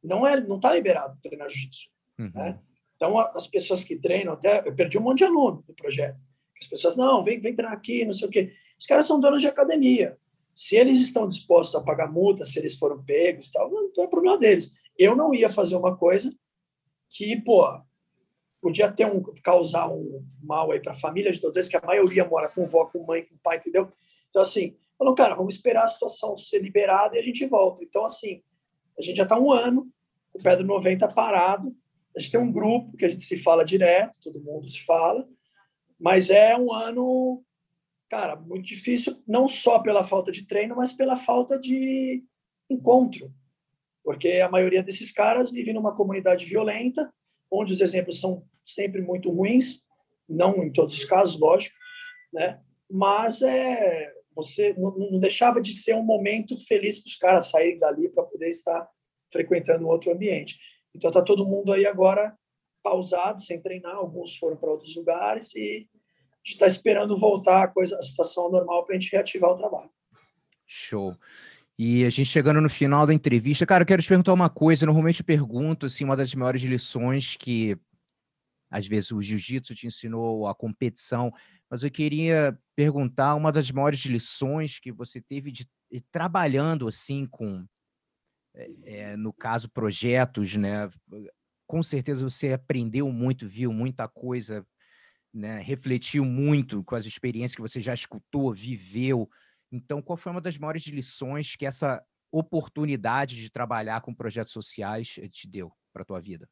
não 0.03 0.27
é 0.27 0.41
não 0.41 0.57
está 0.57 0.73
liberado 0.73 1.19
treinar 1.23 1.49
jiu-jitsu. 1.49 1.89
Uhum. 2.19 2.31
Né? 2.35 2.59
Então, 2.97 3.19
as 3.19 3.47
pessoas 3.47 3.85
que 3.85 3.97
treinam, 3.97 4.33
até 4.33 4.67
eu 4.67 4.75
perdi 4.75 4.99
um 4.99 5.03
monte 5.03 5.19
de 5.19 5.25
aluno 5.25 5.62
do 5.67 5.75
projeto. 5.75 6.23
As 6.65 6.71
pessoas, 6.71 6.97
não, 6.97 7.23
vem, 7.23 7.39
vem 7.39 7.55
treinar 7.55 7.77
aqui, 7.77 8.05
não 8.05 8.12
sei 8.12 8.29
o 8.29 8.31
quê. 8.31 8.53
Os 8.79 8.87
caras 8.87 9.07
são 9.07 9.21
donos 9.21 9.43
de 9.43 9.49
academia. 9.49 10.19
Se 10.55 10.77
eles 10.77 11.01
estão 11.01 11.29
dispostos 11.29 11.75
a 11.75 11.85
pagar 11.85 12.11
multa, 12.11 12.45
se 12.45 12.59
eles 12.59 12.79
foram 12.79 13.03
pegos, 13.03 13.51
tal, 13.51 13.71
não, 13.71 13.91
é 14.05 14.07
problema 14.07 14.39
deles. 14.39 14.73
Eu 14.97 15.17
não 15.17 15.35
ia 15.35 15.51
fazer 15.51 15.77
uma 15.77 15.97
coisa 15.97 16.35
que, 17.11 17.37
pô, 17.41 17.67
podia 18.61 18.91
ter 18.91 19.07
um 19.07 19.23
causar 19.43 19.91
um 19.91 20.25
mal 20.43 20.73
aí 20.73 20.81
para 20.81 20.93
a 20.93 20.97
família 20.97 21.31
de 21.31 21.41
todos 21.41 21.57
eles, 21.57 21.69
que 21.69 21.77
a 21.77 21.85
maioria 21.85 22.25
mora 22.25 22.49
com 22.49 22.67
vó, 22.67 22.87
com 22.87 23.05
mãe, 23.05 23.25
com 23.25 23.37
pai, 23.43 23.59
entendeu? 23.59 23.93
Então, 24.31 24.41
assim, 24.41 24.77
falou, 24.97 25.15
cara, 25.15 25.35
vamos 25.35 25.57
esperar 25.57 25.85
a 25.85 25.89
situação 25.89 26.37
ser 26.39 26.61
liberada 26.61 27.17
e 27.17 27.19
a 27.19 27.23
gente 27.23 27.45
volta. 27.47 27.85
Então, 27.85 28.05
assim, 28.05 28.43
a 28.99 29.03
gente 29.03 29.17
já 29.17 29.25
está 29.25 29.39
um 29.39 29.53
ano, 29.53 29.89
o 30.33 30.43
Pedro 30.43 30.65
90 30.65 31.07
parado, 31.09 31.75
a 32.17 32.21
gente 32.21 32.31
tem 32.31 32.41
um 32.41 32.53
grupo 32.53 32.97
que 32.97 33.05
a 33.05 33.09
gente 33.09 33.25
se 33.25 33.43
fala 33.43 33.65
direto, 33.65 34.19
todo 34.23 34.41
mundo 34.41 34.69
se 34.69 34.85
fala, 34.85 35.29
mas 36.05 36.29
é 36.29 36.55
um 36.55 36.71
ano, 36.71 37.43
cara, 38.11 38.37
muito 38.37 38.67
difícil, 38.67 39.17
não 39.27 39.49
só 39.49 39.79
pela 39.79 40.05
falta 40.05 40.31
de 40.31 40.47
treino, 40.47 40.77
mas 40.77 40.93
pela 40.93 41.17
falta 41.17 41.59
de 41.59 42.23
encontro. 42.69 43.33
Porque 44.05 44.33
a 44.33 44.51
maioria 44.51 44.83
desses 44.83 45.11
caras 45.11 45.51
vive 45.51 45.73
numa 45.73 45.97
comunidade 45.97 46.45
violenta, 46.45 47.11
onde 47.51 47.73
os 47.73 47.81
exemplos 47.81 48.21
são 48.21 48.47
sempre 48.67 49.01
muito 49.01 49.31
ruins, 49.31 49.83
não 50.29 50.63
em 50.63 50.71
todos 50.71 50.95
os 50.95 51.07
casos, 51.07 51.41
lógico, 51.41 51.75
né? 52.31 52.61
Mas 52.91 53.41
é 53.41 54.13
você 54.37 54.75
não, 54.75 54.95
não 54.99 55.19
deixava 55.19 55.59
de 55.59 55.73
ser 55.73 55.95
um 55.95 56.03
momento 56.03 56.55
feliz 56.67 56.99
para 56.99 57.09
os 57.09 57.17
caras 57.17 57.47
saírem 57.47 57.79
dali 57.79 58.11
para 58.11 58.25
poder 58.25 58.51
estar 58.51 58.87
frequentando 59.33 59.89
outro 59.89 60.13
ambiente. 60.13 60.59
Então 60.95 61.09
está 61.09 61.23
todo 61.23 61.47
mundo 61.47 61.73
aí 61.73 61.87
agora 61.87 62.37
pausado, 62.83 63.41
sem 63.41 63.59
treinar, 63.59 63.95
alguns 63.95 64.37
foram 64.37 64.59
para 64.59 64.71
outros 64.71 64.95
lugares 64.95 65.57
e 65.57 65.89
gente 66.45 66.55
está 66.55 66.67
esperando 66.67 67.19
voltar 67.19 67.63
a 67.63 67.69
coisa, 67.69 67.97
a 67.99 68.03
situação 68.03 68.51
normal 68.51 68.85
para 68.85 68.97
a 68.97 68.99
gente 68.99 69.11
reativar 69.11 69.51
o 69.51 69.57
trabalho. 69.57 69.91
Show. 70.67 71.17
E 71.79 72.05
a 72.05 72.11
gente 72.11 72.27
chegando 72.27 72.61
no 72.61 72.69
final 72.69 73.07
da 73.07 73.15
entrevista, 73.15 73.67
cara, 73.67 73.83
eu 73.83 73.87
quero 73.87 74.03
te 74.03 74.09
perguntar 74.09 74.33
uma 74.33 74.49
coisa. 74.49 74.87
Normalmente 74.87 75.21
eu 75.21 75.27
pergunto 75.27 75.87
assim, 75.87 76.05
uma 76.05 76.17
das 76.17 76.35
maiores 76.35 76.63
lições 76.63 77.37
que 77.37 77.77
às 78.71 78.87
vezes 78.87 79.13
o 79.13 79.23
jiu-jitsu 79.23 79.75
te 79.75 79.87
ensinou, 79.87 80.49
a 80.49 80.55
competição, 80.55 81.33
mas 81.71 81.85
eu 81.85 81.91
queria 81.91 82.59
perguntar 82.75 83.35
uma 83.37 83.53
das 83.53 83.71
maiores 83.71 84.01
lições 84.05 84.81
que 84.81 84.91
você 84.91 85.21
teve 85.21 85.53
de 85.53 85.69
trabalhando 86.11 86.89
assim 86.89 87.25
com 87.25 87.65
é, 88.85 89.17
no 89.17 89.33
caso, 89.33 89.69
projetos, 89.69 90.57
né? 90.57 90.89
Com 91.67 91.83
certeza 91.83 92.29
você 92.29 92.53
aprendeu 92.53 93.11
muito, 93.11 93.49
viu 93.49 93.73
muita 93.73 94.07
coisa, 94.09 94.67
né? 95.35 95.61
refletiu 95.61 96.24
muito 96.24 96.85
com 96.85 96.95
as 96.95 97.05
experiências 97.05 97.57
que 97.57 97.62
você 97.62 97.80
já 97.80 97.93
escutou, 97.93 98.55
viveu. 98.55 99.28
Então, 99.72 100.01
qual 100.01 100.16
foi 100.16 100.32
uma 100.32 100.41
das 100.41 100.57
maiores 100.57 100.87
lições 100.87 101.57
que 101.57 101.66
essa 101.66 102.03
oportunidade 102.30 103.37
de 103.37 103.51
trabalhar 103.51 104.01
com 104.01 104.14
projetos 104.14 104.53
sociais 104.53 105.16
eh, 105.18 105.28
te 105.28 105.49
deu 105.49 105.72
para 105.93 106.03
a 106.03 106.05
tua 106.05 106.20
vida? 106.20 106.49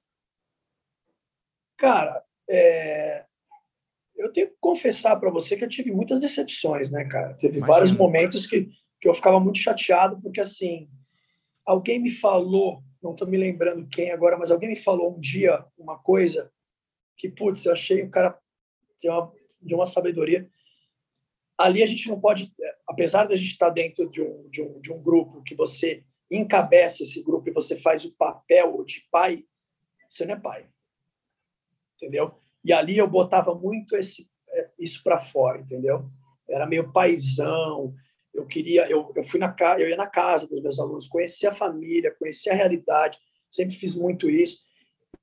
Cara, 1.76 2.24
é... 2.48 3.24
eu 4.16 4.32
tenho 4.32 4.48
que 4.48 4.56
confessar 4.60 5.16
para 5.16 5.30
você 5.30 5.56
que 5.56 5.64
eu 5.64 5.68
tive 5.68 5.90
muitas 5.90 6.20
decepções, 6.20 6.90
né, 6.90 7.04
cara? 7.04 7.34
Teve 7.34 7.58
Imagina. 7.58 7.66
vários 7.66 7.92
momentos 7.92 8.46
que, 8.46 8.70
que 9.00 9.08
eu 9.08 9.14
ficava 9.14 9.40
muito 9.40 9.58
chateado, 9.58 10.20
porque 10.20 10.40
assim, 10.40 10.88
Alguém 11.64 12.00
me 12.00 12.10
falou, 12.10 12.82
não 13.00 13.12
estou 13.12 13.26
me 13.26 13.36
lembrando 13.36 13.88
quem 13.88 14.10
agora, 14.10 14.36
mas 14.36 14.50
alguém 14.50 14.68
me 14.68 14.76
falou 14.76 15.16
um 15.16 15.20
dia 15.20 15.64
uma 15.78 15.98
coisa 15.98 16.50
que, 17.16 17.28
putz, 17.28 17.64
eu 17.64 17.72
achei 17.72 18.02
o 18.02 18.10
cara 18.10 18.36
de 19.03 19.09
uma, 19.09 19.32
de 19.61 19.74
uma 19.74 19.86
sabedoria. 19.86 20.48
Ali 21.59 21.82
a 21.82 21.86
gente 21.86 22.09
não 22.09 22.20
pode, 22.20 22.53
apesar 22.88 23.26
de 23.26 23.34
a 23.34 23.36
gente 23.36 23.50
estar 23.50 23.70
dentro 23.70 24.09
de 24.09 24.22
um, 24.22 24.48
de 24.48 24.62
um, 24.62 24.80
de 24.80 24.92
um 24.92 25.03
grupo 25.03 25.42
que 25.42 25.55
você 25.55 26.05
encabeça 26.30 27.03
esse 27.03 27.22
grupo 27.22 27.48
e 27.48 27.53
você 27.53 27.78
faz 27.78 28.05
o 28.05 28.12
papel 28.16 28.82
de 28.84 29.07
pai, 29.11 29.44
você 30.09 30.24
não 30.24 30.34
é 30.34 30.40
pai. 30.40 30.66
Entendeu? 31.96 32.34
E 32.64 32.72
ali 32.72 32.96
eu 32.96 33.09
botava 33.09 33.55
muito 33.55 33.96
esse, 33.96 34.30
é, 34.48 34.70
isso 34.78 35.03
para 35.03 35.20
fora, 35.20 35.61
entendeu? 35.61 36.09
Era 36.48 36.66
meio 36.66 36.92
paisão, 36.92 37.94
eu 38.32 38.46
queria, 38.46 38.88
eu, 38.88 39.12
eu 39.14 39.24
fui 39.24 39.38
na 39.38 39.55
eu 39.78 39.88
ia 39.88 39.96
na 39.96 40.07
casa 40.07 40.46
dos 40.46 40.62
meus 40.62 40.78
alunos, 40.78 41.07
conhecia 41.07 41.50
a 41.50 41.55
família, 41.55 42.14
conhecia 42.18 42.53
a 42.53 42.57
realidade, 42.57 43.18
sempre 43.50 43.76
fiz 43.76 43.94
muito 43.94 44.30
isso. 44.30 44.62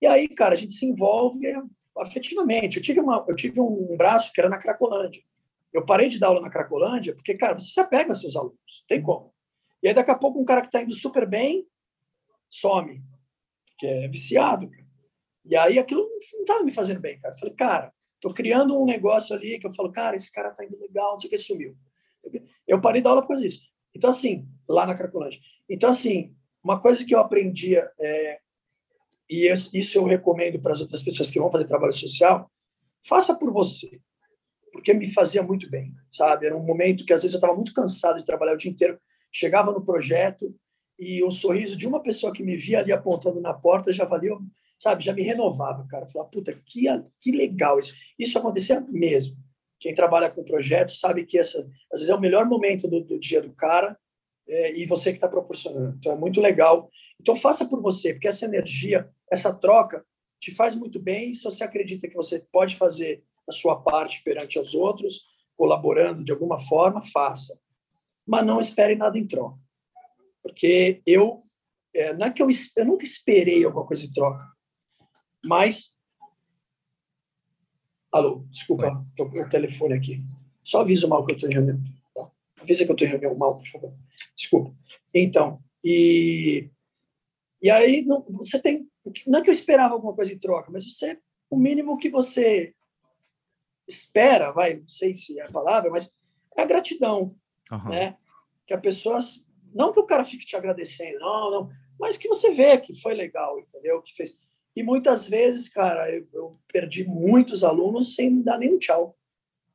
E 0.02 0.06
aí, 0.06 0.28
cara, 0.28 0.54
a 0.54 0.58
gente 0.58 0.74
se 0.74 0.86
envolve 0.86 1.40
afetivamente. 2.02 2.78
Eu 2.78 2.84
tive 2.84 3.00
uma, 3.00 3.26
eu 3.28 3.36
tive 3.36 3.60
um 3.60 3.96
braço 3.98 4.32
que 4.34 4.40
era 4.40 4.50
na 4.50 4.58
Cracolândia. 4.58 5.24
Eu 5.72 5.86
parei 5.86 6.10
de 6.10 6.20
dar 6.20 6.28
aula 6.28 6.42
na 6.42 6.50
Cracolândia 6.50 7.14
porque, 7.14 7.36
cara, 7.36 7.58
você 7.58 7.72
se 7.72 7.80
apega 7.80 8.10
aos 8.10 8.22
seus 8.22 8.36
alunos, 8.36 8.84
tem 8.88 9.02
como. 9.02 9.34
E 9.82 9.88
aí 9.88 9.94
daqui 9.94 10.12
a 10.12 10.16
pouco 10.16 10.40
um 10.40 10.46
cara 10.46 10.62
que 10.62 10.68
está 10.68 10.82
indo 10.82 10.94
super 10.94 11.28
bem 11.28 11.66
some, 12.50 13.02
que 13.78 13.86
é 13.86 14.08
viciado. 14.08 14.70
E 15.46 15.56
aí 15.56 15.80
aquilo 15.80 16.08
não 16.34 16.42
estava 16.42 16.64
me 16.64 16.72
fazendo 16.72 17.00
bem, 17.00 17.20
cara. 17.20 17.34
Eu 17.34 17.40
falei, 17.40 17.54
cara, 17.54 17.94
tô 18.20 18.34
criando 18.34 18.80
um 18.80 18.86
negócio 18.86 19.36
ali 19.36 19.60
que 19.60 19.68
eu 19.68 19.74
falo, 19.74 19.92
cara, 19.92 20.16
esse 20.16 20.32
cara 20.32 20.52
tá 20.52 20.66
indo 20.66 20.80
legal, 20.80 21.14
não 21.14 21.20
sei 21.20 21.28
o 21.28 21.32
que, 21.32 21.38
sumiu. 21.38 21.76
Eu 22.68 22.82
parei 22.82 23.02
da 23.02 23.10
aula 23.10 23.22
por 23.22 23.30
causa 23.30 23.44
disso. 23.44 23.62
Então, 23.96 24.10
assim, 24.10 24.48
lá 24.68 24.86
na 24.86 24.96
Cracolândia. 24.96 25.40
Então, 25.68 25.90
assim, 25.90 26.36
uma 26.64 26.80
coisa 26.80 27.06
que 27.06 27.16
eu 27.16 27.20
aprendi, 27.20 27.76
é, 27.76 28.40
e 29.30 29.52
isso 29.52 29.98
eu 29.98 30.06
recomendo 30.06 30.60
para 30.60 30.72
as 30.72 30.82
outras 30.82 31.04
pessoas 31.04 31.30
que 31.30 31.40
vão 31.40 31.52
fazer 31.52 31.66
trabalho 31.66 31.94
social, 31.94 32.50
faça 33.08 33.38
por 33.38 33.52
você, 33.52 34.00
porque 34.72 34.94
me 34.94 35.12
fazia 35.12 35.44
muito 35.44 35.70
bem, 35.70 35.94
sabe? 36.10 36.46
Era 36.46 36.58
um 36.58 36.66
momento 36.66 37.06
que 37.06 37.14
às 37.14 37.22
vezes 37.22 37.36
eu 37.36 37.40
estava 37.40 37.56
muito 37.56 37.74
cansado 37.74 38.20
de 38.20 38.26
trabalhar 38.26 38.54
o 38.54 38.58
dia 38.58 38.72
inteiro, 38.72 39.00
chegava 39.32 39.72
no 39.72 39.86
projeto 39.86 40.56
e 40.98 41.24
o 41.24 41.32
sorriso 41.32 41.78
de 41.78 41.88
uma 41.88 42.02
pessoa 42.02 42.34
que 42.34 42.44
me 42.44 42.58
via 42.58 42.80
ali 42.80 42.92
apontando 42.92 43.40
na 43.40 43.54
porta 43.54 43.94
já 43.94 44.06
valia, 44.06 44.36
sabe? 44.78 45.04
Já 45.04 45.14
me 45.14 45.22
renovava, 45.22 45.86
cara. 45.88 46.08
Falava, 46.08 46.30
puta, 46.32 46.54
que, 46.66 46.86
que 47.22 47.32
legal 47.32 47.80
isso. 47.80 47.94
Isso 48.18 48.38
acontecia 48.38 48.82
mesmo 48.90 49.38
quem 49.80 49.96
trabalha 49.96 50.30
com 50.30 50.44
projetos 50.44 51.00
sabe 51.00 51.26
que 51.26 51.40
essa, 51.40 51.60
às 51.92 52.00
vezes 52.00 52.10
é 52.10 52.16
o 52.16 52.20
melhor 52.20 52.46
momento 52.46 52.88
do, 52.88 53.02
do 53.02 53.18
dia 53.18 53.42
do 53.42 53.54
cara 53.54 53.98
é, 54.48 54.78
e 54.78 54.86
você 54.86 55.12
que 55.12 55.18
está 55.18 55.28
proporcionando. 55.28 55.96
Então 55.98 56.12
é 56.12 56.16
muito 56.16 56.42
legal. 56.42 56.90
Então 57.20 57.36
faça 57.36 57.66
por 57.66 57.82
você, 57.82 58.14
porque 58.14 58.28
essa 58.28 58.46
energia 58.46 59.10
essa 59.32 59.54
troca 59.54 60.06
te 60.40 60.54
faz 60.54 60.76
muito 60.76 61.00
bem 61.00 61.34
se 61.34 61.44
você 61.44 61.64
acredita 61.64 62.08
que 62.08 62.16
você 62.16 62.40
pode 62.52 62.76
fazer 62.76 63.24
a 63.48 63.52
sua 63.52 63.82
parte 63.82 64.24
perante 64.24 64.60
os 64.60 64.74
outros, 64.74 65.26
colaborando 65.58 66.24
de 66.24 66.32
alguma 66.32 66.60
forma, 66.60 67.02
faça. 67.02 67.60
Mas 68.26 68.46
não 68.46 68.60
espere 68.60 68.96
nada 68.96 69.18
em 69.18 69.28
troca. 69.28 69.60
Porque 70.42 71.02
eu, 71.06 71.40
é, 71.94 72.14
não 72.14 72.28
é 72.28 72.32
que 72.32 72.42
eu, 72.42 72.48
eu 72.78 72.86
nunca 72.86 73.04
esperei 73.04 73.66
alguma 73.66 73.86
coisa 73.86 74.06
em 74.06 74.12
troca, 74.12 74.46
mas. 75.44 76.00
Alô, 78.12 78.46
desculpa, 78.50 79.06
estou 79.12 79.30
com 79.30 79.40
o 79.40 79.50
telefone 79.50 79.94
aqui. 79.94 80.24
Só 80.64 80.82
avisa 80.82 81.08
mal 81.08 81.26
que 81.26 81.34
eu 81.34 81.36
estou 81.36 81.50
em 81.50 81.54
reunião. 81.54 81.80
Tá? 82.16 82.32
Avisa 82.62 82.86
que 82.86 82.92
eu 82.92 82.94
estou 82.94 83.08
em 83.08 83.12
reunião 83.12 83.36
mal, 83.36 83.58
por 83.58 83.68
favor. 83.68 83.94
Desculpa. 84.36 84.76
Então, 85.14 85.62
e, 85.84 86.70
e 87.62 87.70
aí 87.70 88.04
não, 88.04 88.24
você 88.30 88.62
tem. 88.62 88.88
Não 89.28 89.40
é 89.40 89.42
que 89.42 89.50
eu 89.50 89.54
esperava 89.54 89.94
alguma 89.94 90.14
coisa 90.14 90.34
em 90.34 90.40
troca, 90.40 90.72
mas 90.72 90.86
você. 90.86 91.20
O 91.50 91.58
mínimo 91.58 91.98
que 91.98 92.10
você 92.10 92.76
espera, 93.88 94.52
vai, 94.52 94.76
não 94.76 94.88
sei 94.88 95.16
se 95.16 95.40
é 95.40 95.46
a 95.46 95.52
palavra, 95.52 95.90
mas 95.90 96.14
é 96.56 96.62
a 96.62 96.66
gratidão, 96.66 97.36
uhum. 97.72 97.90
né? 97.90 98.18
Que 98.68 98.74
a 98.74 98.78
pessoa, 98.78 99.18
não 99.74 99.92
que 99.92 100.00
o 100.00 100.06
cara 100.06 100.24
fique 100.24 100.46
te 100.46 100.56
agradecendo, 100.56 101.20
não, 101.20 101.52
não, 101.52 101.70
mas 102.00 102.18
que 102.18 102.28
você 102.28 102.54
vê 102.54 102.78
que 102.78 103.00
foi 103.02 103.16
legal, 103.16 103.60
entendeu? 103.60 104.02
Que 104.02 104.16
fez. 104.16 104.38
E 104.76 104.84
muitas 104.84 105.28
vezes, 105.28 105.68
cara, 105.68 106.10
eu, 106.12 106.28
eu 106.32 106.60
perdi 106.72 107.04
muitos 107.04 107.64
alunos 107.64 108.16
sem 108.16 108.42
dar 108.42 108.60
nem 108.60 108.76
um 108.76 108.80
tchau, 108.80 109.18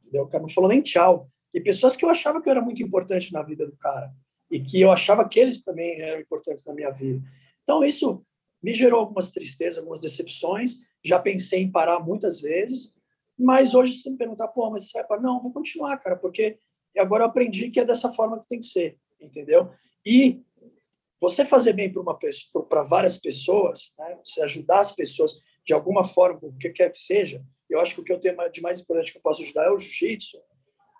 entendeu? 0.00 0.22
O 0.22 0.28
cara 0.28 0.42
não 0.42 0.48
falou 0.48 0.70
nem 0.70 0.80
tchau. 0.80 1.28
E 1.52 1.60
pessoas 1.60 1.96
que 1.96 2.04
eu 2.04 2.10
achava 2.10 2.40
que 2.40 2.48
eu 2.48 2.52
era 2.52 2.62
muito 2.62 2.82
importante 2.82 3.32
na 3.32 3.42
vida 3.42 3.66
do 3.66 3.76
cara 3.76 4.12
e 4.50 4.60
que 4.60 4.80
eu 4.80 4.90
achava 4.90 5.28
que 5.28 5.38
eles 5.38 5.62
também 5.62 6.00
eram 6.00 6.20
importantes 6.20 6.64
na 6.64 6.72
minha 6.72 6.90
vida. 6.90 7.22
Então 7.62 7.84
isso 7.84 8.24
me 8.64 8.72
gerou 8.72 9.00
algumas 9.00 9.30
tristezas, 9.30 9.78
algumas 9.78 10.00
decepções. 10.00 10.80
Já 11.04 11.18
pensei 11.18 11.60
em 11.60 11.70
parar 11.70 12.00
muitas 12.00 12.40
vezes, 12.40 12.96
mas 13.38 13.74
hoje, 13.74 13.98
se 13.98 14.10
me 14.10 14.16
perguntar, 14.16 14.48
pô, 14.48 14.70
mas 14.70 14.86
você 14.86 14.98
vai 14.98 15.06
para. 15.06 15.20
Não, 15.20 15.42
vou 15.42 15.52
continuar, 15.52 15.98
cara, 15.98 16.16
porque 16.16 16.58
agora 16.96 17.24
eu 17.24 17.28
aprendi 17.28 17.70
que 17.70 17.78
é 17.78 17.84
dessa 17.84 18.10
forma 18.14 18.40
que 18.40 18.48
tem 18.48 18.60
que 18.60 18.66
ser, 18.66 18.96
entendeu? 19.20 19.70
E 20.06 20.40
você 21.20 21.44
fazer 21.44 21.74
bem 21.74 21.92
para 21.92 22.00
uma 22.00 22.18
para 22.66 22.82
várias 22.82 23.18
pessoas, 23.18 23.92
né? 23.98 24.18
você 24.24 24.42
ajudar 24.42 24.80
as 24.80 24.92
pessoas 24.92 25.38
de 25.62 25.74
alguma 25.74 26.04
forma, 26.04 26.38
o 26.42 26.56
que 26.56 26.70
quer 26.70 26.90
que 26.90 26.98
seja, 26.98 27.44
eu 27.68 27.80
acho 27.80 27.94
que 27.94 28.00
o 28.00 28.04
que 28.04 28.12
eu 28.12 28.20
tenho 28.20 28.36
de 28.50 28.62
mais 28.62 28.80
importante 28.80 29.12
que 29.12 29.18
eu 29.18 29.22
posso 29.22 29.42
ajudar 29.42 29.66
é 29.66 29.70
o 29.70 29.78
jiu-jitsu. 29.78 30.38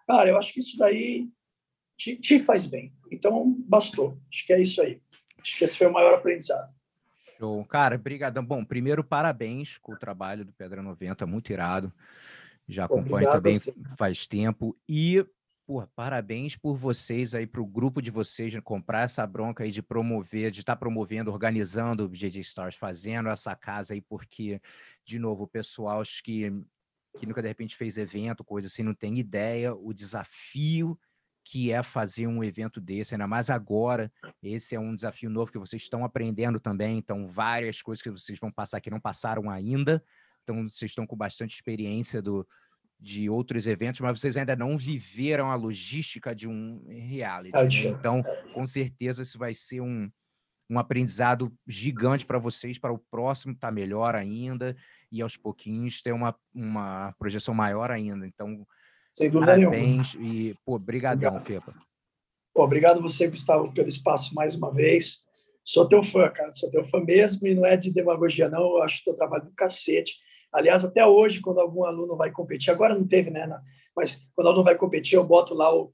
Cara, 0.07 0.29
eu 0.29 0.37
acho 0.37 0.53
que 0.53 0.61
isso 0.61 0.77
daí 0.77 1.29
te, 1.97 2.17
te 2.17 2.39
faz 2.39 2.67
bem. 2.67 2.93
Então, 3.11 3.55
bastou. 3.61 4.19
Acho 4.31 4.47
que 4.47 4.53
é 4.53 4.61
isso 4.61 4.83
aí. 4.83 5.01
Acho 5.41 5.59
que 5.59 5.65
esse 5.65 5.79
foi 5.79 5.87
o 5.87 5.93
maior 5.93 6.15
aprendizado. 6.15 6.75
Show. 7.25 7.65
Cara, 7.65 7.97
brigadão. 7.97 8.45
Bom, 8.45 8.65
primeiro, 8.65 9.03
parabéns 9.03 9.79
com 9.79 9.93
o 9.93 9.99
trabalho 9.99 10.45
do 10.45 10.53
Pedra 10.53 10.83
90, 10.83 11.27
muito 11.27 11.53
irado. 11.53 11.93
Já 12.69 12.85
acompanho 12.85 13.29
Obrigado, 13.29 13.43
também 13.43 13.61
faz 13.97 14.27
tempo. 14.27 14.77
E, 14.89 15.25
porra, 15.67 15.89
parabéns 15.97 16.57
por 16.57 16.77
vocês 16.77 17.35
aí, 17.35 17.47
para 17.47 17.61
o 17.61 17.67
grupo 17.67 18.01
de 18.03 18.11
vocês, 18.11 18.53
de 18.53 18.61
comprar 18.61 19.03
essa 19.03 19.27
bronca 19.27 19.65
aí 19.65 19.71
de 19.71 19.83
promover, 19.83 20.51
de 20.51 20.61
estar 20.61 20.75
tá 20.75 20.79
promovendo, 20.79 21.31
organizando 21.31 22.05
o 22.05 22.09
GG 22.09 22.41
Stars, 22.41 22.77
fazendo 22.77 23.29
essa 23.29 23.57
casa 23.57 23.95
aí, 23.95 24.01
porque, 24.01 24.61
de 25.05 25.19
novo, 25.19 25.45
o 25.45 25.49
pessoal 25.49 26.01
acho 26.01 26.23
que, 26.23 26.51
que 27.19 27.27
nunca 27.27 27.43
de 27.43 27.49
repente 27.49 27.77
fez 27.77 27.97
evento, 27.97 28.45
coisa 28.45 28.67
assim, 28.67 28.83
não 28.83 28.95
tem 28.95 29.19
ideia, 29.19 29.75
o 29.75 29.93
desafio 29.93 30.99
que 31.45 31.71
é 31.71 31.83
fazer 31.83 32.27
um 32.27 32.43
evento 32.43 32.81
desse, 32.81 33.15
ainda 33.15 33.27
mais 33.27 33.51
agora. 33.51 34.11
Esse 34.43 34.75
é 34.75 34.81
um 34.81 34.97
desafio 34.97 35.29
novo 35.29 35.53
que 35.53 35.59
vocês 35.59 35.83
estão 35.83 36.05
aprendendo 36.05 36.59
também, 36.59 36.97
então 36.97 37.29
várias 37.29 37.83
coisas 37.83 38.03
que 38.03 38.11
vocês 38.11 38.39
vão 38.39 38.51
passar 38.51 38.81
que 38.81 38.91
não 38.91 39.01
passaram 39.01 39.51
ainda. 39.51 40.03
Então 40.43 40.69
vocês 40.69 40.91
estão 40.91 41.07
com 41.07 41.17
bastante 41.17 41.55
experiência 41.55 42.23
do, 42.23 42.47
de 42.99 43.29
outros 43.29 43.67
eventos, 43.67 44.01
mas 44.01 44.19
vocês 44.19 44.37
ainda 44.37 44.57
não 44.57 44.79
viveram 44.79 45.51
a 45.51 45.55
logística 45.55 46.35
de 46.35 46.49
um 46.49 46.83
reality. 46.89 47.55
Né? 47.89 47.97
Então, 47.99 48.23
com 48.53 48.67
certeza 48.67 49.23
isso 49.23 49.39
vai 49.39 49.53
ser 49.53 49.83
um, 49.83 50.11
um 50.71 50.79
aprendizado 50.79 51.53
gigante 51.67 52.25
para 52.25 52.39
vocês, 52.39 52.79
para 52.79 52.93
o 52.93 52.99
próximo 52.99 53.55
tá 53.55 53.71
melhor 53.71 54.15
ainda 54.15 54.75
e 55.13 55.21
aos 55.21 55.37
pouquinhos 55.37 56.01
ter 56.01 56.13
uma, 56.13 56.35
uma 56.55 57.15
projeção 57.19 57.55
maior 57.55 57.91
ainda. 57.91 58.27
Então, 58.27 58.67
sem 59.17 59.31
dúvida 59.31 59.53
Parabéns 59.53 60.15
nenhuma. 60.15 60.35
e, 60.35 60.55
pô, 60.65 60.79
brigadão, 60.79 61.41
Fepa. 61.41 61.75
Pô, 62.53 62.65
obrigado 62.65 63.01
você, 63.01 63.27
Gustavo, 63.29 63.73
pelo 63.73 63.89
espaço 63.89 64.35
mais 64.35 64.55
uma 64.55 64.73
vez. 64.73 65.25
Sou 65.65 65.89
teu 65.89 66.03
fã, 66.03 66.29
cara, 66.29 66.53
sou 66.53 66.71
teu 66.71 66.85
fã 66.85 67.01
mesmo 67.01 67.47
e 67.49 67.55
não 67.55 67.65
é 67.65 67.77
de 67.77 67.93
demagogia, 67.93 68.49
não. 68.49 68.77
Eu 68.77 68.83
acho 68.83 69.03
teu 69.05 69.15
trabalho 69.15 69.47
do 69.47 69.53
cacete. 69.53 70.15
Aliás, 70.53 70.85
até 70.85 71.05
hoje, 71.05 71.41
quando 71.41 71.61
algum 71.61 71.85
aluno 71.85 72.17
vai 72.17 72.31
competir, 72.31 72.71
agora 72.71 72.95
não 72.95 73.07
teve, 73.07 73.31
né? 73.31 73.49
Mas 73.97 74.29
quando 74.35 74.47
o 74.47 74.51
aluno 74.51 74.65
vai 74.65 74.77
competir, 74.77 75.17
eu 75.17 75.25
boto 75.25 75.55
lá 75.55 75.75
o, 75.75 75.93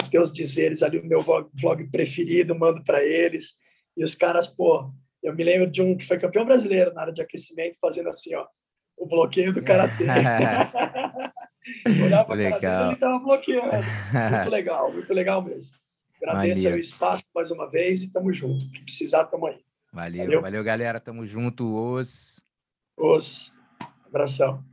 os 0.00 0.08
teus 0.08 0.32
dizeres 0.32 0.82
ali, 0.82 0.98
o 0.98 1.04
meu 1.04 1.20
vlog, 1.20 1.50
vlog 1.52 1.84
preferido, 1.90 2.54
mando 2.54 2.82
para 2.84 3.04
eles. 3.04 3.56
E 3.96 4.04
os 4.04 4.14
caras, 4.14 4.46
pô, 4.46 4.90
eu 5.22 5.34
me 5.34 5.42
lembro 5.44 5.70
de 5.70 5.82
um 5.82 5.96
que 5.96 6.06
foi 6.06 6.18
campeão 6.18 6.44
brasileiro 6.44 6.94
na 6.94 7.02
área 7.02 7.12
de 7.12 7.20
aquecimento, 7.20 7.76
fazendo 7.80 8.08
assim, 8.08 8.34
ó, 8.34 8.46
o 8.96 9.06
bloqueio 9.06 9.52
do 9.52 9.62
karatê. 9.62 10.04
Olhava. 12.04 12.36
Cara 12.60 12.84
ele 12.86 12.94
estava 12.94 13.18
bloqueando. 13.18 13.86
Muito 14.34 14.50
legal, 14.50 14.92
muito 14.92 15.14
legal 15.14 15.42
mesmo. 15.42 15.76
Agradeço 16.22 16.68
o 16.68 16.78
espaço 16.78 17.24
mais 17.34 17.50
uma 17.50 17.70
vez 17.70 18.02
e 18.02 18.06
estamos 18.06 18.36
junto. 18.36 18.64
Se 18.64 18.82
precisar, 18.82 19.22
estamos 19.22 19.50
aí. 19.50 19.58
Valeu, 19.92 20.24
valeu, 20.24 20.42
valeu, 20.42 20.64
galera. 20.64 21.00
Tamo 21.00 21.26
junto. 21.26 21.64
Os. 21.74 22.44
Os. 22.96 23.52
Abração. 24.06 24.64